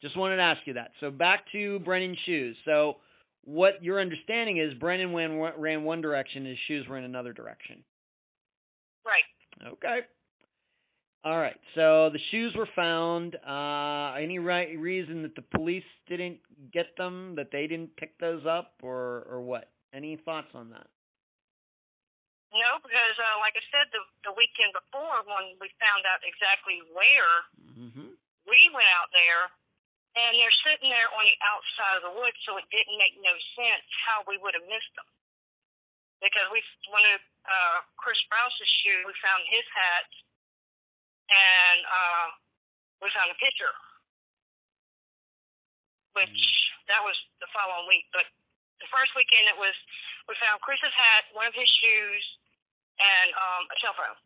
Just 0.02 0.18
wanted 0.18 0.42
to 0.42 0.42
ask 0.42 0.66
you 0.66 0.74
that. 0.74 0.90
So 0.98 1.14
back 1.14 1.46
to 1.52 1.78
Brennan's 1.86 2.18
shoes. 2.26 2.58
So 2.66 2.98
what 3.44 3.84
your 3.84 4.00
understanding 4.00 4.58
is, 4.58 4.74
Brennan 4.74 5.14
ran, 5.14 5.38
ran 5.38 5.84
one 5.84 6.00
direction, 6.00 6.44
his 6.44 6.58
shoes 6.66 6.88
were 6.88 6.98
in 6.98 7.04
another 7.04 7.32
direction. 7.32 7.84
Right. 9.06 9.70
Okay. 9.78 10.00
All 11.22 11.38
right. 11.38 11.56
So 11.74 12.10
the 12.10 12.18
shoes 12.30 12.54
were 12.56 12.68
found. 12.74 13.36
Uh, 13.46 14.14
any 14.20 14.38
right 14.38 14.76
reason 14.78 15.22
that 15.22 15.36
the 15.36 15.44
police 15.54 15.84
didn't 16.08 16.38
get 16.72 16.96
them? 16.96 17.34
That 17.36 17.50
they 17.52 17.66
didn't 17.66 17.94
pick 17.96 18.18
those 18.18 18.42
up, 18.48 18.72
or 18.82 19.26
or 19.30 19.40
what? 19.42 19.70
Any 19.92 20.18
thoughts 20.24 20.48
on 20.54 20.70
that? 20.70 20.86
No, 22.50 22.82
because 22.82 23.16
uh, 23.18 23.36
like 23.38 23.54
I 23.54 23.64
said, 23.70 23.86
the 23.94 24.02
the 24.26 24.34
weekend 24.34 24.74
before 24.74 25.22
when 25.26 25.54
we 25.62 25.70
found 25.78 26.02
out 26.06 26.20
exactly 26.26 26.82
where 26.94 27.34
Mm-hmm. 27.80 28.12
we 28.44 28.60
went 28.76 28.90
out 28.92 29.08
there, 29.16 29.48
And 30.18 30.34
they're 30.36 30.58
sitting 30.66 30.90
there 30.90 31.06
on 31.14 31.22
the 31.24 31.38
outside 31.46 31.96
of 31.96 32.04
the 32.04 32.14
woods, 32.18 32.36
so 32.42 32.58
it 32.58 32.66
didn't 32.74 32.98
make 32.98 33.14
no 33.22 33.30
sense 33.54 33.86
how 34.04 34.26
we 34.26 34.36
would 34.42 34.58
have 34.58 34.66
missed 34.66 34.90
them. 34.98 35.06
Because 36.18 36.50
we, 36.50 36.58
one 36.90 37.06
of 37.14 37.22
uh, 37.46 37.78
Chris 37.96 38.18
Sprouse's 38.26 38.68
shoes, 38.82 39.06
we 39.06 39.14
found 39.22 39.40
his 39.48 39.64
hat, 39.70 40.10
and 41.30 41.78
uh, 41.86 42.26
we 43.00 43.08
found 43.14 43.30
a 43.32 43.38
picture, 43.38 43.72
which 46.18 46.36
that 46.90 47.00
was 47.06 47.16
the 47.38 47.48
following 47.54 47.86
week. 47.86 48.10
But 48.12 48.26
the 48.80 48.90
first 48.90 49.12
weekend, 49.14 49.46
it 49.52 49.58
was 49.60 49.76
we 50.28 50.34
found 50.40 50.60
Chris's 50.64 50.92
hat, 50.96 51.28
one 51.36 51.46
of 51.48 51.54
his 51.56 51.68
shoes, 51.80 52.24
and 53.00 53.28
um, 53.36 53.62
a 53.68 53.76
cell 53.80 53.96
phone. 53.96 54.18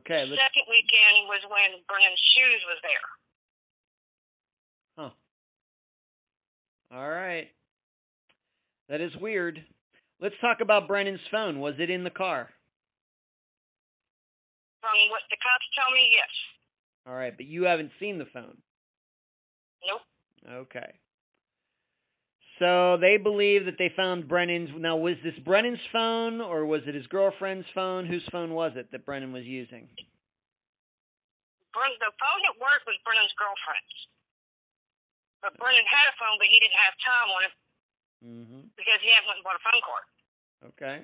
Okay. 0.00 0.24
The 0.24 0.36
second 0.40 0.64
weekend 0.68 1.28
was 1.28 1.44
when 1.48 1.80
Brennan's 1.84 2.24
shoes 2.32 2.60
was 2.64 2.80
there. 2.80 3.06
huh. 4.96 5.12
All 6.96 7.10
right. 7.10 7.48
That 8.88 9.00
is 9.00 9.12
weird. 9.20 9.60
Let's 10.20 10.36
talk 10.40 10.60
about 10.60 10.88
Brennan's 10.88 11.20
phone. 11.30 11.60
Was 11.60 11.74
it 11.78 11.90
in 11.90 12.04
the 12.04 12.10
car? 12.10 12.48
From 14.80 14.96
what 15.10 15.22
the 15.28 15.36
cops 15.36 15.68
tell 15.76 15.92
me, 15.92 16.12
yes. 16.12 16.32
All 17.06 17.14
right, 17.14 17.36
but 17.36 17.46
you 17.46 17.64
haven't 17.64 17.90
seen 18.00 18.18
the 18.18 18.28
phone. 18.32 18.56
Nope. 19.84 20.00
Okay. 20.68 20.92
So 22.58 22.96
they 23.00 23.18
believe 23.18 23.66
that 23.66 23.78
they 23.78 23.90
found 23.96 24.28
Brennan's. 24.28 24.70
Now, 24.78 24.96
was 24.96 25.18
this 25.26 25.34
Brennan's 25.42 25.82
phone 25.90 26.40
or 26.40 26.64
was 26.64 26.82
it 26.86 26.94
his 26.94 27.06
girlfriend's 27.08 27.66
phone? 27.74 28.06
Whose 28.06 28.22
phone 28.30 28.54
was 28.54 28.72
it 28.76 28.92
that 28.92 29.04
Brennan 29.04 29.32
was 29.32 29.42
using? 29.44 29.88
The 31.74 32.12
phone 32.14 32.42
at 32.46 32.56
work 32.62 32.86
was 32.86 32.94
Brennan's 33.02 33.34
girlfriend's. 33.34 33.96
But 35.42 35.58
Brennan 35.58 35.82
had 35.90 36.06
a 36.08 36.14
phone, 36.14 36.38
but 36.38 36.46
he 36.46 36.62
didn't 36.62 36.78
have 36.78 36.94
time 37.02 37.30
on 37.34 37.42
it 37.44 37.54
Mm-hmm. 38.24 38.72
because 38.72 39.00
he 39.04 39.12
hadn't 39.12 39.44
bought 39.44 39.60
a 39.60 39.64
phone 39.66 39.82
card. 39.84 40.06
Okay. 40.72 40.96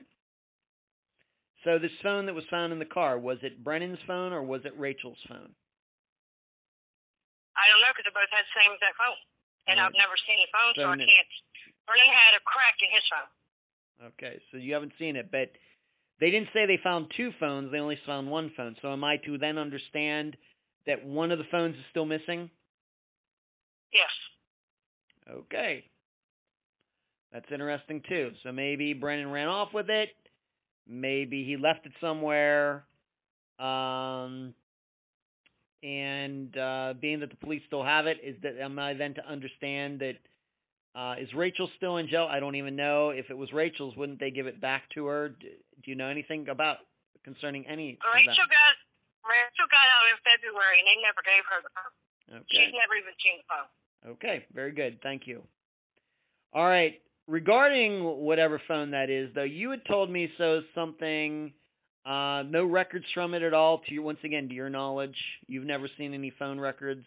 So 1.69 1.77
this 1.77 1.93
phone 2.01 2.25
that 2.25 2.33
was 2.33 2.49
found 2.49 2.73
in 2.73 2.81
the 2.81 2.89
car 2.89 3.21
was 3.21 3.37
it 3.45 3.61
Brennan's 3.61 4.01
phone 4.09 4.33
or 4.33 4.41
was 4.41 4.65
it 4.65 4.73
Rachel's 4.81 5.21
phone? 5.29 5.53
I 7.53 7.65
don't 7.69 7.83
know 7.85 7.93
because 7.93 8.09
they 8.09 8.17
both 8.17 8.33
had 8.33 8.49
the 8.49 8.57
same 8.57 8.73
exact 8.73 8.97
phone. 8.97 9.21
And 9.69 9.79
Right. 9.79 9.87
I've 9.87 9.97
never 9.97 10.17
seen 10.27 10.39
the 10.41 10.51
phone, 10.53 10.73
so, 10.75 10.83
So 10.83 10.89
I 10.89 10.97
can't. 10.97 11.31
Brennan 11.87 12.09
had 12.09 12.35
a 12.37 12.43
crack 12.45 12.77
in 12.81 12.91
his 12.91 13.05
phone. 13.11 13.31
Okay, 14.15 14.41
so 14.51 14.57
you 14.57 14.73
haven't 14.73 14.93
seen 14.99 15.17
it, 15.17 15.31
but 15.31 15.53
they 16.21 16.31
didn't 16.31 16.49
say 16.53 16.67
they 16.67 16.79
found 16.83 17.13
two 17.17 17.33
phones. 17.39 17.71
They 17.71 17.79
only 17.79 17.99
found 18.07 18.31
one 18.31 18.51
phone. 18.57 18.77
So 18.81 18.93
am 18.93 19.05
I 19.05 19.17
to 19.19 19.39
then 19.39 19.59
understand 19.59 20.37
that 20.87 21.05
one 21.05 21.31
of 21.33 21.39
the 21.39 21.45
phones 21.51 21.77
is 21.77 21.85
still 21.91 22.07
missing? 22.07 22.51
Yes. 23.93 24.11
Okay. 25.29 25.85
That's 27.33 27.51
interesting 27.53 28.03
too. 28.09 28.33
So 28.43 28.53
maybe 28.53 28.93
Brennan 28.93 29.31
ran 29.31 29.49
off 29.49 29.69
with 29.73 29.89
it. 29.89 30.09
Maybe 30.89 31.45
he 31.45 31.57
left 31.57 31.87
it 31.87 31.93
somewhere. 32.01 32.85
Um 33.59 34.55
and 35.83 36.57
uh 36.57 36.95
being 37.01 37.21
that 37.21 37.31
the 37.31 37.37
police 37.37 37.63
still 37.67 37.85
have 37.85 38.07
it, 38.07 38.19
is 38.23 38.37
that 38.43 38.59
am 38.61 38.79
I 38.79 38.95
then 38.95 39.15
to 39.15 39.27
understand 39.27 40.01
that 40.01 40.17
uh 40.95 41.15
is 41.21 41.29
Rachel 41.35 41.69
still 41.77 41.97
in 41.97 42.09
jail? 42.09 42.29
I 42.31 42.41
don't 42.41 42.57
even 42.57 42.77
know. 42.77 43.11
If 43.11 43.31
it 43.31 43.37
was 43.37 43.53
Rachel's, 43.53 43.97
wouldn't 43.97 44.21
they 44.21 44.31
give 44.31 44.47
it 44.47 44.61
back 44.61 44.83
to 44.95 45.07
her? 45.07 45.31
Do, 45.31 45.49
do 45.83 45.91
you 45.91 45.97
know 45.97 46.09
anything 46.09 46.49
about 46.49 46.79
concerning 47.25 47.67
any 47.67 47.99
Rachel 48.01 48.49
got 48.49 48.75
Rachel 49.25 49.69
got 49.69 49.87
out 49.87 50.05
in 50.11 50.19
February, 50.25 50.81
and 50.81 50.87
they 50.89 50.99
never 51.05 51.23
gave 51.23 51.45
her 51.49 51.59
the 51.61 51.73
phone. 51.77 51.95
Okay. 52.41 52.57
She's 52.57 52.75
never 52.75 52.95
even 52.97 53.15
seen 53.21 53.37
the 53.41 53.47
phone. 53.49 53.69
Okay, 54.17 54.37
very 54.55 54.73
good. 54.73 55.01
Thank 55.03 55.27
you. 55.27 55.43
All 56.53 56.65
right. 56.65 57.01
Regarding 57.29 58.03
whatever 58.03 58.61
phone 58.67 58.91
that 58.91 59.11
is, 59.11 59.31
though, 59.35 59.47
you 59.47 59.71
had 59.71 59.85
told 59.87 60.11
me 60.11 60.31
so 60.39 60.61
something. 60.75 61.53
Uh, 62.05 62.43
no 62.49 62.65
records 62.65 63.05
from 63.13 63.35
it 63.35 63.43
at 63.43 63.53
all. 63.53 63.79
To 63.87 63.95
your 63.95 64.03
once 64.03 64.19
again, 64.25 64.49
to 64.49 64.55
your 64.55 64.71
knowledge, 64.71 65.17
you've 65.47 65.67
never 65.67 65.89
seen 65.99 66.15
any 66.15 66.33
phone 66.39 66.59
records 66.59 67.05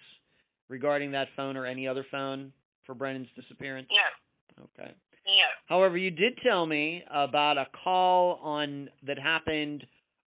regarding 0.69 1.11
that 1.11 1.27
phone 1.35 1.57
or 1.57 1.65
any 1.65 1.87
other 1.87 2.05
phone 2.11 2.53
for 2.85 2.93
Brennan's 2.93 3.27
disappearance. 3.35 3.87
No, 3.89 4.63
Okay. 4.65 4.91
no. 5.25 5.31
However, 5.67 5.97
you 5.97 6.11
did 6.11 6.37
tell 6.43 6.65
me 6.65 7.03
about 7.09 7.57
a 7.57 7.65
call 7.83 8.35
on 8.43 8.89
that 9.03 9.17
happened 9.17 9.85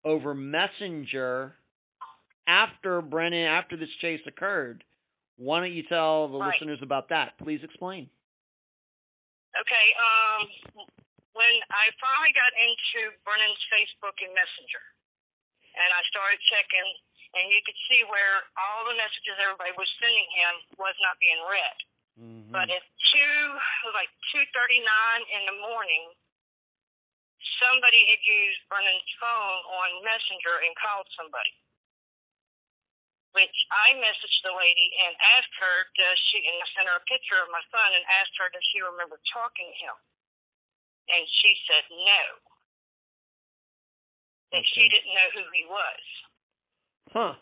over 0.06 0.34
Messenger 0.34 1.56
after 2.48 3.02
Brennan 3.02 3.46
after 3.46 3.76
this 3.78 3.90
chase 4.02 4.22
occurred. 4.28 4.84
Why 5.38 5.60
don't 5.60 5.74
you 5.74 5.84
tell 5.84 6.28
the 6.30 6.38
Right. 6.38 6.54
listeners 6.54 6.82
about 6.82 7.10
that? 7.10 7.38
Please 7.40 7.64
explain. 7.64 8.10
Okay, 9.60 9.94
um, 10.02 10.88
when 11.34 11.54
I 11.74 11.90
finally 11.98 12.34
got 12.34 12.54
into 12.54 13.14
Brennan's 13.26 13.62
Facebook 13.70 14.18
and 14.22 14.34
Messenger, 14.34 14.84
and 15.74 15.90
I 15.90 16.02
started 16.14 16.38
checking, 16.50 16.90
and 17.34 17.50
you 17.50 17.62
could 17.66 17.78
see 17.90 18.06
where 18.06 18.46
all 18.54 18.86
the 18.86 18.94
messages 18.94 19.42
everybody 19.42 19.74
was 19.74 19.90
sending 19.98 20.30
him 20.38 20.54
was 20.78 20.94
not 21.02 21.18
being 21.18 21.42
read. 21.50 21.78
Mm-hmm. 22.14 22.54
But 22.54 22.70
at 22.70 22.86
two, 23.10 23.38
it 23.58 23.84
was 23.90 23.98
like 23.98 24.14
two 24.30 24.46
thirty 24.54 24.78
nine 24.86 25.24
in 25.34 25.50
the 25.50 25.58
morning, 25.66 26.14
somebody 27.58 28.06
had 28.06 28.22
used 28.22 28.62
Brennan's 28.70 29.12
phone 29.18 29.60
on 29.66 30.06
Messenger 30.06 30.62
and 30.62 30.74
called 30.78 31.10
somebody. 31.18 31.58
Which 33.34 33.58
I 33.74 33.98
messaged 33.98 34.46
the 34.46 34.54
lady 34.54 34.94
and 34.94 35.18
asked 35.42 35.58
her, 35.58 35.76
does 35.98 36.22
she, 36.30 36.38
and 36.46 36.54
I 36.62 36.70
sent 36.78 36.86
her 36.86 37.02
a 37.02 37.10
picture 37.10 37.42
of 37.42 37.50
my 37.50 37.66
son 37.74 37.90
and 37.98 38.06
asked 38.22 38.38
her, 38.38 38.46
does 38.54 38.62
she 38.70 38.86
remember 38.86 39.18
talking 39.34 39.74
to 39.74 39.78
him? 39.82 39.98
And 41.10 41.24
she 41.42 41.52
said 41.68 41.86
no. 41.92 42.24
That 44.54 44.64
she 44.76 44.86
didn't 44.88 45.14
know 45.14 45.30
who 45.34 45.46
he 45.52 45.66
was. 45.66 46.04
Huh. 47.12 47.34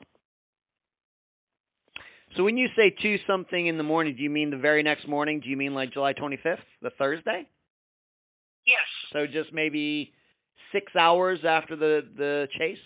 So 2.37 2.43
when 2.43 2.57
you 2.57 2.67
say 2.75 2.95
two 3.01 3.17
something 3.27 3.67
in 3.67 3.77
the 3.77 3.83
morning, 3.83 4.15
do 4.15 4.23
you 4.23 4.29
mean 4.29 4.51
the 4.51 4.57
very 4.57 4.83
next 4.83 5.07
morning? 5.07 5.41
Do 5.41 5.49
you 5.49 5.57
mean 5.57 5.73
like 5.73 5.91
July 5.91 6.13
25th, 6.13 6.63
the 6.81 6.91
Thursday? 6.97 7.47
Yes. 8.65 8.87
So 9.11 9.25
just 9.25 9.53
maybe 9.53 10.13
six 10.71 10.95
hours 10.95 11.39
after 11.47 11.75
the 11.75 12.01
the 12.15 12.47
chase, 12.57 12.77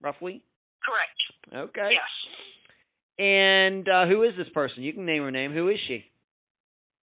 roughly. 0.00 0.42
Correct. 0.84 1.70
Okay. 1.70 1.90
Yes. 1.90 2.12
And 3.18 3.88
uh, 3.88 4.06
who 4.06 4.22
is 4.22 4.32
this 4.36 4.48
person? 4.54 4.82
You 4.82 4.92
can 4.92 5.06
name 5.06 5.22
her 5.22 5.30
name. 5.30 5.52
Who 5.52 5.68
is 5.68 5.78
she? 5.88 6.04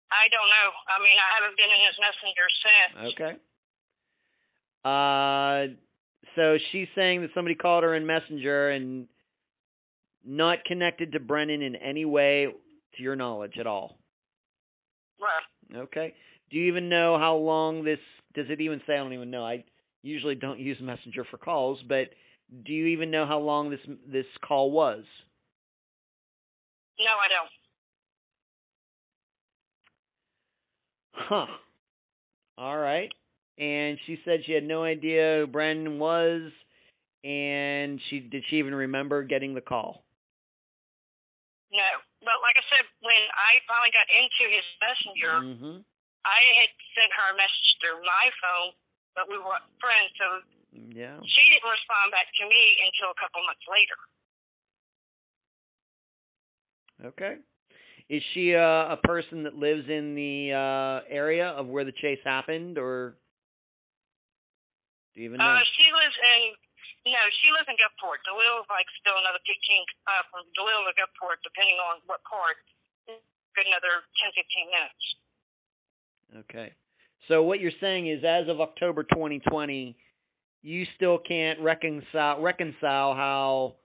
I 0.08 0.28
don't 0.32 0.48
know. 0.48 0.68
I 0.88 0.96
mean, 1.04 1.18
I 1.20 1.28
haven't 1.36 1.56
been 1.56 1.72
in 1.72 1.82
his 1.84 1.98
messenger 2.00 2.46
since. 2.64 2.92
Okay. 3.12 3.32
Uh, 4.84 5.74
so 6.34 6.56
she's 6.72 6.88
saying 6.94 7.22
that 7.22 7.30
somebody 7.34 7.54
called 7.54 7.84
her 7.84 7.94
in 7.94 8.06
Messenger 8.06 8.70
and 8.70 9.06
not 10.24 10.64
connected 10.64 11.12
to 11.12 11.20
Brennan 11.20 11.62
in 11.62 11.76
any 11.76 12.04
way, 12.04 12.48
to 12.96 13.02
your 13.02 13.16
knowledge 13.16 13.58
at 13.58 13.66
all. 13.66 13.98
Right. 15.20 15.82
Okay. 15.82 16.14
Do 16.50 16.56
you 16.56 16.68
even 16.68 16.88
know 16.88 17.18
how 17.18 17.36
long 17.36 17.84
this? 17.84 17.98
Does 18.34 18.46
it 18.48 18.60
even 18.60 18.80
say? 18.86 18.94
I 18.94 18.98
don't 18.98 19.12
even 19.12 19.30
know. 19.30 19.44
I 19.44 19.64
usually 20.02 20.34
don't 20.34 20.58
use 20.58 20.78
Messenger 20.80 21.24
for 21.30 21.38
calls, 21.38 21.78
but 21.88 22.08
do 22.64 22.72
you 22.72 22.86
even 22.86 23.10
know 23.10 23.26
how 23.26 23.38
long 23.38 23.70
this 23.70 23.80
this 24.06 24.26
call 24.46 24.70
was? 24.70 25.04
No, 26.98 27.12
I 27.12 27.28
don't. 27.28 27.50
Huh. 31.18 31.50
All 32.56 32.78
right. 32.78 33.10
And 33.58 33.98
she 34.06 34.18
said 34.24 34.46
she 34.46 34.52
had 34.54 34.62
no 34.62 34.84
idea 34.86 35.42
who 35.42 35.46
Brennan 35.50 35.98
was, 35.98 36.52
and 37.26 37.98
she 38.08 38.20
did 38.22 38.44
she 38.48 38.62
even 38.62 38.74
remember 38.74 39.26
getting 39.26 39.54
the 39.54 39.60
call? 39.64 40.06
No. 41.74 41.90
But 42.22 42.38
like 42.42 42.54
I 42.54 42.64
said, 42.70 42.86
when 43.02 43.22
I 43.34 43.58
finally 43.66 43.90
got 43.90 44.06
into 44.14 44.44
his 44.46 44.66
messenger, 44.78 45.34
Mm-hmm. 45.42 45.76
I 46.26 46.40
had 46.60 46.70
sent 46.94 47.10
her 47.14 47.26
a 47.32 47.36
message 47.38 47.68
through 47.80 47.98
my 48.04 48.26
phone, 48.42 48.70
but 49.16 49.26
we 49.30 49.38
weren't 49.38 49.64
friends, 49.80 50.12
so 50.18 50.26
Yeah. 50.92 51.18
she 51.24 51.42
didn't 51.50 51.66
respond 51.70 52.10
back 52.12 52.28
to 52.30 52.44
me 52.46 52.62
until 52.84 53.10
a 53.10 53.18
couple 53.18 53.40
months 53.46 53.64
later. 53.66 53.98
Okay. 57.14 57.34
Is 58.08 58.24
she 58.32 58.56
uh, 58.56 58.96
a 58.96 58.98
person 59.04 59.44
that 59.44 59.52
lives 59.52 59.84
in 59.84 60.16
the 60.16 60.56
uh, 60.56 61.04
area 61.12 61.52
of 61.52 61.68
where 61.68 61.84
the 61.84 61.92
chase 61.92 62.20
happened, 62.24 62.80
or 62.80 63.20
do 65.12 65.20
you 65.20 65.28
even 65.28 65.36
know? 65.36 65.44
Uh, 65.44 65.60
she 65.76 65.92
lives 65.92 66.16
in, 66.16 67.12
no, 67.12 67.20
she 67.44 67.52
lives 67.52 67.68
in 67.68 67.76
Gulfport. 67.76 68.24
DeLisle 68.24 68.64
is 68.64 68.68
like 68.72 68.88
still 68.96 69.12
another 69.20 69.44
15, 69.44 69.52
uh, 70.08 70.24
from 70.32 70.48
DeLisle 70.56 70.88
to 70.88 70.94
Gulfport, 70.96 71.36
depending 71.44 71.76
on 71.84 72.00
what 72.08 72.24
part, 72.24 72.56
good 73.04 73.68
another 73.68 74.00
10, 74.24 74.40
15 74.40 74.72
minutes. 74.72 75.04
Okay. 76.48 76.72
So 77.28 77.44
what 77.44 77.60
you're 77.60 77.76
saying 77.76 78.08
is, 78.08 78.24
as 78.24 78.48
of 78.48 78.64
October 78.64 79.04
2020, 79.04 79.96
you 80.62 80.84
still 80.96 81.18
can't 81.20 81.60
reconcile 81.60 82.40
reconcile 82.40 83.12
how 83.14 83.76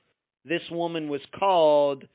this 0.45 0.63
woman 0.71 1.09
was 1.09 1.21
called 1.37 2.07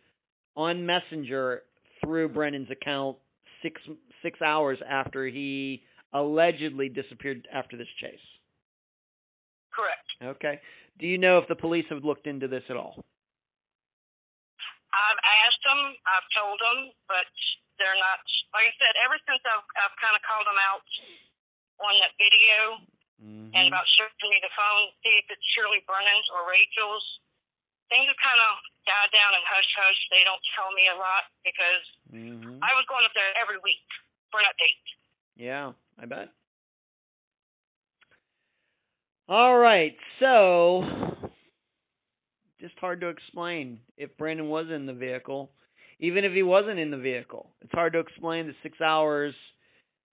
on 0.57 0.87
Messenger 0.87 1.68
through 2.01 2.31
Brennan's 2.31 2.71
account 2.71 3.17
six 3.63 3.81
six 4.23 4.41
hours 4.43 4.79
after 4.89 5.27
he 5.27 5.83
allegedly 6.13 6.89
disappeared 6.89 7.47
after 7.53 7.77
this 7.77 7.91
chase. 8.01 8.23
Correct. 9.75 10.09
Okay. 10.37 10.61
Do 10.99 11.07
you 11.07 11.19
know 11.19 11.39
if 11.39 11.47
the 11.47 11.55
police 11.55 11.87
have 11.91 12.03
looked 12.03 12.27
into 12.27 12.49
this 12.49 12.65
at 12.71 12.77
all? 12.77 12.99
I've 14.89 15.21
asked 15.47 15.63
them, 15.63 15.81
I've 16.09 16.29
told 16.35 16.59
them, 16.59 16.79
but 17.07 17.29
they're 17.79 17.95
not. 17.95 18.19
Like 18.51 18.67
I 18.67 18.75
said, 18.81 18.95
ever 19.07 19.17
since 19.23 19.43
I've 19.47 19.67
I've 19.79 19.97
kind 20.03 20.17
of 20.17 20.23
called 20.27 20.49
them 20.49 20.59
out 20.59 20.87
on 21.79 21.95
that 22.03 22.13
video 22.19 22.83
Mm-hmm. 23.19 23.51
and 23.51 23.67
about 23.67 23.83
showing 23.99 24.31
me 24.31 24.39
the 24.39 24.55
phone, 24.55 24.95
see 25.03 25.11
if 25.19 25.27
it's 25.27 25.43
Shirley 25.59 25.83
Brennan's 25.91 26.31
or 26.31 26.47
Rachel's. 26.47 27.03
Things 27.89 28.09
have 28.09 28.21
kind 28.21 28.41
of 28.41 28.53
died 28.85 29.11
down 29.13 29.33
and 29.33 29.45
hush 29.49 29.71
hush. 29.77 30.01
They 30.13 30.25
don't 30.25 30.45
tell 30.57 30.71
me 30.73 30.85
a 30.93 30.97
lot 30.97 31.25
because 31.45 31.85
hmm 32.13 32.61
I 32.61 32.73
was 32.77 32.85
going 32.89 33.05
up 33.05 33.15
there 33.17 33.33
every 33.41 33.61
week 33.65 33.85
for 34.31 34.41
an 34.41 34.49
update. 34.49 34.85
Yeah, 35.37 35.73
I 35.97 36.05
bet. 36.07 36.29
All 39.29 39.57
right, 39.59 39.95
so 40.21 40.83
just 42.61 42.79
hard 42.79 43.01
to 43.03 43.09
explain 43.09 43.81
if 43.97 44.17
Brandon 44.17 44.49
was 44.49 44.67
in 44.75 44.87
the 44.87 44.93
vehicle, 44.95 45.51
even 46.01 46.25
if 46.25 46.33
he 46.33 46.43
wasn't 46.43 46.79
in 46.79 46.91
the 46.91 46.97
vehicle. 46.97 47.51
It's 47.61 47.73
hard 47.73 47.93
to 47.93 48.01
explain 48.01 48.47
the 48.47 48.55
six 48.63 48.81
hours 48.81 49.35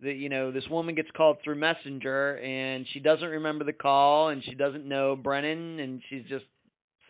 that 0.01 0.15
you 0.15 0.29
know 0.29 0.51
this 0.51 0.67
woman 0.69 0.95
gets 0.95 1.09
called 1.15 1.37
through 1.43 1.55
Messenger 1.55 2.37
and 2.39 2.85
she 2.93 2.99
doesn't 2.99 3.29
remember 3.29 3.63
the 3.63 3.73
call 3.73 4.29
and 4.29 4.43
she 4.43 4.53
doesn't 4.53 4.85
know 4.85 5.15
Brennan 5.15 5.79
and 5.79 6.01
she's 6.09 6.23
just 6.27 6.45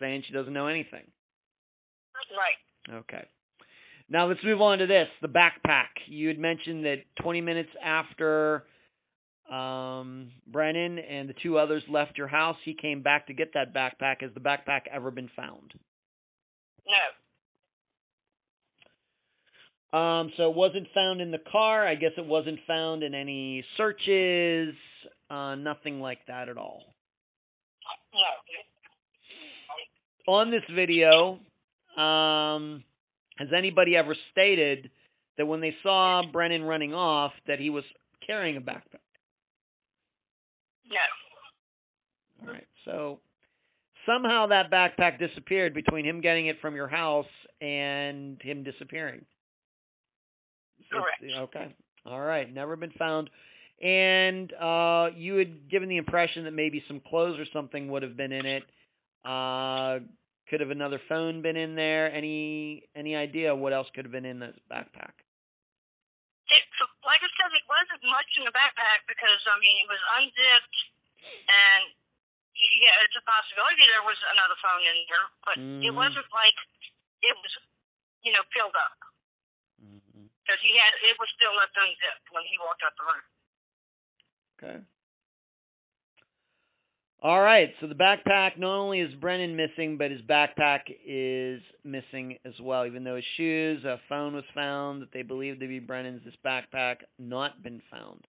saying 0.00 0.24
she 0.26 0.32
doesn't 0.32 0.52
know 0.52 0.66
anything. 0.66 1.04
Right. 2.30 3.00
Okay. 3.00 3.26
Now 4.08 4.28
let's 4.28 4.40
move 4.44 4.60
on 4.60 4.78
to 4.78 4.86
this. 4.86 5.08
The 5.20 5.28
backpack. 5.28 5.88
You 6.06 6.28
had 6.28 6.38
mentioned 6.38 6.84
that 6.84 6.98
20 7.22 7.40
minutes 7.40 7.70
after 7.84 8.64
um, 9.50 10.30
Brennan 10.46 10.98
and 10.98 11.28
the 11.28 11.34
two 11.42 11.58
others 11.58 11.82
left 11.88 12.16
your 12.16 12.28
house, 12.28 12.56
he 12.64 12.74
came 12.74 13.02
back 13.02 13.26
to 13.26 13.34
get 13.34 13.54
that 13.54 13.74
backpack. 13.74 14.22
Has 14.22 14.30
the 14.34 14.40
backpack 14.40 14.82
ever 14.92 15.10
been 15.10 15.30
found? 15.34 15.72
No. 16.86 16.94
Um, 19.98 20.32
so 20.36 20.50
it 20.50 20.56
wasn't 20.56 20.86
found 20.94 21.20
in 21.20 21.30
the 21.30 21.42
car. 21.50 21.86
I 21.86 21.94
guess 21.94 22.12
it 22.16 22.26
wasn't 22.26 22.58
found 22.66 23.02
in 23.02 23.14
any 23.14 23.64
searches. 23.76 24.74
Uh, 25.30 25.54
nothing 25.56 26.00
like 26.00 26.18
that 26.28 26.48
at 26.48 26.58
all. 26.58 26.82
No. 28.12 28.20
On 30.26 30.50
this 30.50 30.62
video, 30.74 31.38
um, 31.96 32.82
has 33.38 33.48
anybody 33.56 33.96
ever 33.96 34.16
stated 34.32 34.90
that 35.38 35.46
when 35.46 35.60
they 35.60 35.74
saw 35.82 36.22
Brennan 36.32 36.62
running 36.64 36.94
off, 36.94 37.32
that 37.46 37.58
he 37.58 37.70
was 37.70 37.84
carrying 38.26 38.56
a 38.56 38.60
backpack? 38.60 39.00
No. 40.90 42.46
All 42.46 42.52
right. 42.52 42.66
So 42.84 43.20
somehow 44.06 44.46
that 44.48 44.70
backpack 44.70 45.18
disappeared 45.18 45.74
between 45.74 46.04
him 46.04 46.20
getting 46.20 46.46
it 46.46 46.56
from 46.60 46.74
your 46.74 46.88
house 46.88 47.26
and 47.60 48.40
him 48.42 48.64
disappearing. 48.64 49.24
Correct. 50.90 51.22
It's- 51.22 51.40
okay. 51.42 51.74
All 52.04 52.20
right. 52.20 52.52
Never 52.52 52.76
been 52.76 52.92
found. 52.92 53.30
And 53.82 54.52
uh 54.54 55.08
you 55.14 55.34
had 55.36 55.68
given 55.70 55.88
the 55.88 55.98
impression 55.98 56.44
that 56.44 56.52
maybe 56.52 56.82
some 56.88 57.00
clothes 57.00 57.38
or 57.38 57.44
something 57.52 57.90
would 57.90 58.02
have 58.02 58.16
been 58.16 58.32
in 58.32 58.46
it. 58.46 58.62
Uh 59.26 60.06
could 60.46 60.62
have 60.62 60.70
another 60.70 61.02
phone 61.10 61.42
been 61.42 61.58
in 61.58 61.74
there? 61.74 62.06
Any 62.14 62.86
any 62.94 63.18
idea 63.18 63.50
what 63.50 63.74
else 63.74 63.90
could 63.90 64.06
have 64.06 64.14
been 64.14 64.24
in 64.24 64.38
this 64.38 64.54
backpack? 64.70 65.18
It, 66.46 66.62
like 67.02 67.18
I 67.18 67.30
said, 67.34 67.50
it 67.50 67.66
wasn't 67.66 68.06
much 68.06 68.30
in 68.38 68.46
the 68.46 68.54
backpack 68.54 69.02
because 69.10 69.42
I 69.50 69.58
mean 69.58 69.82
it 69.82 69.90
was 69.90 69.98
unzipped, 70.22 70.78
and 71.50 71.90
yeah, 72.78 73.02
it's 73.02 73.18
a 73.18 73.24
possibility 73.26 73.82
there 73.90 74.06
was 74.06 74.18
another 74.30 74.54
phone 74.62 74.86
in 74.86 74.98
there, 75.10 75.26
but 75.42 75.58
it 75.58 75.90
Mhm. 75.90 75.98
wasn't 75.98 76.30
like 76.30 76.58
it 77.26 77.34
was, 77.34 77.52
you 78.22 78.30
know, 78.30 78.46
filled 78.54 78.76
up 78.78 78.94
Mm-hmm. 79.82 80.30
because 80.46 80.60
he 80.62 80.70
had 80.78 80.94
it 81.02 81.18
was 81.18 81.28
still 81.34 81.54
left 81.58 81.74
unzipped 81.74 82.30
when 82.30 82.46
he 82.46 82.54
walked 82.62 82.86
out 82.86 82.94
the 82.94 83.04
room. 83.10 83.24
Okay. 84.56 84.78
All 87.22 87.40
right. 87.40 87.70
So 87.80 87.86
the 87.86 87.94
backpack, 87.94 88.58
not 88.58 88.78
only 88.78 89.00
is 89.00 89.12
Brennan 89.20 89.56
missing, 89.56 89.96
but 89.96 90.10
his 90.10 90.20
backpack 90.20 90.80
is 91.06 91.60
missing 91.82 92.38
as 92.44 92.52
well. 92.62 92.86
Even 92.86 93.04
though 93.04 93.16
his 93.16 93.24
shoes, 93.36 93.84
a 93.84 93.96
phone 94.08 94.34
was 94.34 94.44
found 94.54 95.02
that 95.02 95.08
they 95.12 95.22
believe 95.22 95.58
to 95.60 95.66
be 95.66 95.78
Brennan's, 95.78 96.22
this 96.24 96.34
backpack 96.44 96.96
not 97.18 97.62
been 97.62 97.80
found. 97.90 98.26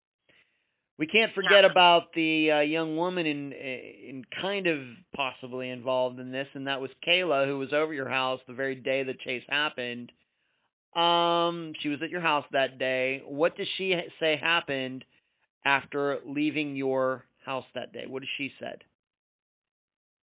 We 0.98 1.06
can't 1.06 1.34
forget 1.34 1.66
about 1.70 2.14
the 2.14 2.52
uh, 2.52 2.60
young 2.60 2.96
woman 2.96 3.26
in 3.26 3.52
in 3.52 4.24
kind 4.40 4.66
of 4.66 4.78
possibly 5.14 5.68
involved 5.68 6.18
in 6.18 6.32
this, 6.32 6.46
and 6.54 6.68
that 6.68 6.80
was 6.80 6.90
Kayla, 7.06 7.46
who 7.46 7.58
was 7.58 7.74
over 7.74 7.92
your 7.92 8.08
house 8.08 8.40
the 8.46 8.54
very 8.54 8.76
day 8.76 9.02
the 9.02 9.12
chase 9.12 9.42
happened. 9.46 10.10
Um, 10.94 11.74
she 11.82 11.90
was 11.90 11.98
at 12.02 12.08
your 12.08 12.22
house 12.22 12.46
that 12.52 12.78
day. 12.78 13.22
What 13.26 13.58
does 13.58 13.66
she 13.76 13.94
say 14.18 14.38
happened 14.40 15.04
after 15.66 16.20
leaving 16.24 16.76
your 16.76 17.24
house 17.46 17.64
that 17.78 17.94
day? 17.94 18.10
What 18.10 18.26
has 18.26 18.32
she 18.34 18.50
said? 18.58 18.82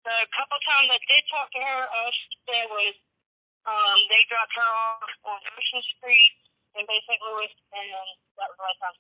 The 0.03 0.17
couple 0.35 0.59
times 0.65 0.89
I 0.89 0.99
did 1.05 1.23
talk 1.29 1.47
to 1.53 1.61
her, 1.61 1.81
uh, 1.87 2.11
she 2.11 2.27
said 2.49 2.67
was 2.73 2.97
um, 3.69 3.99
they 4.11 4.23
dropped 4.27 4.57
her 4.57 4.67
off 4.67 5.13
on 5.29 5.39
Ocean 5.39 5.85
Street 5.95 6.35
in 6.75 6.83
Bay 6.89 7.01
St. 7.07 7.21
Louis, 7.23 7.53
and 7.71 7.87
that 8.41 8.49
was 8.51 8.57
the 8.59 8.65
last 8.65 8.81
time. 8.81 8.97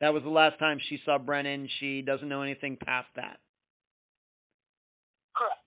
That 0.00 0.12
was 0.16 0.22
the 0.24 0.32
last 0.32 0.58
time 0.58 0.80
she 0.88 0.98
saw 1.04 1.18
Brennan. 1.18 1.68
She 1.78 2.00
doesn't 2.00 2.26
know 2.26 2.42
anything 2.42 2.78
past 2.80 3.08
that. 3.14 3.38
Correct. 5.36 5.62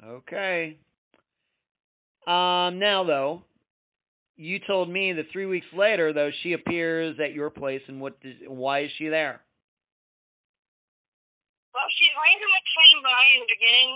Okay. 0.00 0.78
Um, 2.26 2.78
now 2.78 3.04
though, 3.04 3.42
you 4.36 4.58
told 4.66 4.88
me 4.88 5.12
that 5.12 5.26
three 5.32 5.46
weeks 5.46 5.66
later, 5.76 6.12
though, 6.12 6.30
she 6.42 6.52
appears 6.52 7.16
at 7.22 7.34
your 7.34 7.50
place, 7.50 7.82
and 7.88 8.00
what? 8.00 8.20
Does, 8.20 8.34
why 8.46 8.84
is 8.84 8.90
she 8.96 9.08
there? 9.08 9.40
Well, 12.12 12.20
she 12.20 12.28
randomly 12.28 12.64
came 12.76 13.00
by 13.00 13.22
in 13.32 13.40
the 13.40 13.50
beginning 13.56 13.92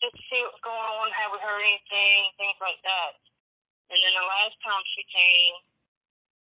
just 0.00 0.16
to 0.16 0.22
see 0.32 0.40
what 0.40 0.56
was 0.56 0.64
going 0.64 0.80
on, 0.80 1.12
have 1.12 1.28
we 1.28 1.38
heard 1.44 1.60
anything, 1.60 2.32
things 2.40 2.56
like 2.56 2.80
that. 2.80 3.20
And 3.92 4.00
then 4.00 4.14
the 4.16 4.24
last 4.24 4.56
time 4.64 4.80
she 4.96 5.04
came, 5.12 5.54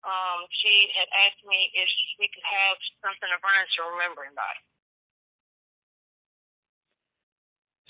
um, 0.05 0.45
she 0.61 0.93
had 0.93 1.09
asked 1.25 1.41
me 1.49 1.73
if 1.73 1.89
we 2.21 2.29
could 2.29 2.45
have 2.45 2.77
something 3.01 3.31
of 3.33 3.41
hers 3.41 3.69
to 3.73 3.89
remember 3.97 4.21
him 4.21 4.37
by. 4.37 4.53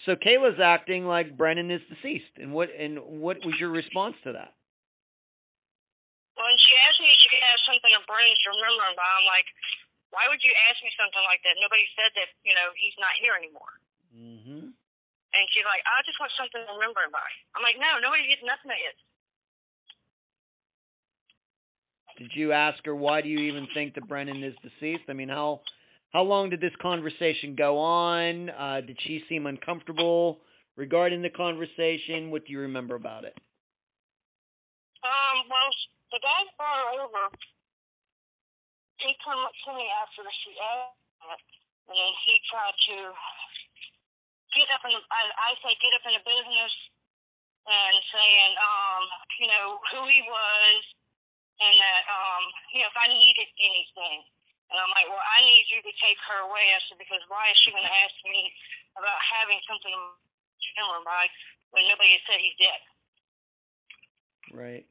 So 0.07 0.15
Kayla's 0.15 0.59
acting 0.63 1.03
like 1.03 1.35
Brennan 1.35 1.71
is 1.71 1.83
deceased, 1.87 2.39
and 2.39 2.51
what? 2.51 2.71
And 2.75 2.99
what 3.23 3.39
was 3.43 3.55
your 3.55 3.71
response 3.71 4.15
to 4.27 4.35
that? 4.35 4.51
When 6.35 6.55
she 6.59 6.73
asked 6.87 6.99
me 6.99 7.07
if 7.07 7.19
she 7.23 7.31
could 7.31 7.43
have 7.43 7.59
something 7.67 7.93
of 7.95 8.03
Brennan's 8.03 8.39
to 8.43 8.51
remember 8.51 8.83
him 8.83 8.95
by, 8.99 9.07
I'm 9.07 9.27
like, 9.27 9.47
why 10.13 10.29
would 10.29 10.45
you 10.45 10.53
ask 10.69 10.77
me 10.85 10.93
something 10.93 11.25
like 11.25 11.41
that? 11.41 11.57
Nobody 11.57 11.89
said 11.97 12.13
that, 12.13 12.29
you 12.45 12.53
know, 12.53 12.69
he's 12.77 12.93
not 13.01 13.17
here 13.17 13.33
anymore. 13.33 13.73
Mm-hmm. 14.13 14.69
And 15.33 15.43
she's 15.49 15.65
like, 15.65 15.81
I 15.89 16.05
just 16.05 16.21
want 16.21 16.29
something 16.37 16.61
to 16.61 16.73
remember 16.77 17.01
him 17.01 17.09
by. 17.09 17.25
I'm 17.57 17.65
like, 17.65 17.81
no, 17.81 17.97
nobody 17.97 18.29
gets 18.29 18.45
nothing 18.45 18.69
of 18.69 18.77
his. 18.77 18.97
Did 22.21 22.31
you 22.37 22.53
ask 22.53 22.77
her 22.85 22.93
why 22.93 23.25
do 23.25 23.29
you 23.29 23.49
even 23.49 23.65
think 23.73 23.97
that 23.97 24.05
Brennan 24.05 24.45
is 24.45 24.53
deceased? 24.61 25.09
I 25.09 25.17
mean, 25.17 25.33
how 25.33 25.65
how 26.13 26.21
long 26.21 26.53
did 26.53 26.61
this 26.61 26.77
conversation 26.77 27.57
go 27.57 27.79
on? 27.81 28.53
Uh, 28.53 28.81
did 28.85 29.01
she 29.01 29.25
seem 29.27 29.47
uncomfortable 29.49 30.45
regarding 30.77 31.23
the 31.23 31.33
conversation? 31.33 32.29
What 32.29 32.45
do 32.45 32.53
you 32.53 32.69
remember 32.69 32.93
about 32.93 33.25
it? 33.25 33.33
Um, 35.01 35.49
well, 35.49 35.69
the 36.13 36.21
guy 36.21 36.39
that 36.45 36.53
brought 36.53 36.77
her 36.77 37.01
over, 37.01 37.33
he 39.03 39.13
came 39.19 39.41
up 39.43 39.51
to 39.51 39.69
me 39.75 39.85
after 40.01 40.23
she 40.43 40.51
asked 40.57 41.51
and 41.91 42.13
he 42.23 42.39
tried 42.47 42.77
to 42.89 42.97
get 44.55 44.67
up 44.71 44.83
in, 44.87 44.93
I, 44.95 45.21
I 45.35 45.49
say 45.59 45.75
get 45.83 45.95
up 45.99 46.05
in 46.07 46.15
the 46.15 46.23
business 46.23 46.73
and 47.63 47.95
saying, 48.11 48.51
um, 48.59 49.03
you 49.39 49.47
know, 49.47 49.79
who 49.91 50.01
he 50.07 50.19
was, 50.27 50.81
and 51.63 51.75
that, 51.79 52.03
um, 52.11 52.43
you 52.75 52.79
know, 52.83 52.89
if 52.91 52.97
I 52.97 53.07
needed 53.07 53.49
anything. 53.59 54.19
And 54.71 54.79
I'm 54.79 54.89
like, 54.95 55.05
well, 55.05 55.21
I 55.21 55.39
need 55.45 55.69
you 55.69 55.79
to 55.85 55.93
take 56.01 56.17
her 56.33 56.49
away. 56.49 56.65
I 56.73 56.81
said, 56.87 56.97
because 56.97 57.21
why 57.29 57.45
is 57.51 57.57
she 57.61 57.69
going 57.69 57.85
to 57.85 57.97
ask 58.03 58.15
me 58.25 58.49
about 58.97 59.19
having 59.21 59.59
something 59.69 59.93
to 59.93 60.67
remember 60.73 61.05
by 61.05 61.29
when 61.75 61.85
nobody 61.85 62.17
said 62.25 62.41
he's 62.41 62.57
dead? 62.57 62.81
Right. 64.49 64.85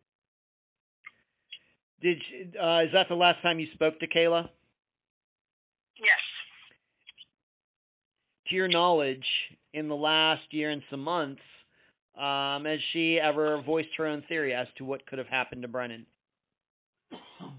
Did 2.03 2.19
uh, 2.61 2.81
is 2.83 2.93
that 2.93 3.07
the 3.09 3.15
last 3.15 3.41
time 3.43 3.61
you 3.61 3.69
spoke 3.75 3.99
to 4.01 4.09
Kayla? 4.09 4.49
Yes. 5.97 6.23
To 8.49 8.55
your 8.57 8.69
knowledge, 8.69 9.25
in 9.73 9.89
the 9.89 9.95
last 9.97 10.43
year 10.51 10.71
and 10.71 10.83
some 10.91 11.01
months, 11.01 11.43
Um, 12.17 12.65
has 12.67 12.81
she 12.93 13.19
ever 13.19 13.63
voiced 13.63 13.97
her 13.97 14.07
own 14.07 14.23
theory 14.29 14.53
as 14.53 14.67
to 14.77 14.85
what 14.85 15.07
could 15.07 15.19
have 15.19 15.29
happened 15.29 15.63
to 15.63 15.69
Brennan? 15.69 16.07
Um, 17.13 17.57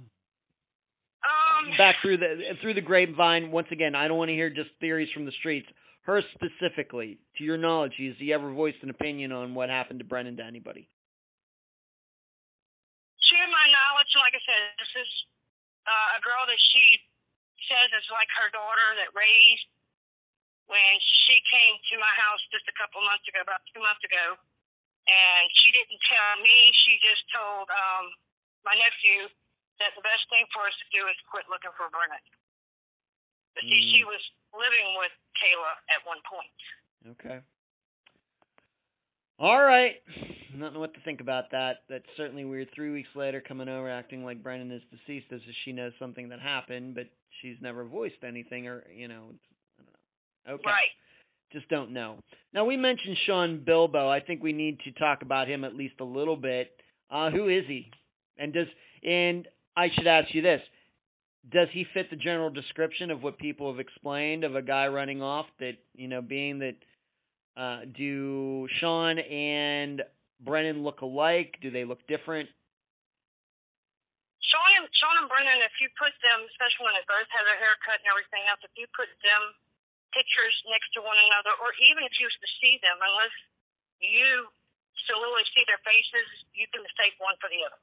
Back 1.77 1.95
through 2.01 2.17
the 2.17 2.55
through 2.61 2.75
the 2.75 2.81
grapevine. 2.81 3.49
Once 3.51 3.67
again, 3.71 3.95
I 3.95 4.07
don't 4.07 4.17
want 4.17 4.29
to 4.29 4.35
hear 4.35 4.49
just 4.49 4.69
theories 4.79 5.09
from 5.13 5.25
the 5.25 5.31
streets. 5.31 5.67
Her 6.03 6.21
specifically, 6.35 7.17
to 7.37 7.43
your 7.43 7.57
knowledge, 7.57 7.93
has 7.97 8.15
he 8.19 8.33
ever 8.33 8.51
voiced 8.51 8.83
an 8.83 8.89
opinion 8.89 9.31
on 9.31 9.55
what 9.55 9.69
happened 9.69 9.99
to 9.99 10.05
Brennan 10.05 10.37
to 10.37 10.43
anybody? 10.43 10.89
to 13.33 13.51
my 13.51 13.65
knowledge, 13.73 14.13
like 14.13 14.23
I 14.23 14.31
said, 14.45 14.75
this 14.79 14.93
is 14.99 15.09
uh, 15.87 16.17
a 16.17 16.21
girl 16.23 16.43
that 16.47 16.61
she 16.71 17.01
says 17.67 17.87
is 17.95 18.07
like 18.11 18.27
her 18.39 18.49
daughter 18.51 18.89
that 19.03 19.11
raised. 19.15 19.67
When 20.63 20.95
she 21.27 21.43
came 21.51 21.75
to 21.91 21.95
my 21.99 22.13
house 22.15 22.39
just 22.47 22.63
a 22.71 22.75
couple 22.79 23.03
months 23.03 23.27
ago, 23.27 23.43
about 23.43 23.59
two 23.75 23.83
months 23.83 23.99
ago, 24.07 24.39
and 25.03 25.43
she 25.59 25.75
didn't 25.75 25.99
tell 26.07 26.39
me. 26.39 26.71
She 26.87 26.95
just 27.03 27.19
told 27.35 27.67
um, 27.67 28.15
my 28.63 28.71
nephew 28.79 29.27
that 29.83 29.91
the 29.99 30.03
best 30.07 30.23
thing 30.31 30.47
for 30.55 30.63
us 30.63 30.71
to 30.79 30.87
do 30.95 31.03
is 31.11 31.19
quit 31.27 31.43
looking 31.51 31.75
for 31.75 31.91
Brennan. 31.91 32.23
But 33.59 33.67
see, 33.67 33.75
Mm. 33.75 33.91
she 33.91 34.01
was 34.07 34.23
living 34.55 34.95
with 34.95 35.11
Kayla 35.35 35.73
at 35.91 35.99
one 36.07 36.23
point. 36.23 36.55
Okay. 37.19 37.39
All 39.37 39.59
right. 39.61 39.99
Not 40.55 40.73
know 40.73 40.79
what 40.79 40.93
to 40.93 40.99
think 41.01 41.21
about 41.21 41.51
that. 41.51 41.77
That's 41.89 42.05
certainly 42.17 42.45
weird. 42.45 42.69
Three 42.75 42.91
weeks 42.91 43.09
later, 43.15 43.41
coming 43.41 43.69
over 43.69 43.89
acting 43.89 44.23
like 44.23 44.43
Brennan 44.43 44.71
is 44.71 44.81
deceased 44.91 45.27
as 45.31 45.41
if 45.47 45.55
she 45.65 45.71
knows 45.71 45.93
something 45.99 46.29
that 46.29 46.39
happened, 46.39 46.95
but 46.95 47.05
she's 47.41 47.55
never 47.61 47.85
voiced 47.85 48.23
anything, 48.25 48.67
or 48.67 48.83
you 48.95 49.07
know, 49.07 49.23
I 49.79 49.83
don't 49.83 49.87
know. 50.47 50.53
Okay. 50.55 50.63
Right. 50.65 50.91
Just 51.51 51.69
don't 51.69 51.91
know. 51.91 52.17
Now 52.53 52.65
we 52.65 52.77
mentioned 52.77 53.15
Sean 53.27 53.63
Bilbo. 53.65 54.09
I 54.09 54.19
think 54.19 54.41
we 54.41 54.53
need 54.53 54.79
to 54.85 54.91
talk 54.93 55.21
about 55.21 55.47
him 55.47 55.63
at 55.63 55.75
least 55.75 55.95
a 55.99 56.05
little 56.05 56.37
bit. 56.37 56.71
Uh, 57.11 57.29
who 57.29 57.47
is 57.47 57.63
he? 57.67 57.91
And 58.37 58.53
does 58.53 58.67
and 59.03 59.47
I 59.77 59.87
should 59.95 60.07
ask 60.07 60.27
you 60.33 60.41
this: 60.41 60.61
Does 61.51 61.67
he 61.73 61.85
fit 61.93 62.09
the 62.09 62.15
general 62.15 62.49
description 62.49 63.11
of 63.11 63.21
what 63.21 63.37
people 63.37 63.71
have 63.71 63.79
explained 63.79 64.43
of 64.43 64.55
a 64.55 64.61
guy 64.61 64.87
running 64.87 65.21
off? 65.21 65.45
That 65.59 65.73
you 65.95 66.07
know, 66.07 66.21
being 66.21 66.59
that 66.59 66.75
uh, 67.55 67.81
do 67.95 68.67
Sean 68.79 69.19
and 69.19 70.01
Brennan 70.41 70.81
look 70.81 71.01
alike? 71.01 71.59
Do 71.61 71.69
they 71.69 71.85
look 71.85 72.01
different? 72.07 72.49
Sean 74.41 74.69
and 74.77 74.87
Sean 74.97 75.17
and 75.21 75.29
Brennan, 75.29 75.65
if 75.65 75.73
you 75.81 75.89
put 75.97 76.13
them, 76.21 76.45
especially 76.53 76.85
when 76.85 76.95
they 76.97 77.05
both 77.09 77.29
have 77.33 77.45
their 77.45 77.57
hair 77.57 77.73
cut 77.81 77.97
and 78.01 78.09
everything 78.09 78.45
else, 78.49 78.61
if 78.61 78.73
you 78.77 78.85
put 78.93 79.09
them 79.21 79.43
pictures 80.13 80.53
next 80.69 80.93
to 80.93 81.01
one 81.01 81.17
another, 81.17 81.57
or 81.57 81.73
even 81.81 82.05
if 82.05 82.13
you 82.21 82.29
was 82.29 82.37
to 82.37 82.49
see 82.61 82.77
them, 82.85 83.01
unless 83.01 83.33
you 83.97 84.45
solely 85.09 85.41
see 85.57 85.65
their 85.65 85.81
faces, 85.81 86.27
you 86.53 86.69
can 86.69 86.85
mistake 86.85 87.17
one 87.17 87.33
for 87.41 87.49
the 87.49 87.61
other. 87.65 87.81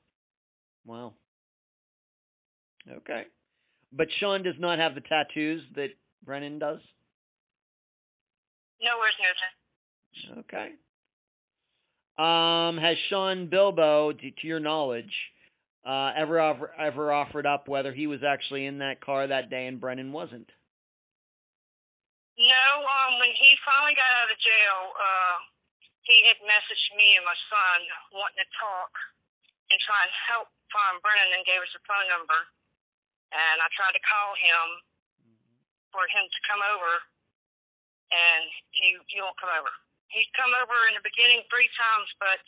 Wow. 0.86 1.08
Okay. 3.02 3.26
But 3.90 4.06
Sean 4.22 4.46
does 4.46 4.58
not 4.62 4.78
have 4.78 4.94
the 4.94 5.02
tattoos 5.02 5.66
that 5.74 5.90
Brennan 6.22 6.62
does. 6.62 6.78
Nowhere's 8.78 9.18
near 9.18 9.34
that. 9.34 9.54
Okay. 10.46 10.68
Um, 12.18 12.76
has 12.76 12.96
Sean 13.08 13.48
Bilbo, 13.48 14.12
to, 14.12 14.46
your 14.46 14.60
knowledge, 14.60 15.12
uh, 15.86 16.12
ever 16.16 16.40
offer, 16.40 16.70
ever 16.76 17.12
offered 17.12 17.46
up 17.46 17.68
whether 17.68 17.92
he 17.92 18.06
was 18.06 18.20
actually 18.20 18.66
in 18.66 18.78
that 18.84 19.00
car 19.00 19.26
that 19.26 19.48
day 19.48 19.66
and 19.66 19.80
Brennan 19.80 20.12
wasn't? 20.12 20.50
No, 22.36 22.66
um, 22.84 23.20
when 23.20 23.32
he 23.36 23.52
finally 23.64 23.96
got 23.96 24.08
out 24.20 24.32
of 24.32 24.38
jail, 24.40 24.78
uh, 24.96 25.36
he 26.04 26.24
had 26.28 26.40
messaged 26.44 26.90
me 26.96 27.16
and 27.16 27.24
my 27.24 27.36
son 27.48 27.78
wanting 28.16 28.40
to 28.40 28.48
talk 28.56 28.92
and 29.68 29.78
try 29.84 30.00
and 30.04 30.12
help 30.28 30.48
find 30.72 31.00
Brennan 31.00 31.36
and 31.36 31.44
gave 31.46 31.60
us 31.60 31.72
a 31.76 31.82
phone 31.84 32.08
number. 32.08 32.40
And 33.30 33.56
I 33.62 33.68
tried 33.76 33.94
to 33.94 34.02
call 34.02 34.34
him 34.34 34.66
for 35.94 36.06
him 36.10 36.24
to 36.26 36.40
come 36.46 36.62
over, 36.62 36.92
and 38.10 38.44
he 38.74 38.98
he 39.06 39.18
won't 39.22 39.38
come 39.38 39.54
over. 39.54 39.70
He'd 40.10 40.30
come 40.34 40.50
over 40.58 40.74
in 40.90 40.98
the 40.98 41.06
beginning 41.06 41.46
three 41.46 41.70
times, 41.78 42.10
but 42.18 42.42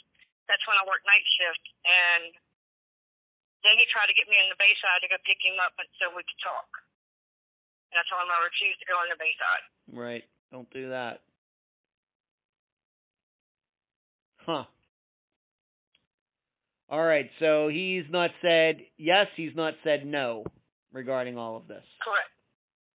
that's 0.51 0.62
when 0.66 0.76
I 0.76 0.84
worked 0.84 1.06
night 1.06 1.26
shift, 1.39 1.64
and 1.86 2.34
then 3.62 3.78
he 3.78 3.86
tried 3.94 4.10
to 4.10 4.16
get 4.18 4.26
me 4.26 4.34
in 4.43 4.51
the 4.51 4.59
Bayside 4.59 5.01
to 5.06 5.10
go 5.10 5.18
pick 5.22 5.39
him 5.39 5.59
up 5.62 5.74
so 6.02 6.10
we 6.10 6.26
could 6.26 6.43
talk. 6.43 6.70
And 7.94 8.02
I 8.02 8.05
told 8.10 8.26
him 8.26 8.34
I 8.34 8.43
refused 8.43 8.80
to 8.82 8.90
go 8.90 8.98
in 9.06 9.09
the 9.14 9.20
Bayside. 9.20 9.64
Right. 9.94 10.24
Don't 10.51 10.70
do 10.74 10.90
that. 10.90 11.22
Huh. 14.43 14.64
All 16.90 17.05
right. 17.05 17.30
So 17.39 17.68
he's 17.68 18.05
not 18.10 18.30
said 18.43 18.82
yes. 18.98 19.26
He's 19.36 19.55
not 19.55 19.74
said 19.84 20.05
no 20.05 20.44
regarding 20.93 21.39
all 21.39 21.56
of 21.56 21.68
this. 21.68 21.84
Correct. 22.02 22.32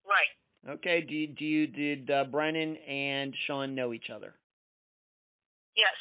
Right. 0.03 0.75
Okay. 0.75 1.05
Do 1.07 1.13
you, 1.15 1.27
do 1.27 1.45
you 1.45 1.67
did 1.67 2.11
uh, 2.11 2.25
Brennan 2.25 2.75
and 2.75 3.33
Sean 3.47 3.75
know 3.75 3.93
each 3.93 4.09
other? 4.13 4.35
Yes. 5.77 5.95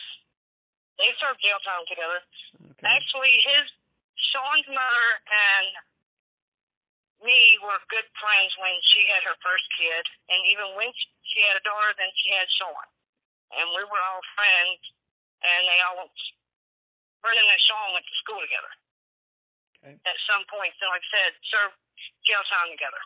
They 0.97 1.13
served 1.21 1.39
jail 1.45 1.61
time 1.61 1.85
together. 1.85 2.25
Okay. 2.73 2.89
Actually, 2.89 3.37
his 3.45 3.69
Sean's 4.33 4.69
mother 4.73 5.09
and 5.29 5.69
me 7.21 7.61
were 7.61 7.77
good 7.93 8.09
friends 8.17 8.53
when 8.57 8.77
she 8.97 9.05
had 9.13 9.21
her 9.29 9.37
first 9.45 9.69
kid, 9.77 10.05
and 10.33 10.41
even 10.53 10.73
when 10.77 10.89
she 11.33 11.45
had 11.45 11.61
a 11.61 11.65
daughter, 11.65 11.93
then 12.01 12.09
she 12.25 12.33
had 12.33 12.49
Sean, 12.57 12.87
and 13.53 13.69
we 13.77 13.85
were 13.85 14.01
all 14.01 14.25
friends. 14.33 14.81
And 15.45 15.69
they 15.69 15.79
all 15.85 16.01
went. 16.01 16.17
Brennan 17.21 17.45
and 17.45 17.63
Sean 17.69 17.93
went 17.93 18.09
to 18.09 18.17
school 18.25 18.41
together. 18.41 18.73
Okay. 19.85 19.95
At 20.09 20.19
some 20.25 20.49
point, 20.49 20.73
so 20.81 20.89
like 20.89 21.05
I 21.05 21.11
said, 21.13 21.31
served 21.53 21.77
jail 22.25 22.41
time 22.49 22.73
together. 22.73 23.03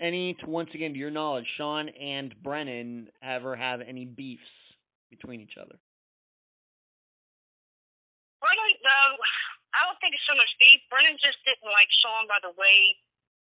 Any 0.00 0.32
to 0.40 0.48
once 0.48 0.72
again 0.72 0.96
to 0.96 0.98
your 0.98 1.12
knowledge, 1.12 1.44
Sean 1.60 1.92
and 1.92 2.32
Brennan 2.42 3.12
ever 3.20 3.54
have 3.54 3.84
any 3.84 4.08
beefs 4.08 4.48
between 5.12 5.44
each 5.44 5.60
other? 5.60 5.76
Brennan, 8.40 8.72
though, 8.80 9.12
I 9.76 9.86
don't 9.86 10.00
think 10.00 10.16
it's 10.16 10.24
so 10.24 10.34
much 10.34 10.50
beef. 10.56 10.80
Brennan 10.88 11.20
just 11.20 11.38
didn't 11.44 11.68
like 11.68 11.92
Sean 12.00 12.24
by 12.26 12.40
the 12.40 12.56
way, 12.56 12.96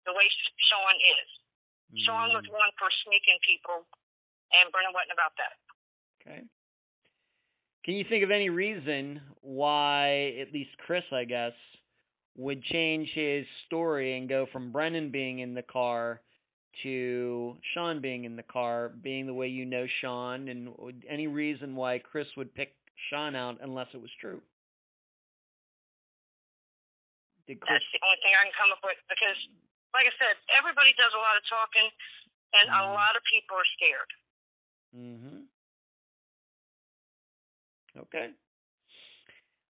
the 0.08 0.16
way 0.16 0.26
Sean 0.72 0.96
is. 1.20 1.28
Sean 2.08 2.32
was 2.32 2.46
Mm, 2.48 2.54
one 2.54 2.72
for 2.80 2.88
sneaking 3.04 3.38
people, 3.44 3.84
and 4.56 4.72
Brennan 4.72 4.94
wasn't 4.94 5.12
about 5.12 5.34
that. 5.36 5.54
Okay. 6.22 6.42
Can 7.84 7.94
you 7.94 8.04
think 8.08 8.24
of 8.24 8.30
any 8.30 8.48
reason 8.50 9.20
why 9.40 10.36
at 10.40 10.52
least 10.52 10.70
Chris, 10.86 11.04
I 11.12 11.24
guess, 11.24 11.52
would 12.36 12.62
change 12.64 13.08
his 13.14 13.44
story 13.66 14.16
and 14.16 14.28
go 14.28 14.46
from 14.52 14.72
Brennan 14.72 15.10
being 15.10 15.40
in 15.40 15.54
the 15.54 15.62
car 15.62 16.20
to 16.82 17.56
Sean 17.74 18.00
being 18.00 18.24
in 18.24 18.36
the 18.36 18.42
car, 18.42 18.90
being 19.02 19.26
the 19.26 19.34
way 19.34 19.48
you 19.48 19.64
know 19.64 19.86
Sean, 20.00 20.48
and 20.48 20.74
any 21.08 21.26
reason 21.26 21.76
why 21.76 21.98
Chris 21.98 22.26
would 22.36 22.54
pick 22.54 22.74
Sean 23.10 23.34
out 23.34 23.58
unless 23.62 23.88
it 23.94 24.00
was 24.00 24.10
true? 24.20 24.40
Did 27.46 27.60
Chris? 27.60 27.78
That's 27.80 27.90
the 27.92 28.02
only 28.06 28.20
thing 28.22 28.32
I 28.36 28.44
can 28.46 28.54
come 28.54 28.70
up 28.70 28.82
with 28.84 28.98
because, 29.08 29.38
like 29.92 30.06
I 30.06 30.14
said, 30.18 30.34
everybody 30.54 30.94
does 30.94 31.12
a 31.14 31.22
lot 31.22 31.34
of 31.36 31.42
talking, 31.50 31.88
and 32.54 32.66
a 32.70 32.82
Mhm. 32.86 32.94
lot 32.94 33.16
of 33.16 33.22
people 33.26 33.56
are 33.56 33.70
scared. 33.74 34.10
Mm-hmm. 34.94 35.40
Okay. 38.06 38.30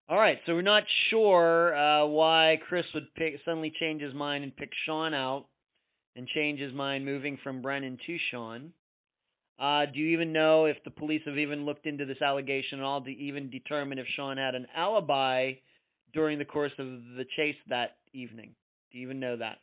All 0.09 0.19
right, 0.19 0.41
so 0.45 0.55
we're 0.55 0.62
not 0.62 0.82
sure 1.09 1.74
uh, 1.74 2.05
why 2.07 2.59
Chris 2.66 2.85
would 2.95 3.15
pick 3.15 3.41
suddenly 3.45 3.70
change 3.70 4.03
his 4.03 4.12
mind 4.12 4.43
and 4.43 4.55
pick 4.57 4.73
Sean 4.85 5.15
out, 5.15 5.47
and 6.16 6.27
change 6.28 6.61
his 6.61 6.73
mind 6.73 7.05
moving 7.05 7.39
from 7.43 7.62
Brennan 7.62 7.99
to 8.07 8.16
Sean. 8.31 8.73
Uh, 9.59 9.85
do 9.87 10.01
you 10.01 10.09
even 10.09 10.32
know 10.32 10.65
if 10.65 10.77
the 10.85 10.91
police 10.91 11.20
have 11.27 11.37
even 11.37 11.66
looked 11.66 11.87
into 11.87 12.07
this 12.07 12.23
allegation 12.23 12.81
at 12.81 12.85
all 12.85 13.03
to 13.05 13.11
even 13.11 13.51
determine 13.51 13.99
if 13.99 14.07
Sean 14.16 14.39
had 14.39 14.55
an 14.55 14.66
alibi 14.74 15.53
during 16.15 16.39
the 16.39 16.49
course 16.49 16.73
of 16.78 16.87
the 17.16 17.27
chase 17.37 17.57
that 17.69 17.99
evening? 18.12 18.55
Do 18.91 18.99
you 18.99 19.05
even 19.05 19.20
know 19.20 19.37
that? 19.37 19.59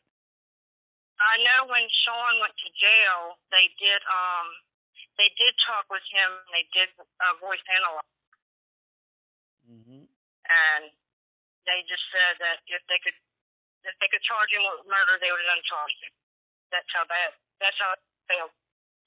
I 1.18 1.42
know 1.42 1.66
when 1.74 1.82
Sean 2.06 2.38
went 2.46 2.54
to 2.54 2.70
jail, 2.78 3.42
they 3.50 3.74
did 3.82 4.02
um 4.06 4.48
they 5.18 5.34
did 5.34 5.54
talk 5.66 5.90
with 5.90 6.06
him. 6.14 6.30
They 6.54 6.66
did 6.78 6.94
uh, 7.02 7.34
voice 7.42 7.62
analyze, 7.74 8.14
Mm-hmm. 9.66 10.06
and 10.46 10.84
they 11.66 11.82
just 11.90 12.06
said 12.14 12.38
that 12.40 12.62
if 12.70 12.86
they 12.86 13.02
could 13.02 13.18
if 13.84 13.96
they 13.98 14.10
could 14.14 14.24
charge 14.30 14.54
him 14.54 14.62
with 14.62 14.86
murder, 14.86 15.18
they 15.18 15.34
would 15.34 15.42
have 15.42 15.58
uncharged 15.58 16.00
him. 16.06 16.14
That's 16.72 16.92
how 16.94 17.04
bad. 17.08 17.32
That's 17.60 17.78
how 17.80 17.94
failed. 18.28 18.52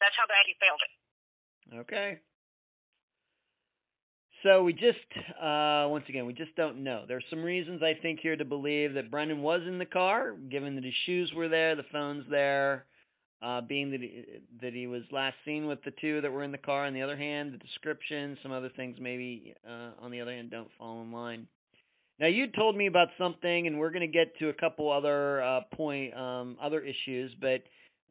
That's 0.01 0.17
how 0.17 0.27
bad 0.27 0.45
he 0.47 0.55
failed 0.59 0.83
it. 0.87 0.93
Okay. 1.85 2.19
So 4.43 4.65
we 4.65 4.73
just, 4.73 5.05
uh, 5.37 5.87
once 5.89 6.05
again, 6.09 6.25
we 6.27 6.33
just 6.33 6.57
don't 6.57 6.83
know. 6.83 7.05
There's 7.07 7.25
some 7.29 7.43
reasons 7.43 7.83
I 7.83 7.93
think 8.01 8.21
here 8.21 8.37
to 8.37 8.45
believe 8.45 8.95
that 8.95 9.11
Brennan 9.11 9.43
was 9.43 9.61
in 9.69 9.79
the 9.79 9.85
car, 9.85 10.33
given 10.51 10.77
that 10.77 10.85
his 10.85 10.95
shoes 11.05 11.31
were 11.37 11.49
there, 11.49 11.77
the 11.77 11.85
phone's 11.93 12.25
there. 12.31 12.87
uh, 13.43 13.61
being 13.63 13.91
that 13.91 14.01
he, 14.01 14.25
that 14.61 14.75
he 14.75 14.87
was 14.87 15.03
last 15.11 15.37
seen 15.45 15.67
with 15.67 15.83
the 15.85 15.93
two 16.01 16.21
that 16.21 16.31
were 16.31 16.43
in 16.45 16.53
the 16.53 16.59
car. 16.59 16.87
On 16.87 16.95
the 16.95 17.03
other 17.03 17.17
hand, 17.17 17.53
the 17.55 17.59
description, 17.59 18.37
some 18.43 18.53
other 18.53 18.71
things 18.77 18.97
maybe 19.01 19.55
uh, 19.67 19.93
on 20.01 20.11
the 20.11 20.21
other 20.21 20.33
hand 20.33 20.51
don't 20.51 20.69
fall 20.79 21.03
in 21.03 21.13
line. 21.13 21.47
Now 22.21 22.27
you 22.27 22.49
told 22.49 22.77
me 22.77 22.87
about 22.87 23.09
something, 23.19 23.67
and 23.67 23.79
we're 23.79 23.91
going 23.91 24.07
to 24.07 24.07
get 24.07 24.37
to 24.41 24.51
a 24.51 24.55
couple 24.55 24.93
other 24.93 25.43
uh, 25.43 25.61
point 25.75 26.15
um, 26.15 26.59
other 26.63 26.81
issues, 26.81 27.35
but 27.41 27.63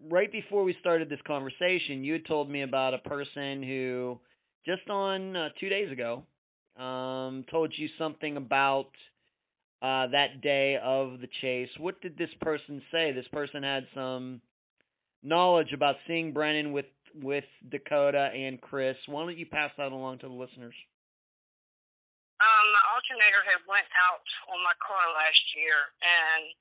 right 0.09 0.31
before 0.31 0.63
we 0.63 0.75
started 0.79 1.09
this 1.09 1.19
conversation, 1.27 2.03
you 2.03 2.13
had 2.13 2.25
told 2.25 2.49
me 2.49 2.63
about 2.63 2.93
a 2.93 2.99
person 2.99 3.61
who 3.61 4.19
just 4.65 4.89
on 4.89 5.35
uh, 5.35 5.49
two 5.59 5.69
days 5.69 5.91
ago 5.91 6.23
um, 6.77 7.45
told 7.51 7.73
you 7.77 7.87
something 7.97 8.37
about 8.37 8.89
uh, 9.81 10.07
that 10.07 10.41
day 10.41 10.77
of 10.83 11.19
the 11.19 11.27
chase. 11.41 11.69
What 11.79 12.01
did 12.01 12.17
this 12.17 12.29
person 12.41 12.81
say? 12.91 13.11
This 13.11 13.27
person 13.31 13.63
had 13.63 13.85
some 13.93 14.41
knowledge 15.23 15.73
about 15.73 15.95
seeing 16.07 16.33
Brennan 16.33 16.71
with 16.71 16.85
with 17.21 17.45
Dakota 17.69 18.29
and 18.35 18.61
Chris. 18.61 18.95
Why 19.07 19.25
don't 19.25 19.37
you 19.37 19.45
pass 19.45 19.71
that 19.77 19.91
along 19.91 20.19
to 20.19 20.27
the 20.27 20.33
listeners? 20.33 20.75
Um, 22.39 22.71
alternator 23.09 23.41
had 23.41 23.65
went 23.65 23.89
out 24.05 24.21
on 24.53 24.61
my 24.61 24.77
car 24.77 25.01
last 25.17 25.41
year, 25.57 25.89
and 25.97 26.53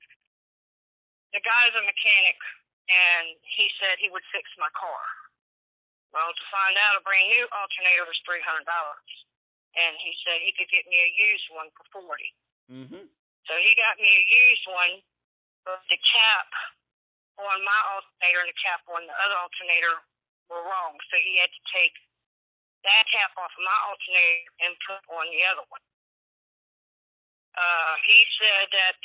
the 1.29 1.41
guy's 1.45 1.77
a 1.77 1.85
mechanic, 1.85 2.41
and 2.89 3.37
he 3.53 3.69
said 3.77 4.01
he 4.01 4.09
would 4.09 4.25
fix 4.33 4.49
my 4.57 4.73
car. 4.73 5.05
Well, 6.09 6.33
to 6.33 6.45
find 6.49 6.73
out, 6.73 6.97
a 6.97 7.05
brand 7.05 7.29
new 7.29 7.45
alternator 7.53 8.09
was 8.09 8.17
three 8.25 8.41
hundred 8.41 8.65
dollars, 8.65 9.11
and 9.77 9.93
he 10.01 10.09
said 10.25 10.41
he 10.41 10.49
could 10.57 10.73
get 10.73 10.89
me 10.89 10.97
a 10.97 11.09
used 11.13 11.53
one 11.53 11.69
for 11.77 11.85
forty. 11.93 12.33
Mm-hmm. 12.65 13.05
So 13.45 13.53
he 13.53 13.71
got 13.77 14.01
me 14.01 14.09
a 14.09 14.25
used 14.25 14.65
one, 14.73 14.93
but 15.69 15.85
the 15.85 16.01
cap 16.01 16.49
on 17.37 17.61
my 17.61 17.81
alternator 17.93 18.41
and 18.41 18.49
the 18.49 18.57
cap 18.57 18.81
on 18.89 19.05
the 19.05 19.13
other 19.21 19.37
alternator 19.37 20.01
were 20.49 20.65
wrong. 20.65 20.97
So 21.13 21.15
he 21.21 21.37
had 21.37 21.53
to 21.53 21.63
take 21.69 21.93
that 22.89 23.05
cap 23.13 23.37
off 23.37 23.53
of 23.53 23.61
my 23.61 23.79
alternator 23.93 24.49
and 24.65 24.73
put 24.89 25.05
on 25.13 25.29
the 25.29 25.45
other 25.45 25.65
one. 25.69 25.85
Uh, 27.59 27.93
he 28.07 28.19
said 28.39 28.67
that 28.71 28.99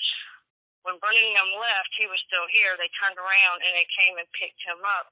when 0.86 0.94
them 1.00 1.50
left, 1.58 1.90
he 1.98 2.06
was 2.06 2.20
still 2.28 2.46
here. 2.54 2.78
They 2.78 2.92
turned 3.02 3.18
around 3.18 3.58
and 3.66 3.74
they 3.74 3.88
came 3.90 4.14
and 4.20 4.28
picked 4.38 4.62
him 4.62 4.78
up 4.86 5.10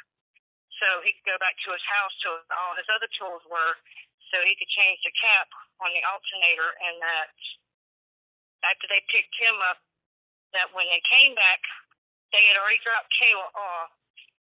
so 0.79 1.03
he 1.03 1.11
could 1.17 1.35
go 1.35 1.39
back 1.43 1.59
to 1.67 1.75
his 1.75 1.83
house 1.91 2.15
to 2.23 2.29
all 2.55 2.79
his 2.79 2.87
other 2.93 3.11
tools 3.19 3.43
were 3.51 3.75
so 4.31 4.41
he 4.47 4.55
could 4.55 4.71
change 4.71 5.03
the 5.03 5.15
cap 5.19 5.51
on 5.83 5.91
the 5.91 6.05
alternator 6.07 6.71
and 6.87 6.97
that 7.03 7.35
after 8.63 8.87
they 8.87 9.03
picked 9.11 9.35
him 9.37 9.59
up 9.67 9.83
that 10.55 10.71
when 10.73 10.87
they 10.87 11.03
came 11.11 11.35
back 11.35 11.61
they 12.31 12.41
had 12.49 12.57
already 12.57 12.81
dropped 12.81 13.13
Kayla 13.21 13.49
off. 13.53 13.93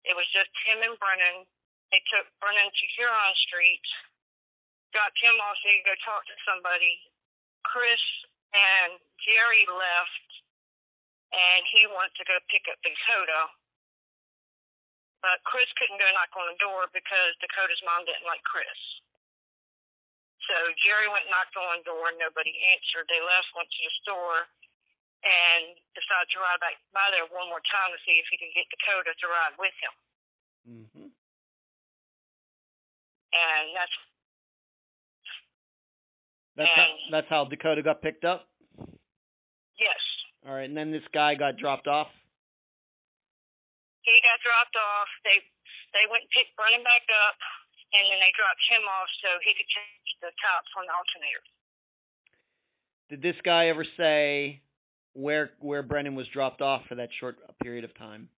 It 0.08 0.16
was 0.16 0.24
just 0.32 0.48
him 0.64 0.80
and 0.80 0.96
Brennan. 0.96 1.44
They 1.92 2.00
took 2.08 2.24
Brennan 2.40 2.72
to 2.72 2.84
Huron 2.96 3.34
Street 3.46 3.84
got 4.92 5.12
Tim 5.18 5.40
off 5.40 5.56
so 5.60 5.66
he 5.72 5.80
could 5.80 5.96
go 5.96 5.98
talk 6.04 6.22
to 6.28 6.36
somebody. 6.44 7.00
Chris 7.64 8.00
and 8.52 9.00
Jerry 9.24 9.64
left, 9.68 10.28
and 11.32 11.60
he 11.72 11.88
wanted 11.88 12.14
to 12.20 12.24
go 12.28 12.36
pick 12.52 12.68
up 12.68 12.78
Dakota. 12.84 13.48
But 15.24 15.38
Chris 15.46 15.70
couldn't 15.78 16.02
go 16.02 16.08
knock 16.12 16.34
on 16.34 16.50
the 16.50 16.58
door 16.58 16.90
because 16.90 17.32
Dakota's 17.38 17.80
mom 17.86 18.02
didn't 18.04 18.26
like 18.26 18.42
Chris. 18.42 18.80
So 20.50 20.56
Jerry 20.82 21.06
went 21.06 21.30
and 21.30 21.32
knocked 21.32 21.54
on 21.54 21.78
the 21.78 21.86
door, 21.86 22.10
and 22.10 22.18
nobody 22.18 22.50
answered. 22.74 23.06
They 23.06 23.22
left, 23.22 23.54
went 23.54 23.70
to 23.70 23.82
the 23.86 23.94
store, 24.02 24.50
and 25.22 25.78
decided 25.94 26.28
to 26.34 26.42
ride 26.42 26.58
back 26.58 26.74
by 26.90 27.06
there 27.14 27.30
one 27.30 27.46
more 27.46 27.62
time 27.70 27.94
to 27.94 28.00
see 28.02 28.18
if 28.18 28.26
he 28.26 28.36
could 28.42 28.50
get 28.50 28.66
Dakota 28.74 29.14
to 29.14 29.26
ride 29.30 29.54
with 29.54 29.76
him. 29.78 29.94
Mm-hmm. 30.66 31.08
And 33.32 33.64
that's 33.78 33.96
That's 36.56 36.68
how, 36.76 36.88
that's 37.10 37.30
how 37.32 37.44
Dakota 37.48 37.80
got 37.82 38.02
picked 38.04 38.24
up. 38.24 38.48
yes. 39.80 40.02
All 40.44 40.52
right, 40.52 40.68
and 40.68 40.76
then 40.76 40.90
this 40.92 41.06
guy 41.14 41.34
got 41.34 41.56
dropped 41.56 41.86
off. 41.86 42.10
he 44.02 44.12
got 44.20 44.38
dropped 44.42 44.76
off. 44.76 45.08
They 45.24 45.38
they 45.96 46.04
went 46.10 46.26
and 46.26 46.32
picked 46.34 46.52
Brennan 46.58 46.82
back 46.82 47.06
up, 47.08 47.38
and 47.94 48.04
then 48.10 48.18
they 48.20 48.32
dropped 48.36 48.60
him 48.68 48.84
off 48.84 49.08
so 49.22 49.28
he 49.46 49.54
could 49.54 49.70
change 49.70 50.10
the 50.20 50.32
tops 50.42 50.70
on 50.76 50.84
the 50.88 50.94
alternator. 50.94 51.44
Did 53.08 53.20
this 53.22 53.38
guy 53.44 53.68
ever 53.68 53.86
say 53.96 54.60
where 55.14 55.52
where 55.60 55.82
Brennan 55.86 56.16
was 56.16 56.26
dropped 56.32 56.60
off 56.60 56.82
for 56.88 56.96
that 56.96 57.08
short 57.20 57.38
period 57.62 57.84
of 57.84 57.94
time? 57.96 58.28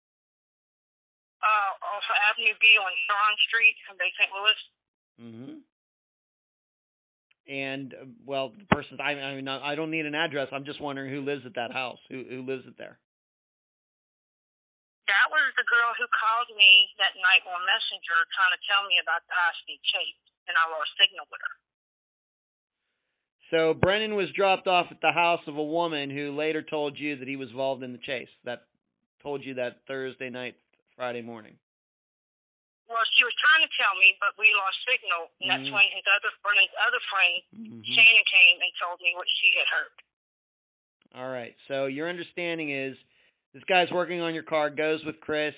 Uh, 1.43 1.73
off 1.83 2.07
Avenue 2.31 2.57
B 2.61 2.67
on 2.81 2.93
Huron 3.09 3.37
Street 3.49 3.77
in 3.91 3.95
Bay 4.01 4.11
St. 4.17 4.31
Louis. 4.33 4.61
Mm-hmm. 5.21 5.57
And 7.45 7.93
uh, 7.93 8.09
well, 8.25 8.57
the 8.57 8.65
person 8.73 8.97
I 9.01 9.13
I 9.21 9.37
mean 9.37 9.49
I 9.49 9.75
don't 9.75 9.91
need 9.91 10.07
an 10.07 10.15
address. 10.15 10.49
I'm 10.53 10.65
just 10.65 10.81
wondering 10.81 11.13
who 11.13 11.21
lives 11.21 11.45
at 11.45 11.55
that 11.61 11.73
house. 11.73 12.01
Who 12.09 12.25
who 12.25 12.41
lives 12.43 12.65
it 12.65 12.77
there? 12.81 12.97
That 15.05 15.29
was 15.29 15.53
the 15.61 15.69
girl 15.69 15.93
who 16.01 16.09
called 16.09 16.49
me 16.57 16.89
that 16.97 17.13
night 17.21 17.45
on 17.45 17.61
Messenger 17.69 18.19
trying 18.33 18.57
to 18.57 18.61
tell 18.65 18.89
me 18.89 18.97
about 19.05 19.21
the 19.29 19.37
speed 19.61 19.81
chase, 19.85 20.23
and 20.49 20.57
I 20.57 20.65
lost 20.73 20.97
signal 20.97 21.29
with 21.29 21.45
her. 21.45 21.55
So 23.53 23.75
Brennan 23.77 24.17
was 24.17 24.33
dropped 24.33 24.67
off 24.67 24.87
at 24.91 25.05
the 25.05 25.13
house 25.13 25.45
of 25.47 25.57
a 25.57 25.63
woman 25.63 26.09
who 26.09 26.33
later 26.33 26.63
told 26.63 26.99
you 26.99 27.17
that 27.21 27.29
he 27.29 27.37
was 27.37 27.51
involved 27.51 27.83
in 27.83 27.93
the 27.93 28.01
chase. 28.01 28.33
That 28.49 28.65
told 29.23 29.45
you 29.45 29.55
that 29.61 29.85
Thursday 29.87 30.31
night, 30.31 30.57
Friday 30.97 31.21
morning. 31.21 31.57
Well, 32.89 33.01
she 33.17 33.25
was 33.25 33.33
trying 33.41 33.65
to 33.65 33.73
tell 33.81 33.95
me, 33.97 34.17
but 34.21 34.37
we 34.37 34.53
lost 34.55 34.77
signal, 34.85 35.31
and 35.41 35.49
that's 35.51 35.69
Mhm. 35.69 35.73
when 35.73 35.89
his 35.97 36.05
other 36.07 36.31
Brennan's 36.43 36.75
other 36.79 37.01
friend 37.09 37.43
Mm-hmm. 37.55 37.83
Shannon 37.83 38.25
came 38.25 38.61
and 38.61 38.73
told 38.81 39.01
me 39.01 39.15
what 39.15 39.29
she 39.41 39.53
had 39.57 39.67
heard. 39.69 39.93
All 41.15 41.31
right. 41.31 41.57
So 41.69 41.87
your 41.87 42.09
understanding 42.09 42.71
is 42.71 42.97
this 43.53 43.65
guy's 43.65 43.91
working 43.91 44.21
on 44.21 44.35
your 44.35 44.43
car, 44.43 44.69
goes 44.69 45.05
with 45.05 45.21
Chris, 45.21 45.55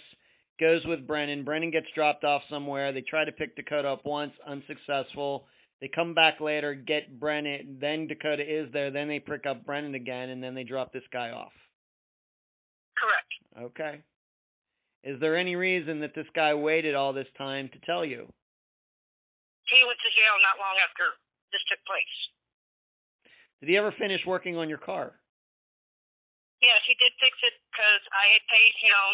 goes 0.60 0.84
with 0.86 1.06
Brennan. 1.06 1.44
Brennan 1.44 1.70
gets 1.70 1.90
dropped 1.92 2.24
off 2.24 2.42
somewhere. 2.48 2.92
They 2.92 3.02
try 3.02 3.24
to 3.24 3.32
pick 3.32 3.56
Dakota 3.56 3.88
up 3.88 4.04
once, 4.04 4.38
unsuccessful. 4.40 5.48
They 5.80 5.88
come 5.88 6.14
back 6.14 6.40
later, 6.40 6.74
get 6.74 7.18
Brennan, 7.18 7.78
then 7.80 8.06
Dakota 8.06 8.42
is 8.42 8.70
there, 8.72 8.90
then 8.90 9.08
they 9.08 9.18
pick 9.20 9.44
up 9.46 9.64
Brennan 9.64 9.94
again, 9.94 10.30
and 10.30 10.42
then 10.42 10.54
they 10.54 10.64
drop 10.64 10.92
this 10.92 11.06
guy 11.08 11.30
off. 11.30 11.52
Correct. 12.96 13.32
Okay. 13.58 14.02
Is 15.06 15.22
there 15.22 15.38
any 15.38 15.54
reason 15.54 16.02
that 16.02 16.18
this 16.18 16.26
guy 16.34 16.50
waited 16.58 16.98
all 16.98 17.14
this 17.14 17.30
time 17.38 17.70
to 17.70 17.78
tell 17.86 18.02
you? 18.02 18.26
He 19.70 19.78
went 19.86 20.02
to 20.02 20.10
jail 20.10 20.34
not 20.42 20.58
long 20.58 20.74
after 20.82 21.14
this 21.54 21.62
took 21.70 21.78
place. 21.86 22.16
Did 23.62 23.70
he 23.70 23.78
ever 23.78 23.94
finish 23.94 24.26
working 24.26 24.58
on 24.58 24.66
your 24.66 24.82
car? 24.82 25.14
Yes, 26.58 26.82
he 26.90 26.98
did 26.98 27.14
fix 27.22 27.38
it 27.38 27.54
because 27.70 28.02
I 28.10 28.34
had 28.34 28.42
paid 28.50 28.74
him 28.82 29.06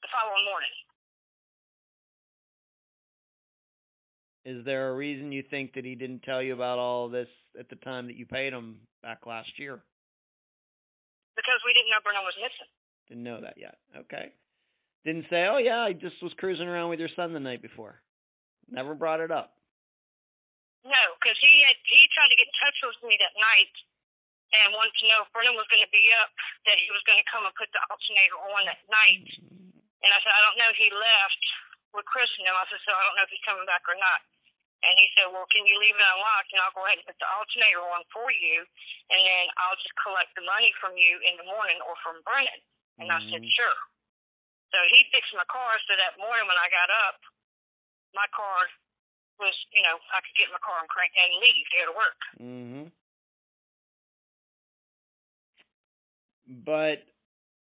the 0.00 0.08
following 0.08 0.48
morning. 0.48 0.76
Is 4.48 4.64
there 4.64 4.88
a 4.88 4.96
reason 4.96 5.28
you 5.28 5.44
think 5.44 5.76
that 5.76 5.84
he 5.84 5.92
didn't 5.92 6.24
tell 6.24 6.40
you 6.40 6.56
about 6.56 6.80
all 6.80 7.04
of 7.04 7.12
this 7.12 7.28
at 7.60 7.68
the 7.68 7.76
time 7.84 8.08
that 8.08 8.16
you 8.16 8.24
paid 8.24 8.56
him 8.56 8.80
back 9.04 9.28
last 9.28 9.52
year? 9.60 9.84
Because 11.36 11.60
we 11.68 11.76
didn't 11.76 11.92
know 11.92 12.00
Brennan 12.00 12.24
was 12.24 12.38
missing. 12.40 12.70
Didn't 13.12 13.28
know 13.28 13.44
that 13.44 13.60
yet. 13.60 13.76
Okay. 14.08 14.32
Didn't 15.06 15.30
say, 15.30 15.46
oh 15.46 15.58
yeah, 15.62 15.86
I 15.86 15.94
just 15.94 16.18
was 16.22 16.34
cruising 16.36 16.66
around 16.68 16.90
with 16.90 16.98
your 16.98 17.12
son 17.14 17.32
the 17.32 17.40
night 17.40 17.62
before. 17.62 18.02
Never 18.68 18.94
brought 18.94 19.20
it 19.20 19.30
up. 19.30 19.54
No, 20.84 21.02
because 21.18 21.38
he 21.40 21.52
had 21.64 21.78
he 21.86 22.00
tried 22.14 22.30
to 22.30 22.38
get 22.38 22.48
in 22.48 22.56
touch 22.60 22.78
with 22.86 23.00
me 23.08 23.16
that 23.18 23.34
night 23.38 23.74
and 24.54 24.72
wanted 24.72 24.96
to 25.00 25.08
know 25.08 25.24
if 25.24 25.32
Brennan 25.32 25.56
was 25.58 25.68
going 25.68 25.84
to 25.84 25.92
be 25.92 26.08
up, 26.24 26.32
that 26.64 26.80
he 26.80 26.88
was 26.88 27.04
going 27.04 27.20
to 27.20 27.28
come 27.28 27.44
and 27.44 27.52
put 27.56 27.68
the 27.72 27.82
alternator 27.92 28.38
on 28.40 28.64
that 28.64 28.80
night. 28.88 29.28
And 30.00 30.08
I 30.08 30.18
said, 30.24 30.32
I 30.32 30.40
don't 30.40 30.56
know. 30.56 30.72
He 30.72 30.88
left 30.88 31.42
with 31.92 32.08
Chris 32.08 32.30
and 32.40 32.48
them. 32.48 32.56
I 32.56 32.64
said, 32.70 32.80
so 32.86 32.94
I 32.96 33.02
don't 33.04 33.16
know 33.20 33.26
if 33.28 33.32
he's 33.34 33.44
coming 33.44 33.68
back 33.68 33.84
or 33.84 33.98
not. 34.00 34.24
And 34.80 34.94
he 34.96 35.10
said, 35.18 35.28
well, 35.34 35.44
can 35.50 35.66
you 35.66 35.76
leave 35.82 35.98
it 35.98 36.00
unlocked 36.00 36.54
and 36.54 36.62
I'll 36.62 36.72
go 36.72 36.86
ahead 36.86 37.02
and 37.02 37.04
put 37.04 37.18
the 37.18 37.28
alternator 37.28 37.82
on 37.82 38.06
for 38.14 38.30
you, 38.30 38.62
and 39.10 39.20
then 39.20 39.44
I'll 39.58 39.76
just 39.76 39.92
collect 40.00 40.32
the 40.38 40.46
money 40.46 40.70
from 40.80 40.94
you 40.96 41.18
in 41.28 41.34
the 41.36 41.44
morning 41.50 41.82
or 41.84 41.98
from 42.00 42.22
Brennan. 42.24 42.60
And 43.02 43.10
I 43.10 43.18
said, 43.28 43.42
Mhm. 43.42 43.52
sure. 43.52 43.78
So 44.72 44.78
he 44.92 45.00
fixed 45.12 45.32
my 45.32 45.48
car 45.48 45.72
so 45.88 45.96
that 45.96 46.20
morning 46.20 46.44
when 46.44 46.60
I 46.60 46.68
got 46.68 46.90
up, 47.08 47.18
my 48.12 48.28
car 48.36 48.68
was, 49.40 49.54
you 49.72 49.80
know, 49.80 49.96
I 50.12 50.20
could 50.20 50.36
get 50.36 50.50
in 50.50 50.56
my 50.56 50.60
car 50.60 50.80
and 50.82 50.90
crank 50.90 51.12
and 51.16 51.40
leave 51.40 51.64
to 51.64 51.76
go 51.78 51.84
to 51.88 51.96
work. 51.96 52.20
Mhm. 52.40 52.92
But 56.64 57.06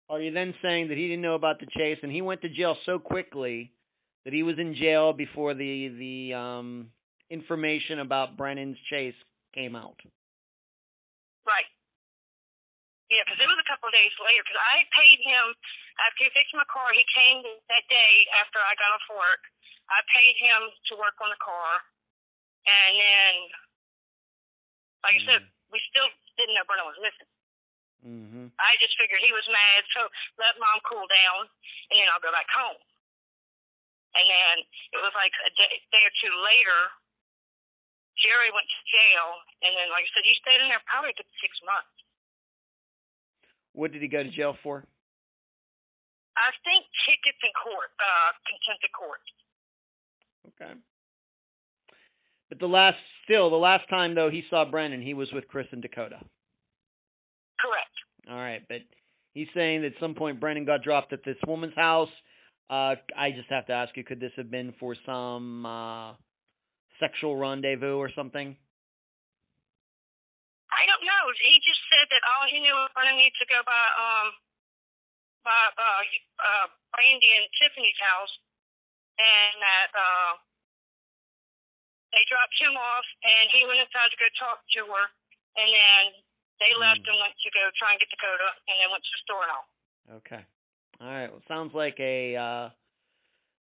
are 0.08 0.20
you 0.20 0.32
then 0.32 0.54
saying 0.60 0.88
that 0.88 0.96
he 0.96 1.08
didn't 1.08 1.22
know 1.22 1.34
about 1.34 1.60
the 1.60 1.66
chase 1.66 1.98
and 2.02 2.12
he 2.12 2.20
went 2.20 2.42
to 2.42 2.48
jail 2.48 2.76
so 2.84 2.98
quickly 2.98 3.72
that 4.24 4.32
he 4.32 4.42
was 4.42 4.58
in 4.58 4.74
jail 4.74 5.12
before 5.12 5.54
the 5.54 5.88
the 5.88 6.34
um 6.34 6.92
information 7.30 8.00
about 8.00 8.36
Brennan's 8.36 8.78
chase 8.90 9.16
came 9.54 9.76
out? 9.76 10.00
Right. 11.46 11.68
Yeah, 13.10 13.24
because 13.24 13.40
it 13.40 13.48
was 13.48 13.60
a 13.60 13.68
couple 13.68 13.88
of 13.88 13.94
days 13.94 14.12
later. 14.20 14.42
Because 14.42 14.60
I 14.60 14.84
paid 14.92 15.18
him 15.20 15.54
After 16.00 16.24
he 16.24 16.30
fixed 16.32 16.56
my 16.56 16.64
car, 16.72 16.88
he 16.96 17.04
came 17.12 17.44
that 17.68 17.84
day 17.88 18.12
after 18.40 18.56
I 18.62 18.72
got 18.80 18.96
off 18.96 19.06
work. 19.12 19.42
I 19.92 20.00
paid 20.08 20.34
him 20.40 20.72
to 20.88 20.92
work 20.96 21.18
on 21.20 21.28
the 21.28 21.42
car, 21.42 21.82
and 22.64 22.92
then, 22.96 23.32
like 25.04 25.18
I 25.18 25.22
said, 25.26 25.42
we 25.68 25.82
still 25.92 26.08
didn't 26.40 26.56
know 26.56 26.64
Brennan 26.64 26.88
was 26.88 27.02
missing. 27.02 27.30
Mm-hmm. 28.02 28.46
I 28.56 28.72
just 28.82 28.96
figured 28.98 29.22
he 29.22 29.34
was 29.34 29.46
mad, 29.52 29.82
so 29.94 30.08
let 30.40 30.58
mom 30.58 30.80
cool 30.88 31.04
down, 31.06 31.46
and 31.92 31.96
then 32.00 32.08
I'll 32.10 32.24
go 32.24 32.32
back 32.34 32.48
home. 32.50 32.80
And 34.16 34.26
then 34.28 34.54
it 34.96 35.00
was 35.00 35.14
like 35.16 35.32
a 35.44 35.50
day, 35.54 35.72
day 35.92 36.02
or 36.04 36.14
two 36.20 36.34
later, 36.40 36.80
Jerry 38.20 38.50
went 38.52 38.68
to 38.68 38.80
jail, 38.86 39.26
and 39.64 39.72
then, 39.76 39.88
like 39.88 40.04
I 40.04 40.10
said, 40.12 40.24
he 40.24 40.36
stayed 40.40 40.60
in 40.60 40.68
there 40.68 40.82
probably 40.84 41.14
a 41.14 41.18
good 41.18 41.30
six 41.40 41.52
months. 41.64 41.94
What 43.72 43.90
did 43.90 44.04
he 44.04 44.08
go 44.08 44.22
to 44.22 44.28
jail 44.28 44.56
for? 44.60 44.84
I 46.36 46.50
think 46.64 46.88
tickets 47.04 47.40
in 47.44 47.52
court, 47.56 47.92
uh, 48.00 48.30
contempt 48.48 48.82
of 48.84 48.92
court. 48.96 49.24
Okay. 50.48 50.74
But 52.48 52.58
the 52.58 52.68
last, 52.68 53.00
still, 53.24 53.50
the 53.50 53.56
last 53.56 53.88
time 53.88 54.14
though 54.14 54.30
he 54.30 54.42
saw 54.48 54.64
Brennan, 54.64 55.02
he 55.02 55.14
was 55.14 55.28
with 55.32 55.48
Chris 55.48 55.66
and 55.72 55.82
Dakota. 55.82 56.20
Correct. 57.60 57.96
All 58.28 58.36
right, 58.36 58.62
but 58.68 58.82
he's 59.34 59.48
saying 59.54 59.82
that 59.82 59.94
at 59.94 60.00
some 60.00 60.14
point 60.14 60.40
Brennan 60.40 60.64
got 60.64 60.82
dropped 60.82 61.12
at 61.12 61.24
this 61.24 61.36
woman's 61.46 61.74
house. 61.76 62.12
Uh, 62.70 62.96
I 63.16 63.30
just 63.36 63.50
have 63.50 63.66
to 63.66 63.72
ask 63.72 63.96
you, 63.96 64.04
could 64.04 64.20
this 64.20 64.32
have 64.36 64.50
been 64.50 64.72
for 64.80 64.96
some 65.04 65.66
uh, 65.66 66.12
sexual 67.00 67.36
rendezvous 67.36 67.96
or 67.96 68.10
something? 68.14 68.56
I 70.72 70.82
don't 70.88 71.04
know. 71.04 71.22
He 71.36 71.60
just 71.62 71.82
said 71.92 72.08
that 72.10 72.22
all 72.24 72.48
he 72.48 72.58
knew 72.58 72.72
was 72.72 72.90
Brennan 72.96 73.20
needed 73.20 73.36
to 73.38 73.48
go 73.48 73.60
by 73.62 73.82
um 73.96 74.28
by 75.44 75.70
uh, 75.74 76.02
uh 76.42 76.66
Brandy 76.94 77.30
and 77.34 77.46
Tiffany's 77.58 77.98
house, 78.00 78.34
and 79.18 79.54
that 79.62 79.90
uh 79.94 80.32
they 82.12 82.24
dropped 82.28 82.56
him 82.60 82.76
off, 82.76 83.06
and 83.24 83.44
he 83.52 83.64
went 83.64 83.80
inside 83.80 84.12
to 84.12 84.18
go 84.20 84.28
talk 84.36 84.60
to 84.76 84.82
her, 84.84 85.04
and 85.56 85.68
then 85.72 86.02
they 86.60 86.72
left 86.78 87.02
Hmm. 87.02 87.10
and 87.10 87.18
went 87.18 87.34
to 87.40 87.50
go 87.50 87.62
try 87.80 87.96
and 87.96 88.00
get 88.00 88.10
Dakota, 88.12 88.48
and 88.68 88.74
then 88.78 88.88
went 88.92 89.02
to 89.02 89.12
the 89.12 89.22
store 89.24 89.42
and 89.42 89.52
all. 89.52 89.66
Okay. 90.22 90.42
All 91.00 91.08
right. 91.08 91.30
Well, 91.32 91.42
sounds 91.48 91.74
like 91.74 91.96
a 91.98 92.36
uh 92.36 92.68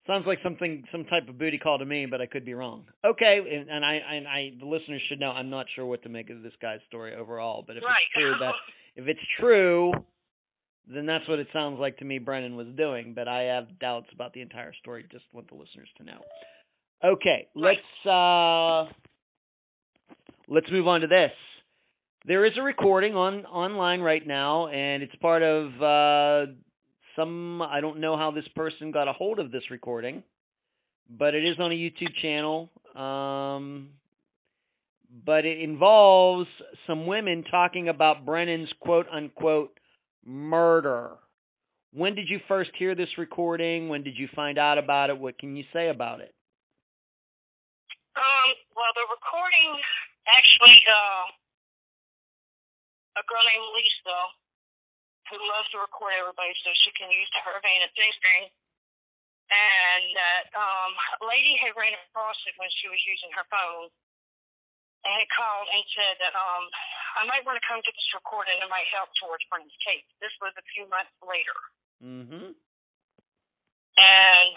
sounds 0.07 0.25
like 0.25 0.39
something 0.41 0.87
some 0.91 1.03
type 1.05 1.27
of 1.27 1.37
booty 1.37 1.59
call 1.59 1.77
to 1.77 1.85
me, 1.85 2.05
but 2.07 2.21
I 2.21 2.25
could 2.25 2.45
be 2.45 2.53
wrong. 2.53 2.85
Okay, 3.05 3.37
and, 3.43 3.69
and 3.69 3.85
I 3.85 3.93
and 3.95 4.27
I 4.27 4.51
the 4.57 4.65
listeners 4.65 5.01
should 5.09 5.19
know 5.19 5.31
I'm 5.31 5.49
not 5.49 5.67
sure 5.75 5.85
what 5.85 6.01
to 6.03 6.09
make 6.09 6.29
of 6.29 6.41
this 6.41 6.55
guy's 6.61 6.79
story 6.87 7.13
overall, 7.13 7.63
but 7.67 7.77
if 7.77 7.83
right. 7.83 7.93
it's 8.07 8.13
true 8.15 8.33
that 8.39 8.53
if 8.95 9.07
it's 9.07 9.27
true, 9.39 9.91
then 10.91 11.05
that's 11.05 11.27
what 11.27 11.39
it 11.39 11.47
sounds 11.51 11.79
like 11.79 11.97
to 11.97 12.05
me 12.05 12.19
Brennan 12.19 12.55
was 12.55 12.67
doing, 12.77 13.13
but 13.13 13.27
I 13.27 13.43
have 13.43 13.79
doubts 13.79 14.07
about 14.13 14.33
the 14.33 14.41
entire 14.41 14.73
story. 14.81 15.05
Just 15.11 15.25
want 15.33 15.49
the 15.49 15.55
listeners 15.55 15.89
to 15.97 16.03
know. 16.03 16.21
Okay, 17.03 17.47
let's 17.55 17.77
uh 18.05 18.85
let's 20.47 20.67
move 20.71 20.87
on 20.87 21.01
to 21.01 21.07
this. 21.07 21.31
There 22.25 22.45
is 22.45 22.53
a 22.57 22.61
recording 22.61 23.15
on 23.15 23.45
online 23.45 23.99
right 23.99 24.25
now 24.25 24.67
and 24.67 25.03
it's 25.03 25.15
part 25.15 25.43
of 25.43 25.67
uh 25.81 26.51
some 27.15 27.61
I 27.61 27.81
don't 27.81 27.99
know 27.99 28.17
how 28.17 28.31
this 28.31 28.47
person 28.55 28.91
got 28.91 29.07
a 29.07 29.13
hold 29.13 29.39
of 29.39 29.51
this 29.51 29.63
recording, 29.69 30.23
but 31.09 31.35
it 31.35 31.45
is 31.45 31.59
on 31.59 31.71
a 31.71 31.75
YouTube 31.75 32.15
channel. 32.21 32.69
Um 32.95 33.89
but 35.25 35.45
it 35.45 35.61
involves 35.61 36.47
some 36.85 37.07
women 37.07 37.43
talking 37.49 37.89
about 37.89 38.25
Brennan's 38.25 38.69
quote 38.79 39.07
unquote 39.13 39.76
murder. 40.27 41.15
When 41.95 42.13
did 42.13 42.27
you 42.27 42.43
first 42.51 42.75
hear 42.75 42.93
this 42.93 43.09
recording? 43.17 43.87
When 43.87 44.03
did 44.03 44.19
you 44.19 44.27
find 44.35 44.59
out 44.59 44.77
about 44.77 45.09
it? 45.09 45.17
What 45.17 45.39
can 45.39 45.55
you 45.55 45.63
say 45.71 45.87
about 45.87 46.19
it? 46.19 46.35
Um, 48.13 48.49
well, 48.75 48.91
the 48.93 49.07
recording 49.07 49.79
actually, 50.27 50.77
uh, 50.83 51.25
a 53.17 53.23
girl 53.23 53.41
named 53.47 53.71
Lisa, 53.71 54.19
who 55.31 55.39
loves 55.47 55.71
to 55.71 55.79
record 55.79 56.13
everybody 56.19 56.51
so 56.61 56.69
she 56.83 56.91
can 56.99 57.07
use 57.07 57.27
her 57.47 57.55
advantage, 57.55 57.95
and 59.47 60.03
that 60.11 60.51
um, 60.59 60.91
a 61.23 61.25
lady 61.25 61.55
had 61.63 61.71
ran 61.79 61.95
across 61.95 62.35
it 62.47 62.55
when 62.59 62.67
she 62.83 62.91
was 62.91 62.99
using 63.07 63.31
her 63.31 63.47
phone, 63.47 63.87
and 65.07 65.11
had 65.23 65.29
called 65.31 65.67
and 65.71 65.83
said 65.95 66.15
that 66.19 66.35
um, 66.35 66.67
I 67.17 67.25
might 67.25 67.43
want 67.43 67.57
to 67.57 67.65
come 67.65 67.81
get 67.81 67.97
this 67.97 68.13
recording. 68.13 68.53
It 68.61 68.69
might 68.69 68.85
help 68.93 69.09
towards 69.17 69.41
Brennan's 69.49 69.73
case. 69.81 70.05
This 70.21 70.33
was 70.39 70.53
a 70.53 70.65
few 70.73 70.85
months 70.87 71.13
later. 71.25 71.57
Mm-hmm. 71.97 72.53
and 73.97 74.49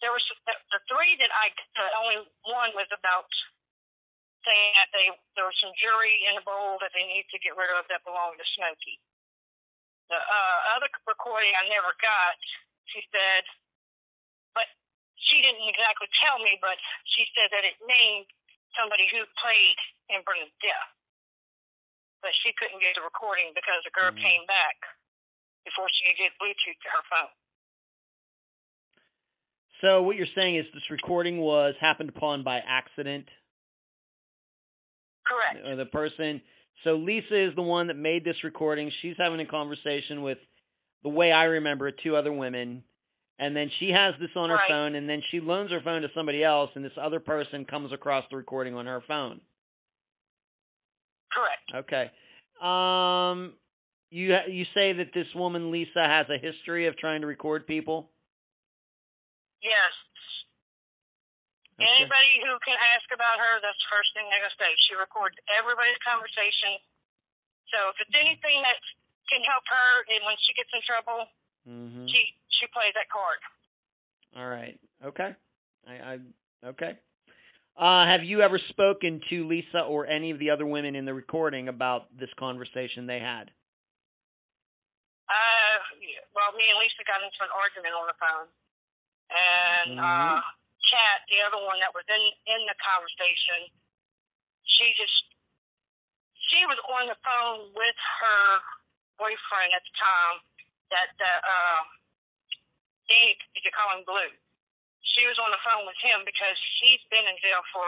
there 0.00 0.08
was 0.08 0.24
the, 0.48 0.56
the 0.72 0.80
three 0.88 1.16
that 1.20 1.28
I 1.28 1.52
the 1.76 1.84
only 2.00 2.24
one 2.48 2.72
was 2.72 2.88
about 2.96 3.28
saying 4.44 4.72
that 4.80 4.88
they 4.96 5.12
there 5.36 5.44
was 5.44 5.56
some 5.60 5.72
jewelry 5.76 6.16
in 6.28 6.40
a 6.40 6.44
bowl 6.44 6.80
that 6.80 6.92
they 6.96 7.04
need 7.04 7.28
to 7.28 7.40
get 7.44 7.56
rid 7.56 7.68
of 7.76 7.84
that 7.92 8.04
belonged 8.08 8.40
to 8.40 8.46
Smokey. 8.56 8.96
The 10.08 10.16
uh, 10.16 10.58
other 10.76 10.88
recording 11.08 11.52
I 11.56 11.68
never 11.68 11.92
got. 12.00 12.40
She 12.92 13.00
said, 13.08 13.44
but 14.52 14.68
she 15.16 15.40
didn't 15.40 15.64
exactly 15.64 16.08
tell 16.20 16.40
me, 16.40 16.60
but 16.60 16.76
she 17.16 17.24
said 17.32 17.48
that 17.52 17.64
it 17.64 17.80
named 17.84 18.28
somebody 18.76 19.08
who 19.08 19.24
played 19.40 19.78
in 20.12 20.20
Brennan's 20.24 20.52
death. 20.60 20.92
But 22.24 22.32
she 22.40 22.56
couldn't 22.56 22.80
get 22.80 22.96
the 22.96 23.04
recording 23.04 23.52
because 23.52 23.84
the 23.84 23.92
girl 23.92 24.10
Mhm. 24.10 24.16
came 24.16 24.46
back 24.46 24.80
before 25.68 25.86
she 25.92 26.08
could 26.08 26.16
get 26.16 26.38
Bluetooth 26.40 26.80
to 26.80 26.88
her 26.88 27.02
phone. 27.02 27.30
So 29.82 30.02
what 30.02 30.16
you're 30.16 30.26
saying 30.34 30.56
is 30.56 30.70
this 30.72 30.88
recording 30.88 31.38
was 31.38 31.76
happened 31.76 32.08
upon 32.08 32.42
by 32.42 32.60
accident. 32.60 33.28
Correct. 35.24 35.64
Uh, 35.64 35.74
the 35.74 35.86
person. 35.86 36.40
So 36.82 36.96
Lisa 36.96 37.36
is 37.36 37.54
the 37.54 37.62
one 37.62 37.88
that 37.88 37.96
made 37.96 38.24
this 38.24 38.42
recording. 38.42 38.90
She's 39.02 39.16
having 39.18 39.40
a 39.40 39.46
conversation 39.46 40.22
with, 40.22 40.38
the 41.02 41.10
way 41.10 41.30
I 41.30 41.44
remember 41.44 41.88
it, 41.88 41.98
two 41.98 42.16
other 42.16 42.32
women, 42.32 42.82
and 43.38 43.54
then 43.54 43.68
she 43.78 43.90
has 43.90 44.16
this 44.16 44.34
on 44.34 44.48
her 44.48 44.56
Right. 44.56 44.68
phone, 44.68 44.94
and 44.94 45.08
then 45.08 45.20
she 45.30 45.40
loans 45.40 45.70
her 45.70 45.80
phone 45.82 46.00
to 46.02 46.08
somebody 46.14 46.42
else, 46.42 46.74
and 46.74 46.84
this 46.84 46.96
other 46.96 47.20
person 47.20 47.66
comes 47.66 47.92
across 47.92 48.26
the 48.30 48.36
recording 48.36 48.74
on 48.74 48.86
her 48.86 49.02
phone. 49.02 49.42
Correct. 51.34 51.66
Okay. 51.84 52.06
Um, 52.62 53.58
you 54.14 54.30
you 54.46 54.64
say 54.70 54.94
that 54.94 55.10
this 55.10 55.26
woman 55.34 55.74
Lisa 55.74 56.06
has 56.06 56.30
a 56.30 56.38
history 56.38 56.86
of 56.86 56.94
trying 56.96 57.20
to 57.20 57.26
record 57.26 57.66
people. 57.66 58.14
Yes. 59.58 59.94
Okay. 61.74 61.90
Anybody 61.98 62.38
who 62.46 62.54
can 62.62 62.78
ask 62.94 63.10
about 63.10 63.42
her, 63.42 63.58
that's 63.58 63.74
the 63.82 63.90
first 63.90 64.14
thing 64.14 64.30
they're 64.30 64.38
gonna 64.38 64.54
say. 64.62 64.70
She 64.86 64.94
records 64.94 65.34
everybody's 65.50 65.98
conversation. 66.06 66.78
So 67.74 67.90
if 67.90 67.98
it's 67.98 68.14
anything 68.14 68.62
that 68.62 68.78
can 69.26 69.42
help 69.42 69.66
her, 69.66 69.90
and 70.14 70.22
when 70.22 70.38
she 70.46 70.54
gets 70.54 70.70
in 70.70 70.82
trouble, 70.86 71.26
hmm 71.66 72.06
she 72.06 72.38
she 72.62 72.70
plays 72.70 72.94
that 72.94 73.10
card. 73.10 73.42
All 74.38 74.46
right. 74.46 74.78
Okay. 75.02 75.34
I, 75.90 75.94
I 75.98 76.14
okay. 76.70 76.94
Uh, 77.74 78.06
have 78.06 78.22
you 78.22 78.38
ever 78.38 78.62
spoken 78.70 79.18
to 79.30 79.50
Lisa 79.50 79.82
or 79.82 80.06
any 80.06 80.30
of 80.30 80.38
the 80.38 80.54
other 80.54 80.62
women 80.62 80.94
in 80.94 81.02
the 81.02 81.14
recording 81.14 81.66
about 81.66 82.06
this 82.14 82.30
conversation 82.38 83.10
they 83.10 83.18
had? 83.18 83.50
Uh, 85.26 85.76
well, 86.38 86.54
me 86.54 86.62
and 86.70 86.78
Lisa 86.78 87.02
got 87.02 87.18
into 87.18 87.40
an 87.42 87.50
argument 87.50 87.98
on 87.98 88.06
the 88.06 88.14
phone, 88.14 88.46
and 89.26 89.98
uh, 89.98 90.38
Kat, 90.86 91.26
the 91.26 91.42
other 91.42 91.58
one 91.66 91.82
that 91.82 91.90
was 91.90 92.06
in 92.06 92.22
in 92.46 92.60
the 92.70 92.78
conversation, 92.78 93.66
she 94.62 94.94
just 94.94 95.34
she 96.46 96.62
was 96.70 96.78
on 96.86 97.10
the 97.10 97.18
phone 97.26 97.74
with 97.74 97.98
her 98.22 98.44
boyfriend 99.18 99.74
at 99.74 99.82
the 99.82 99.94
time. 99.98 100.36
That 100.94 101.08
that 101.18 101.40
uh, 101.42 101.82
Danny, 103.10 103.34
you 103.58 103.60
could 103.66 103.74
call 103.74 103.98
him 103.98 104.06
Blue. 104.06 104.30
She 105.14 105.22
was 105.30 105.38
on 105.38 105.54
the 105.54 105.62
phone 105.62 105.86
with 105.86 105.98
him 106.02 106.26
because 106.26 106.58
he's 106.82 107.02
been 107.06 107.22
in 107.24 107.38
jail 107.38 107.62
for 107.70 107.86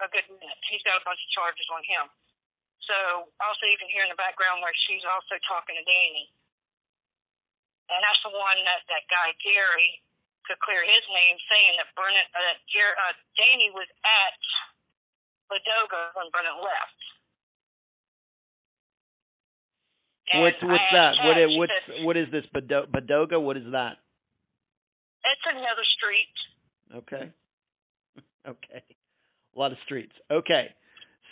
a 0.00 0.08
good 0.08 0.24
minute. 0.32 0.60
He's 0.72 0.80
got 0.82 0.96
a 0.96 1.04
bunch 1.04 1.20
of 1.20 1.30
charges 1.36 1.68
on 1.68 1.84
him. 1.84 2.08
So 2.88 3.28
also 3.44 3.64
you 3.68 3.76
can 3.76 3.88
hear 3.92 4.04
in 4.04 4.12
the 4.12 4.16
background 4.20 4.64
where 4.64 4.72
she's 4.88 5.04
also 5.04 5.36
talking 5.44 5.76
to 5.76 5.84
Danny. 5.84 6.32
And 7.92 8.00
that's 8.00 8.20
the 8.24 8.32
one 8.32 8.58
that 8.64 8.80
that 8.88 9.04
guy 9.12 9.36
Gary 9.44 10.00
could 10.48 10.60
clear 10.60 10.80
his 10.84 11.04
name, 11.08 11.36
saying 11.48 11.72
that 11.80 11.88
Brennan, 11.96 12.24
uh, 12.32 12.40
that 12.40 12.60
Jer- 12.68 12.96
uh, 12.96 13.16
Danny 13.36 13.68
was 13.72 13.88
at 14.04 14.40
Ladoga 15.52 16.16
when 16.16 16.28
Brennan 16.32 16.60
left. 16.60 17.00
And 20.32 20.40
What's 20.40 20.60
what's 20.64 20.88
that? 20.96 21.12
What 21.24 21.36
Kat, 21.36 21.44
i- 21.44 21.48
she 21.48 21.58
what's 21.60 21.78
said, 21.84 22.04
what 22.04 22.16
is 22.16 22.28
this 22.32 22.44
Bado- 22.52 22.88
Badoga? 22.88 23.40
What 23.40 23.56
is 23.60 23.68
that? 23.72 24.00
It's 25.24 25.46
another 25.48 25.84
street. 25.96 26.32
Okay. 26.94 27.30
Okay. 28.46 28.84
A 29.56 29.58
lot 29.58 29.72
of 29.72 29.78
streets. 29.86 30.12
Okay. 30.30 30.66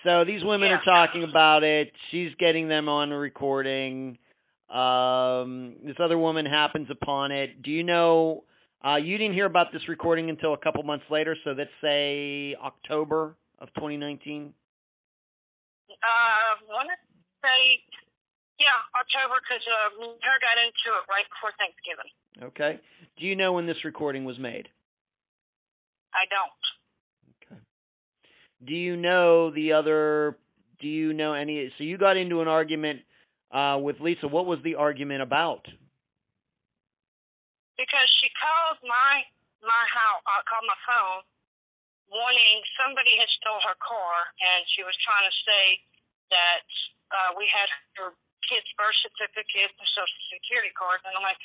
So 0.03 0.25
these 0.25 0.41
women 0.43 0.71
are 0.71 0.83
talking 0.83 1.25
about 1.29 1.63
it. 1.63 1.93
She's 2.11 2.31
getting 2.39 2.69
them 2.69 2.89
on 2.89 3.13
a 3.13 3.19
recording. 3.19 4.17
Um, 4.73 5.77
this 5.85 5.97
other 6.03 6.17
woman 6.17 6.47
happens 6.47 6.89
upon 6.91 7.31
it. 7.31 7.63
Do 7.63 7.71
you 7.71 7.83
know? 7.83 8.45
Uh, 8.83 8.97
you 8.97 9.19
didn't 9.19 9.35
hear 9.35 9.45
about 9.45 9.73
this 9.73 9.83
recording 9.89 10.31
until 10.31 10.55
a 10.55 10.57
couple 10.57 10.83
months 10.83 11.05
later, 11.11 11.37
so 11.45 11.51
let's 11.51 11.71
say 11.83 12.57
October 12.57 13.37
of 13.61 13.69
2019. 13.75 14.55
Uh, 15.91 15.95
want 16.67 16.89
to 16.89 16.97
say, 17.45 17.79
yeah, 18.59 18.75
October, 18.99 19.39
because 19.39 19.63
uh, 19.69 20.03
her 20.03 20.37
got 20.41 20.59
into 20.59 20.89
it 20.99 21.05
right 21.07 21.29
before 21.31 21.53
Thanksgiving. 21.61 22.11
Okay. 22.43 22.81
Do 23.21 23.27
you 23.27 23.37
know 23.37 23.53
when 23.53 23.67
this 23.67 23.85
recording 23.85 24.25
was 24.25 24.39
made? 24.39 24.69
I 26.15 26.25
don't. 26.29 26.63
Okay. 27.43 27.61
Do 28.65 28.75
you 28.75 28.97
know 28.97 29.51
the 29.51 29.73
other? 29.73 30.37
Do 30.81 30.89
you 30.89 31.13
know 31.13 31.35
any? 31.35 31.73
So 31.79 31.85
you 31.85 31.99
got 31.99 32.17
into 32.17 32.41
an 32.41 32.49
argument 32.49 33.01
uh, 33.51 33.79
with 33.81 34.01
Lisa. 34.01 34.29
What 34.29 34.47
was 34.47 34.59
the 34.65 34.77
argument 34.77 35.23
about? 35.23 35.65
Because 37.77 38.09
she 38.21 38.29
called 38.39 38.79
my 38.85 39.25
my 39.63 39.85
house, 39.89 40.23
uh, 40.27 40.43
called 40.47 40.67
my 40.67 40.79
phone, 40.85 41.23
wanting 42.11 42.59
somebody 42.77 43.15
had 43.17 43.31
stole 43.41 43.63
her 43.63 43.79
car, 43.79 44.15
and 44.43 44.67
she 44.75 44.83
was 44.83 44.95
trying 45.07 45.25
to 45.25 45.35
say 45.47 45.65
that 46.35 46.67
uh, 47.15 47.31
we 47.39 47.47
had 47.47 47.69
her 48.01 48.13
kid's 48.49 48.69
birth 48.75 48.97
certificate 49.01 49.71
and 49.71 49.89
social 49.95 50.23
security 50.35 50.75
card, 50.75 51.01
and 51.07 51.15
I'm 51.15 51.25
like, 51.25 51.41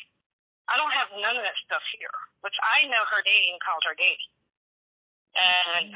I 0.67 0.75
don't 0.75 0.91
have 0.91 1.13
none 1.15 1.39
of 1.39 1.43
that 1.45 1.55
stuff 1.63 1.83
here, 1.95 2.11
which 2.43 2.55
I 2.59 2.89
know 2.91 3.03
her 3.07 3.21
and 3.23 3.59
called 3.63 3.85
her 3.87 3.95
daddy, 3.95 4.27
and 5.37 5.93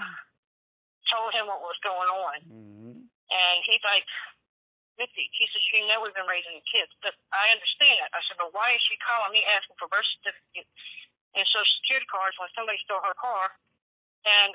told 1.10 1.34
him 1.34 1.50
what 1.50 1.60
was 1.66 1.76
going 1.84 2.10
on, 2.14 2.38
Mm-hmm. 2.46 2.96
and 3.10 3.56
he's 3.66 3.84
like. 3.84 4.06
Missy, 5.00 5.24
he 5.34 5.48
says, 5.50 5.64
you 5.74 5.88
know 5.90 6.04
we've 6.04 6.14
been 6.14 6.30
raising 6.30 6.54
the 6.54 6.68
kids, 6.68 6.92
but 7.02 7.16
I 7.34 7.50
understand 7.56 7.96
that. 8.06 8.12
I 8.14 8.22
said, 8.28 8.38
but 8.38 8.54
why 8.54 8.76
is 8.76 8.82
she 8.86 9.00
calling 9.02 9.34
me 9.34 9.42
asking 9.50 9.74
for 9.82 9.88
birth 9.90 10.06
certificate 10.20 10.68
and 11.34 11.42
social 11.50 11.74
security 11.82 12.06
cards 12.12 12.36
when 12.38 12.52
somebody 12.54 12.78
stole 12.86 13.02
her 13.02 13.16
car? 13.18 13.50
And 14.28 14.52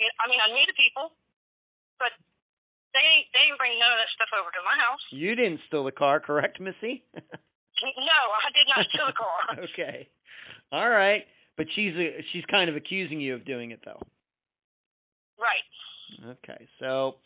you 0.00 0.08
know, 0.08 0.14
I 0.18 0.24
mean, 0.26 0.40
I 0.42 0.50
knew 0.50 0.66
the 0.66 0.74
people, 0.74 1.14
but 2.00 2.10
they 2.96 3.28
they 3.36 3.44
didn't 3.46 3.60
bring 3.60 3.76
none 3.78 3.92
of 3.94 4.00
that 4.02 4.10
stuff 4.18 4.32
over 4.34 4.50
to 4.50 4.62
my 4.66 4.74
house. 4.82 5.04
You 5.14 5.36
didn't 5.38 5.62
steal 5.70 5.84
the 5.86 5.94
car, 5.94 6.18
correct, 6.18 6.58
Missy? 6.58 7.04
No, 7.84 8.20
I 8.40 8.48
did 8.56 8.66
not 8.72 8.88
steal 8.90 9.06
the 9.12 9.18
car. 9.20 9.38
okay. 9.68 10.08
All 10.72 10.88
right. 10.90 11.28
But 11.60 11.68
she's 11.76 11.92
uh 11.94 12.24
she's 12.32 12.42
kind 12.50 12.72
of 12.72 12.74
accusing 12.74 13.20
you 13.20 13.36
of 13.36 13.44
doing 13.44 13.70
it 13.70 13.84
though. 13.84 14.00
Right. 15.38 16.36
Okay. 16.42 16.66
So 16.80 17.16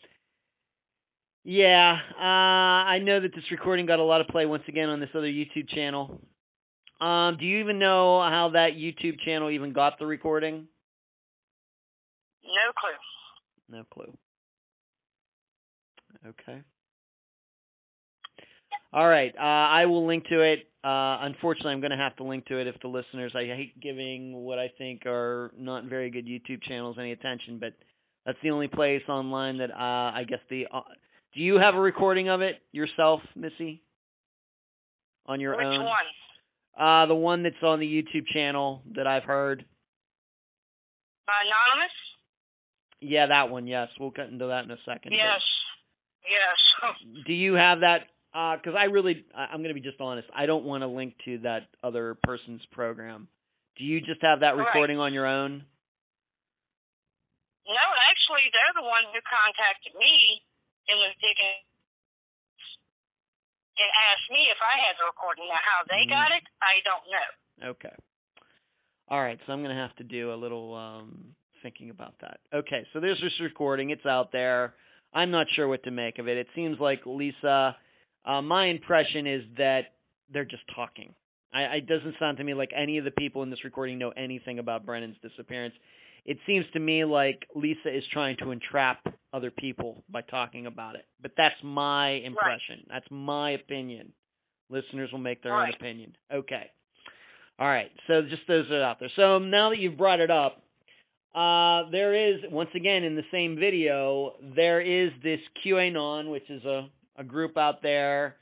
yeah, 1.43 1.97
uh 2.17 2.21
I 2.21 2.99
know 2.99 3.21
that 3.21 3.33
this 3.33 3.43
recording 3.51 3.85
got 3.85 3.99
a 3.99 4.03
lot 4.03 4.21
of 4.21 4.27
play 4.27 4.45
once 4.45 4.63
again 4.67 4.89
on 4.89 4.99
this 4.99 5.09
other 5.13 5.27
YouTube 5.27 5.69
channel. 5.69 6.21
Um 6.99 7.37
do 7.39 7.45
you 7.45 7.59
even 7.59 7.79
know 7.79 8.21
how 8.21 8.51
that 8.53 8.71
YouTube 8.75 9.19
channel 9.23 9.49
even 9.49 9.73
got 9.73 9.99
the 9.99 10.05
recording? 10.05 10.67
No 12.43 12.71
clue. 12.79 13.77
No 13.77 13.83
clue. 13.93 14.17
Okay. 16.27 16.61
All 18.91 19.07
right. 19.07 19.33
Uh, 19.37 19.41
I 19.43 19.85
will 19.85 20.07
link 20.07 20.25
to 20.29 20.41
it. 20.41 20.59
Uh, 20.83 21.21
unfortunately, 21.21 21.73
I'm 21.73 21.81
going 21.81 21.91
to 21.91 21.97
have 21.97 22.15
to 22.17 22.23
link 22.23 22.45
to 22.47 22.59
it 22.59 22.67
if 22.67 22.75
the 22.81 22.87
listeners. 22.87 23.33
I 23.35 23.45
hate 23.45 23.79
giving 23.79 24.33
what 24.33 24.57
I 24.57 24.69
think 24.77 25.05
are 25.05 25.51
not 25.57 25.83
very 25.85 26.09
good 26.09 26.25
YouTube 26.25 26.63
channels 26.63 26.97
any 26.99 27.11
attention, 27.11 27.59
but 27.59 27.73
that's 28.25 28.37
the 28.43 28.51
only 28.51 28.67
place 28.67 29.01
online 29.09 29.57
that 29.59 29.71
uh, 29.71 29.75
I 30.15 30.23
guess 30.27 30.39
the. 30.49 30.65
Uh, 30.71 30.81
do 31.33 31.41
you 31.41 31.55
have 31.59 31.75
a 31.75 31.79
recording 31.79 32.29
of 32.29 32.41
it 32.41 32.55
yourself, 32.71 33.21
Missy? 33.35 33.81
On 35.27 35.39
your 35.39 35.55
Which 35.57 35.65
own? 35.65 35.83
one? 35.83 36.05
Uh, 36.79 37.05
the 37.05 37.15
one 37.15 37.43
that's 37.43 37.55
on 37.61 37.79
the 37.79 37.85
YouTube 37.85 38.25
channel 38.33 38.81
that 38.95 39.05
I've 39.05 39.23
heard. 39.23 39.63
Anonymous? 41.27 41.91
Yeah, 43.01 43.27
that 43.27 43.49
one. 43.51 43.67
Yes, 43.67 43.89
we'll 43.99 44.09
get 44.09 44.29
into 44.29 44.47
that 44.47 44.63
in 44.65 44.71
a 44.71 44.77
second. 44.85 45.11
Yes. 45.13 45.41
Yes. 46.23 46.95
do 47.27 47.33
you 47.33 47.53
have 47.53 47.79
that 47.81 47.99
because 48.31 48.75
i 48.77 48.83
really 48.85 49.25
i'm 49.35 49.57
going 49.61 49.69
to 49.69 49.73
be 49.73 49.81
just 49.81 49.99
honest 49.99 50.27
i 50.35 50.45
don't 50.45 50.63
want 50.63 50.81
to 50.83 50.87
link 50.87 51.15
to 51.25 51.39
that 51.39 51.61
other 51.83 52.15
person's 52.23 52.61
program 52.71 53.27
do 53.77 53.83
you 53.83 53.99
just 54.01 54.21
have 54.21 54.41
that 54.41 54.55
Right. 54.55 54.65
recording 54.67 54.99
on 54.99 55.13
your 55.13 55.25
own 55.25 55.63
No, 57.69 57.85
actually, 58.09 58.49
they're 58.51 58.75
the 58.81 58.87
ones 58.89 59.07
who 59.13 59.21
contacted 59.23 59.93
me 59.95 60.41
and 60.89 60.97
was 60.99 61.13
digging 61.21 61.61
and 63.79 63.89
asked 64.11 64.27
me 64.33 64.49
if 64.51 64.59
I 64.59 64.75
had 64.89 64.97
the 64.99 65.05
recording. 65.07 65.47
Now, 65.47 65.61
how 65.63 65.85
they 65.87 66.03
Mm. 66.03 66.09
got 66.09 66.29
it, 66.33 66.43
I 66.61 66.81
don't 66.83 67.05
know. 67.13 67.29
okay 67.71 67.95
all 69.09 69.19
right 69.21 69.39
so 69.45 69.51
i'm 69.51 69.61
going 69.63 69.75
to 69.75 69.81
have 69.81 69.93
to 69.97 70.03
do 70.03 70.31
a 70.31 70.37
little 70.37 70.73
um 70.75 71.35
thinking 71.61 71.89
about 71.89 72.13
that 72.21 72.39
okay 72.53 72.85
so 72.93 72.99
there's 73.01 73.19
this 73.21 73.33
recording 73.41 73.89
it's 73.89 74.05
out 74.05 74.31
there 74.31 74.75
i'm 75.13 75.29
not 75.31 75.45
sure 75.55 75.67
what 75.67 75.83
to 75.83 75.91
make 75.91 76.19
of 76.19 76.27
it 76.29 76.37
it 76.37 76.47
seems 76.55 76.79
like 76.79 77.01
lisa 77.05 77.75
uh 78.25 78.41
my 78.41 78.67
impression 78.67 79.27
is 79.27 79.43
that 79.57 79.81
they're 80.31 80.45
just 80.45 80.63
talking 80.73 81.13
I, 81.51 81.77
it 81.77 81.87
doesn't 81.87 82.15
sound 82.19 82.37
to 82.37 82.43
me 82.43 82.53
like 82.53 82.69
any 82.77 82.97
of 82.99 83.03
the 83.05 83.11
people 83.11 83.41
in 83.43 83.49
this 83.49 83.63
recording 83.65 83.97
know 83.97 84.11
anything 84.15 84.59
about 84.59 84.85
Brennan's 84.85 85.17
disappearance. 85.23 85.73
It 86.29 86.37
seems 86.45 86.65
to 86.73 86.79
me 86.79 87.05
like 87.05 87.47
Lisa 87.55 87.95
is 87.95 88.03
trying 88.13 88.37
to 88.43 88.51
entrap 88.51 88.99
other 89.33 89.51
people 89.51 90.03
by 90.09 90.21
talking 90.21 90.67
about 90.67 90.95
it. 90.95 91.05
But 91.21 91.31
that's 91.35 91.55
my 91.63 92.11
impression. 92.11 92.85
That's 92.87 93.05
my 93.09 93.51
opinion. 93.51 94.13
Listeners 94.69 95.11
will 95.11 95.19
make 95.19 95.41
their 95.41 95.55
own 95.55 95.71
opinion. 95.73 96.15
Okay. 96.31 96.69
All 97.57 97.67
right. 97.67 97.89
So 98.07 98.21
just 98.21 98.43
those 98.47 98.69
are 98.71 98.83
out 98.83 98.99
there. 98.99 99.09
So 99.15 99.39
now 99.39 99.71
that 99.71 99.79
you've 99.79 99.97
brought 99.97 100.19
it 100.19 100.29
up, 100.29 100.61
uh, 101.33 101.89
there 101.91 102.31
is 102.31 102.41
once 102.51 102.69
again 102.75 103.03
in 103.03 103.15
the 103.15 103.23
same 103.31 103.57
video 103.59 104.33
there 104.55 104.81
is 104.81 105.11
this 105.23 105.39
QAnon, 105.65 106.31
which 106.31 106.49
is 106.49 106.63
a 106.63 106.89
a 107.17 107.23
group 107.23 107.57
out 107.57 107.81
there 107.83 108.37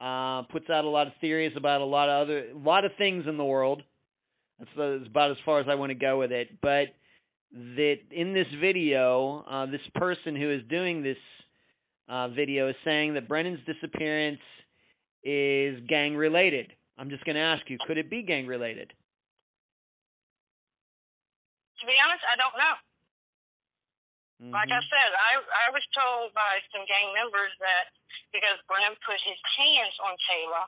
uh, 0.00 0.42
puts 0.50 0.68
out 0.70 0.84
a 0.84 0.88
lot 0.88 1.06
of 1.06 1.12
theories 1.20 1.52
about 1.56 1.80
a 1.80 1.84
lot 1.84 2.08
of 2.08 2.22
other, 2.26 2.50
a 2.50 2.58
lot 2.58 2.84
of 2.84 2.92
things 2.98 3.24
in 3.28 3.36
the 3.36 3.44
world. 3.44 3.82
That's, 4.58 4.70
that's 4.76 5.06
about 5.06 5.30
as 5.30 5.36
far 5.44 5.60
as 5.60 5.66
I 5.68 5.74
want 5.74 5.90
to 5.90 5.94
go 5.94 6.18
with 6.18 6.32
it. 6.32 6.48
But 6.60 6.88
that 7.52 7.98
in 8.10 8.32
this 8.32 8.46
video, 8.60 9.44
uh, 9.48 9.66
this 9.66 9.82
person 9.94 10.36
who 10.36 10.50
is 10.50 10.62
doing 10.68 11.02
this 11.02 11.18
uh, 12.08 12.28
video 12.28 12.68
is 12.68 12.76
saying 12.84 13.14
that 13.14 13.28
Brennan's 13.28 13.60
disappearance 13.66 14.40
is 15.24 15.80
gang 15.88 16.14
related. 16.16 16.72
I'm 16.98 17.10
just 17.10 17.24
going 17.24 17.36
to 17.36 17.42
ask 17.42 17.68
you, 17.68 17.78
could 17.86 17.98
it 17.98 18.10
be 18.10 18.22
gang 18.22 18.46
related? 18.46 18.92
To 21.80 21.84
be 21.86 21.96
honest, 22.04 22.22
I 22.28 22.36
don't 22.36 22.56
know. 22.60 22.76
Like 24.56 24.72
I 24.72 24.80
said, 24.88 25.10
I 25.12 25.32
I 25.36 25.66
was 25.68 25.84
told 25.92 26.32
by 26.32 26.64
some 26.72 26.88
gang 26.88 27.12
members 27.12 27.52
that 27.60 27.92
because 28.32 28.56
Brennan 28.64 28.96
put 29.04 29.20
his 29.20 29.36
hands 29.60 29.96
on 30.00 30.16
Taylor, 30.32 30.64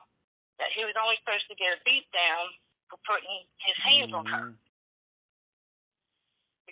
that 0.61 0.69
he 0.77 0.85
was 0.85 0.93
only 0.93 1.17
supposed 1.25 1.49
to 1.49 1.57
get 1.57 1.73
a 1.73 1.79
beat 1.81 2.05
down 2.13 2.53
for 2.85 3.01
putting 3.01 3.33
his 3.65 3.77
hands 3.81 4.13
on 4.13 4.25
her 4.29 4.53
Mhm. 4.53 4.57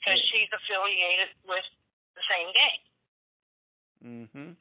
Because 0.02 0.18
Yeah. 0.18 0.30
she's 0.34 0.50
affiliated 0.52 1.30
with 1.46 1.66
the 2.16 2.22
same 2.28 2.52
gang. 2.54 2.80
Mhm. 4.04 4.56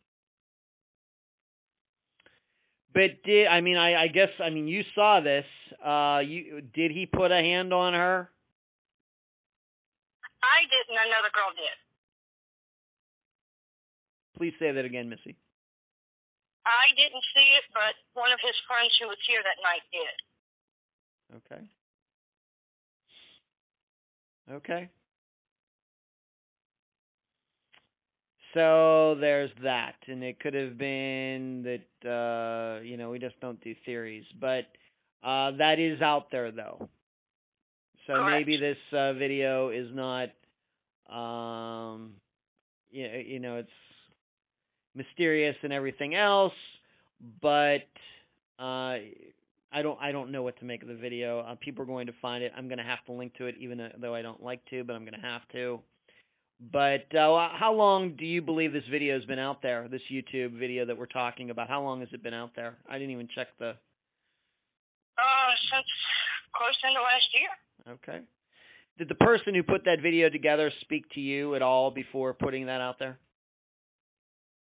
But 2.92 3.22
did 3.22 3.46
I 3.46 3.60
mean 3.60 3.76
I 3.76 4.02
I 4.04 4.08
guess 4.08 4.30
I 4.40 4.50
mean 4.50 4.68
you 4.68 4.84
saw 4.94 5.20
this. 5.20 5.46
Uh 5.82 6.20
you 6.24 6.60
did 6.60 6.90
he 6.90 7.06
put 7.06 7.32
a 7.32 7.40
hand 7.40 7.72
on 7.72 7.94
her? 7.94 8.30
I 10.42 10.64
didn't. 10.68 10.96
Another 10.98 11.30
girl 11.32 11.52
did. 11.56 11.78
Please 14.36 14.54
say 14.58 14.72
that 14.72 14.84
again, 14.84 15.08
Missy. 15.08 15.36
I 16.66 16.92
didn't 16.96 17.24
see 17.34 17.48
it, 17.56 17.64
but 17.72 17.94
one 18.14 18.32
of 18.32 18.40
his 18.40 18.56
friends 18.66 18.92
who 19.00 19.08
was 19.08 19.18
here 19.26 19.42
that 19.42 19.56
night 19.62 19.82
did. 19.92 20.16
Okay. 21.36 21.68
Okay. 24.50 24.90
So 28.54 29.16
there's 29.20 29.50
that, 29.62 29.94
and 30.08 30.24
it 30.24 30.40
could 30.40 30.54
have 30.54 30.76
been 30.76 31.62
that 31.62 32.08
uh, 32.08 32.82
you 32.82 32.96
know 32.96 33.10
we 33.10 33.18
just 33.18 33.38
don't 33.40 33.62
do 33.62 33.74
theories, 33.84 34.24
but 34.40 34.64
uh, 35.22 35.52
that 35.58 35.76
is 35.78 36.02
out 36.02 36.30
there 36.32 36.50
though. 36.50 36.88
So 38.06 38.14
Correct. 38.14 38.46
maybe 38.48 38.56
this 38.56 38.98
uh, 38.98 39.12
video 39.12 39.68
is 39.68 39.86
not, 39.92 40.30
um, 41.14 42.14
you, 42.90 43.06
you 43.06 43.38
know, 43.38 43.56
it's 43.56 43.68
mysterious 44.96 45.54
and 45.62 45.72
everything 45.72 46.16
else, 46.16 46.54
but 47.40 47.86
uh, 48.58 48.96
I 49.72 49.82
don't 49.82 50.00
I 50.00 50.10
don't 50.10 50.32
know 50.32 50.42
what 50.42 50.58
to 50.58 50.64
make 50.64 50.82
of 50.82 50.88
the 50.88 50.94
video. 50.94 51.40
Uh, 51.40 51.54
people 51.60 51.82
are 51.82 51.86
going 51.86 52.06
to 52.06 52.14
find 52.20 52.42
it. 52.42 52.52
I'm 52.56 52.66
going 52.66 52.78
to 52.78 52.84
have 52.84 53.04
to 53.06 53.12
link 53.12 53.34
to 53.34 53.46
it, 53.46 53.54
even 53.60 53.80
though 54.00 54.14
I 54.14 54.22
don't 54.22 54.42
like 54.42 54.64
to, 54.70 54.82
but 54.82 54.94
I'm 54.94 55.02
going 55.02 55.20
to 55.20 55.26
have 55.26 55.42
to. 55.52 55.80
But 56.60 57.08
uh, 57.16 57.48
how 57.56 57.72
long 57.72 58.16
do 58.18 58.26
you 58.26 58.42
believe 58.42 58.74
this 58.74 58.84
video 58.90 59.14
has 59.14 59.24
been 59.24 59.38
out 59.38 59.62
there? 59.62 59.88
This 59.88 60.02
YouTube 60.12 60.58
video 60.58 60.84
that 60.84 60.98
we're 60.98 61.06
talking 61.06 61.48
about. 61.48 61.68
How 61.68 61.82
long 61.82 62.00
has 62.00 62.10
it 62.12 62.22
been 62.22 62.34
out 62.34 62.50
there? 62.54 62.76
I 62.88 62.98
didn't 62.98 63.12
even 63.12 63.28
check 63.34 63.48
the. 63.58 63.70
Uh, 65.16 65.52
since 65.72 65.88
close 66.54 66.76
into 66.84 67.00
last 67.00 67.28
year. 67.32 67.94
Okay. 67.94 68.24
Did 68.98 69.08
the 69.08 69.14
person 69.14 69.54
who 69.54 69.62
put 69.62 69.84
that 69.84 70.02
video 70.02 70.28
together 70.28 70.70
speak 70.82 71.08
to 71.14 71.20
you 71.20 71.54
at 71.54 71.62
all 71.62 71.90
before 71.90 72.34
putting 72.34 72.66
that 72.66 72.82
out 72.82 72.98
there? 72.98 73.18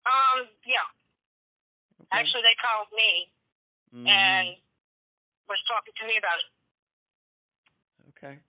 Um. 0.07 0.47
Yeah. 0.63 0.87
Okay. 1.99 2.07
Actually, 2.13 2.41
they 2.47 2.55
called 2.55 2.87
me 2.95 3.11
mm-hmm. 3.91 4.07
and 4.07 4.55
was 5.49 5.59
talking 5.67 5.91
to 5.99 6.07
me 6.07 6.15
about 6.15 6.39
it. 6.39 6.47
Okay. 8.15 8.39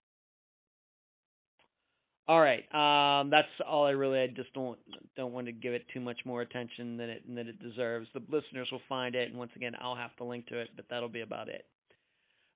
All 2.27 2.39
right. 2.39 2.63
Um, 2.73 3.29
that's 3.29 3.47
all 3.67 3.85
I 3.85 3.91
really. 3.91 4.19
I 4.19 4.27
just 4.27 4.53
don't 4.53 4.79
don't 5.17 5.33
want 5.33 5.47
to 5.47 5.51
give 5.51 5.73
it 5.73 5.85
too 5.93 5.99
much 5.99 6.19
more 6.25 6.41
attention 6.41 6.97
than 6.97 7.09
it 7.09 7.23
than 7.27 7.47
it 7.47 7.61
deserves. 7.61 8.07
The 8.13 8.21
listeners 8.29 8.69
will 8.71 8.81
find 8.87 9.15
it, 9.15 9.29
and 9.29 9.37
once 9.37 9.51
again, 9.55 9.73
I'll 9.79 9.95
have 9.95 10.15
to 10.17 10.23
link 10.23 10.47
to 10.47 10.59
it, 10.59 10.69
but 10.75 10.85
that'll 10.89 11.09
be 11.09 11.21
about 11.21 11.49
it. 11.49 11.65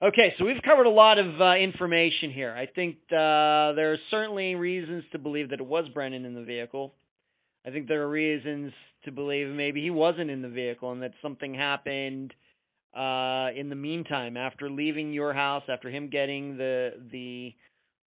Okay, 0.02 0.34
so 0.38 0.46
we've 0.46 0.62
covered 0.64 0.86
a 0.86 0.92
lot 0.92 1.18
of 1.18 1.42
uh, 1.42 1.56
information 1.56 2.32
here. 2.32 2.54
I 2.56 2.68
think 2.68 2.98
uh, 3.08 3.74
there 3.74 3.94
are 3.94 3.98
certainly 4.12 4.54
reasons 4.54 5.04
to 5.12 5.18
believe 5.18 5.50
that 5.50 5.60
it 5.60 5.66
was 5.66 5.86
Brennan 5.92 6.24
in 6.24 6.36
the 6.36 6.44
vehicle. 6.44 6.94
I 7.66 7.72
think 7.72 7.88
there 7.88 8.04
are 8.04 8.10
reasons 8.10 8.74
to 9.06 9.12
believe 9.12 9.48
maybe 9.48 9.82
he 9.82 9.90
wasn't 9.90 10.30
in 10.30 10.44
the 10.44 10.50
vehicle 10.50 10.92
and 10.92 11.02
that 11.02 11.12
something 11.22 11.54
happened 11.54 12.32
uh, 12.96 13.50
in 13.56 13.70
the 13.70 13.76
meantime 13.76 14.38
after 14.38 14.70
leaving 14.70 15.14
your 15.14 15.34
house, 15.34 15.64
after 15.68 15.90
him 15.90 16.10
getting 16.10 16.58
the 16.58 16.92
the 17.12 17.54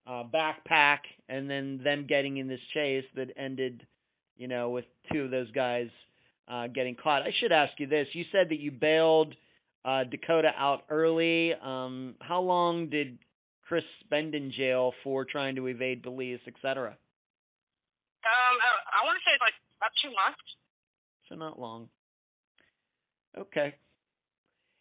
uh, 0.07 0.23
backpack, 0.23 0.99
and 1.29 1.49
then 1.49 1.81
them 1.83 2.05
getting 2.07 2.37
in 2.37 2.47
this 2.47 2.59
chase 2.73 3.05
that 3.15 3.27
ended, 3.37 3.85
you 4.37 4.47
know, 4.47 4.69
with 4.69 4.85
two 5.11 5.21
of 5.21 5.31
those 5.31 5.51
guys 5.51 5.87
uh, 6.47 6.67
getting 6.67 6.95
caught. 6.95 7.21
I 7.21 7.31
should 7.39 7.51
ask 7.51 7.73
you 7.79 7.87
this: 7.87 8.07
You 8.13 8.23
said 8.31 8.49
that 8.49 8.59
you 8.59 8.71
bailed 8.71 9.35
uh, 9.85 10.03
Dakota 10.05 10.51
out 10.57 10.83
early. 10.89 11.53
Um, 11.53 12.15
how 12.19 12.41
long 12.41 12.89
did 12.89 13.17
Chris 13.67 13.83
spend 14.03 14.35
in 14.35 14.51
jail 14.55 14.93
for 15.03 15.25
trying 15.25 15.55
to 15.55 15.67
evade 15.67 16.03
police, 16.03 16.41
etc.? 16.47 16.89
Um, 16.89 16.95
I, 18.23 19.01
I 19.01 19.05
want 19.05 19.17
to 19.17 19.23
say 19.25 19.37
like 19.39 19.53
about 19.77 19.91
two 20.03 20.09
months. 20.09 20.41
So 21.29 21.35
not 21.35 21.59
long. 21.59 21.87
Okay. 23.37 23.73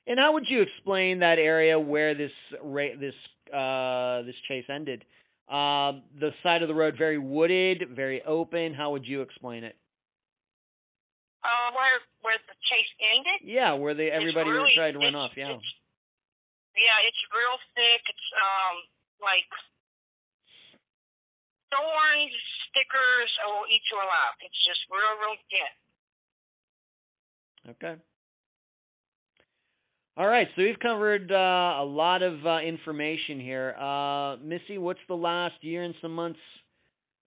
And 0.06 0.18
how 0.18 0.32
would 0.32 0.46
you 0.48 0.62
explain 0.62 1.20
that 1.20 1.38
area 1.38 1.78
where 1.78 2.14
this 2.14 2.32
ra- 2.62 2.96
this 2.98 3.14
uh, 3.52 4.22
this 4.22 4.34
chase 4.48 4.64
ended? 4.68 5.04
Um, 5.48 6.02
the 6.18 6.30
side 6.42 6.62
of 6.62 6.68
the 6.68 6.74
road 6.74 6.94
very 6.96 7.18
wooded, 7.18 7.90
very 7.94 8.22
open. 8.22 8.72
How 8.74 8.92
would 8.92 9.04
you 9.06 9.22
explain 9.22 9.64
it? 9.64 9.76
Uh, 11.42 11.72
where 11.74 11.98
where 12.22 12.38
the 12.46 12.54
chase 12.70 12.92
ended. 13.00 13.48
Yeah, 13.48 13.74
where 13.74 13.94
they 13.94 14.10
everybody 14.10 14.50
really, 14.50 14.76
tried 14.76 14.92
to 14.92 14.98
run 14.98 15.14
off. 15.16 15.32
Yeah. 15.36 15.56
it's- 15.56 15.76
yeah, 16.76 17.02
it's 17.08 17.18
real 17.34 17.58
thick. 17.74 18.02
It's 18.06 18.28
um 18.38 18.76
like 19.18 19.50
thorns, 21.70 22.34
stickers, 22.70 23.30
or 23.46 23.62
will 23.62 23.68
eat 23.70 23.82
you 23.90 23.98
alive. 23.98 24.36
It's 24.42 24.60
just 24.66 24.80
real, 24.90 25.14
real 25.18 25.38
thin. 25.50 25.72
Okay. 27.74 27.94
All 30.20 30.26
right, 30.26 30.46
so 30.54 30.60
we've 30.60 30.78
covered 30.78 31.32
uh, 31.32 31.80
a 31.80 31.86
lot 31.86 32.22
of 32.22 32.44
uh, 32.44 32.58
information 32.58 33.40
here. 33.40 33.74
Uh, 33.74 34.36
Missy, 34.36 34.76
what's 34.76 35.00
the 35.08 35.14
last 35.14 35.54
year 35.62 35.82
and 35.82 35.94
some 36.02 36.14
months 36.14 36.38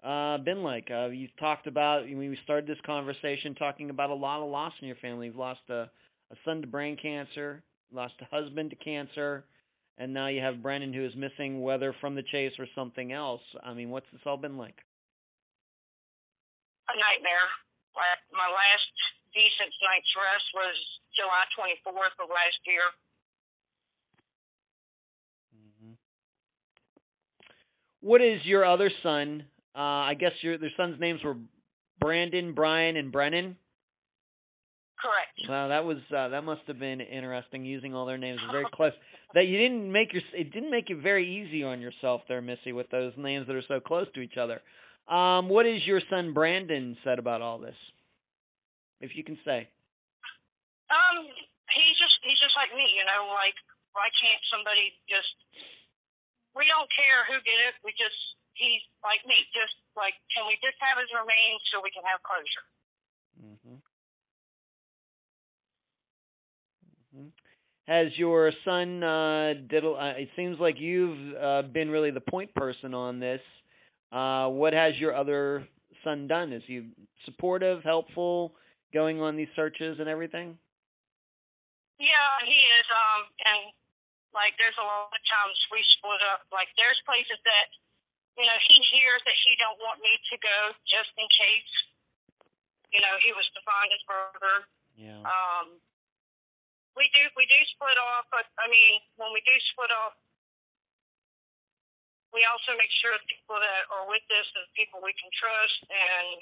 uh, 0.04 0.38
been 0.38 0.62
like? 0.62 0.90
Uh, 0.92 1.08
you've 1.08 1.36
talked 1.40 1.66
about 1.66 2.04
when 2.04 2.20
we 2.20 2.38
started 2.44 2.70
this 2.70 2.78
conversation 2.86 3.56
talking 3.56 3.90
about 3.90 4.12
a 4.12 4.14
lot 4.14 4.44
of 4.44 4.52
loss 4.52 4.74
in 4.80 4.88
your 4.88 4.98
family. 4.98 5.26
You've 5.26 5.38
lost 5.38 5.62
a, 5.72 5.90
a 6.30 6.36
son 6.46 6.62
to 6.62 6.68
brain 6.68 6.96
cancer, 7.02 7.64
lost 7.92 8.14
a 8.22 8.26
husband 8.26 8.70
to 8.70 8.76
cancer, 8.76 9.44
and 9.98 10.14
now 10.14 10.28
you 10.28 10.42
have 10.42 10.62
Brennan 10.62 10.94
who 10.94 11.04
is 11.04 11.14
missing, 11.18 11.64
whether 11.64 11.96
from 12.00 12.14
the 12.14 12.24
chase 12.32 12.54
or 12.60 12.68
something 12.76 13.12
else. 13.12 13.42
I 13.64 13.74
mean, 13.74 13.90
what's 13.90 14.06
this 14.12 14.22
all 14.24 14.38
been 14.38 14.60
like? 14.60 14.78
A 16.90 16.94
nightmare. 16.94 17.50
My 18.38 18.54
last 18.54 18.94
decent 19.34 19.74
night's 19.82 20.14
rest 20.16 20.48
was 20.54 20.76
July 21.18 21.44
24th 21.58 22.18
of 22.22 22.30
last 22.30 22.62
year. 22.66 22.86
hmm 25.54 25.94
What 28.02 28.22
is 28.22 28.40
your 28.46 28.66
other 28.66 28.92
son? 29.02 29.46
Uh, 29.76 30.12
I 30.12 30.14
guess 30.14 30.32
your 30.42 30.58
their 30.58 30.72
sons' 30.78 31.00
names 31.00 31.22
were 31.24 31.38
Brandon, 32.00 32.54
Brian, 32.54 32.96
and 32.98 33.12
Brennan. 33.12 33.58
Correct. 35.02 35.50
Wow, 35.50 35.68
that 35.68 35.84
was 35.84 35.98
uh, 36.16 36.30
that 36.30 36.44
must 36.44 36.62
have 36.68 36.80
been 36.80 37.02
interesting 37.02 37.66
using 37.66 37.94
all 37.94 38.06
their 38.06 38.18
names 38.18 38.40
very 38.52 38.66
close. 38.74 38.94
That 39.34 39.46
you 39.46 39.58
didn't 39.58 39.92
make 39.92 40.14
your 40.14 40.22
it 40.34 40.52
didn't 40.54 40.72
make 40.72 40.90
it 40.90 40.98
very 41.02 41.28
easy 41.28 41.64
on 41.64 41.82
yourself 41.82 42.22
there, 42.28 42.42
Missy, 42.42 42.72
with 42.72 42.90
those 42.90 43.14
names 43.18 43.48
that 43.48 43.56
are 43.56 43.64
so 43.68 43.80
close 43.80 44.08
to 44.16 44.22
each 44.22 44.38
other. 44.40 44.62
Um, 45.14 45.50
what 45.50 45.66
is 45.66 45.82
your 45.86 46.02
son 46.10 46.34
Brandon 46.34 46.96
said 47.04 47.20
about 47.20 47.42
all 47.42 47.60
this? 47.60 47.76
If 49.04 49.20
you 49.20 49.24
can 49.28 49.36
say. 49.44 49.68
Um, 50.88 51.28
he's 51.68 51.98
just 52.00 52.16
he's 52.24 52.40
just 52.40 52.56
like 52.56 52.72
me, 52.72 52.88
you 52.96 53.04
know. 53.04 53.28
Like, 53.36 53.58
why 53.92 54.08
can't 54.16 54.40
somebody 54.48 54.96
just? 55.12 55.36
We 56.56 56.64
don't 56.72 56.88
care 56.96 57.28
who 57.28 57.44
did 57.44 57.60
it. 57.68 57.76
We 57.84 57.92
just 58.00 58.16
he's 58.56 58.80
like 59.04 59.20
me. 59.28 59.36
Just 59.52 59.76
like, 60.00 60.16
can 60.32 60.48
we 60.48 60.56
just 60.64 60.80
have 60.80 60.96
his 60.96 61.12
remains 61.12 61.60
so 61.68 61.84
we 61.84 61.92
can 61.92 62.08
have 62.08 62.24
closure? 62.24 62.66
hmm 63.36 63.76
hmm 67.12 67.30
Has 67.92 68.16
your 68.16 68.56
son 68.64 69.04
uh, 69.04 69.54
diddle? 69.68 70.00
Uh, 70.00 70.16
it 70.16 70.30
seems 70.40 70.60
like 70.64 70.80
you've 70.80 71.36
uh, 71.36 71.68
been 71.68 71.90
really 71.90 72.12
the 72.12 72.24
point 72.24 72.54
person 72.56 72.94
on 72.94 73.20
this. 73.20 73.42
Uh, 74.16 74.48
what 74.48 74.74
has 74.74 74.94
your 74.96 75.16
other 75.16 75.68
son 76.04 76.28
done? 76.28 76.54
Is 76.54 76.64
he 76.68 76.88
supportive, 77.26 77.84
helpful, 77.84 78.54
going 78.94 79.20
on 79.20 79.36
these 79.36 79.52
searches 79.58 79.98
and 80.00 80.08
everything? 80.08 80.56
Yeah, 81.98 82.34
he 82.46 82.56
is. 82.56 82.88
Um, 82.94 83.22
and 83.44 83.62
like, 84.32 84.54
there's 84.62 84.78
a 84.78 84.86
lot 84.86 85.10
of 85.10 85.24
times 85.30 85.58
we 85.74 85.82
split 86.00 86.22
up. 86.34 86.46
Like, 86.54 86.70
there's 86.78 86.98
places 87.06 87.38
that, 87.44 87.68
you 88.38 88.46
know, 88.46 88.58
he 88.70 88.78
hears 88.94 89.22
that 89.26 89.38
he 89.46 89.58
don't 89.58 89.82
want 89.82 90.02
me 90.02 90.14
to 90.34 90.36
go 90.42 90.58
just 90.90 91.14
in 91.18 91.28
case. 91.30 91.74
You 92.94 93.02
know, 93.02 93.18
he 93.26 93.34
was 93.34 93.46
to 93.58 93.62
find 93.66 93.90
his 93.90 94.06
brother. 94.06 94.70
Yeah. 94.94 95.26
Um, 95.26 95.82
we 96.94 97.10
do 97.10 97.26
we 97.34 97.50
do 97.50 97.58
split 97.74 97.98
off, 97.98 98.30
but 98.30 98.46
I 98.62 98.70
mean, 98.70 99.02
when 99.18 99.34
we 99.34 99.42
do 99.42 99.56
split 99.74 99.90
off, 99.90 100.14
we 102.30 102.46
also 102.46 102.78
make 102.78 102.94
sure 103.02 103.14
the 103.18 103.30
people 103.30 103.58
that 103.58 103.90
are 103.90 104.06
with 104.06 104.26
us 104.30 104.48
are 104.58 104.66
people 104.78 105.02
we 105.02 105.14
can 105.18 105.30
trust, 105.34 105.80
and 105.90 106.38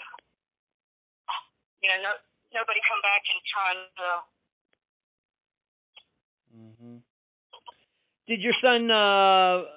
you 1.80 1.88
know, 1.88 2.00
no, 2.04 2.12
nobody 2.54 2.80
come 2.88 3.02
back 3.02 3.24
and 3.28 3.40
try 3.48 3.70
to. 3.76 4.08
hmm 6.52 6.98
Did 8.28 8.42
your 8.42 8.54
son? 8.62 8.92
Uh, 8.92 9.68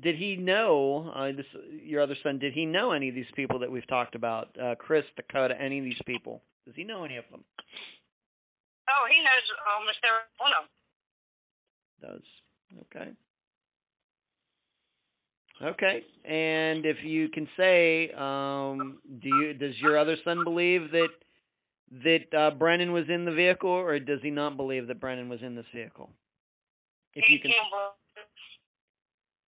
did 0.00 0.16
he 0.16 0.36
know 0.36 1.10
uh, 1.14 1.32
this? 1.32 1.46
Your 1.84 2.02
other 2.02 2.16
son? 2.22 2.38
Did 2.38 2.52
he 2.52 2.66
know 2.66 2.92
any 2.92 3.08
of 3.08 3.14
these 3.14 3.30
people 3.34 3.58
that 3.60 3.70
we've 3.70 3.86
talked 3.88 4.14
about? 4.14 4.48
Uh, 4.60 4.74
Chris, 4.76 5.04
Dakota, 5.16 5.54
any 5.60 5.78
of 5.78 5.84
these 5.84 6.00
people? 6.06 6.42
Does 6.66 6.74
he 6.74 6.84
know 6.84 7.04
any 7.04 7.16
of 7.16 7.24
them? 7.30 7.44
Oh, 8.88 9.06
he 9.08 9.18
knows 9.22 9.46
almost 9.74 9.98
every 10.04 10.26
one 10.38 10.52
of 10.54 10.64
them. 10.66 10.72
Does 12.02 12.26
okay. 12.92 13.10
Okay, 15.62 16.04
and 16.26 16.84
if 16.84 16.98
you 17.02 17.30
can 17.30 17.48
say, 17.56 18.10
um, 18.12 18.98
do 19.22 19.28
you 19.28 19.54
does 19.54 19.72
your 19.80 19.98
other 19.98 20.16
son 20.22 20.44
believe 20.44 20.90
that 20.90 21.08
that 21.90 22.26
uh, 22.36 22.50
Brennan 22.56 22.92
was 22.92 23.04
in 23.08 23.24
the 23.24 23.32
vehicle, 23.32 23.70
or 23.70 23.98
does 23.98 24.20
he 24.22 24.30
not 24.30 24.56
believe 24.56 24.88
that 24.88 25.00
Brennan 25.00 25.28
was 25.28 25.40
in 25.42 25.54
this 25.54 25.66
vehicle? 25.74 26.10
If 27.14 27.24
he 27.28 27.34
you 27.34 27.40
can, 27.40 27.50
can't 27.50 27.94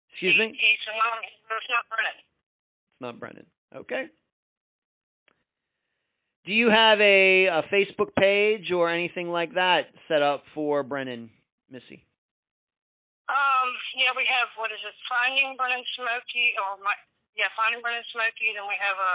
excuse 0.09 0.35
he, 0.35 0.41
me, 0.41 0.57
He's 0.57 0.85
not. 0.87 1.21
It's 1.23 1.69
not 1.69 1.85
Brennan. 1.89 2.17
it's 2.17 3.01
not 3.01 3.19
Brennan. 3.19 3.45
Okay. 3.75 4.05
Do 6.45 6.53
you 6.53 6.73
have 6.73 6.97
a, 6.97 7.45
a 7.45 7.61
Facebook 7.69 8.17
page 8.17 8.73
or 8.73 8.89
anything 8.89 9.29
like 9.29 9.53
that 9.53 9.93
set 10.07 10.25
up 10.25 10.41
for 10.57 10.81
Brennan, 10.81 11.29
Missy? 11.69 12.01
Um, 13.29 13.69
yeah, 13.93 14.09
we 14.17 14.25
have 14.25 14.49
what 14.57 14.73
is 14.73 14.81
it? 14.81 14.95
Finding 15.05 15.53
Brennan 15.53 15.85
Smokey, 15.93 16.57
or 16.57 16.81
my 16.81 16.97
yeah, 17.37 17.47
Finding 17.53 17.79
Brennan 17.85 18.03
Smokey. 18.09 18.57
Then 18.57 18.65
we 18.65 18.75
have 18.81 18.97
a 18.97 19.13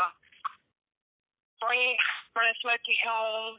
Bringing 1.60 1.96
Brennan 2.34 2.54
Smokey 2.62 2.96
home. 3.06 3.56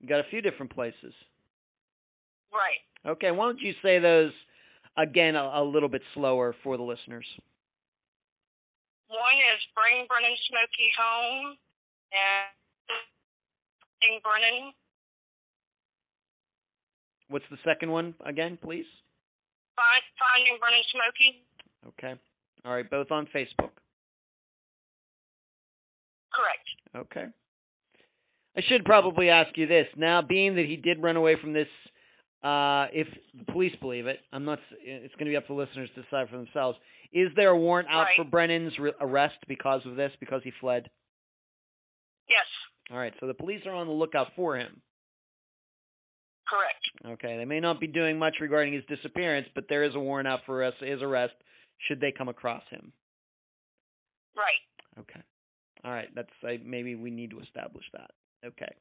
You 0.00 0.08
got 0.08 0.20
a 0.20 0.28
few 0.30 0.40
different 0.40 0.72
places. 0.72 1.12
Right. 2.52 2.80
Okay, 3.06 3.30
why 3.30 3.46
don't 3.46 3.60
you 3.60 3.72
say 3.82 3.98
those 3.98 4.32
again 4.96 5.36
a, 5.36 5.60
a 5.60 5.64
little 5.64 5.88
bit 5.88 6.02
slower 6.14 6.54
for 6.62 6.76
the 6.76 6.82
listeners? 6.82 7.26
One 9.08 9.38
is 9.54 9.60
Bring 9.74 10.06
Brennan 10.06 10.36
Smokey 10.48 10.88
home, 10.98 11.56
and 12.12 12.52
Bring 14.00 14.20
Brennan. 14.20 14.72
What's 17.28 17.48
the 17.50 17.58
second 17.64 17.90
one 17.90 18.14
again, 18.24 18.58
please? 18.62 18.86
Find, 19.76 20.02
finding 20.18 20.58
Brennan 20.60 20.84
Smokey. 20.92 21.42
Okay. 21.88 22.20
All 22.64 22.74
right, 22.74 22.88
both 22.88 23.10
on 23.10 23.26
Facebook. 23.34 23.77
Correct. 26.38 27.04
Okay. 27.10 27.26
I 28.56 28.60
should 28.68 28.84
probably 28.84 29.28
ask 29.28 29.56
you 29.56 29.66
this. 29.66 29.86
Now, 29.96 30.22
being 30.22 30.54
that 30.56 30.66
he 30.66 30.76
did 30.76 31.02
run 31.02 31.16
away 31.16 31.36
from 31.40 31.52
this, 31.52 31.66
uh, 32.42 32.86
if 32.92 33.06
the 33.36 33.50
police 33.52 33.74
believe 33.80 34.06
it, 34.06 34.18
I'm 34.32 34.44
not. 34.44 34.58
It's 34.80 35.14
going 35.14 35.26
to 35.26 35.30
be 35.32 35.36
up 35.36 35.46
to 35.48 35.54
listeners 35.54 35.90
to 35.94 36.02
decide 36.02 36.28
for 36.30 36.36
themselves. 36.36 36.78
Is 37.12 37.28
there 37.36 37.50
a 37.50 37.56
warrant 37.58 37.88
out 37.88 38.02
Right. 38.04 38.16
for 38.16 38.24
Brennan's 38.24 38.78
re- 38.78 38.92
arrest 39.00 39.36
because 39.48 39.84
of 39.86 39.96
this? 39.96 40.12
Because 40.20 40.42
he 40.44 40.52
fled. 40.60 40.88
Yes. 42.28 42.46
All 42.90 42.98
right. 42.98 43.14
So 43.20 43.26
the 43.26 43.34
police 43.34 43.64
are 43.66 43.72
on 43.74 43.86
the 43.86 43.92
lookout 43.92 44.28
for 44.36 44.56
him. 44.56 44.80
Correct. 46.48 47.14
Okay. 47.18 47.36
They 47.38 47.44
may 47.44 47.60
not 47.60 47.80
be 47.80 47.86
doing 47.86 48.18
much 48.18 48.34
regarding 48.40 48.72
his 48.74 48.84
disappearance, 48.86 49.46
but 49.54 49.64
there 49.68 49.84
is 49.84 49.94
a 49.94 50.00
warrant 50.00 50.28
out 50.28 50.40
for 50.46 50.62
his 50.80 51.02
arrest 51.02 51.34
should 51.86 52.00
they 52.00 52.12
come 52.16 52.28
across 52.28 52.62
him. 52.70 52.92
Right. 54.36 55.00
Okay. 55.00 55.20
All 55.84 55.92
right. 55.92 56.08
That's 56.14 56.32
I, 56.42 56.58
maybe 56.64 56.94
we 56.94 57.10
need 57.10 57.30
to 57.30 57.40
establish 57.40 57.84
that. 57.92 58.10
Okay. 58.44 58.72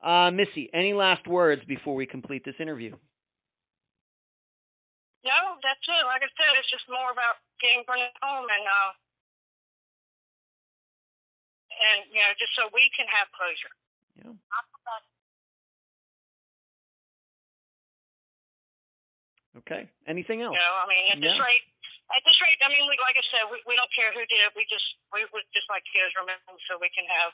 Uh, 0.00 0.30
Missy, 0.32 0.70
any 0.72 0.92
last 0.92 1.26
words 1.28 1.62
before 1.68 1.94
we 1.94 2.06
complete 2.06 2.44
this 2.44 2.56
interview? 2.60 2.92
No, 5.20 5.38
that's 5.60 5.84
it. 5.84 6.04
Like 6.08 6.24
I 6.24 6.30
said, 6.32 6.56
it's 6.56 6.72
just 6.72 6.88
more 6.88 7.12
about 7.12 7.36
getting 7.60 7.84
Brennan 7.84 8.08
home 8.24 8.48
and 8.48 8.64
uh, 8.64 8.92
and 11.68 11.98
you 12.08 12.20
know, 12.20 12.32
just 12.40 12.52
so 12.56 12.72
we 12.72 12.88
can 12.96 13.04
have 13.12 13.28
closure. 13.36 13.74
Yeah. 14.24 14.32
Okay. 19.60 19.90
Anything 20.06 20.40
else? 20.40 20.56
No, 20.56 20.68
I 20.80 20.86
mean, 20.88 21.04
at 21.12 21.20
this 21.20 21.36
Yeah. 21.36 21.44
rate, 21.44 21.64
at 22.10 22.22
this 22.26 22.38
rate, 22.42 22.58
I 22.62 22.68
mean, 22.74 22.84
we, 22.90 22.98
like 22.98 23.14
I 23.14 23.24
said, 23.30 23.46
we, 23.50 23.62
we 23.70 23.74
don't 23.78 23.90
care 23.94 24.10
who 24.10 24.22
did 24.26 24.40
it. 24.42 24.50
We 24.58 24.66
just 24.66 24.86
we 25.14 25.22
would 25.30 25.46
just 25.54 25.70
like 25.70 25.86
to 25.86 25.92
get 25.94 26.06
his 26.10 26.14
remains 26.18 26.60
so 26.66 26.78
we 26.82 26.90
can 26.90 27.06
have 27.06 27.30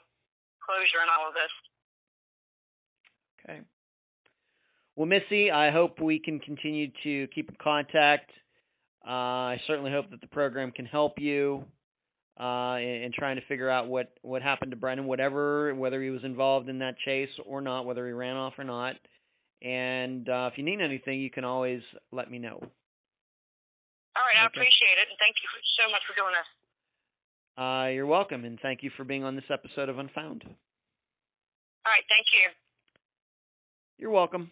closure 0.60 1.00
and 1.00 1.10
all 1.12 1.32
of 1.32 1.34
this. 1.34 1.52
Okay. 3.40 3.58
Well, 4.96 5.06
Missy, 5.06 5.50
I 5.50 5.70
hope 5.70 6.00
we 6.00 6.18
can 6.18 6.40
continue 6.40 6.88
to 7.04 7.28
keep 7.34 7.48
in 7.48 7.56
contact. 7.60 8.30
Uh, 9.06 9.54
I 9.54 9.60
certainly 9.66 9.92
hope 9.92 10.10
that 10.10 10.20
the 10.20 10.26
program 10.26 10.72
can 10.72 10.86
help 10.86 11.18
you 11.18 11.64
uh, 12.40 12.76
in, 12.80 13.04
in 13.04 13.12
trying 13.16 13.36
to 13.36 13.46
figure 13.46 13.70
out 13.70 13.88
what, 13.88 14.12
what 14.22 14.42
happened 14.42 14.72
to 14.72 14.76
Brennan, 14.76 15.06
whatever, 15.06 15.74
whether 15.74 16.02
he 16.02 16.10
was 16.10 16.24
involved 16.24 16.68
in 16.68 16.80
that 16.80 16.96
chase 17.04 17.28
or 17.46 17.60
not, 17.60 17.86
whether 17.86 18.06
he 18.06 18.12
ran 18.12 18.36
off 18.36 18.54
or 18.58 18.64
not. 18.64 18.96
And 19.62 20.28
uh, 20.28 20.50
if 20.50 20.58
you 20.58 20.64
need 20.64 20.80
anything, 20.80 21.20
you 21.20 21.30
can 21.30 21.44
always 21.44 21.80
let 22.10 22.30
me 22.30 22.38
know. 22.38 22.60
All 24.16 24.24
right, 24.24 24.42
I 24.42 24.46
appreciate 24.46 24.96
it, 24.96 25.08
and 25.10 25.18
thank 25.20 25.36
you 25.42 25.48
so 25.76 25.90
much 25.92 26.00
for 26.08 26.16
doing 26.16 26.32
this. 26.32 26.48
Uh, 27.58 27.88
you're 27.92 28.06
welcome, 28.06 28.44
and 28.44 28.58
thank 28.60 28.82
you 28.82 28.90
for 28.96 29.04
being 29.04 29.24
on 29.24 29.36
this 29.36 29.44
episode 29.50 29.88
of 29.88 29.98
Unfound. 29.98 30.42
All 30.44 31.92
right, 31.92 32.04
thank 32.08 32.26
you. 32.32 32.48
You're 33.98 34.10
welcome. 34.10 34.50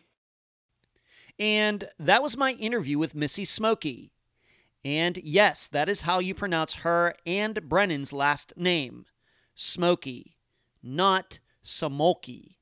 And 1.39 1.85
that 1.99 2.23
was 2.23 2.37
my 2.37 2.53
interview 2.53 2.99
with 2.99 3.15
Missy 3.15 3.45
Smokey. 3.45 4.13
And 4.85 5.19
yes, 5.25 5.67
that 5.69 5.89
is 5.89 6.03
how 6.03 6.19
you 6.19 6.35
pronounce 6.35 6.75
her 6.77 7.15
and 7.25 7.69
Brennan's 7.69 8.13
last 8.13 8.53
name 8.57 9.07
Smokey, 9.55 10.37
not 10.83 11.41
Samolky. 11.65 12.57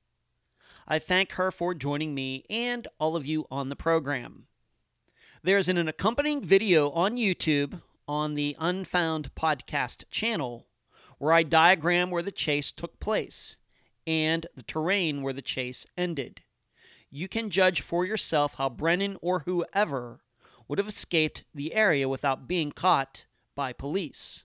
I 0.87 0.99
thank 0.99 1.33
her 1.33 1.51
for 1.51 1.74
joining 1.74 2.15
me 2.15 2.45
and 2.49 2.87
all 2.99 3.16
of 3.16 3.27
you 3.27 3.47
on 3.51 3.69
the 3.69 3.77
program. 3.77 4.47
There's 5.44 5.69
an 5.69 5.89
accompanying 5.89 6.43
video 6.43 6.90
on 6.90 7.16
YouTube 7.16 7.82
on 8.06 8.35
the 8.35 8.56
Unfound 8.59 9.35
Podcast 9.35 10.05
channel 10.10 10.66
where 11.19 11.32
I 11.32 11.43
diagram 11.43 12.10
where 12.10 12.23
the 12.23 12.31
chase 12.31 12.73
took 12.73 13.01
place 13.01 13.56
and 14.06 14.47
the 14.55 14.62
terrain 14.62 15.23
where 15.23 15.32
the 15.32 15.43
chase 15.43 15.86
ended 15.97 16.43
you 17.14 17.28
can 17.28 17.51
judge 17.51 17.82
for 17.82 18.06
yourself 18.06 18.55
how 18.55 18.70
Brennan 18.70 19.19
or 19.20 19.40
whoever 19.40 20.23
would 20.66 20.78
have 20.78 20.89
escaped 20.89 21.44
the 21.55 21.74
area 21.74 22.09
without 22.09 22.48
being 22.48 22.73
caught 22.73 23.27
by 23.55 23.74
police. 23.74 24.44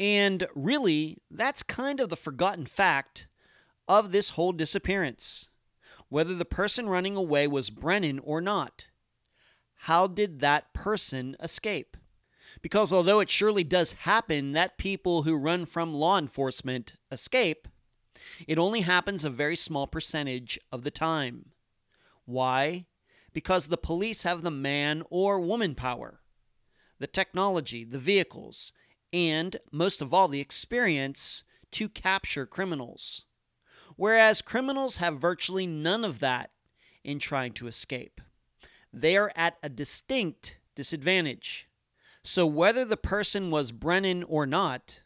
And 0.00 0.46
really, 0.54 1.18
that's 1.30 1.62
kind 1.62 2.00
of 2.00 2.08
the 2.08 2.16
forgotten 2.16 2.64
fact 2.64 3.28
of 3.86 4.12
this 4.12 4.30
whole 4.30 4.52
disappearance. 4.52 5.50
Whether 6.08 6.34
the 6.34 6.46
person 6.46 6.88
running 6.88 7.16
away 7.16 7.46
was 7.46 7.68
Brennan 7.68 8.18
or 8.20 8.40
not. 8.40 8.88
How 9.84 10.06
did 10.06 10.40
that 10.40 10.72
person 10.72 11.36
escape? 11.40 11.98
Because 12.62 12.90
although 12.90 13.20
it 13.20 13.28
surely 13.28 13.64
does 13.64 13.92
happen 13.92 14.52
that 14.52 14.78
people 14.78 15.24
who 15.24 15.36
run 15.36 15.66
from 15.66 15.92
law 15.92 16.16
enforcement 16.16 16.94
escape, 17.12 17.68
it 18.48 18.56
only 18.56 18.80
happens 18.80 19.26
a 19.26 19.30
very 19.30 19.56
small 19.56 19.86
percentage 19.86 20.58
of 20.72 20.84
the 20.84 20.90
time. 20.90 21.50
Why? 22.24 22.86
Because 23.34 23.68
the 23.68 23.76
police 23.76 24.22
have 24.22 24.40
the 24.40 24.50
man 24.50 25.02
or 25.10 25.38
woman 25.38 25.74
power, 25.74 26.20
the 26.98 27.06
technology, 27.06 27.84
the 27.84 27.98
vehicles, 27.98 28.72
and 29.12 29.56
most 29.70 30.00
of 30.00 30.14
all, 30.14 30.28
the 30.28 30.40
experience 30.40 31.44
to 31.72 31.90
capture 31.90 32.46
criminals. 32.46 33.26
Whereas 33.96 34.40
criminals 34.40 34.96
have 34.96 35.20
virtually 35.20 35.66
none 35.66 36.06
of 36.06 36.20
that 36.20 36.52
in 37.04 37.18
trying 37.18 37.52
to 37.52 37.66
escape. 37.66 38.22
They 38.94 39.16
are 39.16 39.32
at 39.34 39.58
a 39.60 39.68
distinct 39.68 40.58
disadvantage. 40.76 41.68
So, 42.22 42.46
whether 42.46 42.84
the 42.84 42.96
person 42.96 43.50
was 43.50 43.72
Brennan 43.72 44.22
or 44.22 44.46
not, 44.46 45.02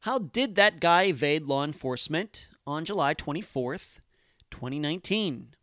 how 0.00 0.18
did 0.18 0.54
that 0.54 0.80
guy 0.80 1.04
evade 1.04 1.44
law 1.44 1.62
enforcement 1.62 2.48
on 2.66 2.86
July 2.86 3.12
24th, 3.12 4.00
2019? 4.50 5.54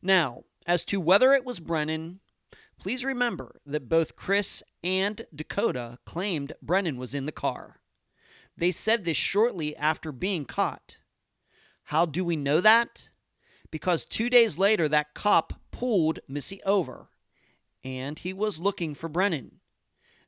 Now, 0.00 0.44
as 0.66 0.84
to 0.84 1.00
whether 1.00 1.32
it 1.32 1.44
was 1.44 1.58
Brennan, 1.58 2.20
please 2.78 3.04
remember 3.04 3.60
that 3.66 3.88
both 3.88 4.14
Chris 4.14 4.62
and 4.84 5.26
Dakota 5.34 5.98
claimed 6.06 6.52
Brennan 6.62 6.96
was 6.96 7.12
in 7.12 7.26
the 7.26 7.32
car. 7.32 7.80
They 8.56 8.70
said 8.70 9.04
this 9.04 9.16
shortly 9.16 9.76
after 9.76 10.12
being 10.12 10.44
caught. 10.44 10.98
How 11.84 12.06
do 12.06 12.24
we 12.24 12.36
know 12.36 12.60
that? 12.60 13.10
Because 13.72 14.04
two 14.04 14.30
days 14.30 14.58
later, 14.58 14.88
that 14.88 15.14
cop 15.14 15.57
pulled 15.78 16.18
Missy 16.26 16.60
over, 16.64 17.08
and 17.84 18.18
he 18.18 18.32
was 18.32 18.60
looking 18.60 18.94
for 18.94 19.08
Brennan. 19.08 19.60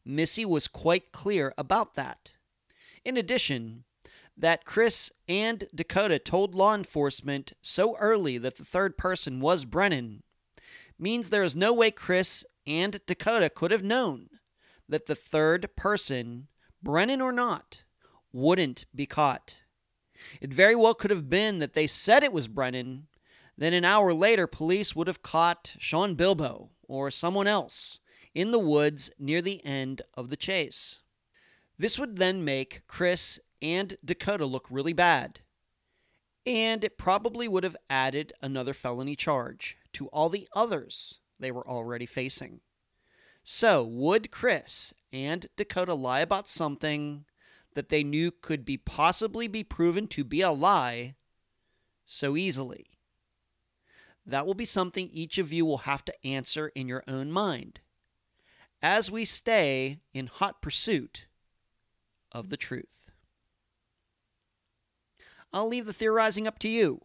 Missy 0.04 0.44
was 0.44 0.68
quite 0.68 1.10
clear 1.10 1.52
about 1.58 1.96
that. 1.96 2.36
In 3.04 3.16
addition, 3.16 3.82
that 4.36 4.64
Chris 4.64 5.10
and 5.26 5.64
Dakota 5.74 6.20
told 6.20 6.54
law 6.54 6.72
enforcement 6.72 7.52
so 7.60 7.96
early 7.96 8.38
that 8.38 8.58
the 8.58 8.64
third 8.64 8.96
person 8.96 9.40
was 9.40 9.64
Brennan 9.64 10.22
means 11.00 11.30
there 11.30 11.42
is 11.42 11.56
no 11.56 11.74
way 11.74 11.90
Chris 11.90 12.44
and 12.64 13.00
Dakota 13.06 13.50
could 13.50 13.72
have 13.72 13.82
known 13.82 14.28
that 14.88 15.06
the 15.06 15.16
third 15.16 15.74
person, 15.74 16.46
Brennan 16.80 17.20
or 17.20 17.32
not, 17.32 17.82
wouldn't 18.32 18.84
be 18.94 19.04
caught. 19.04 19.62
It 20.40 20.54
very 20.54 20.76
well 20.76 20.94
could 20.94 21.10
have 21.10 21.28
been 21.28 21.58
that 21.58 21.72
they 21.72 21.88
said 21.88 22.22
it 22.22 22.32
was 22.32 22.46
Brennan, 22.46 23.08
then 23.60 23.74
an 23.74 23.84
hour 23.84 24.14
later, 24.14 24.46
police 24.46 24.96
would 24.96 25.06
have 25.06 25.22
caught 25.22 25.74
Sean 25.78 26.14
Bilbo 26.14 26.70
or 26.88 27.10
someone 27.10 27.46
else 27.46 27.98
in 28.34 28.52
the 28.52 28.58
woods 28.58 29.10
near 29.18 29.42
the 29.42 29.62
end 29.66 30.00
of 30.14 30.30
the 30.30 30.36
chase. 30.36 31.00
This 31.76 31.98
would 31.98 32.16
then 32.16 32.42
make 32.42 32.80
Chris 32.86 33.38
and 33.60 33.98
Dakota 34.02 34.46
look 34.46 34.66
really 34.70 34.94
bad. 34.94 35.40
And 36.46 36.82
it 36.82 36.96
probably 36.96 37.48
would 37.48 37.64
have 37.64 37.76
added 37.90 38.32
another 38.40 38.72
felony 38.72 39.14
charge 39.14 39.76
to 39.92 40.06
all 40.06 40.30
the 40.30 40.48
others 40.56 41.20
they 41.38 41.52
were 41.52 41.68
already 41.68 42.06
facing. 42.06 42.60
So, 43.42 43.84
would 43.84 44.30
Chris 44.30 44.94
and 45.12 45.46
Dakota 45.56 45.92
lie 45.92 46.20
about 46.20 46.48
something 46.48 47.26
that 47.74 47.90
they 47.90 48.04
knew 48.04 48.30
could 48.30 48.64
be 48.64 48.78
possibly 48.78 49.48
be 49.48 49.64
proven 49.64 50.06
to 50.08 50.24
be 50.24 50.40
a 50.40 50.50
lie 50.50 51.16
so 52.06 52.38
easily? 52.38 52.89
That 54.30 54.46
will 54.46 54.54
be 54.54 54.64
something 54.64 55.10
each 55.12 55.38
of 55.38 55.52
you 55.52 55.66
will 55.66 55.78
have 55.78 56.04
to 56.04 56.26
answer 56.26 56.68
in 56.68 56.86
your 56.86 57.02
own 57.08 57.32
mind 57.32 57.80
as 58.80 59.10
we 59.10 59.24
stay 59.24 59.98
in 60.14 60.28
hot 60.28 60.62
pursuit 60.62 61.26
of 62.30 62.48
the 62.48 62.56
truth. 62.56 63.10
I'll 65.52 65.66
leave 65.66 65.84
the 65.84 65.92
theorizing 65.92 66.46
up 66.46 66.60
to 66.60 66.68
you. 66.68 67.00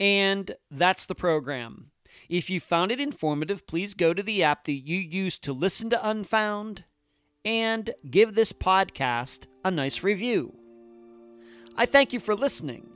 And 0.00 0.56
that's 0.72 1.06
the 1.06 1.14
program. 1.14 1.92
If 2.28 2.50
you 2.50 2.58
found 2.58 2.90
it 2.90 2.98
informative, 2.98 3.64
please 3.68 3.94
go 3.94 4.12
to 4.12 4.24
the 4.24 4.42
app 4.42 4.64
that 4.64 4.72
you 4.72 4.98
use 4.98 5.38
to 5.38 5.52
listen 5.52 5.88
to 5.90 6.08
Unfound 6.08 6.82
and 7.44 7.94
give 8.10 8.34
this 8.34 8.52
podcast 8.52 9.46
a 9.64 9.70
nice 9.70 10.02
review. 10.02 10.56
I 11.76 11.86
thank 11.86 12.12
you 12.12 12.18
for 12.18 12.34
listening. 12.34 12.88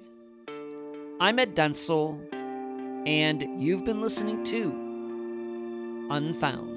I'm 1.19 1.39
Ed 1.39 1.57
Dansereau, 1.57 2.19
and 3.07 3.49
you've 3.59 3.87
been 3.87 4.03
listening 4.03 4.45
to 4.45 6.07
unfound. 6.11 6.76